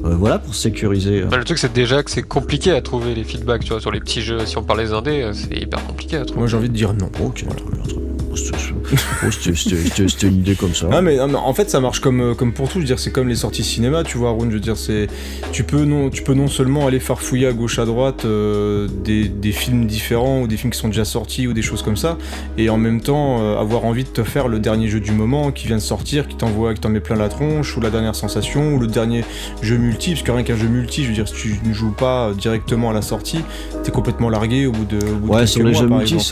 Euh, 0.05 0.15
voilà, 0.15 0.39
pour 0.39 0.55
sécuriser. 0.55 1.23
euh, 1.23 1.27
Bah, 1.27 1.39
le 1.39 1.45
truc, 1.45 1.59
c'est 1.59 1.73
déjà 1.73 2.03
que 2.03 2.11
c'est 2.11 2.23
compliqué 2.23 2.71
à 2.71 2.81
trouver 2.81 3.15
les 3.15 3.25
feedbacks, 3.25 3.65
tu 3.65 3.71
vois, 3.71 3.81
sur 3.81 3.91
les 3.91 4.01
petits 4.01 4.23
jeux. 4.23 4.47
Si 4.47 4.57
on 4.57 4.63
parle 4.63 4.81
des 4.81 4.93
indés, 4.93 5.23
euh, 5.23 5.33
c'est 5.33 5.57
hyper 5.57 5.85
compliqué 5.87 6.17
à 6.17 6.25
trouver. 6.25 6.41
Moi, 6.41 6.49
j'ai 6.49 6.57
envie 6.57 6.69
de 6.69 6.75
dire 6.75 6.93
non. 6.95 7.11
Ok, 7.21 7.45
très 7.45 8.78
oh, 8.93 9.31
c'était- 9.31 10.27
une 10.29 10.37
idée 10.41 10.55
comme 10.55 10.75
ça. 10.75 10.89
Ah 10.93 11.01
mais, 11.03 11.17
non, 11.17 11.29
mais 11.29 11.35
en 11.37 11.53
fait 11.55 11.71
ça 11.71 11.81
marche 11.81 12.01
comme, 12.01 12.21
euh, 12.21 12.35
comme 12.35 12.53
pour 12.53 12.69
tout, 12.69 12.75
je 12.75 12.81
veux 12.81 12.85
dire 12.87 12.99
c'est 12.99 13.11
comme 13.13 13.29
les 13.29 13.37
sorties 13.37 13.63
cinéma, 13.65 14.03
tu 14.05 14.19
vois 14.19 14.31
Arun, 14.31 14.47
je 14.49 14.55
veux 14.55 14.61
dire 14.61 14.77
c'est 14.77 15.09
tu 15.53 15.65
peux 15.65 15.85
non 15.85 16.11
tu 16.11 16.23
peux 16.23 16.35
non 16.35 16.49
seulement 16.49 16.87
aller 16.87 17.01
farfouiller 17.01 17.47
à 17.47 17.53
gauche 17.53 17.79
à 17.79 17.85
droite 17.85 18.25
euh, 18.25 18.89
des, 19.05 19.29
des 19.29 19.53
films 19.53 19.87
différents 19.87 20.43
ou 20.43 20.47
des 20.47 20.57
films 20.57 20.73
qui 20.73 20.79
sont 20.79 20.89
déjà 20.89 21.05
sortis 21.05 21.47
ou 21.47 21.53
des 21.53 21.63
choses 21.63 21.83
comme 21.83 21.97
ça 21.97 22.17
et 22.57 22.71
en 22.71 22.77
même 22.79 23.01
temps 23.01 23.41
euh, 23.41 23.59
avoir 23.59 23.85
envie 23.85 24.05
de 24.05 24.09
te 24.09 24.23
faire 24.23 24.49
le 24.49 24.59
dernier 24.59 24.89
jeu 24.89 25.01
du 25.01 25.13
moment 25.13 25.51
qui 25.53 25.67
vient 25.67 25.77
de 25.77 25.83
sortir, 25.83 26.29
qui 26.29 26.37
t'envoie 26.37 26.75
qui 26.75 26.81
t'en 26.81 26.89
met 26.91 27.01
plein 27.01 27.17
la 27.17 27.29
tronche 27.29 27.77
ou 27.77 27.81
la 27.81 27.91
dernière 27.91 28.15
sensation 28.15 28.75
ou 28.75 28.79
le 28.79 28.87
dernier 28.87 29.25
jeu 29.63 29.77
multi 29.77 30.11
parce 30.11 30.23
que 30.23 30.33
rien 30.33 30.43
qu'un 30.43 30.57
jeu 30.57 30.69
multi, 30.69 31.03
je 31.03 31.09
veux 31.09 31.15
dire 31.15 31.29
si 31.29 31.35
tu 31.35 31.61
ne 31.65 31.73
joues 31.73 31.93
pas 31.93 32.33
directement 32.39 32.91
à 32.91 32.93
la 32.93 33.03
sortie, 33.03 33.41
t'es 33.85 33.91
complètement 33.91 34.29
largué 34.29 34.67
au 34.67 34.73
bout 34.73 34.85
de, 34.85 34.99
au 34.99 35.17
bout 35.17 35.35
Ouais, 35.35 35.47
sur 35.47 35.63
les 35.63 35.73
mois, 35.73 35.81
jeux 35.81 35.89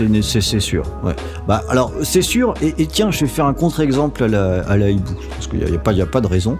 multi, 0.06 0.32
c'est 0.42 0.60
sûr. 0.60 0.84
Ouais. 1.04 1.14
Bah, 1.48 1.62
alors, 1.68 1.92
c'est 2.02 2.22
sûr, 2.22 2.45
et, 2.62 2.86
tiens, 2.86 3.10
je 3.10 3.20
vais 3.20 3.26
faire 3.26 3.46
un 3.46 3.54
contre-exemple 3.54 4.22
à 4.24 4.28
la, 4.28 4.60
à 4.68 4.76
la 4.76 4.90
hibou, 4.90 5.14
parce 5.30 5.46
qu'il 5.46 5.58
n'y 5.60 5.64
a, 5.64 5.68
y 5.68 5.74
a 5.74 5.78
pas- 5.78 5.92
a 6.00 6.06
pas 6.06 6.20
de 6.20 6.26
raison. 6.26 6.58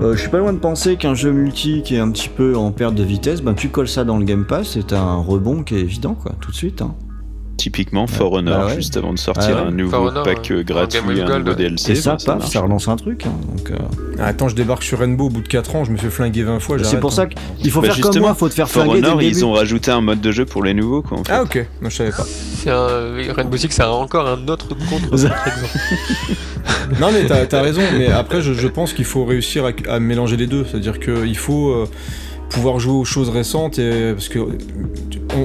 Euh, 0.00 0.14
je 0.16 0.20
suis 0.20 0.30
pas 0.30 0.38
loin 0.38 0.52
de 0.54 0.58
penser 0.58 0.96
qu'un 0.96 1.14
jeu 1.14 1.30
multi 1.30 1.82
qui 1.82 1.96
est 1.96 1.98
un 1.98 2.10
petit 2.10 2.30
peu 2.30 2.56
en 2.56 2.70
perte 2.72 2.94
de 2.94 3.02
vitesse, 3.02 3.42
ben 3.42 3.52
tu 3.54 3.68
colles 3.68 3.88
ça 3.88 4.04
dans 4.04 4.16
le 4.16 4.24
Game 4.24 4.46
Pass, 4.46 4.70
c'est 4.72 4.92
un 4.94 5.16
rebond 5.16 5.62
qui 5.62 5.74
est 5.76 5.80
évident, 5.80 6.14
quoi, 6.14 6.32
tout 6.40 6.50
de 6.50 6.56
suite. 6.56 6.80
hein. 6.80 6.94
Typiquement, 7.60 8.06
For 8.06 8.32
Honor, 8.32 8.58
Bah 8.60 8.66
ouais. 8.68 8.74
juste 8.76 8.96
avant 8.96 9.12
de 9.12 9.18
sortir 9.18 9.50
Ah 9.58 9.62
ouais. 9.64 9.68
un 9.68 9.70
nouveau 9.70 9.90
For 9.90 10.02
Honor, 10.06 10.22
pack 10.22 10.50
euh, 10.50 10.62
gratuit, 10.62 10.98
Game 11.00 11.06
Boy 11.12 11.20
un 11.20 11.38
nouveau. 11.40 11.52
DLC. 11.54 11.92
Et 11.92 11.94
ça, 11.94 12.16
paf, 12.24 12.46
ça 12.50 12.60
relance 12.62 12.88
un 12.88 12.96
truc. 12.96 13.26
hein, 13.26 13.32
donc, 13.54 13.70
euh, 13.70 13.76
Ah, 14.18 14.26
Attends, 14.28 14.48
je 14.48 14.54
débarque 14.56 14.82
sur 14.82 14.98
Rainbow 14.98 15.26
au 15.26 15.28
bout 15.28 15.42
de 15.42 15.48
4 15.48 15.76
ans, 15.76 15.84
je 15.84 15.90
me 15.92 15.98
fais 15.98 16.08
flinguer 16.08 16.42
20 16.42 16.58
fois. 16.60 16.78
c'est 16.82 16.98
pour 16.98 17.10
hein. 17.12 17.14
ça 17.14 17.26
qu'il 17.26 17.70
faut 17.70 17.82
Bah, 17.82 17.90
faire 17.90 18.00
comme 18.00 18.18
moi, 18.20 18.34
faut 18.34 18.48
te 18.48 18.54
faire 18.54 18.66
For 18.68 18.82
flinguer 18.84 19.00
dès 19.02 19.06
le 19.08 19.12
Honor, 19.12 19.22
ils 19.22 19.44
ont 19.44 19.52
rajouté 19.52 19.90
un 19.90 20.00
mode 20.00 20.22
de 20.22 20.32
jeu 20.32 20.46
pour 20.46 20.62
les 20.64 20.72
nouveaux, 20.72 21.02
quoi, 21.02 21.18
en 21.18 21.24
fait. 21.24 21.32
Ah 21.34 21.42
ok, 21.42 21.66
moi 21.82 21.90
je 21.90 21.96
savais 21.96 22.10
pas. 22.12 22.24
C'est 22.24 22.70
un... 22.70 22.86
Rainbow 23.36 23.56
Six, 23.58 23.68
c'est 23.70 23.82
encore 23.82 24.26
un 24.26 24.48
autre 24.48 24.68
contre-exemple. 24.88 25.34
Non, 27.00 27.08
mais 27.12 27.24
t'as 27.26 27.58
as 27.58 27.62
raison, 27.62 27.82
mais 27.96 28.08
après, 28.08 28.40
je, 28.42 28.52
je 28.52 28.68
pense 28.68 28.92
qu'il 28.92 29.04
faut 29.04 29.24
réussir 29.24 29.64
à, 29.66 29.70
à 29.94 30.00
mélanger 30.00 30.36
les 30.36 30.46
deux. 30.46 30.64
C'est-à-dire 30.68 30.98
qu'il 30.98 31.36
faut. 31.36 31.68
euh, 31.70 31.86
pouvoir 32.50 32.80
jouer 32.80 32.94
aux 32.94 33.04
choses 33.04 33.28
récentes 33.28 33.78
et 33.78 34.10
parce 34.12 34.28
que 34.28 34.40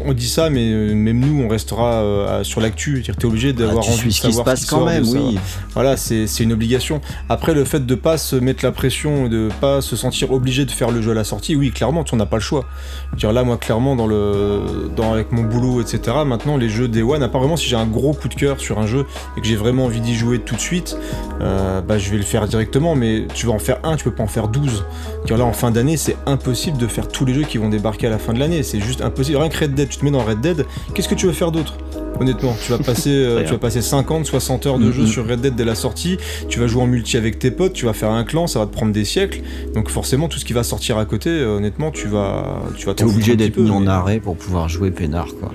on, 0.06 0.10
on 0.10 0.14
dit 0.14 0.28
ça 0.30 0.50
mais 0.50 0.72
euh, 0.72 0.94
même 0.96 1.20
nous 1.20 1.44
on 1.44 1.48
restera 1.48 1.94
euh, 2.04 2.44
sur 2.44 2.62
l'actu 2.62 2.96
c'est-à-dire 2.96 3.16
t'es 3.18 3.26
obligé 3.26 3.50
Ah, 3.50 3.60
d'avoir 3.62 3.84
tu 3.84 3.92
envie 3.92 4.08
de 4.08 4.14
ce 4.14 4.22
qui 4.22 4.28
se 4.28 4.32
savoir 4.32 4.46
passe 4.46 4.66
quand 4.66 4.78
sort, 4.78 4.86
même, 4.86 5.06
savoir- 5.06 5.28
oui. 5.30 5.38
voilà, 5.74 5.98
c'est 5.98 6.26
une 6.40 6.54
obligation. 6.54 7.02
Après, 7.30 7.54
le 7.54 7.64
fait 7.66 7.86
de 7.86 7.96
pas 7.96 8.18
se 8.18 8.36
mettre 8.36 8.64
la 8.66 8.72
pression, 8.72 9.28
de 9.28 9.50
pas 9.62 9.82
se 9.82 9.96
sentir 9.96 10.32
obligé 10.32 10.66
de 10.66 10.72
faire 10.72 10.92
le 10.92 11.02
jeu 11.02 11.12
à 11.12 11.14
la 11.14 11.24
sortie, 11.24 11.56
oui, 11.56 11.72
clairement, 11.72 12.04
tu 12.04 12.16
n'as 12.16 12.26
pas 12.26 12.38
le 12.38 12.42
choix. 12.42 12.66
Je 13.10 13.12
veux 13.14 13.18
dire, 13.20 13.34
là, 13.34 13.44
moi, 13.44 13.58
clairement, 13.58 13.96
dans 13.96 14.08
le, 14.08 14.62
dans, 14.96 15.14
avec 15.14 15.32
mon 15.32 15.44
boulot, 15.44 15.82
etc., 15.82 16.18
maintenant, 16.26 16.58
les 16.58 16.70
jeux 16.70 16.88
Day 16.88 17.02
One, 17.02 17.26
vraiment 17.28 17.58
si 17.58 17.68
j'ai 17.68 17.76
un 17.76 17.86
gros 17.86 18.14
coup 18.14 18.28
de 18.28 18.34
cœur 18.36 18.60
sur 18.60 18.80
un 18.80 18.88
jeu 18.88 19.06
et 19.38 19.42
que 19.42 19.48
j'ai 19.48 19.56
vraiment 19.56 19.86
envie 19.86 20.02
d'y 20.02 20.16
jouer 20.16 20.40
tout 20.40 20.56
de 20.56 20.62
suite, 20.62 20.98
euh, 21.42 21.82
bah, 21.82 21.98
je 21.98 22.10
vais 22.12 22.18
le 22.18 22.24
faire 22.24 22.48
directement, 22.48 22.96
mais 22.96 23.26
tu 23.34 23.46
vas 23.48 23.54
en 23.54 23.60
faire 23.60 23.78
un, 23.84 23.96
tu 23.96 24.04
peux 24.06 24.12
pas 24.14 24.24
en 24.24 24.28
faire 24.28 24.48
12. 24.48 24.86
Dire 25.26 25.38
là, 25.38 25.46
en 25.46 25.54
fin 25.54 25.72
d'année, 25.72 25.98
c'est 25.98 26.18
impossible 26.26 26.78
de 26.78 26.88
faire 26.88 27.08
tous 27.08 27.26
les 27.26 27.34
jeux 27.34 27.44
qui 27.44 27.58
vont 27.58 27.70
débarquer 27.70 28.08
à 28.08 28.10
la 28.12 28.20
fin 28.20 28.34
de 28.34 28.40
l'année. 28.40 28.64
C'est 28.64 28.80
juste 28.80 29.02
impossible. 29.02 29.38
Rien 29.38 29.50
que 29.50 29.58
Red 29.60 29.74
Dead, 29.74 29.85
tu 29.88 29.98
te 29.98 30.06
mets 30.06 30.12
dans 30.12 30.24
Red 30.24 30.42
Dead, 30.42 30.66
qu'est-ce 30.94 31.08
que 31.10 31.16
tu 31.16 31.26
veux 31.28 31.34
faire 31.34 31.52
d'autre 31.52 31.78
Honnêtement, 32.20 32.56
tu 32.66 32.72
vas 32.72 32.78
passer, 32.78 33.10
euh, 33.12 33.44
tu 33.44 33.52
vas 33.52 33.58
passer 33.58 33.82
50, 33.82 34.26
60 34.26 34.66
heures 34.68 34.80
de 34.80 34.86
Mhm. 34.86 34.92
jeu 34.94 35.06
sur 35.06 35.28
Red 35.28 35.42
Dead 35.42 35.54
dès 35.54 35.66
la 35.66 35.76
sortie. 35.76 36.18
Tu 36.48 36.62
vas 36.62 36.68
jouer 36.68 36.82
en 36.84 36.88
multi 36.88 37.18
avec 37.18 37.40
tes 37.40 37.52
potes, 37.52 37.74
tu 37.74 37.86
vas 37.86 37.92
faire 37.94 38.10
un 38.12 38.24
clan, 38.24 38.48
ça 38.48 38.60
va 38.60 38.66
te 38.68 38.72
prendre 38.72 38.94
des 38.94 39.04
siècles. 39.04 39.42
Donc 39.74 39.90
forcément, 39.90 40.30
tout 40.30 40.40
ce 40.40 40.46
qui 40.46 40.54
va 40.54 40.64
sortir 40.64 40.98
à 40.98 41.04
côté, 41.04 41.30
euh, 41.30 41.58
honnêtement, 41.58 41.92
tu 41.92 42.08
vas, 42.08 42.62
tu 42.78 42.86
vas 42.86 42.94
T'es 42.94 43.04
obligé 43.04 43.36
d'être 43.36 43.58
mis 43.58 43.70
en 43.70 43.82
mais- 43.82 43.88
arrêt 43.90 44.20
pour 44.22 44.38
pouvoir 44.38 44.70
jouer 44.70 44.92
peinard, 44.92 45.28
quoi. 45.40 45.52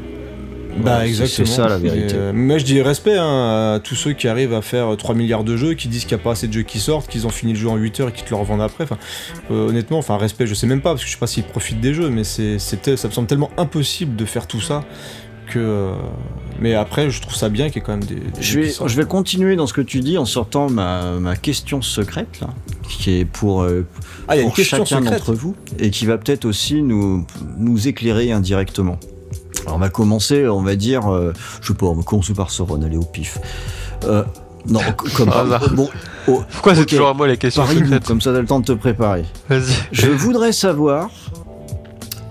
Bah 0.79 1.01
Voilà, 1.05 1.27
c'est- 1.27 1.45
ça 1.47 1.69
la 1.69 1.79
vérité. 1.79 2.15
Euh, 2.15 2.33
moi 2.33 2.59
je 2.59 2.65
dis 2.65 2.81
respect 2.81 3.17
hein, 3.19 3.75
à 3.75 3.81
tous 3.81 3.95
ceux 3.97 4.13
qui 4.13 4.29
arrivent 4.29 4.55
à 4.55 4.63
faire 4.63 4.97
3 4.97 5.15
milliards 5.15 5.45
de 5.45 5.57
jeux, 5.57 5.75
qui 5.75 5.89
disent 5.89 6.05
qu'il 6.05 6.17
n'y 6.17 6.21
a 6.23 6.25
pas 6.25 6.33
assez 6.33 6.49
de 6.49 6.53
jeux 6.53 6.63
qui 6.63 6.79
sortent, 6.79 7.09
qu'ils 7.11 7.27
ont 7.27 7.31
fini 7.31 7.53
le 7.53 7.59
jeu 7.59 7.69
en 7.69 7.77
8 7.77 8.01
heures 8.01 8.09
et 8.09 8.13
qu'ils 8.13 8.25
te 8.25 8.31
le 8.31 8.37
revendent 8.37 8.63
après. 8.63 8.85
Enfin, 8.85 8.99
euh, 9.51 9.69
honnêtement, 9.69 9.99
enfin 9.99 10.17
respect, 10.17 10.47
je 10.47 10.55
sais 10.55 10.67
même 10.67 10.81
pas 10.81 10.91
parce 10.91 11.03
que 11.03 11.07
je 11.09 11.13
sais 11.13 11.19
pas 11.19 11.27
s'ils 11.27 11.43
profitent 11.45 11.81
des 11.81 11.93
jeux, 11.93 12.09
mais 12.09 12.25
c'est, 12.25 12.59
ça 12.59 12.77
me 13.09 13.13
semble 13.13 13.27
tellement 13.27 13.51
impossible 13.59 14.17
de 14.17 14.25
faire 14.25 14.47
tout 14.47 14.61
ça 14.61 14.85
que. 15.49 15.59
euh, 15.59 15.93
Mais 16.61 16.75
après, 16.75 17.11
je 17.11 17.21
trouve 17.21 17.35
ça 17.35 17.49
bien 17.49 17.67
qu'il 17.69 17.77
y 17.77 17.79
ait 17.79 17.87
quand 17.87 17.97
même 17.97 18.05
des. 18.05 18.15
des 18.15 18.23
Je 18.43 18.61
vais, 18.61 18.71
je 18.87 18.97
vais 18.97 19.05
continuer 19.05 19.57
dans 19.57 19.67
ce 19.67 19.73
que 19.73 19.81
tu 19.81 20.01
dis 20.01 20.19
en 20.19 20.25
sortant 20.25 20.71
ma, 20.71 21.13
ma 21.19 21.35
question 21.37 21.83
secrète, 21.83 22.41
là, 22.41 22.49
qui 22.89 23.19
est 23.19 23.25
pour, 23.25 23.63
euh, 23.63 23.87
Ah, 24.29 24.37
y 24.37 24.41
a 24.41 24.43
une 24.43 24.49
chacun 24.65 25.01
d'entre 25.01 25.35
vous 25.35 25.57
et 25.79 25.91
qui 25.91 26.07
va 26.07 26.17
peut-être 26.19 26.45
aussi 26.45 26.83
nous, 26.83 27.27
nous 27.59 27.89
éclairer 27.89 28.31
indirectement. 28.33 28.99
Alors, 29.71 29.77
on 29.79 29.85
va 29.85 29.89
commencer, 29.89 30.49
on 30.49 30.63
va 30.63 30.75
dire, 30.75 31.07
euh, 31.13 31.33
je 31.63 31.69
sais 31.69 31.75
pas, 31.75 31.87
on 31.87 31.95
va 31.95 32.03
commencer 32.03 32.35
par 32.35 32.51
Sauron, 32.51 32.83
allez 32.83 32.97
au 32.97 33.05
pif. 33.05 33.39
Euh, 34.03 34.25
non, 34.67 34.81
comme 35.15 35.31
Ah, 35.33 35.45
bah. 35.45 35.61
bon, 35.77 35.89
oh, 36.27 36.43
Pourquoi 36.51 36.75
c'est 36.75 36.87
toujours 36.87 37.07
à 37.07 37.15
moi 37.15 37.29
les 37.29 37.37
questions 37.37 37.63
comme 38.05 38.21
ça 38.21 38.33
t'as 38.33 38.41
le 38.41 38.47
temps 38.47 38.59
de 38.59 38.65
te 38.65 38.73
préparer. 38.73 39.25
Vas-y. 39.49 39.73
Je 39.93 40.09
voudrais 40.09 40.51
savoir, 40.51 41.09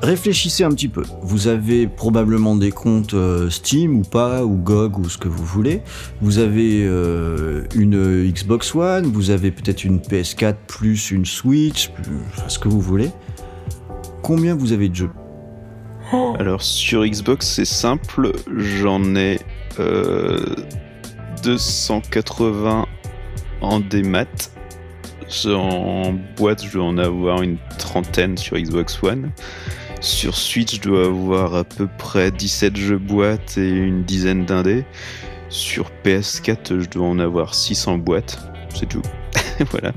réfléchissez 0.02 0.66
un 0.66 0.72
petit 0.72 0.90
peu. 0.90 1.04
Vous 1.22 1.48
avez 1.48 1.88
probablement 1.88 2.58
des 2.58 2.72
comptes 2.72 3.14
euh, 3.14 3.50
Steam 3.50 3.96
ou 4.00 4.02
pas, 4.04 4.44
ou 4.44 4.58
GOG 4.58 5.00
ou 5.00 5.08
ce 5.08 5.18
que 5.18 5.30
vous 5.30 5.46
voulez. 5.46 5.82
Vous 6.22 6.40
avez 6.40 6.84
euh, 6.86 7.64
une 7.74 8.30
Xbox 8.34 8.76
One, 8.76 9.06
vous 9.06 9.30
avez 9.30 9.52
peut-être 9.52 9.86
une 9.86 10.00
PS4 10.00 10.56
plus 10.68 11.12
une 11.12 11.26
Switch, 11.26 11.88
plus- 11.92 12.04
enfin, 12.36 12.50
ce 12.50 12.60
que 12.60 12.68
vous 12.68 12.82
voulez. 12.82 13.12
Combien 14.24 14.56
vous 14.56 14.74
avez 14.74 14.90
de 14.90 14.96
jeux? 14.96 15.10
Alors 16.40 16.62
sur 16.62 17.06
Xbox 17.06 17.48
c'est 17.48 17.66
simple, 17.66 18.32
j'en 18.56 19.16
ai 19.16 19.40
euh, 19.80 20.56
280 21.44 22.86
en 23.62 23.80
démat. 23.80 24.26
En 25.46 26.14
boîte 26.38 26.66
je 26.66 26.74
dois 26.74 26.86
en 26.86 26.98
avoir 26.98 27.44
une 27.44 27.58
trentaine 27.78 28.38
sur 28.38 28.58
Xbox 28.58 29.02
One. 29.04 29.32
Sur 30.02 30.36
Switch 30.36 30.78
je 30.78 30.82
dois 30.82 31.06
avoir 31.06 31.54
à 31.56 31.64
peu 31.64 31.88
près 31.98 32.32
17 32.32 32.76
jeux 32.76 32.98
boîte 32.98 33.58
et 33.58 33.70
une 33.70 34.04
dizaine 34.04 34.46
d'indés. 34.46 34.86
Sur 35.50 35.92
PS4 36.04 36.80
je 36.80 36.90
dois 36.90 37.08
en 37.08 37.20
avoir 37.20 37.54
600 37.54 38.00
boîtes, 38.00 38.40
c'est 38.74 38.88
tout. 38.88 39.04
voilà. 39.72 39.92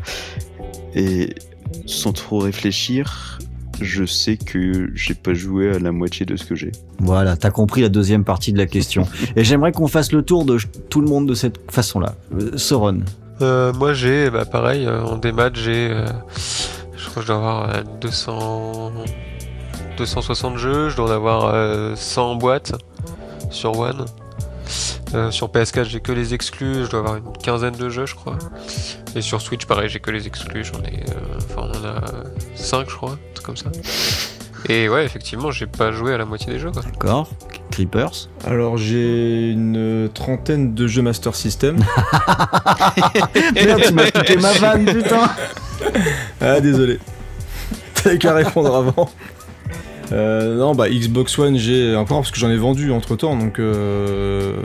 Et 0.95 1.35
sans 1.87 2.13
trop 2.13 2.39
réfléchir, 2.41 3.39
je 3.81 4.05
sais 4.05 4.37
que 4.37 4.91
j'ai 4.95 5.15
pas 5.15 5.35
joué 5.35 5.71
à 5.75 5.79
la 5.79 5.93
moitié 5.93 6.27
de 6.27 6.37
ce 6.37 6.45
que 6.45 6.55
j'ai. 6.55 6.73
Voilà, 6.99 7.37
t'as 7.37 7.51
compris 7.51 7.81
la 7.83 7.89
deuxième 7.89 8.25
partie 8.25 8.53
de 8.53 8.59
la 8.59 8.67
question. 8.67 9.07
Et 9.37 9.45
j'aimerais 9.45 9.73
qu'on 9.73 9.89
fasse 9.89 10.13
le 10.13 10.23
tour 10.23 10.45
de 10.45 10.59
tout 10.89 11.01
le 11.01 11.09
monde 11.09 11.29
de 11.29 11.35
cette 11.35 11.71
façon-là. 11.71 12.15
Euh, 12.35 12.57
Sauron. 12.57 13.01
Euh, 13.41 13.73
moi 13.73 13.93
j'ai, 13.93 14.31
bah 14.31 14.45
pareil, 14.45 14.87
euh, 14.87 15.03
en 15.03 15.17
démat 15.17 15.51
j'ai, 15.55 15.91
euh, 15.91 16.07
je 16.97 17.09
crois 17.09 17.23
que 17.23 17.23
je 17.23 17.27
dois 17.27 17.37
avoir 17.37 17.75
euh, 17.75 17.83
200, 18.01 18.93
260 19.99 20.59
jeux, 20.59 20.89
je 20.91 20.97
dois 20.97 21.09
en 21.09 21.13
avoir 21.13 21.47
euh, 21.47 21.95
100 21.97 22.31
en 22.31 22.35
boîte 22.37 22.73
sur 23.51 23.77
One. 23.79 24.05
Euh, 25.15 25.31
sur 25.31 25.49
PS4 25.49 25.85
j'ai 25.85 26.01
que 26.01 26.13
les 26.13 26.35
exclus, 26.35 26.85
je 26.85 26.91
dois 26.91 27.01
avoir 27.01 27.17
une 27.17 27.33
quinzaine 27.43 27.75
de 27.75 27.89
jeux 27.89 28.07
je 28.07 28.15
crois. 28.15 28.39
Et 29.15 29.21
sur 29.21 29.41
Switch 29.41 29.67
pareil 29.67 29.89
j'ai 29.89 30.01
que 30.01 30.11
les 30.11 30.27
exclus, 30.27 30.65
j'en 30.65 30.81
ai, 30.81 31.05
euh, 31.11 31.37
enfin 31.39 31.69
on 31.75 31.79
en 31.79 31.85
a 31.85 32.01
5 32.55 32.89
je 32.89 32.95
crois, 32.95 33.13
un 33.13 33.35
truc 33.35 33.47
comme 33.47 33.57
ça. 33.57 33.71
Et 34.69 34.89
ouais 34.89 35.05
effectivement 35.05 35.51
j'ai 35.51 35.67
pas 35.67 35.93
joué 35.93 36.15
à 36.15 36.19
la 36.19 36.25
moitié 36.25 36.53
des 36.53 36.59
jeux 36.59 36.71
quoi. 36.71 36.83
D'accord 36.83 37.31
Creepers. 37.71 38.29
Alors 38.47 38.77
j'ai 38.77 39.51
une 39.51 40.09
trentaine 40.13 40.75
de 40.75 40.87
jeux 40.87 41.03
Master 41.03 41.35
System. 41.35 41.77
Merde, 43.55 43.83
tu 43.87 43.93
m'as 43.95 44.11
piqué 44.11 44.37
ma 44.37 44.53
vanne, 44.53 44.85
putain 44.85 45.31
Ah 46.41 46.61
désolé. 46.61 46.99
T'avais 47.95 48.19
qu'à 48.19 48.35
répondre 48.35 48.75
avant. 48.75 49.11
Euh, 50.11 50.57
non 50.57 50.75
bah 50.75 50.91
Xbox 50.91 51.39
One 51.39 51.57
j'ai 51.57 51.95
encore 51.97 52.19
parce 52.19 52.31
que 52.33 52.39
j'en 52.39 52.51
ai 52.51 52.57
vendu 52.57 52.91
entre 52.91 53.15
temps 53.17 53.37
donc 53.37 53.59
euh, 53.59 54.57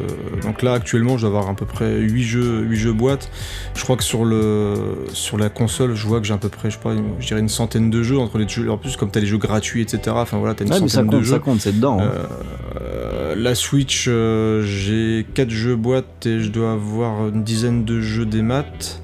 donc 0.41 0.61
là 0.61 0.73
actuellement 0.73 1.15
je 1.17 1.27
dois 1.27 1.37
avoir 1.37 1.49
à 1.49 1.55
peu 1.55 1.65
près 1.65 1.99
8 1.99 2.23
jeux 2.23 2.61
8 2.67 2.75
jeux 2.77 2.91
boîtes 2.93 3.29
je 3.75 3.83
crois 3.83 3.95
que 3.95 4.03
sur 4.03 4.25
le 4.25 4.73
sur 5.13 5.37
la 5.37 5.49
console 5.49 5.95
je 5.95 6.05
vois 6.07 6.19
que 6.19 6.25
j'ai 6.27 6.33
à 6.33 6.37
peu 6.37 6.49
près 6.49 6.69
je 6.69 6.75
sais 6.75 6.81
pas 6.83 6.93
une- 6.93 7.13
je 7.19 7.27
dirais 7.27 7.39
une 7.39 7.49
centaine 7.49 7.89
de 7.89 8.03
jeux 8.03 8.17
entre 8.17 8.37
les 8.39 8.47
jeux 8.47 8.69
en 8.69 8.77
plus 8.77 8.97
comme 8.97 9.09
t'as 9.09 9.19
les 9.19 9.27
jeux 9.27 9.37
gratuits 9.37 9.81
etc 9.83 10.01
enfin 10.09 10.37
voilà 10.37 10.53
t'as 10.55 10.65
une 10.65 10.73
Ouais, 10.73 10.81
mais 10.81 10.87
ça 10.89 10.95
centaine 11.01 11.09
de 11.11 11.15
compte, 11.17 11.25
jeux 11.25 11.31
ça 11.33 11.39
compte, 11.39 11.61
c'est 11.61 11.75
dedans. 11.75 11.99
hein. 12.01 12.09
euh, 12.81 13.35
la 13.37 13.53
Switch, 13.55 14.05
euh, 14.09 14.63
j'ai 14.63 15.25
4 15.33 15.49
jeux 15.49 15.75
boîte 15.75 16.25
et 16.25 16.39
je 16.41 16.49
dois 16.49 16.71
avoir 16.73 17.27
une 17.29 17.43
dizaine 17.43 17.85
de 17.85 18.01
jeux 18.01 18.25
des 18.25 18.41
maths. 18.41 19.01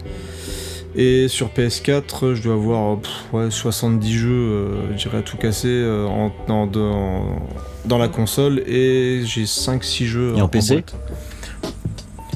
Et 0.95 1.27
sur 1.27 1.49
PS4, 1.49 2.35
je 2.35 2.43
dois 2.43 2.53
avoir 2.53 2.97
pff, 2.99 3.11
ouais, 3.33 3.49
70 3.49 4.13
jeux, 4.13 4.29
euh, 4.31 4.91
je 4.91 4.97
dirais 5.03 5.17
à 5.17 5.21
tout 5.21 5.37
casser, 5.37 5.67
euh, 5.69 6.05
en, 6.07 6.31
en- 6.49 6.67
dans, 6.67 7.39
dans 7.85 7.97
la 7.97 8.07
console. 8.07 8.59
Et 8.67 9.21
j'ai 9.25 9.45
5-6 9.45 10.05
jeux 10.05 10.33
Et 10.37 10.41
en 10.41 10.47
PC 10.47 10.73
boîte. 10.75 10.95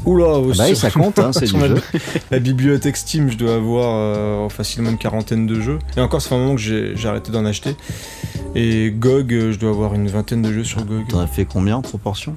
Oula, 0.05 0.35
Ah 0.37 0.39
bah 0.57 0.75
ça 0.75 0.89
compte, 0.89 1.19
hein, 1.19 1.31
c'est 1.33 1.51
la, 1.51 1.67
jeu. 1.67 1.81
la 2.31 2.39
bibliothèque 2.39 2.95
Steam, 2.95 3.29
je 3.29 3.35
dois 3.37 3.55
avoir 3.55 3.93
euh, 3.95 4.47
facilement 4.49 4.89
une 4.89 4.97
quarantaine 4.97 5.45
de 5.45 5.59
jeux. 5.59 5.79
Et 5.97 5.99
encore, 5.99 6.21
fait 6.29 6.35
un 6.35 6.37
moment 6.37 6.55
que 6.55 6.61
j'ai 6.61 6.95
arrêté 7.07 7.31
d'en 7.31 7.43
acheter. 7.45 7.75
Et 8.55 8.89
GOG, 8.91 9.33
euh, 9.33 9.51
je 9.51 9.59
dois 9.59 9.69
avoir 9.71 9.93
une 9.95 10.07
vingtaine 10.07 10.41
de 10.41 10.51
jeux 10.53 10.63
sur 10.63 10.83
GOG. 10.85 11.09
T'en 11.09 11.19
as 11.19 11.27
fait 11.27 11.45
combien 11.45 11.75
en 11.75 11.81
proportion? 11.81 12.35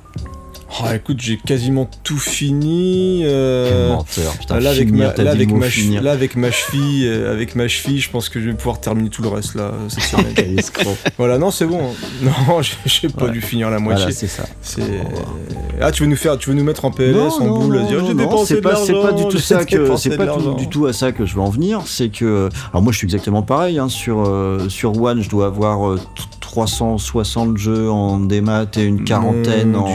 Oh, 0.79 0.85
écoute, 0.95 1.17
j'ai 1.21 1.37
quasiment 1.37 1.89
tout 2.05 2.17
fini. 2.19 3.23
euh, 3.25 3.69
Quel 3.69 3.97
menteur, 3.97 4.33
putain. 4.39 4.61
là, 4.61 4.71
avec 4.71 4.87
finir, 4.89 5.13
ma, 5.17 5.25
là, 5.25 5.31
avec 5.33 5.51
ma 5.53 5.67
che- 5.67 5.71
finir. 5.71 6.03
là, 6.03 6.13
avec 6.13 6.37
ma 6.37 6.51
cheville, 6.53 7.07
euh, 7.09 7.33
avec 7.33 7.57
ma 7.57 7.67
cheville, 7.67 7.99
je 8.01 8.09
pense 8.09 8.29
que 8.29 8.41
je 8.41 8.47
vais 8.51 8.55
pouvoir 8.55 8.81
terminer 8.81 9.09
tout 9.11 9.21
le 9.23 9.29
reste 9.29 9.57
là 9.57 9.63
euh, 9.75 9.89
cette 9.89 10.05
semaine. 10.05 10.61
Voilà, 11.19 11.39
non, 11.39 11.51
c'est 11.51 11.67
bon. 11.67 11.81
Non, 12.23 12.61
j'ai 12.87 13.09
pas 13.09 13.25
Ouais. 13.27 13.31
dû 13.33 13.41
finir 13.41 13.69
la 13.71 13.79
moitié. 13.81 14.05
Voilà, 14.05 14.17
c'est 14.17 14.27
ça. 14.29 14.45
c'est 14.63 14.83
ah, 15.83 15.91
tu 15.91 16.03
veux 16.03 16.09
nous 16.09 16.17
faire, 16.17 16.37
tu 16.39 16.51
veux 16.51 16.55
nous 16.55 16.65
mettre 16.65 16.85
en 16.85 16.91
PLS, 16.91 17.17
en 17.41 17.45
non, 17.47 17.59
boule, 17.59 17.77
non, 17.81 18.15
non, 18.15 18.15
non, 18.15 18.45
c'est 18.45 18.57
de 18.57 18.61
pas, 18.61 18.75
pas 19.03 19.13
du 19.13 19.27
tout 19.29 19.39
ça 19.39 19.65
que 19.65 19.97
c'est 19.97 20.17
pas 20.17 20.27
tout- 20.27 20.55
du 20.55 20.69
tout 20.69 20.87
à 20.87 20.93
ça 20.93 21.11
que 21.13 21.25
je 21.27 21.35
veux 21.35 21.41
en 21.41 21.49
venir. 21.51 21.81
C'est 21.87 22.11
que 22.11 22.49
alors 22.71 22.83
moi 22.83 22.93
je 22.93 22.99
suis 22.99 23.07
exactement 23.07 23.43
pareil. 23.43 23.79
Hein, 23.79 23.89
sur 23.89 24.25
euh, 24.27 24.69
sur 24.69 25.01
One, 25.01 25.23
je 25.23 25.29
dois 25.31 25.47
avoir 25.47 25.89
euh, 25.89 25.99
360 26.51 27.57
jeux 27.59 27.89
en 27.89 28.19
démat 28.19 28.67
et 28.77 28.83
une 28.83 29.05
quarantaine 29.05 29.77
en, 29.77 29.89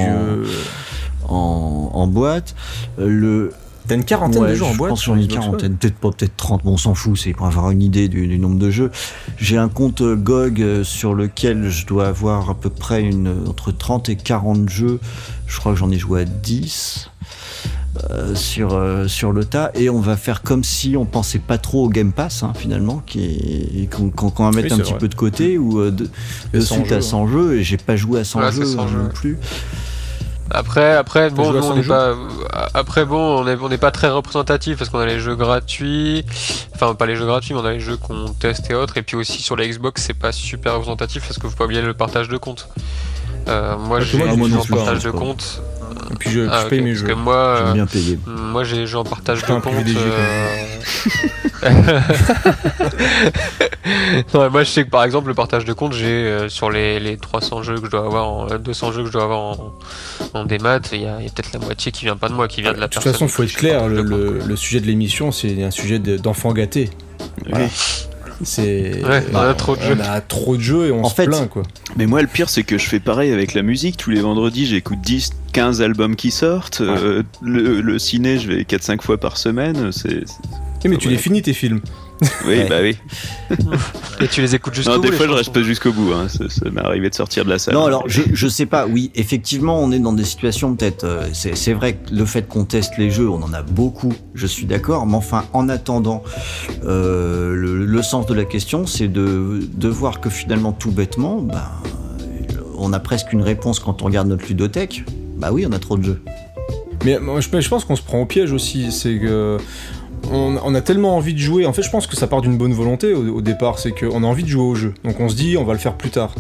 en 1.28 1.92
en 1.94 2.08
boîte. 2.08 2.56
Euh, 2.98 3.08
Le 3.10 3.52
T'as 3.88 3.94
une 3.96 4.04
quarantaine 4.04 4.42
Ouais, 4.42 4.50
de 4.50 4.56
jeux 4.56 4.64
en 4.64 4.72
je 4.72 4.78
boîte 4.78 4.90
pense 4.90 5.02
sur 5.02 5.14
une 5.14 5.28
quarantaine, 5.28 5.76
peut-être 5.76 5.98
pas, 5.98 6.10
peut-être 6.10 6.36
30, 6.38 6.64
bon, 6.64 6.72
on 6.72 6.78
s'en 6.78 6.96
fout, 6.96 7.20
c'est 7.20 7.34
pour 7.34 7.46
avoir 7.46 7.70
une 7.70 7.84
idée 7.84 8.08
du, 8.08 8.26
du 8.26 8.40
nombre 8.40 8.58
de 8.58 8.72
jeux. 8.72 8.90
J'ai 9.38 9.58
un 9.58 9.70
compte 9.70 10.02
euh, 10.02 10.16
GOG 10.16 10.60
euh, 10.60 10.84
sur 10.84 11.14
lequel 11.14 11.70
je 11.70 11.86
dois 11.86 12.08
avoir 12.08 12.50
à 12.50 12.56
peu 12.56 12.72
près 12.72 13.04
une, 13.04 13.32
entre 13.48 13.72
30 13.72 14.10
et 14.10 14.16
40 14.16 14.70
jeux. 14.70 15.00
Je 15.46 15.60
crois 15.60 15.74
que 15.74 15.78
j'en 15.78 15.92
ai 15.92 16.00
joué 16.00 16.22
à 16.22 16.26
10 16.26 17.12
euh, 18.12 18.36
sur, 18.36 18.74
euh, 18.74 19.08
sur 19.08 19.32
le 19.32 19.46
tas. 19.46 19.72
Et 19.76 19.90
on 19.90 20.00
va 20.00 20.18
faire 20.18 20.42
comme 20.42 20.64
si 20.64 20.96
on 20.98 21.06
pensait 21.06 21.40
pas 21.40 21.58
trop 21.58 21.86
au 21.86 21.90
Game 21.90 22.12
Pass, 22.12 22.44
hein, 22.44 22.54
finalement, 22.56 23.02
qui 23.06 23.24
est- 23.24 23.90
qu'on 23.90 24.10
va 24.44 24.52
mettre 24.52 24.74
Oui, 24.76 24.82
un 24.82 24.84
petit 24.84 24.94
peu 24.94 25.08
de 25.08 25.16
côté, 25.16 25.58
ou 25.58 25.80
euh, 25.80 25.92
de, 25.92 26.04
Il 26.06 26.08
y 26.54 26.58
a 26.58 26.60
dessus 26.60 26.74
100 26.76 26.82
t'as 26.84 26.96
jeux, 26.96 27.02
100 27.02 27.28
jeux, 27.28 27.54
et 27.58 27.64
j'ai 27.64 27.78
pas 27.78 27.96
joué 27.96 28.20
à 28.20 28.24
100 28.24 28.40
Voilà, 28.40 28.52
c'est 28.54 28.62
jeux 28.62 28.66
100 28.68 28.82
hein, 28.84 28.88
jeux, 28.88 28.98
non 28.98 29.04
ouais. 29.06 29.10
plus. 29.14 29.38
Après, 30.52 30.94
après, 30.96 31.32
bon, 31.32 31.50
à 31.50 31.54
nous, 31.54 31.66
on 31.66 31.82
jeux 31.82 31.88
pas. 31.88 32.14
Après, 32.76 33.04
bon, 33.04 33.18
on 33.44 33.48
est, 33.48 33.58
on 33.60 33.68
n'est 33.68 33.80
pas 33.80 33.90
très 33.90 34.10
représentatif 34.10 34.78
parce 34.78 34.92
qu'on 34.92 35.00
a 35.00 35.06
les 35.08 35.20
jeux 35.20 35.36
gratuits. 35.36 36.24
Enfin, 36.76 36.94
pas 36.94 37.08
les 37.08 37.16
jeux 37.16 37.26
gratuits, 37.26 37.56
mais 37.56 37.62
on 37.62 37.66
a 37.66 37.72
les 37.72 37.80
jeux 37.80 37.98
qu'on 37.98 38.26
teste 38.28 38.70
et 38.70 38.76
autres. 38.76 38.96
Et 38.98 39.02
puis 39.02 39.18
aussi 39.18 39.42
sur 39.42 39.56
la 39.56 39.68
Xbox, 39.68 40.04
c'est 40.04 40.14
pas 40.14 40.32
super 40.32 40.74
représentatif 40.76 41.24
parce 41.28 41.40
que 41.40 41.50
faut 41.50 41.56
pas 41.56 41.66
oublier 41.66 41.82
le 41.82 41.96
partage 41.96 42.30
de 42.30 42.38
compte. 42.38 42.70
Euh, 43.48 43.76
moi, 43.78 44.00
j'ai 44.02 44.20
plus, 44.20 44.28
partage 44.28 44.88
hein, 44.90 44.94
de 44.94 45.00
c'est 45.00 45.12
pas- 45.12 45.18
compte. 45.18 45.62
Et 46.12 46.16
puis 46.20 46.30
je, 46.32 46.42
Ah, 46.50 46.62
je 46.64 46.68
paye 46.70 46.82
mes 46.82 46.92
parce 46.92 47.02
jeux. 47.02 47.08
que 47.08 47.14
moi, 47.14 47.56
J'aime 47.58 47.68
euh, 47.68 47.74
bien 47.74 47.86
payer. 47.88 48.20
moi, 48.28 48.64
j'ai 48.64 48.86
joué 48.86 49.00
en 49.00 49.04
partage 49.04 49.42
T'es 49.42 49.48
de 49.48 49.54
un 49.54 49.62
compte. 49.62 49.74
privilégié, 49.74 50.08
euh, 50.08 51.66
non, 54.34 54.50
moi, 54.50 54.64
je 54.64 54.70
sais 54.70 54.84
que 54.84 54.90
par 54.90 55.04
exemple, 55.04 55.28
le 55.30 55.34
partage 55.34 55.66
de 55.66 55.74
compte, 55.74 55.94
j'ai 55.94 56.06
euh, 56.08 56.50
sur 56.50 56.70
les, 56.70 57.00
les 57.00 57.18
300 57.18 57.64
jeux 57.64 57.80
que 57.80 57.86
je 57.86 57.92
dois 57.92 58.06
avoir, 58.06 58.28
en, 58.30 58.50
euh, 58.52 58.58
200 58.58 58.92
jeux 58.92 59.02
que 59.02 59.08
je 59.08 59.14
dois 59.14 59.24
avoir 59.24 59.40
en, 59.40 59.74
en 60.34 60.46
démat, 60.46 60.80
il 60.94 61.02
y 61.02 61.06
a, 61.08 61.22
il 61.22 61.30
peut-être 61.32 61.54
la 61.54 61.60
moitié 61.60 61.92
qui 61.92 62.06
vient 62.06 62.18
pas 62.18 62.30
de 62.30 62.34
moi, 62.34 62.48
qui 62.48 62.62
vient 62.62 62.74
de 62.74 62.80
la 62.80 62.88
De 62.88 62.94
toute 62.94 63.04
personne. 63.04 63.14
façon, 63.14 63.28
faut 63.28 63.42
avec 63.44 63.54
être 63.54 63.60
clair, 63.60 63.88
le, 63.88 64.56
sujet 64.56 64.80
de 64.80 64.88
l'émission, 64.88 65.32
c'est 65.32 65.64
un 65.64 65.72
sujet 65.72 66.00
de- 66.00 66.18
d'enfant 66.18 66.54
gâté. 66.54 66.90
Voilà. 67.50 67.66
C'est. 68.44 69.04
Ouais, 69.06 69.24
on 69.34 69.38
a 69.38 69.54
trop 69.54 69.76
de 69.76 69.82
jeux. 69.82 69.98
On 70.00 70.04
a 70.04 70.22
trop 70.22 70.58
de 70.58 70.62
jeux 70.62 70.88
et 70.88 70.92
on 70.92 71.04
En 71.06 71.10
se 71.10 71.16
fait- 71.16 71.26
plaint, 71.26 71.50
quoi. 71.50 71.64
Mais 71.98 72.06
moi, 72.06 72.22
le 72.22 72.28
pire, 72.28 72.50
c'est 72.50 72.64
que 72.64 72.78
je 72.78 72.86
fais 72.88 73.00
pareil 73.00 73.32
avec 73.32 73.54
la 73.54 73.62
musique. 73.62 73.98
Tous 73.98 74.10
les 74.10 74.22
vendredis, 74.22 74.66
j'écoute 74.66 75.00
10, 75.02 75.32
15 75.54 75.82
albums 75.82 76.16
qui 76.16 76.32
sortent. 76.32 76.82
Euh, 76.82 77.24
le, 77.42 77.82
le 77.82 78.00
ciné, 78.00 78.38
je 78.40 78.48
vais 78.48 78.64
4-5 78.64 79.02
fois 79.02 79.18
par 79.18 79.38
semaine. 79.38 79.92
C'est. 79.92 80.24
Eh, 80.84 80.88
mais 80.88 80.98
tu 80.98 81.10
les 81.10 81.18
finis 81.18 81.42
tes 81.42 81.54
films. 81.54 81.80
Oui, 82.46 82.48
Ouais. 82.48 82.68
bah 82.70 82.78
oui. 82.82 82.98
Et 84.22 84.28
tu 84.28 84.42
les 84.42 84.56
écoutes 84.56 84.74
jusqu'au 84.74 84.92
Non, 84.92 84.98
bout. 85.00 85.04
des 85.04 85.12
fois, 85.12 85.26
je 85.26 85.32
chansons. 85.32 85.38
reste 85.38 85.54
pas 85.54 85.62
jusqu'au 85.64 85.92
bout. 85.92 86.12
Hein. 86.14 86.28
Ça, 86.30 86.46
ça 86.50 86.70
m'est 86.70 86.82
arrivé 86.82 87.10
de 87.10 87.16
sortir 87.16 87.44
de 87.46 87.50
la 87.50 87.60
salle. 87.60 87.74
Non, 87.74 87.86
alors 87.86 88.04
je, 88.08 88.22
je 88.32 88.48
sais 88.48 88.66
pas, 88.66 88.88
oui, 88.88 89.12
effectivement, 89.16 89.80
on 89.84 89.92
est 89.92 90.00
dans 90.00 90.14
des 90.14 90.24
situations 90.24 90.76
peut-être. 90.76 91.04
euh, 91.04 91.28
c'est 91.34 91.74
vrai 91.74 91.96
que 91.96 92.14
le 92.14 92.26
fait 92.26 92.48
qu'on 92.48 92.64
teste 92.66 92.98
les 92.98 93.12
jeux, 93.12 93.30
on 93.30 93.42
en 93.44 93.54
a 93.54 93.62
beaucoup, 93.62 94.14
je 94.34 94.48
suis 94.48 94.66
d'accord, 94.66 95.06
mais 95.06 95.16
enfin, 95.18 95.46
en 95.54 95.68
attendant, 95.70 96.24
euh, 96.86 97.54
le, 97.56 97.86
le 97.86 98.02
sens 98.02 98.26
de 98.26 98.34
la 98.34 98.46
question, 98.46 98.86
c'est 98.88 99.08
de, 99.08 99.60
de 99.74 99.88
voir 99.90 100.22
que 100.22 100.30
finalement, 100.30 100.72
tout 100.72 100.92
bêtement, 100.92 101.42
ben, 101.42 101.64
on 102.78 102.94
a 102.94 103.00
presque 103.00 103.34
une 103.34 103.42
réponse 103.42 103.80
quand 103.80 104.02
on 104.02 104.06
regarde 104.06 104.28
notre 104.28 104.48
ludothèque. 104.48 105.04
Bah 105.38 105.50
oui, 105.52 105.66
on 105.68 105.72
a 105.74 105.80
trop 105.80 105.98
de 105.98 106.04
jeux. 106.04 106.22
Mais 107.04 107.20
je 107.40 107.70
pense 107.70 107.86
qu'on 107.86 107.96
se 107.96 108.02
prend 108.02 108.22
au 108.22 108.26
piège 108.26 108.52
aussi. 108.52 108.92
C'est 108.92 109.20
que. 109.20 109.58
On, 110.36 110.76
a 110.76 110.82
tellement 110.82 111.16
envie 111.16 111.34
de 111.34 111.40
jouer. 111.40 111.66
En 111.66 111.74
fait, 111.74 111.84
je 111.84 111.90
pense 111.90 112.08
que 112.08 112.16
ça 112.16 112.28
part 112.28 112.42
d'une 112.42 112.58
bonne 112.58 112.74
volonté 112.74 113.14
au 113.14 113.42
départ. 113.42 113.80
C'est 113.80 113.92
qu'on 113.92 114.24
a 114.24 114.28
envie 114.28 114.44
de 114.44 114.50
jouer 114.50 114.64
au 114.64 114.76
jeu. 114.76 114.94
Donc 115.04 115.20
on 115.20 115.30
se 115.30 115.36
dit, 115.36 115.58
on 115.58 115.64
va 115.64 115.74
le 115.74 115.80
faire 115.80 115.96
plus 115.96 116.10
tard. 116.10 116.34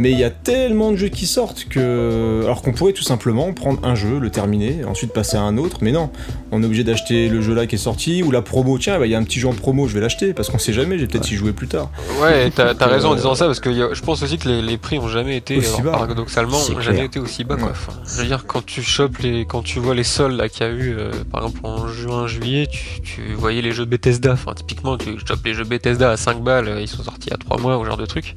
Mais 0.00 0.12
il 0.12 0.18
y 0.18 0.24
a 0.24 0.30
tellement 0.30 0.92
de 0.92 0.96
jeux 0.96 1.08
qui 1.08 1.26
sortent 1.26 1.66
que. 1.68 2.40
Alors 2.44 2.62
qu'on 2.62 2.72
pourrait 2.72 2.94
tout 2.94 3.02
simplement 3.02 3.52
prendre 3.52 3.86
un 3.86 3.94
jeu, 3.94 4.18
le 4.18 4.30
terminer, 4.30 4.82
ensuite 4.86 5.12
passer 5.12 5.36
à 5.36 5.42
un 5.42 5.58
autre. 5.58 5.76
Mais 5.82 5.92
non. 5.92 6.08
On 6.52 6.62
est 6.62 6.64
obligé 6.66 6.84
d'acheter 6.84 7.28
le 7.28 7.42
jeu 7.42 7.52
là 7.54 7.66
qui 7.66 7.74
est 7.74 7.78
sorti 7.78 8.22
ou 8.22 8.30
la 8.30 8.40
promo. 8.40 8.78
Tiens, 8.78 8.98
bah, 8.98 9.04
il 9.06 9.12
y 9.12 9.14
a 9.14 9.18
un 9.18 9.24
petit 9.24 9.40
jeu 9.40 9.48
en 9.48 9.52
promo, 9.52 9.88
je 9.88 9.92
vais 9.92 10.00
l'acheter. 10.00 10.32
Parce 10.32 10.48
qu'on 10.48 10.56
sait 10.58 10.72
jamais, 10.72 10.98
j'ai 10.98 11.06
peut-être 11.06 11.30
y 11.30 11.34
jouer 11.34 11.52
plus 11.52 11.68
tard. 11.68 11.90
Ouais, 12.18 12.50
t'as 12.54 12.72
raison 12.86 13.10
en 13.10 13.12
euh, 13.12 13.16
disant 13.16 13.34
ça 13.34 13.44
parce 13.44 13.60
que 13.60 13.68
a- 13.68 13.92
je 13.92 14.00
pense 14.00 14.22
aussi 14.22 14.38
que 14.38 14.48
les, 14.48 14.62
les 14.62 14.78
prix 14.78 14.98
ont 14.98 15.08
jamais 15.08 15.36
été, 15.36 15.58
Aussi 15.58 15.82
alors, 15.82 15.92
paradoxalement, 15.92 16.56
ont 16.56 16.80
jamais 16.80 17.04
été 17.04 17.18
aussi 17.20 17.44
bas. 17.44 17.56
Quoi. 17.56 17.66
Ouais. 17.66 17.70
Enfin, 17.72 17.92
je 18.06 18.22
veux 18.22 18.26
dire, 18.26 18.46
quand 18.46 18.64
tu 18.64 18.80
chopes 18.82 19.18
les, 19.18 19.44
quand 19.44 19.60
tu 19.62 19.80
vois 19.80 19.94
les 19.94 20.02
soldes 20.04 20.38
là 20.38 20.48
qu'il 20.48 20.66
y 20.66 20.70
a 20.70 20.72
eu, 20.72 20.94
euh, 20.96 21.10
par 21.30 21.42
exemple 21.42 21.60
en 21.62 21.88
juin, 21.88 22.26
juillet, 22.26 22.68
tu, 22.72 23.02
tu 23.02 23.34
voyais 23.34 23.60
les 23.60 23.72
jeux 23.72 23.84
Bethesda. 23.84 24.32
Enfin, 24.32 24.54
typiquement, 24.54 24.96
tu 24.96 25.18
chopes 25.26 25.44
les 25.44 25.52
jeux 25.52 25.64
Bethesda 25.64 26.10
à 26.10 26.16
5 26.16 26.42
balles, 26.42 26.68
euh, 26.68 26.80
ils 26.80 26.88
sont 26.88 27.02
sortis 27.02 27.28
il 27.28 27.32
y 27.32 27.34
a 27.34 27.38
3 27.38 27.58
mois, 27.60 27.76
ou 27.78 27.84
genre 27.84 27.98
de 27.98 28.06
truc. 28.06 28.34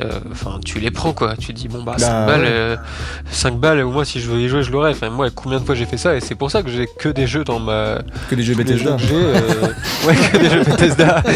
Euh, 0.00 0.08
Enfin, 0.30 0.58
tu 0.64 0.78
les 0.78 0.90
prends 0.90 1.12
quoi. 1.12 1.34
Tu 1.36 1.52
dis 1.52 1.68
bon 1.68 1.82
bah 1.82 1.94
5 1.98 2.08
Bah, 2.08 2.26
balles, 2.26 2.40
ouais. 2.42 2.46
euh, 2.48 2.76
5 3.30 3.58
balles. 3.58 3.80
Au 3.82 3.90
moins, 3.90 4.04
si 4.04 4.20
je 4.20 4.30
veux 4.30 4.40
y 4.40 4.48
jouer, 4.48 4.62
je 4.62 4.70
l'aurais. 4.70 4.92
Enfin, 4.92 5.10
moi, 5.10 5.28
combien 5.34 5.58
de 5.60 5.64
fois 5.64 5.74
j'ai 5.74 5.84
fait 5.86 5.96
ça 5.98 6.16
et 6.16 6.20
c'est 6.20 6.34
pour 6.34 6.50
ça 6.50 6.62
que 6.62 6.70
j'ai 6.70 6.86
que 6.98 7.08
des 7.08 7.26
jeux 7.26 7.44
dans 7.44 7.58
ma 7.58 7.98
Que 8.30 8.34
des 8.34 8.42
jeux 8.42 8.54
Bethesda. 8.54 8.96
jeux 8.96 9.14
euh, 9.14 9.66
ouais, 10.06 10.14
que 10.32 10.38
des 10.38 10.48
jeux 10.50 10.64
Bethesda. 10.64 11.22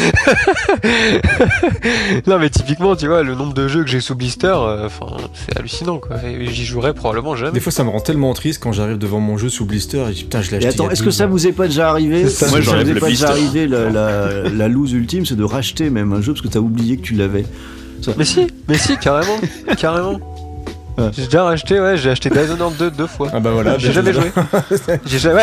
non, 2.27 2.39
mais 2.39 2.51
typiquement, 2.51 2.97
tu 2.97 3.07
vois, 3.07 3.23
le 3.23 3.35
nombre 3.35 3.55
de 3.55 3.69
jeux 3.69 3.85
que 3.85 3.91
j'ai 3.91 4.01
sous 4.01 4.15
blister, 4.15 4.47
euh, 4.47 4.87
enfin, 4.87 5.17
c'est 5.35 5.57
hallucinant, 5.59 5.99
quoi. 5.99 6.17
Et 6.25 6.47
j'y 6.53 6.65
jouerai 6.65 6.95
probablement 6.95 7.37
jamais. 7.37 7.53
Des 7.53 7.61
fois, 7.61 7.73
ça 7.73 7.85
me 7.85 7.91
rend 7.91 8.01
tellement 8.01 8.33
triste 8.35 8.63
quand 8.63 8.73
j'arrive 8.73 8.99
devant 8.99 9.21
mon 9.21 9.37
jeu 9.37 9.49
sous 9.49 9.65
blister 9.67 9.99
et 9.99 10.07
je 10.09 10.13
dis 10.13 10.25
putain, 10.25 10.43
je 10.43 10.51
l'ai 10.51 10.57
Et 10.63 10.67
acheté. 10.67 10.81
attends, 10.81 10.91
est-ce 10.91 11.03
que 11.03 11.11
ça 11.11 11.27
vous 11.27 11.47
est 11.47 11.53
pas 11.53 11.67
déjà 11.67 11.91
arrivé 11.91 12.25
C'est 12.29 12.31
ça. 12.31 12.47
Est-ce 12.47 12.51
Moi, 12.53 12.61
que 12.61 12.67
ça 12.67 12.83
vous 12.85 12.91
est 12.91 13.01
pas 13.01 13.09
déjà 13.09 13.29
arrivé 13.31 13.67
la, 13.67 13.91
la, 13.91 14.49
la 14.49 14.69
lose 14.69 14.93
ultime, 14.93 15.27
c'est 15.27 15.37
de 15.37 15.45
racheter 15.45 15.91
même 15.91 16.13
un 16.13 16.21
jeu 16.21 16.33
parce 16.33 16.43
que 16.43 16.49
t'as 16.49 16.61
oublié 16.61 16.97
que 16.97 17.03
tu 17.03 17.15
l'avais. 17.15 17.45
Mais 18.17 18.25
si, 18.25 18.47
mais 18.69 18.79
si, 18.79 18.97
carrément, 18.99 19.39
carrément. 19.79 20.21
Ouais. 20.97 21.11
J'ai 21.13 21.25
déjà 21.25 21.49
acheté, 21.49 21.81
ouais, 21.81 21.97
j'ai 21.97 22.11
acheté 22.11 22.31
Dishonored 22.31 22.77
2 22.77 22.91
deux 22.93 23.07
fois. 23.09 23.29
Ah 23.33 23.41
bah 23.41 23.51
voilà, 23.53 23.79
j'ai 23.79 23.93
jamais 23.93 24.13
joué. 24.13 24.31
J'ai 25.07 25.19
jamais, 25.19 25.43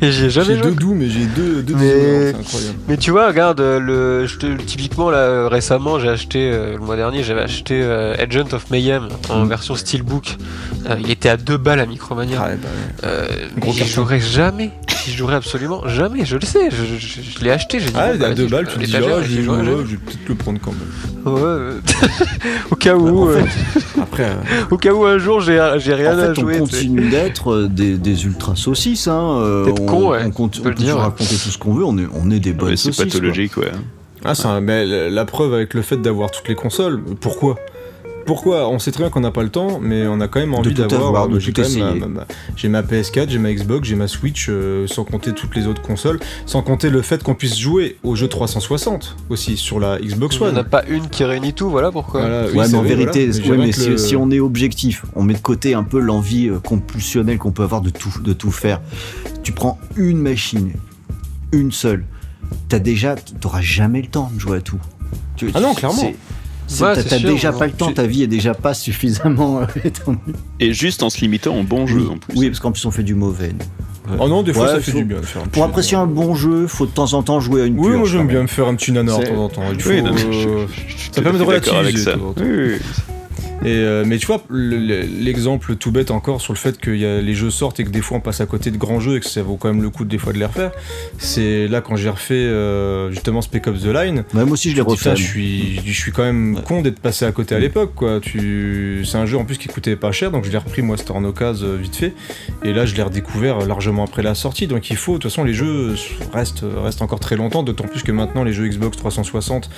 et 0.00 0.12
j'ai 0.12 0.30
jamais 0.30 0.46
J'ai 0.46 0.54
joué. 0.62 0.62
deux 0.70 0.76
doux, 0.76 0.94
mais 0.94 1.08
j'ai 1.08 1.24
deux, 1.26 1.62
deux 1.62 1.74
Mais- 1.74 1.80
Dishonored, 1.80 2.34
c'est 2.34 2.36
incroyable. 2.40 2.78
Mais 2.88 2.96
tu 2.96 3.10
vois, 3.10 3.26
regarde, 3.26 3.60
le, 3.60 4.26
typiquement 4.64 5.10
là, 5.10 5.18
euh, 5.18 5.48
récemment, 5.48 5.98
j'ai 5.98 6.08
acheté, 6.08 6.50
euh, 6.52 6.74
le 6.74 6.78
mois 6.78 6.94
dernier, 6.96 7.24
j'avais 7.24 7.40
acheté 7.42 7.80
euh, 7.82 8.14
Agent 8.18 8.52
of 8.52 8.70
Mayhem 8.70 9.08
en 9.28 9.44
Mm. 9.44 9.48
version 9.48 9.74
Steelbook. 9.74 10.36
Euh, 10.88 10.96
il 11.00 11.10
était 11.10 11.30
à 11.30 11.36
2 11.36 11.56
balles 11.56 11.80
à 11.80 11.86
Micromania. 11.86 12.38
Ah, 12.40 12.48
ouais, 12.50 12.56
bah 12.62 12.68
ouais. 12.68 13.08
Euh, 13.08 13.26
Gros 13.58 13.72
j'y 13.72 13.86
jouerai 13.86 14.20
jamais. 14.20 14.70
J'y 15.04 15.12
jouerai 15.16 15.34
absolument 15.34 15.82
jamais. 15.88 16.24
Je 16.24 16.36
le 16.36 16.46
sais. 16.46 16.70
Je, 16.70 16.76
je- 16.76 17.06
je- 17.06 17.38
je 17.38 17.44
l'ai 17.44 17.50
acheté. 17.50 17.78
J'ai 17.80 17.86
dit. 17.86 17.92
Ah, 17.98 18.12
bon, 18.12 18.18
bah, 18.20 18.26
à 18.28 18.30
deux 18.34 18.42
vas-y, 18.44 18.50
balles, 18.52 18.66
je 18.68 18.72
tu 18.74 18.78
vais 18.78 18.86
te 18.86 18.96
à 18.96 19.00
dis, 19.00 19.06
ah, 19.10 19.20
j'ai 19.22 19.42
je 19.42 19.50
vais 19.50 19.96
peut-être 19.96 20.28
le 20.28 20.34
prendre 20.34 20.60
quand 20.62 20.72
même. 20.72 21.34
Ouais, 21.34 21.74
au 22.70 22.76
cas 22.76 22.94
où, 22.94 23.28
Après, 24.00 24.36
au 24.70 24.76
cas 24.76 24.92
où 24.92 25.04
un 25.04 25.18
jour 25.18 25.40
j'ai 25.40 25.58
j'ai 25.78 25.94
rien 25.94 26.16
en 26.16 26.18
à 26.22 26.34
fait, 26.34 26.40
jouer. 26.40 26.56
on 26.56 26.60
continue 26.60 27.08
d'être 27.08 27.52
euh, 27.52 27.68
des, 27.68 27.96
des 27.98 28.24
ultra 28.24 28.56
saucisses. 28.56 29.08
Hein. 29.08 29.40
euh, 29.42 29.66
on, 29.80 29.86
con, 29.86 30.10
ouais, 30.10 30.18
on, 30.24 30.30
compte- 30.30 30.58
on 30.60 30.62
peut 30.62 30.74
dire, 30.74 30.96
raconter 30.96 31.34
tout 31.34 31.50
ce 31.50 31.58
qu'on 31.58 31.74
veut. 31.74 31.84
On 31.84 31.96
est, 31.98 32.06
on 32.14 32.30
est 32.30 32.40
des 32.40 32.52
bonnes 32.52 32.70
Ouais, 32.70 32.76
c'est 32.76 32.94
quoi. 32.94 33.04
pathologique, 33.04 33.56
ouais. 33.56 33.70
ah, 34.24 34.32
un- 34.44 34.60
mais 34.60 34.84
la 35.10 35.24
preuve 35.24 35.54
avec 35.54 35.74
le 35.74 35.82
fait 35.82 35.96
d'avoir 35.96 36.30
toutes 36.30 36.48
les 36.48 36.54
consoles, 36.54 37.00
pourquoi? 37.20 37.56
Pourquoi 38.26 38.68
On 38.68 38.78
sait 38.78 38.90
très 38.90 39.02
bien 39.02 39.10
qu'on 39.10 39.20
n'a 39.20 39.30
pas 39.30 39.42
le 39.42 39.48
temps, 39.50 39.78
mais 39.80 40.06
on 40.06 40.20
a 40.20 40.28
quand 40.28 40.40
même 40.40 40.54
envie 40.54 40.70
d'avoir. 40.88 41.28
j'ai 41.40 41.52
ma- 41.52 41.66
essayer. 41.66 42.00
ma- 42.00 42.06
ma- 42.08 42.26
J'ai 42.56 42.68
ma 42.68 42.82
PS4, 42.82 43.28
j'ai 43.30 43.38
ma 43.38 43.52
Xbox, 43.52 43.86
j'ai 43.88 43.94
ma 43.96 44.08
Switch, 44.08 44.46
euh, 44.48 44.86
sans 44.86 45.04
compter 45.04 45.32
toutes 45.32 45.54
les 45.56 45.66
autres 45.66 45.82
consoles, 45.82 46.18
sans 46.46 46.62
compter 46.62 46.90
le 46.90 47.02
fait 47.02 47.22
qu'on 47.22 47.34
puisse 47.34 47.58
jouer 47.58 47.96
aux 48.02 48.14
jeux 48.16 48.28
360 48.28 49.16
aussi 49.28 49.56
sur 49.56 49.78
la 49.80 49.98
Xbox 49.98 50.40
One. 50.40 50.56
a 50.56 50.64
pas 50.64 50.84
une 50.88 51.08
qui 51.08 51.24
réunit 51.24 51.52
tout. 51.52 51.68
Voilà 51.70 51.90
pourquoi. 51.92 52.20
Voilà, 52.20 52.46
oui, 52.50 52.58
ouais, 52.58 52.64
c'est 52.66 52.72
mais 52.72 52.78
en 52.78 52.82
vrai, 52.82 52.94
vérité, 52.94 53.26
voilà. 53.26 53.36
ouais, 53.38 53.42
j'ai 53.44 53.50
mais 53.56 53.62
rien 53.64 53.72
si, 53.72 53.84
que 53.86 53.90
le- 53.90 53.98
si 53.98 54.16
on 54.16 54.30
est 54.30 54.40
objectif, 54.40 55.04
on 55.14 55.22
met 55.22 55.34
de 55.34 55.38
côté 55.38 55.74
un 55.74 55.82
peu 55.84 55.98
l'envie 56.00 56.48
euh, 56.48 56.58
compulsionnelle 56.60 57.38
qu'on 57.38 57.52
peut 57.52 57.62
avoir 57.62 57.80
de 57.80 57.90
tout, 57.90 58.14
de 58.22 58.32
tout 58.32 58.50
faire. 58.50 58.80
Tu 59.42 59.52
prends 59.52 59.78
une 59.96 60.18
machine, 60.18 60.72
une 61.52 61.72
seule, 61.72 62.04
t'as 62.68 62.78
déjà, 62.78 63.16
t'auras 63.40 63.60
jamais 63.60 64.00
le 64.00 64.08
temps 64.08 64.30
de 64.34 64.40
jouer 64.40 64.58
à 64.58 64.60
tout. 64.60 64.78
Tu- 65.36 65.50
Ah 65.54 65.60
non, 65.60 65.74
clairement. 65.74 66.12
Ouais, 66.70 66.94
t'as 66.94 67.02
c'est 67.02 67.08
t'as 67.10 67.18
sûr, 67.18 67.30
déjà 67.30 67.52
ouais. 67.52 67.58
pas 67.58 67.66
le 67.66 67.72
temps, 67.72 67.92
ta 67.92 68.06
vie 68.06 68.22
est 68.22 68.26
déjà 68.26 68.54
pas 68.54 68.74
suffisamment 68.74 69.60
euh, 69.60 69.64
étendue. 69.84 70.18
Et 70.60 70.72
juste 70.72 71.02
en 71.02 71.10
se 71.10 71.20
limitant 71.20 71.54
en 71.54 71.62
bons 71.64 71.86
jeux, 71.86 72.08
en 72.10 72.16
plus. 72.18 72.36
Oui, 72.36 72.48
parce 72.48 72.60
qu'en 72.60 72.72
plus 72.72 72.84
on 72.86 72.90
fait 72.90 73.02
du 73.02 73.14
mauvais. 73.14 73.52
Oh 74.18 74.28
non, 74.28 74.42
des 74.42 74.52
fois 74.52 74.64
Ouais, 74.64 74.68
ça 74.72 74.80
fait 74.80 74.92
faut- 74.92 74.98
du 74.98 75.04
bien 75.04 75.20
de 75.20 75.24
faire 75.24 75.40
un 75.42 75.46
petit 75.46 75.52
Pour 75.54 75.64
apprécier 75.64 75.96
un 75.96 76.06
bon 76.06 76.34
jeu, 76.34 76.66
faut 76.66 76.84
de 76.84 76.90
temps 76.90 77.12
en 77.14 77.22
temps 77.22 77.40
jouer 77.40 77.62
à 77.62 77.64
une 77.64 77.78
Oui, 77.78 77.86
purge, 77.88 77.96
moi 77.98 78.08
j'aime 78.08 78.28
bien 78.28 78.42
me 78.42 78.46
faire 78.48 78.66
un 78.68 78.74
petit 78.74 78.92
nanar 78.92 79.18
de 79.20 79.24
temps 79.26 79.44
en 79.44 79.48
temps. 79.48 79.62
Il 79.72 79.80
faut, 79.80 79.90
Oui, 79.90 80.02
non, 80.02 80.12
mais 80.12 80.20
je- 80.20 80.26
euh, 80.48 80.66
je- 80.68 80.92
je 80.92 80.96
suis 80.98 81.10
ça 81.12 81.22
permet 81.22 81.38
de 81.38 81.44
relativiser, 81.44 82.10
Et 83.64 83.68
euh, 83.76 84.04
mais 84.06 84.18
tu 84.18 84.26
vois, 84.26 84.42
le- 84.48 84.76
le- 84.76 85.00
l'exemple 85.20 85.76
tout 85.76 85.90
bête 85.90 86.10
encore 86.10 86.40
sur 86.40 86.52
le 86.52 86.58
fait 86.58 86.78
que 86.78 86.90
y 86.90 87.04
a, 87.06 87.20
les 87.20 87.34
jeux 87.34 87.50
sortent 87.50 87.80
et 87.80 87.84
que 87.84 87.90
des 87.90 88.00
fois 88.02 88.18
on 88.18 88.20
passe 88.20 88.40
à 88.40 88.46
côté 88.46 88.70
de 88.70 88.76
grands 88.76 89.00
jeux 89.00 89.16
et 89.16 89.20
que 89.20 89.26
ça 89.26 89.42
vaut 89.42 89.56
quand 89.56 89.68
même 89.68 89.82
le 89.82 89.90
coup 89.90 90.04
des 90.04 90.18
fois 90.18 90.32
de 90.32 90.38
les 90.38 90.44
refaire, 90.44 90.70
c'est 91.18 91.66
là 91.68 91.80
quand 91.80 91.96
j'ai 91.96 92.10
refait 92.10 92.34
euh, 92.34 93.10
justement 93.10 93.40
Spec 93.42 93.66
Ops 93.66 93.82
The 93.82 93.86
Line. 93.86 94.24
Ouais, 94.34 94.44
moi 94.44 94.52
aussi 94.52 94.70
je 94.74 94.82
refais. 94.82 94.96
putain, 94.98 95.14
je 95.14 95.22
suis, 95.22 95.80
je 95.84 95.92
suis 95.92 96.12
quand 96.12 96.24
même 96.24 96.56
Ouais. 96.56 96.62
con 96.62 96.82
d'être 96.82 97.00
passé 97.00 97.24
à 97.24 97.32
côté 97.32 97.54
à 97.54 97.58
l'époque, 97.58 97.92
quoi. 97.94 98.20
Tu, 98.20 99.02
c'est 99.04 99.16
un 99.18 99.26
jeu 99.26 99.38
en 99.38 99.44
plus 99.44 99.56
qui 99.58 99.68
coûtait 99.68 99.96
pas 99.96 100.12
cher, 100.12 100.30
donc 100.30 100.44
je 100.44 100.50
l'ai 100.50 100.58
repris 100.58 100.82
moi, 100.82 100.96
c'était 100.96 101.12
en 101.12 101.24
occasion 101.24 101.66
euh, 101.66 101.76
vite 101.76 101.96
fait. 101.96 102.12
Et 102.64 102.72
là, 102.72 102.84
je 102.86 102.94
l'ai 102.94 103.02
redécouvert 103.02 103.60
largement 103.66 104.04
après 104.04 104.22
la 104.22 104.34
sortie. 104.34 104.66
Donc 104.66 104.90
il 104.90 104.96
faut, 104.96 105.12
de 105.14 105.18
toute 105.18 105.30
façon, 105.30 105.44
les 105.44 105.54
jeux 105.54 105.94
restent, 106.32 106.64
restent 106.82 107.02
encore 107.02 107.20
très 107.20 107.36
longtemps, 107.36 107.62
d'autant 107.62 107.84
plus 107.86 108.02
que 108.02 108.12
maintenant 108.12 108.44
les 108.44 108.52
jeux 108.52 108.66
Xbox 108.68 108.96
360, 108.98 109.70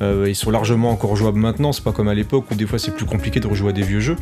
euh, 0.00 0.26
ils 0.28 0.34
sont 0.36 0.50
largement 0.50 0.90
encore 0.90 1.16
jouables 1.16 1.38
maintenant. 1.40 1.72
C'est 1.72 1.84
pas 1.84 1.92
comme 1.92 2.08
à 2.08 2.14
l'époque 2.14 2.44
où 2.50 2.54
des 2.54 2.66
fois 2.66 2.78
c'est 2.78 2.94
plus 2.94 3.04
compliqué 3.06 3.31
de 3.40 3.46
rejouer 3.46 3.70
à 3.70 3.72
des 3.72 3.82
vieux 3.82 4.00
jeux. 4.00 4.16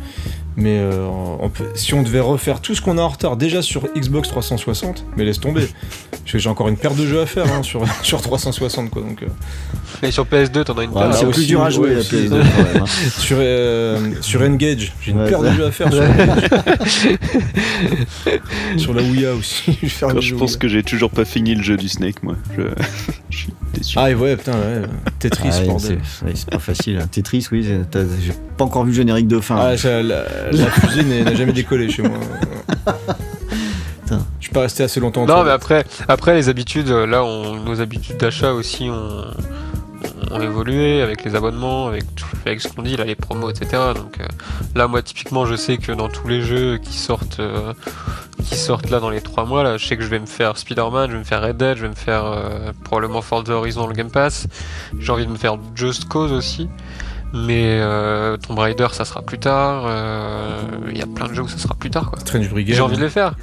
Mais 0.57 0.77
euh, 0.79 1.07
on 1.39 1.47
peut- 1.49 1.69
si 1.75 1.93
on 1.93 2.03
devait 2.03 2.19
refaire 2.19 2.59
tout 2.59 2.75
ce 2.75 2.81
qu'on 2.81 2.97
a 2.97 3.01
en 3.01 3.07
retard 3.07 3.37
déjà 3.37 3.61
sur 3.61 3.83
Xbox 3.95 4.27
360, 4.27 5.05
mais 5.15 5.23
laisse 5.23 5.39
tomber. 5.39 5.65
Parce 6.11 6.33
que 6.33 6.39
j'ai 6.39 6.49
encore 6.49 6.67
une 6.67 6.75
paire 6.75 6.93
de 6.93 7.05
jeux 7.07 7.21
à 7.21 7.25
faire 7.25 7.45
hein, 7.53 7.63
sur, 7.63 7.83
sur 8.03 8.21
360 8.21 8.89
quoi. 8.89 9.01
Donc, 9.01 9.23
euh, 9.23 9.27
Et 10.05 10.11
sur 10.11 10.25
PS2, 10.25 10.65
t'en 10.65 10.77
as 10.77 10.83
une 10.83 10.89
Ouais, 10.89 10.95
paire. 10.99 11.07
mais 11.09 11.13
c'est 11.15 11.23
là 11.25 11.29
plus 11.31 11.39
aussi, 11.39 11.47
dur 11.47 11.63
à 11.63 11.69
jouer 11.69 11.87
ouais, 11.89 11.93
la 11.95 11.99
aussi. 12.01 12.15
PS2 12.15 12.29
quand 12.29 12.35
même, 12.73 12.83
hein. 12.83 12.85
sur, 13.17 13.37
euh, 13.39 13.97
sur 14.19 14.41
Engage, 14.41 14.91
j'ai 15.01 15.11
une 15.11 15.21
Ouais, 15.21 15.29
paire 15.29 15.41
de 15.41 15.51
jeux 15.51 15.65
à 15.65 15.71
faire 15.71 15.89
sur 18.77 18.93
la 18.93 19.01
Ouya 19.03 19.33
aussi. 19.33 19.77
je 19.81 20.19
je 20.21 20.35
pense 20.35 20.57
que 20.57 20.67
j'ai 20.67 20.83
toujours 20.83 21.11
pas 21.11 21.25
fini 21.25 21.55
le 21.55 21.63
jeu 21.63 21.77
du 21.77 21.87
Snake, 21.89 22.21
moi. 22.23 22.35
Je- 22.57 22.63
je 23.29 23.37
suis 23.37 23.53
déçu. 23.73 23.97
Ah, 23.99 24.09
ouais, 24.11 24.35
putain, 24.37 24.53
ouais. 24.53 24.81
Tetris, 25.19 25.49
Ah, 25.51 25.59
ouais, 25.61 25.75
c'est 25.79 26.25
ouais, 26.25 26.33
pas 26.51 26.59
facile. 26.59 26.99
hein. 27.01 27.07
Tetris, 27.11 27.47
oui, 27.51 27.63
j'ai 27.63 28.33
pas 28.57 28.65
encore 28.65 28.83
vu 28.83 28.91
le 28.91 28.95
générique 28.95 29.27
de 29.27 29.39
fin. 29.39 29.57
Ah, 29.59 29.77
ça, 29.77 30.01
la, 30.01 30.23
la 30.51 30.65
fusée 30.71 31.23
n'a 31.23 31.33
jamais 31.35 31.53
décollé 31.53 31.89
chez 31.89 32.01
moi. 32.03 32.17
Je 34.09 34.15
suis 34.45 34.51
pas 34.53 34.61
resté 34.61 34.83
assez 34.83 34.99
longtemps. 34.99 35.25
Non, 35.25 35.43
mais 35.43 35.51
après, 35.51 35.85
après 36.09 36.33
les 36.35 36.49
habitudes, 36.49 36.89
là, 36.89 37.23
on, 37.23 37.55
nos 37.63 37.79
habitudes 37.79 38.17
d'achat 38.17 38.51
aussi 38.53 38.89
ont, 38.89 39.23
ont 40.29 40.41
évolué 40.41 41.01
avec 41.01 41.23
les 41.23 41.35
abonnements, 41.35 41.87
avec, 41.87 42.03
tout- 42.15 42.25
avec 42.45 42.61
ce 42.61 42.67
qu'on 42.67 42.81
dit, 42.83 42.95
là, 42.97 43.03
les 43.05 43.15
promos, 43.15 43.49
etc. 43.49 43.81
Donc 43.95 44.19
euh, 44.19 44.25
là, 44.75 44.87
moi, 44.87 45.01
typiquement, 45.01 45.45
je 45.45 45.55
sais 45.55 45.77
que 45.77 45.91
dans 45.91 46.09
tous 46.09 46.27
les 46.27 46.41
jeux 46.41 46.77
qui 46.77 46.93
sortent, 46.97 47.39
euh, 47.39 47.73
qui 48.43 48.55
sortent 48.55 48.89
là 48.89 48.99
dans 48.99 49.09
les 49.09 49.21
trois 49.21 49.45
mois, 49.45 49.63
là, 49.63 49.77
je 49.77 49.85
sais 49.85 49.97
que 49.97 50.03
je 50.03 50.09
vais 50.09 50.19
me 50.19 50.25
faire 50.25 50.57
Spider-Man, 50.57 51.07
je 51.09 51.13
vais 51.13 51.19
me 51.19 51.23
faire 51.23 51.41
Red 51.41 51.57
Dead, 51.57 51.77
je 51.77 51.81
vais 51.83 51.89
me 51.89 51.95
faire 51.95 52.25
euh, 52.25 52.71
probablement 52.83 53.21
Forza 53.21 53.53
Horizon 53.53 53.81
dans 53.81 53.87
le 53.87 53.93
Game 53.93 54.11
Pass. 54.11 54.47
J'ai 54.99 55.11
envie 55.11 55.25
de 55.25 55.31
me 55.31 55.37
faire 55.37 55.57
Just 55.75 56.07
Cause 56.07 56.31
aussi. 56.31 56.69
Mais 57.33 57.77
euh, 57.79 58.35
Tomb 58.35 58.59
Raider, 58.59 58.87
ça 58.91 59.05
sera 59.05 59.21
plus 59.21 59.39
tard. 59.39 59.83
euh, 59.85 60.59
Il 60.91 60.97
y 60.97 61.01
a 61.01 61.05
plein 61.07 61.27
de 61.29 61.33
jeux 61.33 61.43
où 61.43 61.47
ça 61.47 61.57
sera 61.57 61.75
plus 61.75 61.89
tard, 61.89 62.11
quoi. 62.11 62.19
J'ai 62.75 62.81
envie 62.81 62.97
de 62.97 63.03
les 63.03 63.09
faire. 63.09 63.35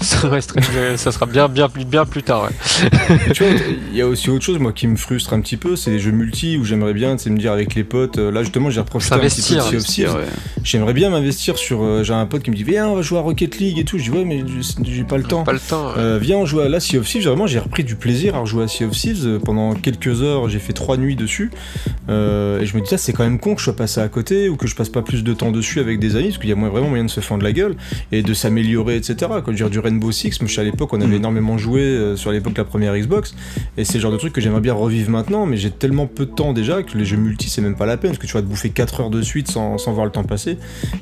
Ça, 0.96 1.12
sera 1.12 1.26
bien, 1.26 1.48
bien, 1.48 1.68
plus- 1.68 1.84
bien 1.84 2.04
plus 2.04 2.22
tard, 2.22 2.44
ouais. 2.44 3.32
tu 3.32 3.42
vois, 3.44 3.52
il 3.90 3.96
y 3.96 4.02
a 4.02 4.06
aussi 4.06 4.30
autre 4.30 4.44
chose, 4.44 4.58
moi, 4.58 4.72
qui 4.72 4.86
me 4.86 4.96
frustre 4.96 5.32
un 5.32 5.40
petit 5.40 5.56
peu, 5.56 5.74
c'est 5.76 5.90
les 5.90 5.98
jeux 5.98 6.10
multi 6.10 6.58
où 6.58 6.64
j'aimerais 6.64 6.92
bien, 6.94 7.16
sais, 7.18 7.30
me 7.30 7.38
dire 7.38 7.52
avec 7.52 7.74
les 7.74 7.82
potes. 7.84 8.18
euh, 8.18 8.30
là, 8.30 8.42
justement, 8.42 8.70
j'ai 8.70 8.80
reproché 8.80 9.06
un 9.14 9.18
petit 9.18 9.40
peu 9.52 9.76
de. 9.76 9.78
Sea 9.80 10.06
ouais. 10.10 10.24
J'aimerais 10.62 10.92
bien 10.92 11.10
m'investir 11.10 11.56
sur. 11.58 11.82
euh, 11.82 12.02
j'ai 12.04 12.12
un 12.12 12.26
pote 12.26 12.42
qui 12.42 12.50
me 12.50 12.56
dit, 12.56 12.62
viens, 12.64 12.88
on 12.88 12.94
va 12.94 13.02
jouer 13.02 13.18
à 13.18 13.22
Rocket 13.22 13.58
League 13.58 13.78
et 13.78 13.84
tout. 13.84 13.98
Je 13.98 14.04
dis, 14.04 14.10
ouais, 14.10 14.24
mais 14.24 14.44
j'ai 14.84 15.04
pas 15.04 15.16
le 15.16 15.24
temps. 15.24 15.44
Pas 15.44 15.52
le 15.52 15.60
temps. 15.60 15.86
ouais. 15.88 15.94
Euh, 15.98 16.18
viens, 16.20 16.36
on 16.36 16.46
joue 16.46 16.60
à 16.60 16.68
la 16.68 16.78
Sea 16.80 16.98
of 16.98 17.06
Thieves. 17.06 17.26
Vraiment, 17.26 17.46
j'ai 17.46 17.58
repris 17.58 17.82
du 17.84 17.96
plaisir 17.96 18.34
à 18.36 18.40
rejouer 18.40 18.64
à 18.64 18.68
Sea 18.68 18.84
of 18.84 18.92
Thieves. 18.92 19.26
Euh, 19.26 19.38
Pendant 19.38 19.74
quelques 19.74 20.22
heures, 20.22 20.48
j'ai 20.48 20.58
fait 20.58 20.72
trois 20.74 20.96
nuits 20.96 21.16
dessus. 21.16 21.50
Euh, 22.08 22.60
et 22.60 22.66
je 22.66 22.76
me 22.76 22.82
dis, 22.82 22.88
ça, 22.88 22.98
c'est 22.98 23.12
quand 23.12 23.24
même 23.24 23.38
con 23.38 23.54
que 23.54 23.60
je 23.60 23.64
sois 23.64 23.76
passé 23.76 24.00
à 24.00 24.08
côté 24.08 24.48
ou 24.48 24.56
que 24.56 24.66
je 24.66 24.74
passe 24.76 24.88
pas 24.90 25.02
plus 25.02 25.24
de 25.24 25.32
temps 25.32 25.50
dessus 25.52 25.80
avec 25.80 25.98
des 25.98 26.16
amis, 26.16 26.28
parce 26.28 26.38
qu'il 26.38 26.50
y 26.50 26.52
a 26.52 26.56
vraiment 26.56 26.88
moyen 26.88 27.04
de 27.04 27.10
se 27.10 27.20
fendre 27.20 27.42
la 27.42 27.52
gueule 27.52 27.76
et 28.12 28.22
de 28.22 28.34
s'améliorer, 28.34 28.96
etc. 28.96 29.30
Dire 29.56 29.70
du 29.70 29.78
Rainbow 29.86 30.12
Six, 30.12 30.40
moi, 30.40 30.46
je 30.48 30.52
suis 30.52 30.60
à 30.60 30.64
l'époque, 30.64 30.92
on 30.92 31.00
avait 31.00 31.06
Mm. 31.14 31.14
énormément 31.14 31.58
joué 31.58 31.80
euh, 31.80 32.16
sur 32.16 32.30
l'époque 32.32 32.56
la 32.58 32.64
première 32.64 32.94
Xbox. 32.96 33.34
Et 33.78 33.84
c'est 33.84 33.94
le 33.94 34.00
genre 34.00 34.12
de 34.12 34.16
truc 34.16 34.32
que 34.32 34.40
j'aimerais 34.40 34.60
bien 34.60 34.74
revivre 34.74 35.10
maintenant, 35.10 35.46
mais 35.46 35.56
j'ai 35.56 35.70
tellement 35.70 36.06
peu 36.06 36.26
de 36.26 36.30
temps 36.32 36.52
déjà 36.52 36.82
que 36.82 36.96
les 36.98 37.04
jeux 37.04 37.16
multi, 37.16 37.48
c'est 37.48 37.62
même 37.62 37.76
pas 37.76 37.86
la 37.86 37.96
peine, 37.96 38.10
parce 38.10 38.18
que 38.20 38.26
tu 38.26 38.32
vas 38.34 38.42
te 38.42 38.46
bouffer 38.46 38.70
4 38.70 39.00
heures 39.00 39.10
de 39.10 39.22
suite 39.22 39.50
sans, 39.50 39.78
sans 39.78 39.92
voir 39.92 40.04
le 40.06 40.12
temps 40.12 40.24
passer. 40.24 40.58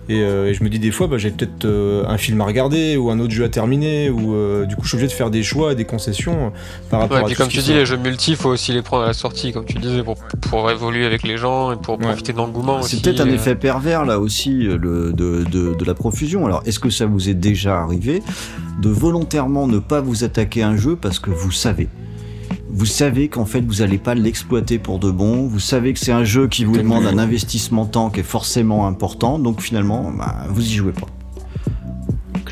Et, 0.09 0.21
euh, 0.21 0.49
et 0.51 0.55
je 0.55 0.63
me 0.63 0.69
dis 0.69 0.79
des 0.79 0.91
fois, 0.91 1.07
bah, 1.07 1.19
j'ai 1.19 1.31
peut-être 1.31 1.65
euh, 1.65 2.05
un 2.07 2.19
film 2.19 2.41
à 2.41 2.45
regarder 2.45 2.97
ou 2.97 3.11
un 3.11 3.19
autre 3.21 3.33
jeu 3.33 3.45
à 3.45 3.49
terminer, 3.49 4.11
ou 4.11 4.35
euh, 4.35 4.65
du 4.67 4.77
coup, 4.77 4.83
je 4.85 4.89
suis 4.89 4.97
obligé 4.97 5.09
de 5.09 5.13
faire 5.17 5.31
des 5.31 5.43
choix 5.43 5.73
et 5.73 5.75
des 5.75 5.85
concessions 5.85 6.47
euh, 6.47 6.51
par 6.91 7.01
rapport 7.01 7.17
Ouais, 7.17 7.23
et 7.23 7.25
à 7.25 7.27
puis 7.27 7.35
tout 7.37 7.43
comme 7.43 7.51
tu 7.51 7.59
dis, 7.59 7.73
les 7.73 7.87
jeux 7.87 7.97
multi, 7.97 8.35
faut 8.37 8.51
aussi 8.51 8.73
les 8.73 8.83
prendre 8.83 9.05
à 9.05 9.07
la 9.09 9.13
sortie, 9.13 9.53
comme 9.53 9.65
tu 9.65 9.79
disais, 9.79 10.03
pour, 10.03 10.17
pour 10.51 10.71
évoluer 10.71 11.05
avec 11.07 11.23
les 11.23 11.37
gens 11.37 11.73
et 11.73 11.77
pour 11.77 11.99
Ouais. 11.99 12.07
profiter 12.07 12.33
de 12.33 12.39
l'engouement 12.39 12.81
aussi. 12.81 12.97
C'est 12.97 13.03
peut-être 13.03 13.21
un 13.21 13.31
effet 13.31 13.55
pervers 13.55 14.05
là 14.05 14.19
aussi 14.19 14.51
le, 14.55 15.13
de, 15.13 15.45
de- 15.45 15.75
de 15.75 15.85
la 15.85 15.95
profusion. 15.95 16.45
Alors, 16.47 16.63
est-ce 16.67 16.79
que 16.81 16.91
ça 16.91 17.07
vous 17.07 17.29
est 17.29 17.35
déjà 17.35 17.81
arrivé 17.81 18.23
de 18.81 18.89
volontairement 18.91 19.67
ne 19.67 19.79
pas 19.79 20.01
vous 20.01 20.25
attaquer 20.25 20.63
à 20.63 20.69
un 20.69 20.77
jeu 20.77 20.97
parce 20.97 21.19
que 21.19 21.31
vous 21.31 21.53
savez 21.53 21.89
vous 22.71 22.87
savez 22.87 23.29
qu'en 23.29 23.45
fait 23.45 23.61
vous 23.61 23.75
n'allez 23.77 23.99
pas 23.99 24.15
l'exploiter 24.17 24.79
pour 24.81 24.99
de 24.99 25.11
bon, 25.11 25.47
vous 25.47 25.61
savez 25.61 25.93
que 25.93 26.01
c'est 26.01 26.11
un 26.13 26.25
jeu 26.25 26.49
qui 26.49 26.65
vous 26.65 26.77
demande 26.77 27.07
un 27.07 27.19
investissement 27.19 27.87
temps 27.87 28.11
qui 28.11 28.21
est 28.21 28.25
forcément 28.25 28.89
important, 28.89 29.39
donc 29.39 29.61
finalement 29.61 30.11
bah, 30.11 30.35
vous 30.49 30.61
y 30.67 30.73
jouez 30.75 30.93
pas. 30.93 31.07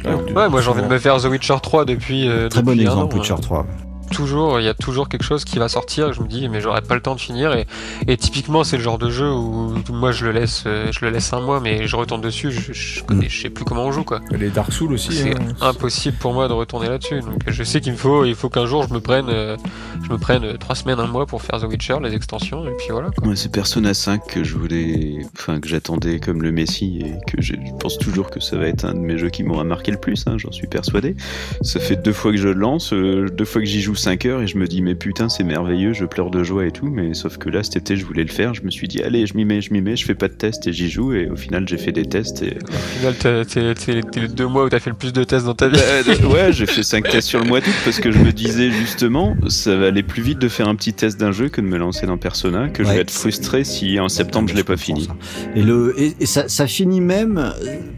Ouais, 0.04 0.48
moi 0.48 0.60
j'ai 0.60 0.68
envie 0.68 0.82
de 0.82 0.86
me 0.86 0.98
faire 0.98 1.20
The 1.20 1.26
Witcher 1.26 1.56
3 1.60 1.84
depuis. 1.84 2.28
euh, 2.28 2.48
Très 2.48 2.62
bon 2.62 2.70
depuis 2.72 2.82
exemple, 2.82 3.14
an, 3.14 3.18
Witcher 3.18 3.34
3. 3.40 3.66
Toujours, 4.12 4.60
il 4.60 4.64
y 4.64 4.68
a 4.68 4.74
toujours 4.74 5.08
quelque 5.08 5.24
chose 5.24 5.44
qui 5.44 5.58
va 5.58 5.68
sortir 5.68 6.08
et 6.08 6.12
je 6.12 6.20
me 6.20 6.28
dis 6.28 6.48
mais 6.48 6.60
j'aurai 6.60 6.82
pas 6.82 6.94
le 6.94 7.00
temps 7.00 7.14
de 7.14 7.20
finir 7.20 7.54
et, 7.54 7.66
et 8.06 8.16
typiquement 8.16 8.64
c'est 8.64 8.76
le 8.76 8.82
genre 8.82 8.98
de 8.98 9.10
jeu 9.10 9.30
où 9.30 9.74
moi 9.90 10.12
je 10.12 10.26
le 10.26 10.32
laisse 10.32 10.64
euh, 10.66 10.90
je 10.92 11.04
le 11.04 11.10
laisse 11.10 11.32
un 11.32 11.40
mois 11.40 11.60
mais 11.60 11.86
je 11.86 11.96
retourne 11.96 12.20
dessus 12.20 12.50
je, 12.50 12.72
je 12.72 13.02
connais 13.02 13.28
je 13.28 13.42
sais 13.42 13.50
plus 13.50 13.64
comment 13.64 13.84
on 13.84 13.92
joue 13.92 14.04
quoi. 14.04 14.20
Les 14.30 14.50
Dark 14.50 14.72
Souls 14.72 14.92
aussi. 14.92 15.12
C'est 15.12 15.36
hein. 15.36 15.54
impossible 15.60 16.16
pour 16.18 16.32
moi 16.32 16.48
de 16.48 16.52
retourner 16.52 16.88
là-dessus 16.88 17.20
donc 17.20 17.42
je 17.46 17.62
sais 17.62 17.80
qu'il 17.80 17.92
me 17.92 17.96
faut 17.96 18.24
il 18.24 18.34
faut 18.34 18.48
qu'un 18.48 18.66
jour 18.66 18.86
je 18.88 18.94
me 18.94 19.00
prenne 19.00 19.28
euh, 19.28 19.56
je 20.04 20.12
me 20.12 20.18
prenne 20.18 20.44
euh, 20.44 20.56
trois 20.56 20.74
semaines 20.74 21.00
un 21.00 21.06
mois 21.06 21.26
pour 21.26 21.42
faire 21.42 21.60
The 21.60 21.64
Witcher 21.64 21.96
les 22.02 22.14
extensions 22.14 22.66
et 22.66 22.72
puis 22.78 22.88
voilà. 22.90 23.10
Ouais, 23.22 23.36
c'est 23.36 23.50
Persona 23.50 23.94
5 23.94 24.26
que 24.26 24.44
je 24.44 24.56
voulais, 24.56 25.18
enfin 25.38 25.60
que 25.60 25.68
j'attendais 25.68 26.20
comme 26.20 26.42
le 26.42 26.52
Messi 26.52 27.00
et 27.00 27.14
que 27.30 27.40
je 27.40 27.54
pense 27.78 27.98
toujours 27.98 28.30
que 28.30 28.40
ça 28.40 28.56
va 28.56 28.66
être 28.66 28.84
un 28.84 28.94
de 28.94 28.98
mes 28.98 29.18
jeux 29.18 29.30
qui 29.30 29.42
m'aura 29.42 29.64
marqué 29.64 29.90
le 29.92 29.98
plus, 29.98 30.24
hein, 30.26 30.36
j'en 30.38 30.52
suis 30.52 30.66
persuadé. 30.66 31.16
Ça 31.62 31.80
fait 31.80 31.96
deux 31.96 32.12
fois 32.12 32.32
que 32.32 32.38
je 32.38 32.48
le 32.48 32.54
lance, 32.54 32.92
deux 32.92 33.44
fois 33.44 33.60
que 33.60 33.66
j'y 33.66 33.80
joue 33.80 33.94
5 34.02 34.26
heures 34.26 34.42
et 34.42 34.46
je 34.48 34.58
me 34.58 34.66
dis 34.66 34.82
mais 34.82 34.94
putain 34.94 35.28
c'est 35.28 35.44
merveilleux, 35.44 35.92
je 35.92 36.04
pleure 36.04 36.30
de 36.30 36.42
joie 36.42 36.66
et 36.66 36.72
tout, 36.72 36.86
mais 36.86 37.14
sauf 37.14 37.38
que 37.38 37.48
là 37.48 37.62
cet 37.62 37.76
été 37.76 37.96
je 37.96 38.04
voulais 38.04 38.24
le 38.24 38.30
faire, 38.30 38.52
je 38.52 38.62
me 38.62 38.70
suis 38.70 38.88
dit 38.88 39.00
allez 39.02 39.26
je 39.26 39.36
m'y 39.36 39.44
mets, 39.44 39.60
je 39.60 39.72
m'y 39.72 39.80
mets, 39.80 39.94
je 39.96 40.04
fais 40.04 40.14
pas 40.16 40.28
de 40.28 40.32
tests 40.34 40.66
et 40.66 40.72
j'y 40.72 40.90
joue 40.90 41.12
et 41.12 41.28
au 41.28 41.36
final 41.36 41.68
j'ai 41.68 41.78
fait 41.78 41.92
des 41.92 42.04
tests 42.04 42.42
et 42.42 42.58
Au 42.68 43.10
final 43.12 43.44
t'es 43.46 44.20
les 44.20 44.28
deux 44.28 44.46
mois 44.46 44.64
où 44.64 44.68
t'as 44.68 44.80
fait 44.80 44.90
le 44.90 44.96
plus 44.96 45.12
de 45.12 45.22
tests 45.24 45.46
dans 45.46 45.54
ta 45.54 45.68
vie. 45.68 45.78
Euh, 45.80 46.26
ouais, 46.28 46.52
j'ai 46.52 46.66
fait 46.74 46.82
5 46.82 47.08
tests 47.08 47.28
sur 47.28 47.40
le 47.40 47.46
mois 47.46 47.60
d'août 47.60 47.74
parce 47.84 48.00
que 48.00 48.10
je 48.10 48.18
me 48.18 48.32
disais 48.32 48.70
justement, 48.70 49.36
ça 49.48 49.76
va 49.76 49.86
aller 49.86 50.02
plus 50.02 50.22
vite 50.22 50.38
de 50.38 50.48
faire 50.48 50.68
un 50.68 50.74
petit 50.74 50.92
test 50.94 51.20
d'un 51.20 51.32
jeu 51.32 51.48
que 51.48 51.60
de 51.60 51.66
me 51.66 51.78
lancer 51.78 52.06
dans 52.06 52.18
Persona, 52.18 52.68
que 52.68 52.82
je 52.82 52.88
vais 52.88 53.00
être 53.00 53.10
frustré 53.10 53.62
si 53.64 54.00
en 54.00 54.08
septembre 54.08 54.48
je 54.48 54.54
l'ai 54.56 54.64
pas 54.64 54.76
fini. 54.76 55.04
ça. 55.04 55.14
Et, 55.54 55.62
le, 55.62 55.94
et, 55.96 56.14
et 56.18 56.26
ça, 56.26 56.48
ça 56.48 56.66
finit 56.66 57.00
même 57.00 57.52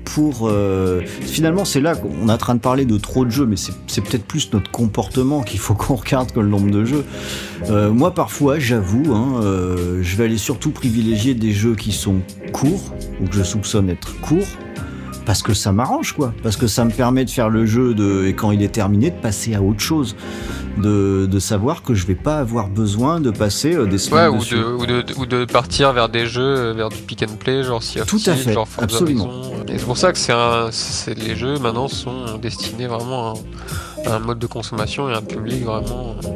pour... 0.05 0.48
euh, 0.48 1.00
finalement, 1.07 1.64
c'est 1.64 1.80
là 1.80 1.94
qu'on 1.94 2.28
est 2.28 2.32
en 2.32 2.38
train 2.38 2.55
de 2.55 2.61
parler 2.61 2.84
de 2.84 2.98
trop 2.98 3.24
de 3.24 3.30
jeux, 3.30 3.46
mais 3.46 3.57
c'est 3.57 3.72
c'est 3.86 4.02
peut-être 4.02 4.24
plus 4.24 4.52
notre 4.52 4.70
comportement 4.70 5.42
qu'il 5.42 5.61
faut 5.61 5.74
qu'on 5.85 5.97
regarde 5.97 6.32
que 6.32 6.41
le 6.41 6.49
nombre 6.49 6.70
de 6.70 6.85
jeux. 6.85 7.05
Euh, 7.70 7.91
moi, 7.91 8.14
parfois, 8.14 8.59
j'avoue, 8.59 9.14
hein, 9.14 9.41
euh, 9.43 9.99
je 10.03 10.16
vais 10.16 10.24
aller 10.24 10.39
surtout 10.39 10.70
privilégier 10.70 11.35
des 11.35 11.53
jeux 11.53 11.74
qui 11.74 11.93
sont 11.93 12.20
courts, 12.53 12.95
ou 13.20 13.26
que 13.26 13.35
je 13.35 13.43
soupçonne 13.43 13.91
être 13.91 14.18
courts, 14.20 14.47
parce 15.27 15.43
que 15.43 15.55
ça 15.55 15.72
m'arrange, 15.72 16.12
quoi. 16.12 16.33
Parce 16.43 16.57
que 16.57 16.66
ça 16.66 16.85
me 16.85 16.91
permet 16.91 17.25
de 17.25 17.31
faire 17.31 17.49
le 17.51 17.64
jeu, 17.66 17.95
de, 17.95 18.27
et 18.27 18.35
quand 18.35 18.51
il 18.51 18.62
est 18.62 18.68
terminé, 18.72 19.11
de 19.11 19.16
passer 19.20 19.55
à 19.55 19.62
autre 19.62 19.81
chose. 19.81 20.16
De, 20.77 21.27
de 21.31 21.39
savoir 21.39 21.83
que 21.85 21.95
je 21.95 22.05
vais 22.05 22.16
pas 22.16 22.39
avoir 22.39 22.68
besoin 22.68 23.20
de 23.20 23.31
passer 23.31 23.75
euh, 23.77 23.85
des 23.87 23.93
Ouais, 23.93 23.99
semaines 23.99 24.29
ou 24.31 24.39
dessus. 24.39 24.57
de, 24.57 24.64
ou, 24.64 24.87
de, 24.87 25.05
ou 25.18 25.25
de 25.27 25.45
partir 25.45 25.93
vers 25.93 26.09
des 26.09 26.27
jeux, 26.27 26.43
euh, 26.43 26.72
vers 26.72 26.89
du 26.89 26.97
pick 26.97 27.22
and 27.22 27.37
play, 27.39 27.62
genre 27.62 27.77
of 27.77 28.07
Tout 28.07 28.18
à 28.27 28.35
fait, 28.35 28.53
genre 28.53 28.66
absolument. 28.79 29.29
Et 29.68 29.79
c'est 29.79 29.85
pour 29.85 29.97
ça 29.97 30.11
que 30.12 30.18
c'est 30.18 30.33
un, 30.33 30.70
c'est, 30.72 31.16
les 31.16 31.37
jeux 31.37 31.61
maintenant 31.61 31.87
sont 31.87 32.39
destinés 32.43 32.89
vraiment 32.89 33.35
à, 34.05 34.11
à 34.11 34.16
un 34.16 34.18
mode 34.18 34.41
de 34.41 34.49
consommation 34.49 35.09
et 35.09 35.12
à 35.12 35.18
un 35.18 35.22
public 35.22 35.62
vraiment 35.62 36.16
euh, 36.25 36.29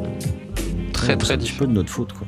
très 0.93 1.09
Ouais, 1.09 1.17
très 1.17 1.27
C'est 1.27 1.33
un 1.33 1.37
petit 1.37 1.43
différent. 1.43 1.59
peu 1.59 1.67
de 1.67 1.73
notre 1.73 1.89
faute, 1.89 2.13
quoi. 2.13 2.25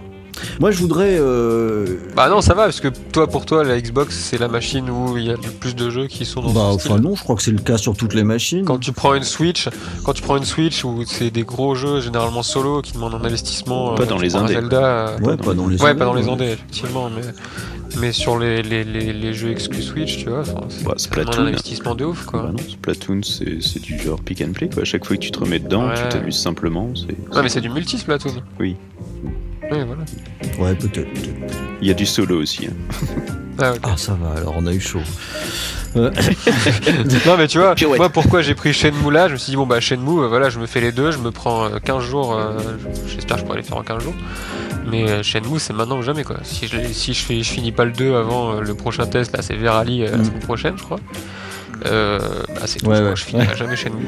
Moi, 0.60 0.72
je 0.72 0.78
voudrais. 0.80 1.18
euh, 1.20 1.86
Bah 2.16 2.30
non, 2.30 2.42
ça 2.42 2.54
va, 2.54 2.64
parce 2.64 2.80
que 2.82 2.88
toi, 2.88 3.28
pour 3.28 3.46
toi, 3.46 3.64
la 3.64 3.80
Xbox, 3.80 4.16
c'est 4.16 4.38
la 4.40 4.48
machine 4.48 4.90
où 4.90 5.18
il 5.18 5.26
y 5.26 5.30
a 5.30 5.34
le 5.34 5.40
plus 5.60 5.76
de 5.76 5.90
jeux 5.90 6.08
qui 6.08 6.26
sont 6.26 6.42
dans 6.42 6.52
Bah, 6.52 6.62
enfin, 6.74 6.98
non, 7.00 7.16
je 7.16 7.24
crois 7.24 7.36
que 7.36 7.44
c'est 7.44 7.52
le 7.52 7.60
cas 7.60 7.78
sur 7.78 7.96
toutes 7.96 8.14
les 8.14 8.24
machines. 8.24 8.66
Quand 8.66 8.80
tu 8.80 8.92
prends 8.92 9.14
une 9.14 9.24
Switch, 9.24 9.68
quand 10.04 10.14
tu 10.14 10.22
prends 10.22 10.38
une 10.38 10.46
Switch 10.46 10.84
où 10.84 11.04
c'est 11.06 11.32
des 11.32 11.44
gros 11.44 11.76
jeux 11.76 12.02
généralement 12.02 12.44
solo 12.44 12.82
qui 12.82 12.94
demandent 12.94 13.16
un 13.16 13.24
investissement, 13.26 13.96
Pas 13.96 14.04
euh, 14.04 14.06
dans 14.06 14.18
tu 14.18 14.24
les 14.24 14.36
indés. 14.36 14.54
Zelda, 14.54 15.08
euh, 15.10 15.18
Ouais, 15.20 15.38
pas 15.38 15.54
dans 15.54 15.68
les 15.68 15.82
ouais, 15.82 15.90
indés, 15.90 16.00
pas 16.00 16.06
dans 16.06 16.14
les 16.14 16.28
indés, 16.30 16.46
effectivement, 16.52 17.10
mais 17.16 17.22
mais 18.00 18.14
sur 18.14 18.40
les, 18.40 18.62
les, 18.64 18.86
les, 18.86 19.12
les 19.12 19.34
jeux 19.34 19.52
exclus 19.52 19.82
Switch, 19.82 20.18
tu 20.20 20.30
vois, 20.30 20.44
c'est 20.70 20.84
Bah, 20.86 20.94
Splatoon. 20.96 21.42
un 21.44 21.48
investissement 21.48 21.94
de 21.94 22.06
ouf, 22.06 22.26
quoi. 22.26 22.44
Bah 22.44 22.52
non, 22.52 22.58
Splatoon 22.70 23.22
c'est 23.24 23.62
c'est 23.62 23.82
du 23.82 24.00
genre 24.00 24.22
pick 24.22 24.42
and 24.42 24.54
play 24.54 24.70
quoi. 24.70 24.84
À 24.84 24.86
chaque 24.86 25.04
fois 25.06 25.18
que 25.18 25.22
tu 25.22 25.30
te 25.32 25.40
remets 25.40 25.60
dedans, 25.60 25.88
Ouais. 25.90 25.96
tu 25.96 26.08
t'amuses 26.10 26.40
simplement. 26.40 26.90
c'est- 26.96 27.36
Non, 27.36 27.44
mais 27.44 27.50
c'est 27.50 27.60
du 27.60 27.70
multi 27.70 27.98
Splatoon. 27.98 28.32
Oui. 28.62 28.78
Voilà. 29.72 30.04
Ouais, 30.60 30.76
peut-être. 30.76 31.12
peut-être. 31.14 31.58
Il 31.82 31.88
y 31.88 31.92
a 31.92 31.94
du 31.94 32.06
solo 32.06 32.42
aussi. 32.42 32.68
hein. 32.68 32.74
Ah. 33.60 33.74
Ah, 33.84 33.94
ça 33.98 34.14
va, 34.22 34.38
alors 34.40 34.56
on 34.58 34.66
a 34.66 34.74
eu 34.74 34.80
chaud. 34.80 35.00
Euh, 35.96 36.10
Non, 37.26 37.36
mais 37.38 37.48
tu 37.48 37.60
vois, 37.60 37.76
Pirouette. 37.76 38.00
moi 38.00 38.10
pourquoi 38.10 38.42
j'ai 38.42 38.56
pris 38.56 38.74
Shenmue 38.74 39.12
là 39.12 39.28
Je 39.28 39.34
me 39.34 39.38
suis 39.38 39.52
dit, 39.52 39.56
bon 39.58 39.66
bah 39.66 39.80
Shenmue, 39.80 40.22
euh, 40.24 40.28
voilà, 40.28 40.50
je 40.50 40.58
me 40.60 40.66
fais 40.66 40.80
les 40.82 40.92
deux, 40.92 41.12
je 41.12 41.18
me 41.20 41.32
prends 41.32 41.66
euh, 41.66 41.80
15 41.84 42.04
jours, 42.04 42.34
euh, 42.34 42.58
j'espère 43.08 43.36
que 43.38 43.42
je 43.42 43.46
pourrai 43.46 43.58
les 43.60 43.64
faire 43.64 43.78
en 43.78 43.84
15 43.84 44.02
jours. 44.04 44.14
Mais 44.90 45.10
euh, 45.10 45.22
Shenmue, 45.24 45.60
c'est 45.60 45.74
maintenant 45.74 45.98
ou 46.00 46.02
jamais 46.02 46.24
quoi. 46.24 46.38
Si 46.44 46.68
je, 46.68 46.78
si 46.94 47.14
je, 47.14 47.24
fais, 47.24 47.44
je 47.44 47.50
finis 47.52 47.72
pas 47.72 47.86
le 47.86 47.92
2 47.92 48.16
avant 48.16 48.54
euh, 48.56 48.62
le 48.62 48.74
prochain 48.74 49.06
test, 49.06 49.36
là 49.36 49.42
c'est 49.44 49.56
Verali 49.56 50.04
euh, 50.04 50.12
la 50.12 50.18
Mm. 50.18 50.26
semaine 50.26 50.40
prochaine, 50.40 50.74
je 50.78 50.84
crois. 50.84 51.00
Euh, 51.86 52.20
bah 52.54 52.62
c'est 52.66 52.80
tout, 52.80 52.88
Ouais, 52.88 52.98
je, 52.98 53.04
ouais. 53.04 53.16
je 53.16 53.24
finirai 53.24 53.56
jamais 53.56 53.76
Shenmue 53.76 54.06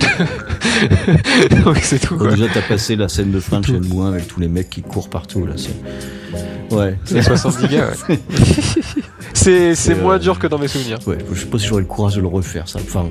2. 1.50 1.62
Donc 1.64 1.78
c'est 1.82 2.00
tout 2.00 2.18
quoi. 2.18 2.30
déjà, 2.32 2.46
t'as 2.54 2.62
passé 2.62 2.96
la 2.96 3.10
scène 3.10 3.32
de 3.32 3.40
fin 3.40 3.62
de 3.62 3.66
Shenmue 3.66 4.02
1 4.02 4.08
avec 4.10 4.28
tous 4.28 4.40
les 4.40 4.48
mecs 4.48 4.70
qui 4.70 4.82
courent 4.82 5.10
partout, 5.10 5.46
là. 5.46 5.54
c'est- 5.58 5.70
Ouais. 6.76 6.98
C'est 7.06 7.22
70 7.22 7.68
gars, 7.68 7.90
ouais. 8.10 8.20
C'est 9.34 9.76
c'est 9.76 9.94
Euh, 9.94 10.02
moins 10.02 10.18
dur 10.18 10.40
que 10.40 10.48
dans 10.48 10.58
mes 10.58 10.68
souvenirs. 10.68 10.98
Ouais, 11.08 11.18
je 11.32 11.40
sais 11.40 11.46
pas 11.48 11.60
si 11.60 11.68
j'aurais 11.68 11.82
le 11.82 11.88
courage 11.88 12.16
de 12.16 12.22
le 12.22 12.28
refaire, 12.28 12.68
ça. 12.68 12.80
Enfin. 12.82 13.06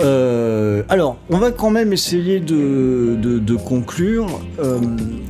Euh, 0.00 0.82
alors, 0.88 1.18
on 1.30 1.38
va 1.38 1.50
quand 1.50 1.70
même 1.70 1.92
essayer 1.92 2.40
de, 2.40 3.16
de- 3.20 3.38
de 3.38 3.56
conclure. 3.56 4.40
Euh, 4.58 4.78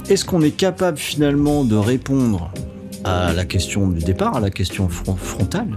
Est-ce 0.08 0.24
qu'on 0.24 0.40
est 0.42 0.50
capable 0.56 0.98
finalement 0.98 1.64
de 1.64 1.74
répondre 1.76 2.50
à 3.04 3.32
la 3.32 3.44
question 3.44 3.88
du 3.88 4.04
départ, 4.04 4.36
à 4.36 4.40
la 4.40 4.50
question 4.50 4.88
fron- 4.88 5.16
frontale? 5.16 5.68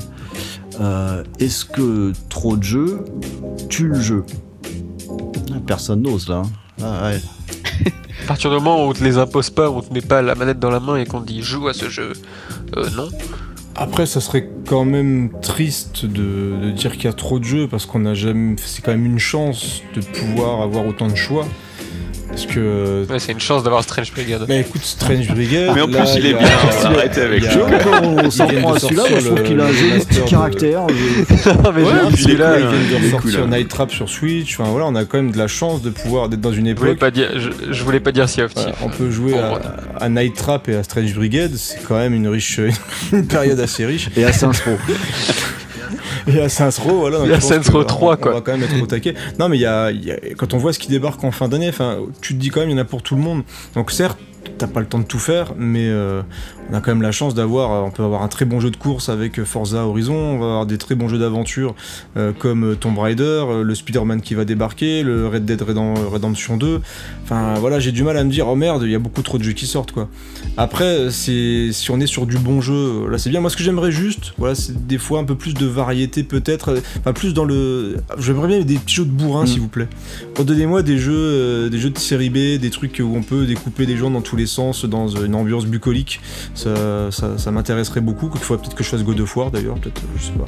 Euh, 0.82 1.24
Est-ce 1.40 1.66
que 1.66 2.12
trop 2.30 2.58
de 2.58 2.64
jeux 2.64 3.06
tue 3.70 3.88
le 3.88 4.00
jeu 4.02 4.24
Ah, 5.54 5.58
Personne 5.66 6.02
n'ose 6.02 6.28
là. 6.30 6.44
hein. 6.46 6.50
Ah, 6.84 7.10
ouais. 7.10 7.22
À 8.24 8.28
partir 8.28 8.50
du 8.50 8.56
moment 8.56 8.84
où 8.86 8.90
on 8.90 8.94
te 8.94 9.04
les 9.04 9.18
impose 9.18 9.50
pas, 9.52 9.70
on 9.70 9.82
te 9.82 9.94
met 9.94 10.02
pas 10.02 10.22
la 10.22 10.34
manette 10.36 10.58
dans 10.60 10.72
la 10.72 10.80
main 10.80 10.96
et 10.98 11.06
qu'on 11.06 11.22
te 11.22 11.28
dit 11.28 11.42
joue 11.44 11.68
à 11.68 11.74
ce 11.74 11.90
jeu, 11.90 12.14
euh, 12.76 12.90
non. 12.96 13.08
Après, 13.76 14.06
ça 14.06 14.20
serait 14.22 14.50
quand 14.68 14.86
même 14.86 15.30
triste 15.42 16.06
de, 16.06 16.54
de 16.64 16.72
dire 16.72 16.94
qu'il 16.94 17.04
y 17.06 17.08
a 17.08 17.14
trop 17.14 17.40
de 17.40 17.44
jeux 17.44 17.68
parce 17.68 17.86
qu'on 17.86 18.06
a 18.06 18.14
jamais. 18.14 18.56
C'est 18.58 18.82
quand 18.84 18.92
même 18.94 19.06
une 19.06 19.20
chance 19.20 19.82
de 19.96 20.02
pouvoir 20.02 20.62
avoir 20.62 20.88
autant 20.88 21.08
de 21.08 21.16
choix. 21.16 21.46
Parce 22.36 22.48
que. 22.48 23.06
Ouais, 23.10 23.18
c'est 23.20 23.32
une 23.32 23.40
chance 23.40 23.64
d'avoir 23.64 23.82
Strange 23.84 24.12
Brigade. 24.12 24.46
Bah 24.46 24.56
écoute, 24.58 24.82
Strange 24.84 25.28
Brigade. 25.30 25.72
Mais 25.74 25.82
en 25.82 25.88
plus, 25.88 25.96
là, 25.96 26.06
il 26.18 26.26
est 26.26 26.34
bien, 26.34 26.48
on 26.84 26.90
va 26.90 26.98
arrêter 26.98 27.22
avec 27.22 27.42
lui. 27.44 27.50
on 28.04 28.30
s'en 28.30 28.48
prend 28.48 28.74
à 28.74 28.80
celui-là, 28.80 29.04
moi 29.10 29.20
je 29.20 29.26
sortir 29.26 29.36
trouve 29.36 29.44
qu'il 29.44 29.60
a 29.62 29.64
un 29.64 29.72
joli 29.72 30.06
petit 30.06 30.22
caractère. 30.30 30.82
je- 30.90 31.50
non, 31.64 31.72
mais 31.76 31.82
Ouais, 31.84 31.90
j'ai- 32.10 32.14
puis 32.14 32.24
celui-là, 32.24 32.56
il 32.60 32.66
est 32.66 32.66
Ils 32.66 32.70
cool, 32.70 32.80
viennent 33.00 33.12
de 33.12 33.18
cool, 33.18 33.36
hein. 33.54 33.58
Night 33.58 33.70
Trap 33.70 33.92
sur 33.92 34.10
Switch. 34.10 34.60
Enfin 34.60 34.70
voilà, 34.70 34.86
on 34.88 34.96
a 34.96 35.06
quand 35.06 35.18
même 35.18 35.32
de 35.32 35.38
la 35.38 35.48
chance 35.48 35.82
de 35.82 35.90
pouvoir 35.92 36.28
d'être 36.28 36.42
dans 36.42 36.52
une 36.52 36.68
je 36.68 36.74
voulais 36.76 36.92
époque. 36.92 37.00
pas 37.00 37.12
dire, 37.12 37.30
je, 37.36 37.50
je 37.72 37.84
voulais 37.86 38.02
pas 38.02 38.12
dire 38.12 38.28
Sea 38.28 38.42
of 38.42 38.52
on 38.84 38.90
peut 38.90 39.10
jouer 39.10 39.34
à, 40.00 40.10
Night 40.10 40.36
Trap 40.36 40.68
et 40.68 40.76
à 40.76 40.84
Strange 40.84 41.14
Brigade, 41.16 41.56
c'est 41.56 41.82
quand 41.88 41.96
même 41.98 42.14
une 42.14 42.28
riche, 42.28 42.60
une 43.14 43.28
période 43.28 43.60
assez 43.62 43.86
riche. 43.86 44.10
Et 44.18 44.26
à 44.26 44.34
Saints 44.34 44.52
Row. 44.66 44.78
Et 46.28 46.40
à 46.42 46.50
Saints 46.50 46.70
Row, 46.84 47.00
voilà. 47.00 47.20
donc 47.20 47.28
à 47.30 47.36
je 47.36 47.40
pense 47.40 47.50
Saints 47.50 47.72
Row 47.72 47.80
que 47.84 47.88
3, 47.88 48.14
on- 48.14 48.18
quoi. 48.18 48.32
On 48.32 48.36
va 48.36 48.42
quand 48.42 48.52
même 48.58 48.64
être 48.64 48.82
au 48.82 48.86
taquet. 48.88 49.14
Non, 49.40 49.48
mais 49.50 49.58
il 49.58 49.62
y 49.62 49.66
a, 49.66 49.92
il 49.92 50.04
y 50.04 50.12
a- 50.12 50.18
quand 50.38 50.54
on 50.54 50.58
voit 50.58 50.74
ce 50.74 50.80
qui 50.80 50.88
débarque 50.88 51.24
en 51.24 51.32
fin 51.32 51.48
d'année, 51.48 51.72
tu 52.22 52.34
te 52.36 52.40
dis 52.40 52.50
quand 52.50 52.62
même, 52.62 52.70
il 52.70 52.74
y 52.74 52.76
en 52.76 52.82
a 52.82 52.86
pour 52.86 53.04
tout 53.04 53.16
le 53.16 53.22
monde. 53.22 53.44
Donc 53.76 53.92
certes, 53.92 54.18
t'as 54.58 54.68
pas 54.68 54.80
le 54.80 54.86
temps 54.86 55.00
de 55.00 55.04
tout 55.06 55.20
faire, 55.20 55.54
mais 55.58 55.88
euh, 55.90 56.22
on 56.72 56.74
a 56.76 56.80
quand 56.82 56.92
même 56.92 57.02
la 57.02 57.12
chance 57.12 57.34
d'avoir, 57.36 57.72
euh, 57.72 57.88
on 57.88 57.92
peut 57.92 58.04
avoir 58.04 58.22
un 58.24 58.28
très 58.28 58.46
bon 58.46 58.60
jeu 58.60 58.70
de 58.72 58.78
course 58.78 59.10
avec 59.10 59.44
Forza 59.44 59.86
Horizon, 59.86 60.16
on 60.16 60.40
va 60.40 60.46
avoir 60.46 60.66
des 60.66 60.78
très 60.78 60.96
bons 60.96 61.08
jeux 61.08 61.18
d'aventure 61.20 61.76
euh, 62.18 62.32
comme 62.38 62.72
euh, 62.72 62.76
Tomb 62.76 62.98
Raider, 62.98 63.24
euh, 63.24 63.64
le 63.64 63.76
Spider-Man 63.76 64.22
qui 64.22 64.34
va 64.34 64.46
débarquer, 64.46 65.04
le 65.04 65.28
Red 65.28 65.46
Dead 65.46 65.62
Redem- 65.62 66.06
Redemption 66.08 66.58
2. 66.58 66.82
Enfin 67.24 67.56
voilà, 67.56 67.80
j'ai 67.80 67.92
du 67.92 68.04
mal 68.04 68.18
à 68.18 68.24
me 68.24 68.30
dire, 68.32 68.48
oh 68.48 68.56
merde, 68.56 68.84
il 68.86 68.92
y 68.92 68.96
a 68.96 69.00
beaucoup 69.00 69.22
trop 69.22 69.38
de 69.38 69.44
jeux 69.44 69.54
qui 69.54 69.66
sortent 69.68 69.92
quoi. 69.92 70.08
Après, 70.58 71.10
c'est 71.12 71.70
si 71.72 71.92
on 71.92 72.00
est 72.00 72.08
sur 72.08 72.26
du 72.26 72.38
bon 72.38 72.62
jeu, 72.62 72.74
euh, 72.74 73.10
là 73.10 73.18
c'est 73.18 73.30
bien. 73.30 73.42
Moi, 73.42 73.50
ce 73.50 73.58
que 73.58 73.64
j'aimerais 73.64 73.92
juste, 73.92 74.34
voilà, 74.38 74.56
c'est 74.56 74.88
des 74.88 74.98
fois 74.98 75.20
un 75.20 75.24
peu 75.26 75.36
plus 75.36 75.54
de 75.54 75.66
variété 75.66 76.24
peut-être, 76.24 76.70
euh, 76.70 76.80
enfin 77.00 77.14
plus 77.14 77.34
dans 77.34 77.46
le. 77.46 77.98
J'aimerais 78.20 78.48
bien 78.48 78.62
des 78.62 78.76
petits 78.76 78.96
jeux 78.96 79.06
de 79.06 79.12
bourrin, 79.12 79.44
Mm. 79.44 79.48
s'il 79.48 79.60
vous 79.62 79.68
plaît. 79.68 79.88
Redonnez-moi 80.38 80.82
des 80.84 80.98
jeux, 80.98 81.14
euh, 81.16 81.70
des 81.70 81.78
jeux 81.78 81.90
de 81.90 81.98
série 81.98 82.30
B, 82.30 82.60
des 82.60 82.70
trucs 82.70 83.02
où 83.04 83.16
on 83.16 83.22
peut 83.22 83.46
découper 83.46 83.86
des 83.86 83.98
gens 83.98 84.10
dans 84.12 84.22
tous 84.22 84.35
les 84.36 84.46
sens, 84.48 84.86
dans 84.86 85.08
une 85.08 85.36
ambiance 85.36 85.66
bucolique. 85.66 86.20
Ça, 86.54 87.10
ça, 87.12 87.38
ça 87.38 87.52
m'intéresserait 87.52 88.02
beaucoup. 88.02 88.30
Il 88.34 88.40
faudrait 88.40 88.62
peut-être 88.64 88.76
que 88.76 88.84
je 88.84 88.90
fasse 88.90 89.04
God 89.04 89.20
of 89.20 89.36
War 89.38 89.52
d'ailleurs, 89.52 89.76
peut-être, 89.76 90.02
je 90.18 90.24
sais 90.26 90.32
pas. 90.32 90.46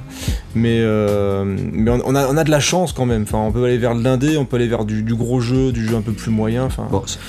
Mais, 0.55 0.80
euh, 0.81 1.43
mais 1.45 1.91
on, 1.91 2.15
a, 2.15 2.27
on 2.27 2.38
a 2.38 2.43
de 2.43 2.51
la 2.51 2.59
chance 2.59 2.93
quand 2.93 3.05
même. 3.05 3.23
Enfin, 3.23 3.38
on 3.39 3.51
peut 3.51 3.64
aller 3.64 3.77
vers 3.77 3.95
de 3.95 4.03
l'indé, 4.03 4.38
on 4.38 4.45
peut 4.45 4.55
aller 4.57 4.68
vers 4.68 4.85
du, 4.85 5.03
du 5.03 5.15
gros 5.15 5.39
jeu, 5.39 5.72
du 5.72 5.85
jeu 5.88 5.95
un 5.95 6.01
peu 6.01 6.11
plus 6.14 6.31
moyen. 6.31 6.65
Enfin, 6.65 6.88
Bon, 6.91 7.03
c'est 7.05 7.19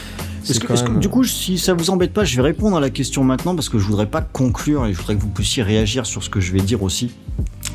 Est-ce 0.51 0.85
que- 0.85 0.99
du 0.99 1.09
coup, 1.09 1.25
si 1.25 1.59
ça 1.59 1.75
vous 1.75 1.91
embête 1.91 2.13
pas, 2.13 2.25
je 2.25 2.37
vais 2.37 2.43
répondre 2.43 2.77
à 2.77 2.81
la 2.81 2.91
question 2.91 3.23
maintenant 3.25 3.55
parce 3.55 3.69
que 3.69 3.79
je 3.79 3.85
voudrais 3.85 4.07
pas 4.07 4.23
conclure 4.23 4.87
et 4.87 4.93
je 4.93 4.99
voudrais 4.99 5.17
que 5.17 5.21
vous 5.21 5.29
puissiez 5.29 5.63
réagir 5.63 6.07
sur 6.07 6.23
ce 6.23 6.31
que 6.31 6.41
je 6.41 6.53
vais 6.53 6.61
dire 6.61 6.83
aussi. 6.83 7.11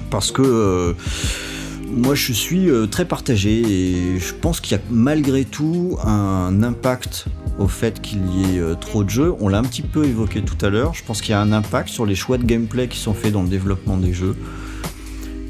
Parce 0.09 0.31
que 0.31 0.41
euh, 0.43 0.93
moi, 1.95 2.15
je 2.15 2.33
suis 2.33 2.69
euh, 2.69 2.87
très 2.87 3.05
partagé 3.05 3.61
et 3.61 4.19
je 4.19 4.33
pense 4.33 4.59
qu'il 4.59 4.75
y 4.77 4.79
a 4.79 4.83
malgré 4.89 5.45
tout 5.45 5.97
un 6.03 6.63
impact 6.63 7.25
au 7.59 7.67
fait 7.67 8.01
qu'il 8.01 8.19
y 8.33 8.55
ait 8.55 8.59
euh, 8.59 8.75
trop 8.75 9.03
de 9.03 9.09
jeux. 9.09 9.33
On 9.39 9.47
l'a 9.47 9.59
un 9.59 9.63
petit 9.63 9.83
peu 9.83 10.05
évoqué 10.05 10.41
tout 10.41 10.63
à 10.65 10.69
l'heure. 10.69 10.93
Je 10.93 11.03
pense 11.03 11.21
qu'il 11.21 11.31
y 11.31 11.35
a 11.35 11.41
un 11.41 11.51
impact 11.51 11.89
sur 11.89 12.05
les 12.05 12.15
choix 12.15 12.37
de 12.37 12.43
gameplay 12.43 12.87
qui 12.87 12.97
sont 12.97 13.13
faits 13.13 13.31
dans 13.31 13.43
le 13.43 13.49
développement 13.49 13.97
des 13.97 14.13
jeux 14.13 14.35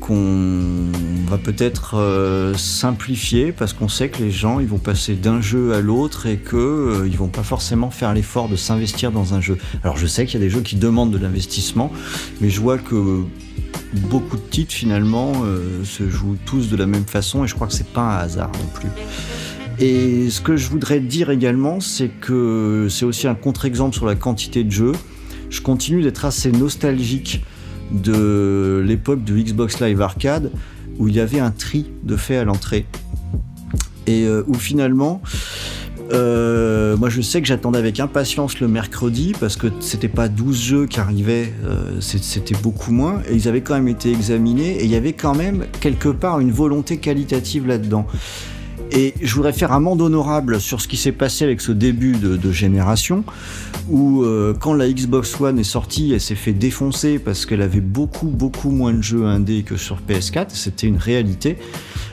qu'on 0.05 0.91
va 1.27 1.37
peut-être 1.37 1.97
euh, 1.97 2.53
simplifier 2.55 3.53
parce 3.53 3.71
qu'on 3.71 3.87
sait 3.87 4.09
que 4.09 4.21
les 4.21 4.31
gens 4.31 4.59
ils 4.59 4.67
vont 4.67 4.77
passer 4.77 5.15
d'un 5.15 5.39
jeu 5.39 5.73
à 5.73 5.79
l'autre 5.79 6.25
et 6.25 6.35
que 6.35 6.57
euh, 6.57 7.07
ils 7.07 7.17
vont 7.17 7.29
pas 7.29 7.43
forcément 7.43 7.89
faire 7.89 8.13
l'effort 8.13 8.49
de 8.49 8.57
s'investir 8.57 9.13
dans 9.13 9.33
un 9.33 9.39
jeu. 9.39 9.57
Alors 9.81 9.95
je 9.95 10.05
sais 10.05 10.25
qu'il 10.25 10.41
y 10.41 10.43
a 10.43 10.45
des 10.45 10.49
jeux 10.49 10.59
qui 10.59 10.75
demandent 10.75 11.11
de 11.11 11.17
l'investissement, 11.17 11.89
mais 12.41 12.49
je 12.49 12.59
vois 12.59 12.77
que 12.77 13.23
beaucoup 13.93 14.35
de 14.35 14.41
titres 14.41 14.73
finalement 14.73 15.31
euh, 15.45 15.85
se 15.85 16.09
jouent 16.09 16.37
tous 16.45 16.69
de 16.69 16.75
la 16.75 16.85
même 16.85 17.05
façon 17.05 17.45
et 17.45 17.47
je 17.47 17.55
crois 17.55 17.67
que 17.67 17.73
c'est 17.73 17.87
pas 17.87 18.01
un 18.01 18.17
hasard 18.17 18.51
non 18.51 18.67
plus. 18.73 18.89
Et 19.79 20.29
ce 20.29 20.41
que 20.41 20.57
je 20.57 20.67
voudrais 20.67 20.99
dire 20.99 21.29
également, 21.29 21.79
c'est 21.79 22.09
que 22.09 22.87
c'est 22.89 23.05
aussi 23.05 23.27
un 23.27 23.35
contre-exemple 23.35 23.95
sur 23.95 24.05
la 24.05 24.15
quantité 24.15 24.65
de 24.65 24.71
jeux. 24.71 24.95
Je 25.49 25.61
continue 25.61 26.01
d'être 26.01 26.25
assez 26.25 26.51
nostalgique 26.51 27.41
de 27.93 28.83
l'époque 28.85 29.23
de 29.23 29.37
Xbox 29.37 29.79
Live 29.79 30.01
Arcade 30.01 30.51
où 30.99 31.07
il 31.07 31.15
y 31.15 31.19
avait 31.19 31.39
un 31.39 31.51
tri 31.51 31.85
de 32.03 32.15
fait 32.15 32.37
à 32.37 32.43
l'entrée 32.43 32.85
et 34.05 34.25
euh, 34.25 34.43
où 34.47 34.53
finalement 34.55 35.21
euh, 36.11 36.97
moi 36.97 37.09
je 37.09 37.21
sais 37.21 37.41
que 37.41 37.47
j'attendais 37.47 37.79
avec 37.79 37.99
impatience 37.99 38.59
le 38.59 38.67
mercredi 38.67 39.33
parce 39.39 39.55
que 39.55 39.67
c'était 39.79 40.09
pas 40.09 40.27
12 40.27 40.61
jeux 40.61 40.85
qui 40.85 40.99
arrivaient, 40.99 41.53
euh, 41.65 41.99
c'était 42.01 42.55
beaucoup 42.61 42.91
moins 42.91 43.21
et 43.29 43.35
ils 43.35 43.47
avaient 43.47 43.61
quand 43.61 43.75
même 43.75 43.87
été 43.87 44.11
examinés 44.11 44.81
et 44.81 44.83
il 44.83 44.91
y 44.91 44.95
avait 44.95 45.13
quand 45.13 45.35
même 45.35 45.65
quelque 45.79 46.09
part 46.09 46.39
une 46.39 46.51
volonté 46.51 46.97
qualitative 46.97 47.67
là-dedans. 47.67 48.05
Et 48.95 49.15
je 49.23 49.33
voudrais 49.33 49.53
faire 49.53 49.71
un 49.71 49.79
monde 49.79 50.03
honorable 50.03 50.61
sur 50.61 50.79
ce 50.79 50.87
qui 50.87 50.97
s'est 50.97 51.11
passé 51.11 51.43
avec 51.43 51.61
ce 51.61 51.71
début 51.71 52.11
de, 52.11 52.51
génération, 52.51 53.23
où 53.89 54.21
euh, 54.21 54.53
quand 54.53 54.75
la 54.75 54.87
Xbox 54.87 55.41
One 55.41 55.57
est 55.57 55.63
sortie, 55.63 56.11
elle 56.13 56.21
s'est 56.21 56.35
fait 56.35 56.53
défoncer 56.53 57.17
parce 57.17 57.47
qu'elle 57.47 57.63
avait 57.63 57.81
beaucoup, 57.81 58.27
beaucoup 58.27 58.69
moins 58.69 58.93
de 58.93 59.01
jeux 59.01 59.25
indés 59.25 59.63
que 59.63 59.77
sur 59.77 59.97
PS4, 60.07 60.49
c'était 60.49 60.85
une 60.85 60.97
réalité. 60.97 61.57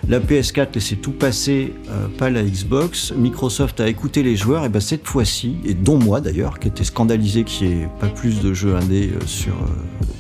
La 0.09 0.21
PS4 0.21 0.69
laissait 0.75 0.97
tout 0.97 1.13
passer, 1.13 1.75
euh, 1.91 2.09
pas 2.17 2.31
la 2.31 2.43
Xbox. 2.43 3.13
Microsoft 3.15 3.81
a 3.81 3.89
écouté 3.89 4.23
les 4.23 4.37
joueurs, 4.37 4.65
et 4.65 4.71
ben 4.71 4.81
cette 4.81 5.07
fois-ci, 5.07 5.57
et 5.67 5.75
dont 5.75 5.99
moi 5.99 6.23
d'ailleurs, 6.23 6.59
qui 6.59 6.69
était 6.69 6.85
scandalisé 6.85 7.45
qu'il 7.45 7.69
n'y 7.69 7.83
ait 7.83 7.89
pas 8.01 8.09
plus 8.09 8.41
de 8.41 8.55
jeux 8.55 8.75
indés 8.75 9.11
euh, 9.15 9.27
sur, 9.27 9.55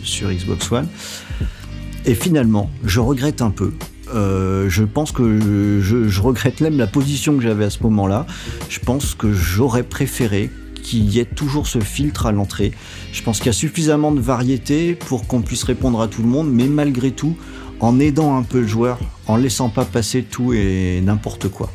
sur 0.02 0.30
Xbox 0.30 0.70
One. 0.70 0.88
Et 2.04 2.14
finalement, 2.14 2.68
je 2.84 3.00
regrette 3.00 3.40
un 3.40 3.50
peu. 3.50 3.72
Euh, 4.14 4.68
je 4.68 4.84
pense 4.84 5.12
que 5.12 5.80
je, 5.80 6.20
regrette 6.20 6.60
même 6.60 6.76
la 6.76 6.86
position 6.86 7.36
que 7.36 7.42
j'avais 7.42 7.64
à 7.64 7.70
ce 7.70 7.82
moment-là. 7.82 8.26
Je 8.68 8.80
pense 8.80 9.14
que 9.14 9.32
j'aurais 9.32 9.82
préféré 9.82 10.50
qu'il 10.82 11.10
y 11.10 11.20
ait 11.20 11.24
toujours 11.24 11.66
ce 11.66 11.80
filtre 11.80 12.26
à 12.26 12.32
l'entrée. 12.32 12.72
Je 13.12 13.22
pense 13.22 13.38
qu'il 13.38 13.46
y 13.46 13.50
a 13.50 13.54
suffisamment 13.54 14.12
de 14.12 14.20
variété 14.20 14.94
pour 14.94 15.26
qu'on 15.26 15.42
puisse 15.42 15.64
répondre 15.64 16.00
à 16.00 16.08
tout 16.08 16.22
le 16.22 16.28
monde, 16.28 16.50
mais 16.52 16.66
malgré 16.66 17.10
tout, 17.10 17.36
en 17.80 17.98
aidant 18.00 18.36
un 18.36 18.42
peu 18.42 18.60
le 18.60 18.66
joueur, 18.66 18.98
en 19.26 19.36
laissant 19.36 19.68
pas 19.68 19.84
passer 19.84 20.22
tout 20.22 20.52
et 20.52 21.00
n'importe 21.02 21.48
quoi. 21.48 21.70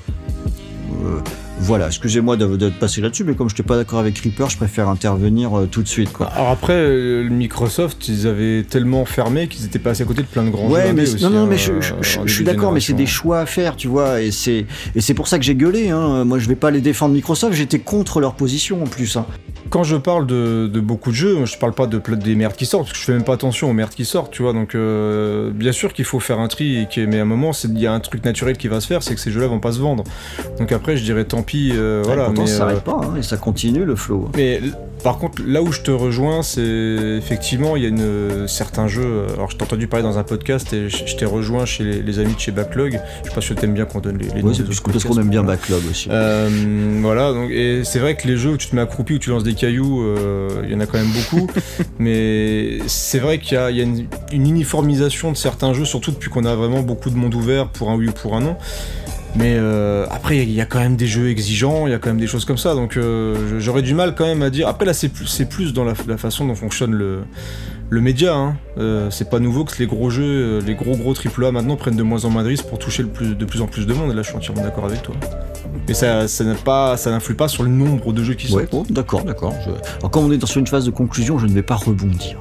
Euh, 1.03 1.20
voilà, 1.60 1.88
excusez-moi 1.88 2.36
de, 2.38 2.57
de 2.57 2.69
passer 2.69 3.02
là-dessus, 3.02 3.23
mais 3.23 3.34
comme 3.34 3.49
je 3.49 3.53
n'étais 3.53 3.64
pas 3.64 3.77
d'accord 3.77 3.99
avec 3.99 4.18
Reaper, 4.19 4.49
je 4.49 4.57
préfère 4.57 4.90
intervenir 4.90 5.57
euh, 5.57 5.65
tout 5.65 5.82
de 5.82 5.88
suite. 5.88 6.11
Quoi. 6.11 6.27
Alors 6.27 6.49
après, 6.49 6.73
euh, 6.73 7.27
Microsoft, 7.30 8.07
ils 8.07 8.27
avaient 8.27 8.64
tellement 8.64 9.06
fermé 9.06 9.48
qu'ils 9.48 9.65
étaient 9.65 9.80
passés 9.80 10.03
à 10.03 10.06
côté 10.06 10.22
de 10.22 10.27
plein 10.27 10.44
de 10.44 10.49
grands 10.49 10.68
Ouais, 10.69 10.88
jeux 10.88 10.94
mais 10.94 11.03
aussi, 11.03 11.23
non, 11.23 11.30
non, 11.30 11.40
hein, 11.44 11.48
mais 11.49 11.57
je, 11.57 11.72
euh, 11.72 11.82
je- 11.82 11.94
en 11.94 12.02
je- 12.02 12.10
je 12.11 12.18
début 12.19 12.30
suis 12.32 12.44
d'accord, 12.44 12.72
mais 12.72 12.82
c'est 12.82 12.94
des 12.94 13.06
choix 13.06 13.40
à 13.40 13.45
faire, 13.45 13.76
tu 13.77 13.88
vois, 13.88 14.22
et 14.22 14.32
c'est 14.32 14.65
et 14.95 15.02
c'est 15.02 15.14
pour 15.14 15.27
ça 15.27 15.40
que 15.40 15.45
j'ai 15.45 15.56
gueulé. 15.56 15.90
Hein. 15.90 16.26
Moi, 16.26 16.40
je 16.40 16.48
vais 16.48 16.56
pas 16.56 16.72
les 16.72 16.82
défendre 16.82 17.14
Microsoft, 17.14 17.53
j'étais 17.53 17.80
contre 17.80 18.19
leur 18.19 18.36
position 18.36 18.84
en 18.84 18.88
plus. 18.88 19.15
Hein. 19.18 19.26
Quand 19.69 19.84
je 19.84 19.95
parle 19.95 20.27
de, 20.27 20.69
de 20.72 20.80
beaucoup 20.80 21.10
de 21.10 21.15
jeux, 21.15 21.45
je 21.45 21.57
parle 21.57 21.73
pas 21.73 21.88
de 21.88 21.99
des 22.15 22.36
merdes 22.36 22.56
qui 22.56 22.65
sortent, 22.68 22.84
parce 22.86 22.94
que 22.94 22.99
je 22.99 23.06
fais 23.06 23.14
même 23.14 23.23
pas 23.23 23.34
attention 23.34 23.69
aux 23.69 23.73
merdes 23.73 23.94
qui 23.95 24.06
sortent, 24.06 24.32
tu 24.32 24.44
vois. 24.44 24.53
Donc, 24.53 24.76
euh, 24.76 25.49
bien 25.52 25.72
sûr 25.72 25.91
qu'il 25.94 26.06
faut 26.06 26.19
faire 26.19 26.40
un 26.40 26.48
tri, 26.48 26.86
et 26.95 27.06
mais 27.07 27.18
à 27.19 27.23
un 27.23 27.26
moment, 27.26 27.52
il 27.64 27.80
y 27.80 27.88
a 27.88 27.91
un 27.94 27.99
truc 27.99 28.23
naturel 28.26 28.57
qui 28.57 28.68
va 28.68 28.80
se 28.80 28.86
faire, 28.88 29.02
c'est 29.02 29.15
que 29.15 29.19
ces 29.22 29.32
jeux-là 29.32 29.48
vont 29.48 29.60
pas 29.60 29.72
se 29.72 29.80
vendre. 29.80 30.03
Donc 30.60 30.72
après, 30.72 30.98
je 30.98 31.03
dirais 31.03 31.23
tant 31.26 31.41
pis, 31.45 31.72
euh, 31.73 32.01
voilà. 32.05 32.26
pourtant, 32.26 32.41
mais, 32.41 32.47
ça 32.47 32.53
euh, 32.53 32.57
s'arrête 32.57 32.84
pas, 32.84 32.99
hein, 33.03 33.15
et 33.17 33.23
ça 33.23 33.38
continue 33.38 33.85
le 33.85 33.95
flow. 33.95 34.30
Mais 34.35 34.59
par 35.03 35.19
contre, 35.19 35.41
là 35.45 35.61
où 35.61 35.72
je 35.72 35.81
te 35.81 35.91
rejoins, 35.91 36.41
c'est 36.41 36.61
effectivement, 36.63 37.76
il 37.76 37.84
y 37.84 37.85
a 37.85 37.89
une, 37.89 38.47
certains 38.47 38.88
jeux. 38.88 39.03
euh, 39.05 39.27
Alors, 39.35 39.51
je 39.51 39.55
t'ai 39.57 39.63
entendu 39.63 39.88
parler 39.88 40.03
dans 40.03 40.17
un 40.17 40.23
podcast 40.23 40.73
et 40.73 40.89
je, 40.89 41.05
je 41.05 41.15
t'ai 41.15 41.26
rejoint 41.26 41.65
chez 41.65 41.84
les, 41.84 42.01
les 42.01 42.19
amis 42.19 42.34
de 42.34 42.39
chez 42.39 42.51
Backlog. 42.51 42.99
Je 43.23 43.30
sais 43.30 43.35
pas 43.35 43.41
si 43.41 43.53
t'aimes 43.53 43.73
bien 43.76 43.85
qu'on 43.85 43.99
donne 43.99 44.17
les, 44.17 44.30
les 44.30 44.41
noms 44.41 44.49
Ouais, 44.49 44.59
autres 44.61 44.81
parce 44.91 45.03
qu'on 45.03 45.19
aime 45.19 45.30
bien. 45.30 45.43
Backlog 45.43 45.81
aussi. 45.89 46.07
Euh, 46.11 46.49
voilà, 47.01 47.34
donc, 47.34 47.51
et 47.51 47.84
c'est 47.84 47.99
vrai 47.99 48.15
que 48.15 48.27
les 48.27 48.35
jeux 48.38 48.51
où 48.51 48.57
tu 48.57 48.67
te 48.67 48.76
mets 48.76 48.81
accroupi, 48.81 49.13
où 49.13 49.19
tu 49.19 49.30
lances 49.30 49.43
des 49.43 49.53
cailloux, 49.53 50.01
euh, 50.01 50.49
il 50.63 50.72
y 50.72 50.76
en 50.76 50.80
a 50.80 50.88
quand 50.88 50.97
même 50.97 51.11
beaucoup. 51.11 51.47
mais 51.99 52.80
c'est 52.88 53.19
vrai 53.19 53.38
qu'il 53.38 53.53
y 53.53 53.57
a, 53.57 53.69
il 53.69 53.77
y 53.77 53.81
a 53.81 53.84
une, 53.84 54.07
une 54.31 54.47
uniformisation 54.47 55.31
de 55.31 55.38
certains 55.38 55.73
jeux, 55.73 55.85
surtout 55.85 56.09
depuis 56.11 56.31
qu'on 56.31 56.45
a 56.45 56.55
vraiment 56.55 56.81
beaucoup 56.81 57.11
de 57.11 57.15
monde 57.15 57.35
ouvert 57.35 57.67
pour 57.67 57.91
un 57.91 57.95
oui 57.95 58.07
ou 58.07 58.11
pour 58.11 58.35
un 58.35 58.41
non. 58.41 58.55
Mais 59.38 59.56
euh, 59.57 60.06
après, 60.12 60.38
il 60.44 60.52
y 60.52 60.62
a 60.62 60.66
quand 60.66 60.80
même 60.80 60.95
des 60.95 61.07
jeux 61.07 61.30
exigeants, 61.30 61.88
il 61.88 61.91
y 61.91 61.94
a 61.94 61.99
quand 61.99 62.10
même 62.10 62.20
des 62.20 62.28
choses 62.28 62.45
comme 62.45 62.57
ça. 62.57 62.74
Donc 62.74 62.95
euh, 62.95 63.60
j'aurais 63.60 63.82
du 63.82 63.94
mal 63.94 64.16
quand 64.16 64.26
même 64.26 64.41
à 64.41 64.49
dire. 64.49 64.68
Après, 64.68 64.86
là, 64.86 64.94
c'est 64.94 65.10
plus, 65.10 65.26
c'est 65.28 65.45
plus 65.49 65.74
dans 65.74 65.84
la, 65.84 65.94
la 66.07 66.18
façon 66.18 66.45
dont 66.45 66.56
fonctionne 66.56 66.94
le, 66.94 67.20
le 67.90 68.02
média. 68.02 68.34
Hein. 68.34 68.56
Euh, 68.78 69.10
c'est 69.12 69.30
pas 69.30 69.40
nouveau 69.40 69.66
que 69.66 69.74
les 69.78 69.88
gros 69.88 70.10
jeux, 70.10 70.60
les 70.66 70.76
gros 70.76 70.95
gros 70.95 71.14
AAA 71.14 71.52
maintenant 71.52 71.76
prennent 71.76 71.98
de 71.98 72.03
moins 72.03 72.24
en 72.24 72.30
moins 72.30 72.44
de 72.44 72.48
risques 72.48 72.66
pour 72.68 72.80
toucher 72.80 73.03
le 73.03 73.10
plus, 73.10 73.36
de 73.36 73.45
plus 73.45 73.62
en 73.62 73.68
plus 73.68 73.86
de 73.86 73.94
monde. 73.94 74.12
Et 74.12 74.14
là, 74.16 74.22
je 74.22 74.28
suis 74.30 74.38
entièrement 74.38 74.64
d'accord 74.64 74.86
avec 74.86 75.02
toi. 75.02 75.16
Mais 75.88 75.94
ça, 75.94 76.28
ça 76.30 76.44
n'a 76.45 76.56
pas, 76.56 76.95
ça 76.95 77.12
n'influe 77.12 77.36
pas 77.36 77.48
sur 77.49 77.64
le 77.64 77.70
nombre 77.70 78.14
de 78.14 78.24
jeux 78.24 78.34
qui 78.36 78.52
Ouais, 78.53 78.62
sortent. 78.72 78.72
bon, 78.72 78.94
d'accord, 78.94 79.24
d'accord. 79.24 79.53
Je- 79.66 79.72
Alors, 79.99 80.12
comme 80.12 80.26
on 80.26 80.32
est 80.32 80.38
dans 80.38 80.48
sur 80.48 80.60
une 80.62 80.68
phase 80.68 80.86
de 80.86 80.91
conclusion, 80.91 81.38
je 81.40 81.45
ne 81.45 81.52
vais 81.52 81.62
pas 81.62 81.76
rebondir. 81.76 82.40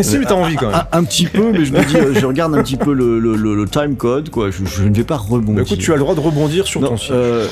Si, 0.00 0.18
mais 0.18 0.24
t'as 0.26 0.34
envie 0.34 0.56
quand 0.56 0.66
même. 0.70 0.80
Un, 0.92 0.98
un 0.98 1.04
petit 1.04 1.26
peu, 1.26 1.52
mais 1.52 1.64
je 1.64 1.72
me 1.72 1.82
dis, 1.84 1.96
euh, 1.96 2.14
je 2.14 2.26
regarde 2.26 2.54
un 2.54 2.62
petit 2.62 2.76
peu 2.76 2.92
le, 2.92 3.18
le, 3.18 3.36
le- 3.36 3.54
le 3.54 3.68
time 3.68 3.96
code, 3.96 4.30
quoi. 4.30 4.50
Je, 4.50 4.64
je 4.64 4.82
ne 4.84 4.94
vais 4.94 5.04
pas 5.04 5.16
rebondir. 5.16 5.56
Bah 5.56 5.62
écoute, 5.62 5.78
tu 5.78 5.92
as 5.92 5.96
le 5.96 6.00
droit 6.00 6.14
de 6.14 6.20
rebondir 6.20 6.66
sur 6.66 6.80
Non, 6.80 6.88
ton 6.90 6.96
site. 6.96 7.10
euh, 7.12 7.46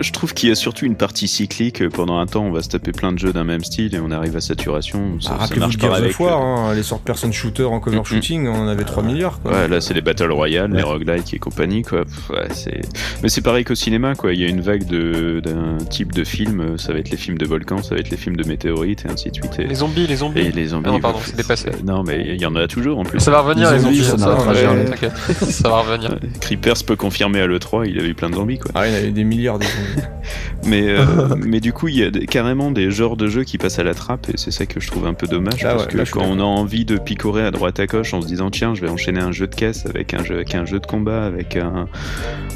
je 0.00 0.12
trouve 0.12 0.34
qu'il 0.34 0.48
y 0.48 0.52
a 0.52 0.54
surtout 0.54 0.86
une 0.86 0.96
partie 0.96 1.28
cyclique. 1.28 1.86
Pendant 1.90 2.18
un 2.18 2.26
temps, 2.26 2.44
on 2.44 2.50
va 2.50 2.62
se 2.62 2.68
taper 2.68 2.92
plein 2.92 3.12
de 3.12 3.18
jeux 3.18 3.32
d'un 3.32 3.44
même 3.44 3.62
style 3.64 3.94
et 3.94 3.98
on 4.00 4.10
arrive 4.10 4.36
à 4.36 4.40
saturation. 4.40 5.20
Ça, 5.20 5.36
Ah, 5.40 5.46
ça 5.46 5.54
marche 5.56 5.76
de 5.76 5.86
pas 5.86 5.96
avec. 5.96 6.10
of 6.12 6.20
War, 6.20 6.40
hein, 6.40 6.74
les 6.74 6.82
sortes 6.82 7.04
person 7.04 7.30
shooter 7.32 7.64
en 7.64 7.80
cover 7.80 7.98
Mm, 8.00 8.04
shooting, 8.04 8.48
on 8.48 8.54
en 8.62 8.68
avait 8.68 8.84
3 8.84 9.02
milliards. 9.02 9.40
Quoi. 9.40 9.52
Ouais, 9.52 9.68
là 9.68 9.80
c'est 9.80 9.94
les 9.94 10.00
Battle 10.00 10.30
Royale, 10.32 10.72
les 10.72 10.82
roguelikes 10.82 11.34
et 11.34 11.38
compagnie 11.38 11.82
quoi. 11.82 12.04
Pff, 12.04 12.30
ouais, 12.30 12.48
c'est... 12.52 12.80
Mais 13.22 13.28
c'est 13.28 13.40
pareil 13.42 13.64
qu'au 13.64 13.74
cinéma 13.74 14.14
quoi, 14.14 14.32
il 14.32 14.40
y 14.40 14.44
a 14.44 14.48
une 14.48 14.60
vague 14.60 14.86
de... 14.86 15.40
d'un 15.44 15.78
type 15.90 16.12
de 16.12 16.24
film, 16.24 16.60
euh, 16.60 16.78
ça 16.78 16.92
va 16.92 16.98
être 16.98 17.10
les 17.10 17.16
films 17.16 17.38
de 17.38 17.46
volcans, 17.46 17.82
ça 17.82 17.94
va 17.94 18.00
être 18.00 18.10
les 18.10 18.16
films 18.16 18.36
de 18.36 18.44
météorites 18.48 19.04
et 19.06 19.10
ainsi 19.12 19.30
de 19.30 19.34
suite. 19.34 19.58
Et, 19.58 19.64
Les 19.66 19.74
zombies, 19.76 20.06
les 20.06 20.16
zombies. 20.16 20.40
et 20.40 20.52
les 20.52 20.66
zombies. 20.68 20.86
Ah 20.88 20.92
non, 20.92 21.00
pardon, 21.00 21.18
bah, 21.18 21.24
c'est 21.26 21.36
dépassé. 21.36 21.70
Non 21.84 22.02
mais 22.02 22.24
il 22.28 22.40
y 22.40 22.46
en 22.46 22.54
a 22.56 22.66
toujours 22.68 22.98
en 22.98 23.04
plus. 23.04 23.20
Ça 23.20 23.30
va 23.30 23.40
revenir, 23.40 23.68
Les 23.70 23.76
les 23.76 23.82
zombies, 23.82 24.02
zombies. 24.02 24.22
ça 24.22 25.68
va 25.68 25.80
revenir. 25.80 26.16
Creepers 26.40 26.84
peut 26.86 26.96
confirmer 26.96 27.40
à 27.40 27.46
l'E3, 27.46 27.88
il 27.88 28.00
a 28.00 28.04
eu 28.04 28.14
plein 28.14 28.30
de 28.30 28.34
zombies 28.36 28.58
quoi. 28.58 28.70
Ah, 28.74 28.86
il 28.88 28.92
y 28.92 28.94
en 28.94 28.98
avait 28.98 29.10
des 29.10 29.24
milliards 29.24 29.58
des 29.58 29.66
zombies. 29.66 29.81
Mais, 30.64 30.84
euh, 30.90 31.04
mais 31.44 31.58
du 31.58 31.72
coup, 31.72 31.88
il 31.88 31.96
y 31.98 32.04
a 32.04 32.10
des- 32.12 32.26
carrément 32.26 32.70
des 32.70 32.92
genres 32.92 33.16
de 33.16 33.26
jeux 33.26 33.42
qui 33.42 33.58
passent 33.58 33.80
à 33.80 33.82
la 33.82 33.94
trappe 33.94 34.28
et 34.28 34.34
c'est 34.36 34.52
ça 34.52 34.64
que 34.64 34.78
je 34.78 34.86
trouve 34.86 35.06
un 35.08 35.12
peu 35.14 35.26
dommage 35.26 35.64
Ah 35.64 35.70
parce 35.74 35.86
ouais, 35.86 35.92
que 35.92 36.04
je 36.04 36.12
quand 36.12 36.22
on 36.24 36.38
a 36.38 36.44
envie 36.44 36.84
de 36.84 36.98
picorer 36.98 37.44
à 37.44 37.50
droite 37.50 37.80
à 37.80 37.86
gauche 37.86 38.14
en 38.14 38.22
se 38.22 38.28
disant 38.28 38.48
tiens, 38.50 38.72
je 38.76 38.80
vais 38.80 38.88
enchaîner 38.88 39.18
un 39.20 39.32
jeu 39.32 39.48
de 39.48 39.54
caisse 39.56 39.86
avec 39.86 40.14
un 40.14 40.22
jeu, 40.22 40.36
avec 40.36 40.54
un 40.54 40.64
jeu 40.64 40.78
de 40.78 40.86
combat, 40.86 41.24
avec 41.24 41.56
un, 41.56 41.88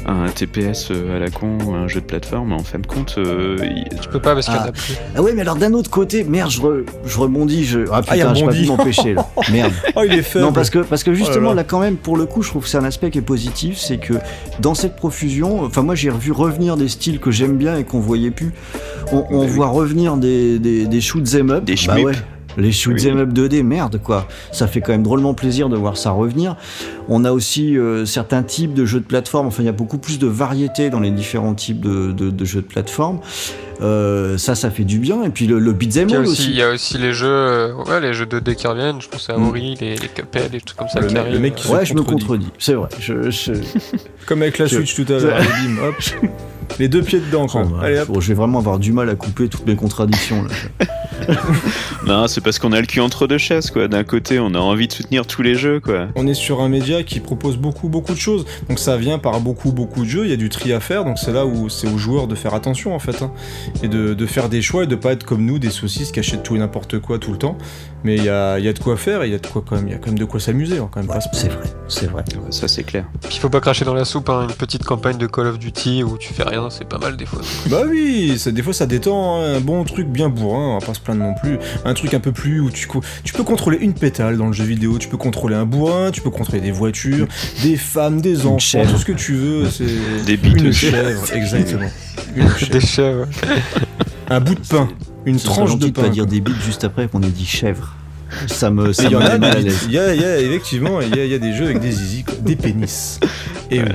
un 0.05 0.29
TPS 0.29 0.91
à 0.91 1.19
la 1.19 1.29
con, 1.29 1.57
un 1.75 1.89
jeu 1.89 1.99
de 1.99 2.05
plateforme, 2.05 2.53
en 2.53 2.59
fin 2.59 2.79
de 2.79 2.87
compte, 2.87 3.15
euh, 3.17 3.57
Tu 4.01 4.07
peux 4.07 4.21
pas 4.21 4.33
parce 4.35 4.45
qu'il 4.45 4.55
y 4.55 4.59
en 4.59 4.61
Ah. 4.63 4.67
a 4.67 4.71
plus. 4.71 4.95
Ah 5.15 5.21
ouais, 5.21 5.33
mais 5.33 5.41
alors 5.41 5.57
d'un 5.57 5.73
autre 5.73 5.89
côté, 5.89 6.23
merde, 6.23 6.49
je, 6.49 6.61
re- 6.61 6.85
je 7.05 7.17
rebondis. 7.19 7.65
Je... 7.65 7.79
Ah 7.91 8.01
Ah, 8.07 8.15
il 8.15 8.21
putain, 8.21 8.33
je 8.35 8.39
peux 8.39 8.45
rebondit. 8.45 8.59
plus 8.59 8.67
m'empêcher 8.69 9.13
là. 9.15 9.27
Merde. 9.51 9.73
Oh, 9.97 10.01
il 10.05 10.13
est 10.13 10.21
faible. 10.21 10.45
Non, 10.45 10.53
parce 10.53 10.69
que, 10.69 10.79
parce 10.79 11.03
que 11.03 11.13
justement, 11.13 11.37
Oh 11.37 11.41
là 11.41 11.49
là. 11.49 11.55
là, 11.55 11.63
quand 11.65 11.79
même, 11.81 11.97
pour 11.97 12.15
le 12.15 12.25
coup, 12.25 12.41
je 12.41 12.49
trouve 12.49 12.63
que 12.63 12.69
c'est 12.69 12.77
un 12.77 12.85
aspect 12.85 13.09
qui 13.11 13.17
est 13.17 13.21
positif. 13.21 13.77
C'est 13.77 13.97
que 13.97 14.13
dans 14.61 14.75
cette 14.75 14.95
profusion, 14.95 15.63
enfin, 15.65 15.81
moi, 15.81 15.95
j'ai 15.95 16.09
revu 16.09 16.31
revenir 16.31 16.77
des 16.77 16.87
styles 16.87 17.16
que 17.17 17.31
j'aime 17.31 17.57
bien 17.57 17.77
et 17.77 17.83
qu'on 17.83 17.99
voyait 17.99 18.31
plus. 18.31 18.51
On, 19.11 19.25
on 19.29 19.39
Bah 19.39 19.45
oui. 19.45 19.47
voit 19.47 19.67
revenir 19.67 20.17
des, 20.17 20.59
des, 20.59 20.85
des 20.87 21.01
shoots 21.01 21.33
em 21.35 21.49
up. 21.51 21.63
Des 21.65 21.75
bah 21.87 21.95
ouais. 21.99 22.13
Les 22.59 22.71
shoots 22.71 22.95
Oui. 23.03 23.07
em 23.09 23.19
up 23.19 23.29
2D, 23.33 23.61
merde 23.61 24.01
quoi. 24.03 24.27
Ça 24.51 24.65
fait 24.65 24.81
quand 24.81 24.91
même 24.91 25.03
drôlement 25.03 25.35
plaisir 25.35 25.69
de 25.69 25.77
voir 25.77 25.95
ça 25.95 26.09
revenir. 26.09 26.55
On 27.07 27.23
a 27.23 27.31
aussi 27.31 27.77
euh, 27.77 28.03
certains 28.07 28.41
types 28.41 28.73
de 28.73 28.83
jeux 28.83 28.99
de 28.99 29.05
plateforme. 29.05 29.45
Enfin, 29.45 29.61
il 29.61 29.67
y 29.67 29.69
a 29.69 29.73
beaucoup 29.73 29.99
plus 29.99 30.17
de 30.17 30.25
variété 30.25 30.89
dans 30.89 30.99
les 30.99 31.11
différents 31.11 31.53
types 31.53 31.79
de, 31.81 32.11
de- 32.11 32.31
de 32.31 32.45
jeux 32.45 32.61
de 32.61 32.65
plateforme. 32.65 33.19
Euh, 33.79 34.39
ça, 34.39 34.55
ça 34.55 34.71
fait 34.71 34.85
du 34.85 34.97
bien. 34.97 35.21
Et 35.23 35.29
puis 35.29 35.45
le, 35.45 35.59
le 35.59 35.71
beat'em 35.71 36.09
Il 36.09 36.13
y, 36.13 36.15
a 36.15 36.19
all 36.19 36.25
aussi, 36.25 36.49
il 36.49 36.55
y 36.55 36.63
a 36.63 36.71
aussi 36.71 36.97
les 36.97 37.13
jeux, 37.13 37.27
euh, 37.29 37.73
ouais, 37.87 38.01
les 38.01 38.13
jeux 38.13 38.25
2D 38.25 38.55
qui 38.55 38.65
reviennent. 38.65 39.01
Je 39.01 39.07
pense 39.07 39.29
à 39.29 39.37
Mm. 39.37 39.47
Ori, 39.49 39.75
les, 39.79 39.91
les 39.95 40.07
Cuphead, 40.07 40.51
les 40.51 40.59
trucs 40.61 40.79
comme 40.79 40.89
ça 40.89 40.99
Le 40.99 41.05
qui 41.07 41.13
mec- 41.13 41.23
le 41.25 41.29
arrivent. 41.29 41.41
mec 41.41 41.55
qui 41.55 41.67
se 41.67 41.71
Ouais, 41.71 41.85
je 41.85 41.93
me 41.93 41.99
contredit. 42.01 42.21
contredis. 42.25 42.51
C'est 42.57 42.73
vrai. 42.73 42.89
Je, 42.99 43.29
je... 43.29 43.51
Comme 44.25 44.41
avec 44.41 44.57
la 44.57 44.65
Je- 44.65 44.77
Switch 44.77 44.95
tout 44.95 45.05
à 45.13 45.19
l'heure. 45.19 45.37
Hop. 45.87 45.95
Les 46.79 46.87
deux 46.89 47.01
pieds 47.01 47.19
dedans, 47.19 47.47
quoi. 47.47 47.63
Oh, 47.65 47.69
bah, 47.69 47.79
Allez, 47.85 47.99
hop. 47.99 48.07
bon, 48.09 48.19
je 48.21 48.27
vais 48.29 48.33
vraiment 48.33 48.59
avoir 48.59 48.77
du 48.79 48.91
mal 48.91 49.09
à 49.09 49.15
couper 49.15 49.47
toutes 49.47 49.65
mes 49.65 49.75
contradictions. 49.75 50.43
Là. 50.43 50.85
non, 52.05 52.27
c'est 52.27 52.41
parce 52.41 52.59
qu'on 52.59 52.71
a 52.71 52.79
le 52.79 52.85
cul 52.85 52.99
entre 53.01 53.27
deux 53.27 53.37
chaises 53.37 53.71
quoi. 53.71 53.87
D'un 53.87 54.03
côté, 54.03 54.39
on 54.39 54.53
a 54.53 54.59
envie 54.59 54.87
de 54.87 54.93
soutenir 54.93 55.25
tous 55.25 55.41
les 55.41 55.55
jeux 55.55 55.79
quoi. 55.79 56.07
On 56.15 56.27
est 56.27 56.33
sur 56.33 56.61
un 56.61 56.69
média 56.69 57.03
qui 57.03 57.19
propose 57.19 57.57
beaucoup, 57.57 57.89
beaucoup 57.89 58.13
de 58.13 58.19
choses. 58.19 58.45
Donc 58.69 58.79
ça 58.79 58.97
vient 58.97 59.17
par 59.19 59.39
beaucoup, 59.39 59.71
beaucoup 59.71 60.03
de 60.03 60.09
jeux. 60.09 60.25
Il 60.25 60.29
y 60.29 60.33
a 60.33 60.37
du 60.37 60.49
tri 60.49 60.73
à 60.73 60.79
faire. 60.79 61.03
Donc 61.05 61.17
c'est 61.17 61.31
là 61.33 61.45
où 61.45 61.69
c'est 61.69 61.87
aux 61.87 61.97
joueurs 61.97 62.27
de 62.27 62.35
faire 62.35 62.53
attention, 62.53 62.93
en 62.95 62.99
fait. 62.99 63.21
hein. 63.21 63.31
Et 63.83 63.87
de, 63.87 64.13
de 64.13 64.25
faire 64.25 64.49
des 64.49 64.61
choix 64.61 64.83
et 64.83 64.87
de 64.87 64.95
pas 64.95 65.11
être 65.13 65.23
comme 65.23 65.43
nous, 65.45 65.59
des 65.59 65.69
saucisses 65.71 66.11
qui 66.11 66.19
achètent 66.19 66.43
tout 66.43 66.55
et 66.55 66.59
n'importe 66.59 66.99
quoi 66.99 67.17
tout 67.19 67.31
le 67.31 67.37
temps. 67.37 67.57
Mais 68.03 68.15
il 68.15 68.23
y 68.23 68.29
a, 68.29 68.59
il 68.59 68.65
y 68.65 68.67
a 68.69 68.73
de 68.73 68.79
quoi 68.79 68.95
faire 68.95 69.23
et 69.23 69.27
il 69.27 69.31
y 69.31 69.35
a 69.35 69.39
de 69.39 69.47
quoi 69.47 69.63
quand 69.67 69.75
même, 69.75 69.87
il 69.87 69.91
y 69.91 69.95
a 69.95 69.97
quand 69.97 70.07
même 70.07 70.19
de 70.19 70.25
quoi 70.25 70.39
s'amuser. 70.39 70.77
Va 70.77 70.87
quand 70.91 71.01
même 71.01 71.09
Ouais, 71.09 71.17
c'est 71.33 71.49
vrai, 71.49 71.63
c'est 71.87 72.05
vrai. 72.05 72.23
Ouais, 72.35 72.51
Ça 72.51 72.67
c'est 72.67 72.83
clair. 72.83 73.05
Puis 73.23 73.31
il 73.35 73.39
faut 73.39 73.49
pas 73.49 73.59
cracher 73.59 73.85
dans 73.85 73.95
la 73.95 74.05
soupe, 74.05 74.29
hein. 74.29 74.45
une 74.47 74.55
petite 74.55 74.83
campagne 74.83 75.17
de 75.17 75.25
Call 75.27 75.47
of 75.47 75.57
Duty 75.57 76.03
où 76.03 76.17
tu 76.17 76.31
fais 76.33 76.43
rien, 76.43 76.56
c'est 76.69 76.87
pas 76.87 76.97
mal 76.97 77.17
des 77.17 77.25
fois. 77.25 77.41
Bah 77.69 77.83
oui, 77.87 78.37
ça, 78.37 78.51
des 78.51 78.61
fois 78.61 78.73
ça 78.73 78.85
détend, 78.85 79.41
hein. 79.41 79.55
un 79.55 79.59
bon 79.59 79.83
truc 79.83 80.07
bien 80.07 80.29
bourrin, 80.29 80.75
on 80.75 80.79
va 80.79 80.85
pas 80.85 80.93
se 80.93 80.99
plaindre 80.99 81.23
non 81.23 81.33
plus. 81.33 81.59
Un 81.85 81.93
truc 81.93 82.13
un 82.13 82.19
peu 82.19 82.31
plus 82.31 82.59
où 82.59 82.71
tu, 82.71 82.87
tu 83.23 83.33
peux 83.33 83.43
contrôler 83.43 83.77
une 83.79 83.93
pétale 83.93 84.37
dans 84.37 84.47
le 84.47 84.53
jeu 84.53 84.63
vidéo, 84.63 84.97
tu 84.97 85.07
peux 85.07 85.17
contrôler 85.17 85.55
un 85.55 85.65
bourrin, 85.65 86.11
tu 86.11 86.21
peux 86.21 86.29
contrôler 86.29 86.61
des 86.61 86.71
voitures, 86.71 87.27
des 87.63 87.77
femmes, 87.77 88.21
des 88.21 88.45
enfants, 88.45 88.59
chèvre. 88.59 88.91
tout 88.91 88.97
ce 88.97 89.05
que 89.05 89.11
tu 89.11 89.33
veux. 89.33 89.69
C'est 89.69 89.85
Des 90.25 90.37
bites 90.37 90.57
une 90.57 90.67
de 90.67 90.71
chèvre, 90.71 91.33
exactement. 91.33 91.89
Une 92.35 92.49
chèvre. 92.49 92.71
Des 92.71 92.79
chèvres. 92.79 93.27
Un 94.29 94.39
bout 94.39 94.55
de 94.55 94.67
pain, 94.67 94.89
une 95.25 95.39
tranche 95.39 95.77
de 95.77 95.89
pain. 95.89 96.03
pas 96.03 96.09
dire 96.09 96.25
des 96.25 96.41
bites 96.41 96.61
juste 96.63 96.83
après 96.83 97.07
qu'on 97.07 97.21
ait 97.23 97.29
dit 97.29 97.45
chèvre. 97.45 97.96
Ça 98.47 98.69
me, 98.69 98.93
ça 98.93 99.03
Il 99.03 99.11
y 99.11 99.15
me 99.15 99.19
en 99.19 99.25
a, 99.25 99.29
met 99.33 99.39
mal 99.39 99.57
à 99.57 99.59
l'aise. 99.59 99.83
il 99.87 99.93
y 99.93 99.99
a, 99.99 100.13
y 100.13 100.23
a- 100.23 100.39
effectivement, 100.41 101.01
il 101.01 101.15
y 101.15 101.19
a, 101.19 101.25
il 101.25 101.31
y 101.31 101.33
a 101.33 101.39
des 101.39 101.53
jeux 101.53 101.65
avec 101.65 101.79
des 101.79 101.91
zizi, 101.91 102.23
quoi. 102.23 102.35
des 102.41 102.55
pénis. 102.55 103.19
Et 103.71 103.81
oui, 103.81 103.89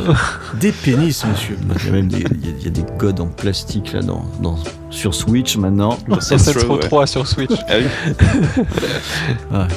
des 0.60 0.72
pénis, 0.72 1.24
monsieur. 1.24 1.56
Il 1.80 1.86
y 1.86 1.88
a 1.88 1.92
même 1.92 2.08
des, 2.08 2.18
il 2.18 2.22
y 2.46 2.50
a- 2.50 2.54
il 2.58 2.64
y 2.64 2.66
a 2.66 2.70
des 2.70 2.84
godes 2.98 3.20
en 3.20 3.26
plastique 3.26 3.92
là 3.92 4.00
dans, 4.00 4.24
dans- 4.42 4.58
sur 4.90 5.14
Switch 5.14 5.56
maintenant. 5.56 5.98
Ça 6.20 6.38
C'est 6.38 6.52
se 6.52 6.58
trop 6.58 6.60
trouve, 6.60 6.76
ouais. 6.78 6.82
3 6.82 7.06
sur 7.06 7.26
Switch. 7.26 7.52
Ah 7.68 7.74
oui. 7.78 9.66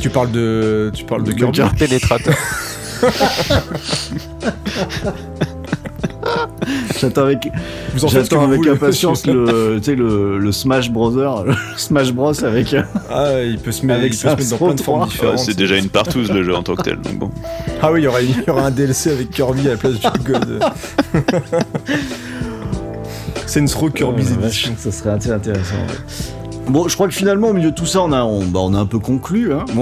Tu 0.00 0.10
parles 0.10 0.30
de, 0.30 0.92
tu 0.94 1.04
parles 1.04 1.24
de. 1.24 1.32
Kirby. 1.32 1.60
Pénétrateur. 1.76 2.34
J'attends 7.00 7.22
avec, 7.22 7.48
Vous 7.94 8.04
en 8.04 8.08
faites 8.08 8.24
ce 8.24 8.30
que 8.30 8.36
j'attends 8.36 8.46
vous 8.48 8.52
avec 8.54 8.66
impatience 8.66 9.26
le, 9.26 9.76
tu 9.78 9.84
sais, 9.84 9.94
le, 9.94 10.38
le 10.38 10.52
Smash 10.52 10.90
Brother, 10.90 11.44
le 11.46 11.54
Smash 11.76 12.12
Bros 12.12 12.44
avec. 12.44 12.74
euh, 12.74 12.82
Ah, 13.10 13.42
il 13.42 13.58
peut 13.58 13.72
se 13.72 13.86
mettre, 13.86 14.00
Avec 14.00 14.12
il 14.14 14.16
peut 14.18 14.22
se 14.22 14.36
mettre 14.36 14.50
dans 14.50 14.56
plein 14.66 14.74
de 14.74 14.80
formes 14.80 15.00
503. 15.00 15.00
Ouais, 15.00 15.08
différentes. 15.10 15.38
c'est 15.38 15.56
déjà 15.56 15.76
une 15.76 15.88
partouze 15.88 16.30
le 16.30 16.42
jeu 16.42 16.54
en 16.54 16.62
tant 16.62 16.74
que 16.74 16.82
tel. 16.82 17.00
Donc 17.00 17.18
bon. 17.18 17.30
Ah 17.82 17.92
oui, 17.92 18.00
il 18.00 18.04
y 18.04 18.06
aura, 18.06 18.20
il 18.22 18.30
y 18.46 18.50
aura 18.50 18.62
un 18.66 18.70
DLC 18.70 19.10
avec 19.12 19.30
Kirby 19.30 19.66
à 19.68 19.70
la 19.72 19.76
place 19.76 19.94
du 19.94 20.08
God. 20.24 20.60
C'est 23.46 23.60
une 23.60 23.68
Row 23.70 23.88
Kirby's 23.90 24.30
Euh, 24.30 24.44
Edition. 24.46 24.74
Ça 24.76 24.92
serait 24.92 25.10
assez 25.10 25.30
intéressant. 25.30 25.74
ouais. 25.76 26.66
Bon, 26.68 26.86
je 26.86 26.94
crois 26.94 27.08
que 27.08 27.14
finalement, 27.14 27.48
au 27.48 27.52
milieu 27.54 27.70
de 27.70 27.74
tout 27.74 27.86
ça, 27.86 28.02
on 28.02 28.12
a, 28.12 28.22
on, 28.22 28.44
bah, 28.44 28.60
on 28.62 28.74
a 28.74 28.78
un 28.78 28.86
peu 28.86 28.98
conclu. 28.98 29.52
Hein. 29.52 29.64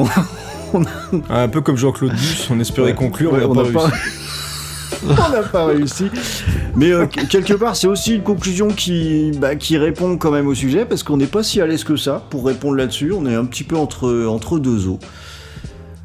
Bon, 0.72 0.82
Un 1.30 1.48
peu 1.48 1.60
comme 1.60 1.76
Jean-Claude 1.76 2.12
Duss, 2.12 2.48
on 2.50 2.58
espérait 2.58 2.88
Ouais. 2.88 2.94
conclure, 2.94 3.32
Ouais, 3.32 3.38
mais 3.40 3.44
on 3.44 3.54
n'a 3.54 3.62
pas 3.64 3.70
pas- 3.70 3.80
réussi. 3.86 4.00
on 5.09 5.31
n'a 5.31 5.43
pas 5.43 5.66
réussi. 5.66 6.10
Mais 6.77 6.90
euh, 6.93 7.06
que- 7.06 7.24
quelque 7.27 7.55
part, 7.55 7.77
c'est 7.77 7.86
aussi 7.86 8.14
une 8.16 8.23
conclusion 8.23 8.68
qui, 8.68 9.32
bah, 9.39 9.55
qui 9.56 9.77
répond 9.78 10.16
quand 10.18 10.31
même 10.31 10.47
au 10.47 10.55
sujet, 10.55 10.85
parce 10.85 11.02
qu'on 11.02 11.16
n'est 11.16 11.27
pas 11.27 11.43
si 11.43 11.60
à 11.60 11.66
l'aise 11.66 11.85
que 11.85 11.97
ça 11.97 12.23
pour 12.31 12.47
répondre 12.47 12.77
là-dessus. 12.77 13.12
On 13.12 13.27
est 13.27 13.35
un 13.35 13.44
petit 13.44 13.64
peu 13.64 13.77
entre, 13.77 14.27
entre 14.27 14.59
deux 14.59 14.86
eaux. 14.89 14.98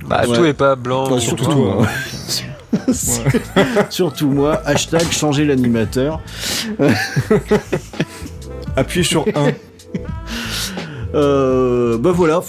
Bah, 0.08 0.24
Ouais. 0.28 0.38
tout 0.38 0.46
est 0.46 0.54
pas 0.54 0.76
blanc. 0.76 1.12
Ou 1.12 1.20
surtout 1.20 1.46
toi. 1.46 1.86
Surtout 3.90 4.30
moi. 4.30 4.62
Hashtag 4.66 5.12
changer 5.12 5.44
l'animateur. 5.46 6.22
Appuyez 8.76 9.04
sur 9.04 9.26
1. 9.36 9.52
Euh, 11.14 11.98
bah 11.98 12.12
voilà. 12.14 12.42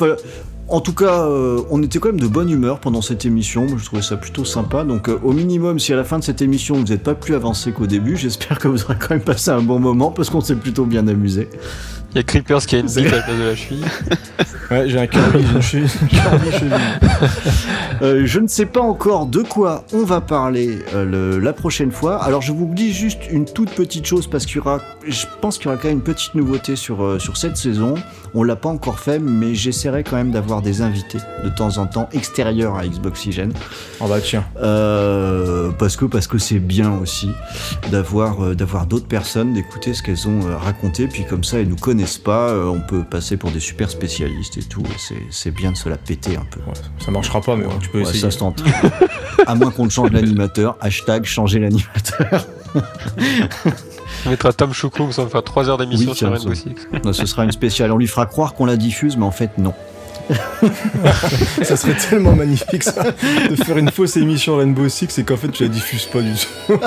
En 0.69 0.81
tout 0.81 0.95
cas, 0.95 1.27
euh, 1.27 1.61
on 1.71 1.83
était 1.83 1.99
quand 1.99 2.09
même 2.09 2.21
de 2.21 2.27
bonne 2.27 2.49
humeur 2.49 2.79
pendant 2.79 3.03
cette 3.03 3.27
émission. 3.27 3.67
Moi, 3.67 3.77
je 3.79 3.85
trouvais 3.85 4.01
ça 4.03 4.17
plutôt 4.17 4.45
sympa. 4.47 4.85
Donc, 4.85 5.09
euh, 5.09 5.19
au 5.23 5.33
minimum, 5.33 5.79
si 5.79 5.93
à 5.93 5.97
la 5.97 6.05
fin 6.05 6.19
de 6.19 6.25
cette 6.25 6.41
émission 6.41 6.77
vous 6.77 6.85
n'êtes 6.85 7.03
pas 7.03 7.15
plus 7.15 7.35
avancé 7.35 7.73
qu'au 7.73 7.87
début, 7.87 8.17
j'espère 8.17 8.59
que 8.59 8.69
vous 8.69 8.83
aurez 8.85 8.97
quand 8.99 9.11
même 9.11 9.21
passé 9.21 9.51
un 9.51 9.61
bon 9.61 9.79
moment 9.79 10.11
parce 10.11 10.31
qu'on 10.31 10.41
s'est 10.41 10.55
plutôt 10.57 10.87
bien 10.87 11.07
amusé. 11.09 11.49
Il 12.15 12.17
y 12.17 12.21
a 12.21 12.23
Creepers 12.23 12.67
qui 12.67 12.77
a 12.77 12.79
une 12.81 12.87
bite 12.87 12.99
à 12.99 13.03
la 13.17 13.23
place 13.23 13.39
de 13.39 13.43
la 13.45 13.55
cheville. 13.57 13.85
Ouais, 14.71 14.89
j'ai 14.89 14.99
un 15.01 15.03
une 15.05 15.61
cheville. 15.61 15.87
Euh, 18.01 18.23
je 18.25 18.41
ne 18.41 18.49
sais 18.49 18.67
pas 18.67 18.81
encore 18.81 19.27
de 19.27 19.43
quoi 19.43 19.85
on 19.93 20.03
va 20.05 20.21
parler 20.21 20.79
euh, 20.95 21.05
le- 21.05 21.39
la 21.39 21.53
prochaine 21.53 21.93
fois. 21.93 22.17
Alors 22.25 22.43
je 22.43 22.51
vous 22.51 22.69
dis 22.75 22.93
juste 22.93 23.21
une 23.31 23.45
toute 23.45 23.71
petite 23.71 24.07
chose 24.07 24.27
parce 24.27 24.45
qu'il 24.45 24.57
y 24.57 24.59
aura, 24.59 24.81
je 25.07 25.25
pense 25.41 25.59
qu'il 25.59 25.67
y 25.67 25.69
aura 25.69 25.77
quand 25.77 25.87
même 25.89 25.99
une 25.99 26.03
petite 26.03 26.35
nouveauté 26.35 26.75
sur, 26.75 27.05
euh, 27.05 27.19
sur 27.21 27.37
cette 27.37 27.57
saison. 27.57 27.95
On 28.35 28.43
l'a 28.43 28.57
pas 28.57 28.71
encore 28.71 28.99
fait, 28.99 29.21
mais 29.21 29.55
j'essaierai 29.55 30.03
quand 30.03 30.17
même 30.17 30.33
d'avoir 30.33 30.52
des 30.61 30.83
invités 30.83 31.19
de 31.43 31.49
temps 31.49 31.79
en 31.79 31.87
temps 31.87 32.09
extérieurs 32.13 32.77
à 32.77 32.87
Xboxygène. 32.87 33.53
Oh 34.01 34.07
bah 34.09 34.21
tiens. 34.21 34.45
Euh, 34.61 35.71
parce 35.79 35.97
que 35.97 36.05
parce 36.05 36.27
que 36.27 36.37
c'est 36.37 36.59
bien 36.59 36.93
aussi 36.99 37.31
d'avoir 37.91 38.45
euh, 38.45 38.55
d'avoir 38.55 38.85
d'autres 38.87 39.07
personnes, 39.07 39.55
d'écouter 39.55 39.95
ce 39.95 40.03
qu'elles 40.03 40.29
ont 40.29 40.47
euh, 40.47 40.57
raconté, 40.57 41.07
puis 41.07 41.25
comme 41.25 41.45
ça 41.45 41.61
elles 41.61 41.69
nous 41.69 41.77
connaissent 41.77 42.19
pas, 42.19 42.49
euh, 42.51 42.67
on 42.67 42.81
peut 42.81 43.05
passer 43.05 43.37
pour 43.39 43.51
des 43.53 43.61
super 43.61 43.89
spécialistes 43.89 44.59
et 44.59 44.63
tout. 44.65 44.83
et 44.83 44.99
c'est- 44.99 45.15
C'est 45.31 45.51
bien 45.53 45.73
de 45.73 45.77
se 45.77 45.89
la 45.89 45.97
péter 45.97 46.37
un 46.37 46.45
peu. 46.51 46.61
Ouais, 46.61 46.75
ça 46.99 47.11
marchera 47.11 47.41
pas, 47.41 47.57
mais 47.57 47.65
ouais, 47.65 47.73
tu 47.81 47.89
peux 47.89 47.99
Ouais, 47.99 48.05
essayer. 48.05 48.21
ça 48.21 48.31
se 48.31 48.39
tente. 48.39 48.63
à 49.47 49.55
moins 49.55 49.71
qu'on 49.71 49.89
change 49.89 50.11
l'animateur. 50.11 50.77
Hashtag 50.81 51.25
changer 51.25 51.59
l'animateur. 51.61 52.45
On 54.27 54.31
mettra 54.31 54.53
Tom 54.53 54.73
Choukoum, 54.73 55.13
ça 55.13 55.25
va 55.25 55.31
faire 55.31 55.43
3 55.43 55.69
heures 55.69 55.79
d'émission 55.79 56.11
Oui, 56.11 56.17
sur 56.17 56.31
Rainbow 56.31 56.55
ça. 56.55 56.63
Six. 56.63 57.13
Ce 57.13 57.27
sera 57.27 57.45
une 57.45 57.53
spéciale. 57.53 57.93
On 57.93 57.99
lui 57.99 58.07
fera 58.07 58.27
croire 58.27 58.55
qu'on 58.55 58.67
la 58.67 58.77
diffuse, 58.77 59.17
mais 59.17 59.25
en 59.25 59.31
fait 59.31 59.59
non. 59.59 59.75
Ça 61.63 61.77
serait 61.77 61.97
tellement 61.97 62.35
magnifique 62.35 62.83
ça, 62.83 63.05
de 63.51 63.57
faire 63.57 63.79
une 63.79 63.91
fausse 63.91 64.17
émission 64.17 64.57
Rainbow 64.57 64.89
Six 64.89 65.19
et 65.19 65.25
qu'en 65.25 65.37
fait 65.37 65.49
tu 65.49 65.63
la 65.65 65.69
diffuses 65.69 66.07
pas 66.07 66.21
du 66.21 66.33
tout. 66.33 66.75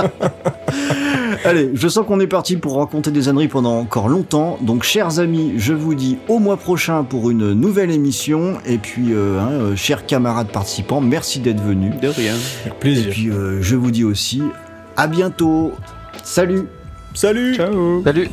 Allez, 1.43 1.69
je 1.75 1.87
sens 1.87 2.05
qu'on 2.07 2.19
est 2.19 2.27
parti 2.27 2.55
pour 2.57 2.77
raconter 2.77 3.11
des 3.11 3.29
âneries 3.29 3.47
pendant 3.47 3.77
encore 3.77 4.07
longtemps. 4.07 4.57
Donc, 4.61 4.83
chers 4.83 5.19
amis, 5.19 5.53
je 5.57 5.73
vous 5.73 5.93
dis 5.93 6.17
au 6.27 6.39
mois 6.39 6.57
prochain 6.57 7.03
pour 7.03 7.29
une 7.29 7.53
nouvelle 7.53 7.91
émission. 7.91 8.55
Et 8.65 8.77
puis, 8.79 9.13
euh, 9.13 9.39
hein, 9.39 9.49
euh, 9.51 9.75
chers 9.75 10.05
camarades 10.07 10.47
participants, 10.47 11.01
merci 11.01 11.39
d'être 11.39 11.61
venus. 11.61 11.93
De 12.01 12.07
rien. 12.07 12.33
Avec 12.61 12.73
Et 12.73 12.79
plaisir. 12.79 13.09
puis, 13.11 13.29
euh, 13.29 13.61
je 13.61 13.75
vous 13.75 13.91
dis 13.91 14.03
aussi 14.03 14.41
à 14.97 15.07
bientôt. 15.07 15.73
Salut 16.23 16.63
Salut 17.13 17.55
Ciao 17.55 18.01
Salut 18.03 18.29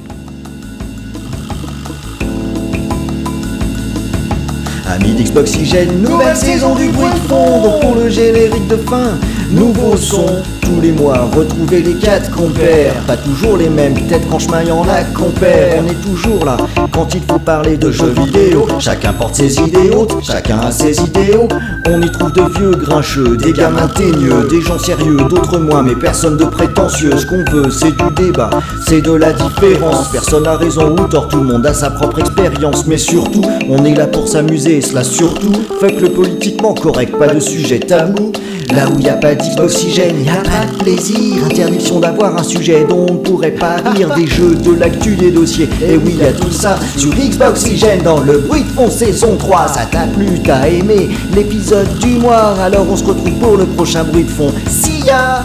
Amis 4.93 5.15
d'Xboxygène, 5.15 6.03
nouvelle 6.03 6.37
saison 6.37 6.75
du 6.75 6.89
bruit 6.89 7.11
de 7.11 7.29
fond. 7.29 7.81
Pour 7.81 7.95
le 7.95 8.11
générique 8.11 8.67
de 8.67 8.77
fin, 8.77 9.19
nouveau 9.53 9.97
son. 9.97 10.27
Tous 10.63 10.81
les 10.81 10.93
mois, 10.93 11.29
retrouvez 11.37 11.83
les 11.83 11.95
quatre 11.95 12.31
compères. 12.31 12.95
Pas 13.07 13.17
toujours 13.17 13.57
les 13.57 13.69
mêmes, 13.69 13.95
peut-être 13.95 14.27
qu'en 14.29 14.39
chemin 14.39 14.63
y 14.63 14.71
en 14.71 14.83
a 14.83 15.03
compères. 15.15 15.83
On 15.83 15.91
est 15.91 16.01
toujours 16.01 16.45
là 16.45 16.57
quand 16.93 17.15
il 17.15 17.21
faut 17.29 17.39
parler 17.39 17.77
de 17.77 17.91
jeux 17.91 18.15
vidéo. 18.25 18.67
Chacun 18.79 19.13
porte 19.13 19.35
ses 19.35 19.59
hautes, 19.61 20.17
chacun 20.23 20.61
a 20.61 20.71
ses 20.71 20.99
idéaux. 21.01 21.49
On 21.89 22.01
y 22.01 22.11
trouve 22.11 22.33
de 22.33 22.43
vieux 22.59 22.71
grincheux, 22.71 23.37
des 23.37 23.53
gamins 23.53 23.89
teigneux, 23.89 24.47
des 24.49 24.61
gens 24.61 24.79
sérieux, 24.79 25.19
d'autres 25.29 25.59
moins, 25.59 25.83
mais 25.83 25.97
personne 25.97 26.37
de 26.37 26.45
prétentieux. 26.45 27.17
Ce 27.17 27.27
qu'on 27.27 27.45
veut, 27.51 27.71
c'est 27.71 27.95
du 27.97 28.15
débat, 28.17 28.51
c'est 28.87 29.03
de 29.03 29.13
la 29.13 29.33
différence. 29.33 30.11
Personne 30.11 30.47
a 30.47 30.57
raison 30.57 30.93
ou 30.93 31.09
tort, 31.09 31.29
tout 31.29 31.39
le 31.39 31.45
monde 31.45 31.67
a 31.67 31.75
sa 31.75 31.91
propre 31.91 32.21
expérience. 32.21 32.87
Mais 32.87 32.99
surtout, 32.99 33.43
on 33.69 33.85
est 33.85 33.95
là 33.95 34.07
pour 34.07 34.29
s'amuser, 34.29 34.81
cela 34.81 35.05
surtout. 35.05 35.53
Fuck 35.81 36.01
le 36.01 36.09
politiquement 36.09 36.75
correct, 36.75 37.19
pas 37.19 37.29
de 37.29 37.41
sujet 37.41 37.81
tabou. 37.81 38.33
Là 38.75 38.89
où 38.89 38.99
y 39.01 39.09
a 39.09 39.15
pas 39.15 39.35
d'oxygène, 39.57 40.25
y 40.25 40.29
a 40.29 40.37
pas 40.37 40.67
plaisir. 40.83 41.45
Interdiction 41.45 42.01
d'avoir 42.01 42.37
un 42.37 42.43
sujet 42.43 42.85
dont 42.89 43.07
on 43.09 43.15
ne 43.15 43.19
pourrait 43.19 43.53
pas 43.53 43.77
rire. 43.77 44.15
Des 44.15 44.27
jeux, 44.27 44.55
de 44.55 44.73
l'actu, 44.73 45.17
des 45.17 45.31
dossiers. 45.31 45.69
Et 45.87 45.97
oui, 45.97 46.17
y 46.21 46.25
a 46.25 46.33
tout 46.33 46.51
ça 46.51 46.79
sur 46.97 47.11
Xboxygène 47.11 48.03
dans 48.03 48.21
le 48.21 48.39
bruit 48.39 48.63
de 48.63 48.69
fond 48.69 48.91
saison 48.91 49.37
3. 49.37 49.69
Ça 49.69 49.87
t'a 49.91 50.07
plu, 50.07 50.41
t'as 50.43 50.69
aimé 50.69 51.11
l'épisode 51.35 51.99
du 51.99 52.19
mois. 52.19 52.55
Alors 52.63 52.87
on 52.91 52.97
se 52.97 53.05
retrouve 53.05 53.33
pour 53.33 53.57
le 53.57 53.67
prochain 53.67 54.05
bruit 54.05 54.25
de 54.25 54.31
fond. 54.31 54.53
See 54.69 55.05
ya! 55.07 55.45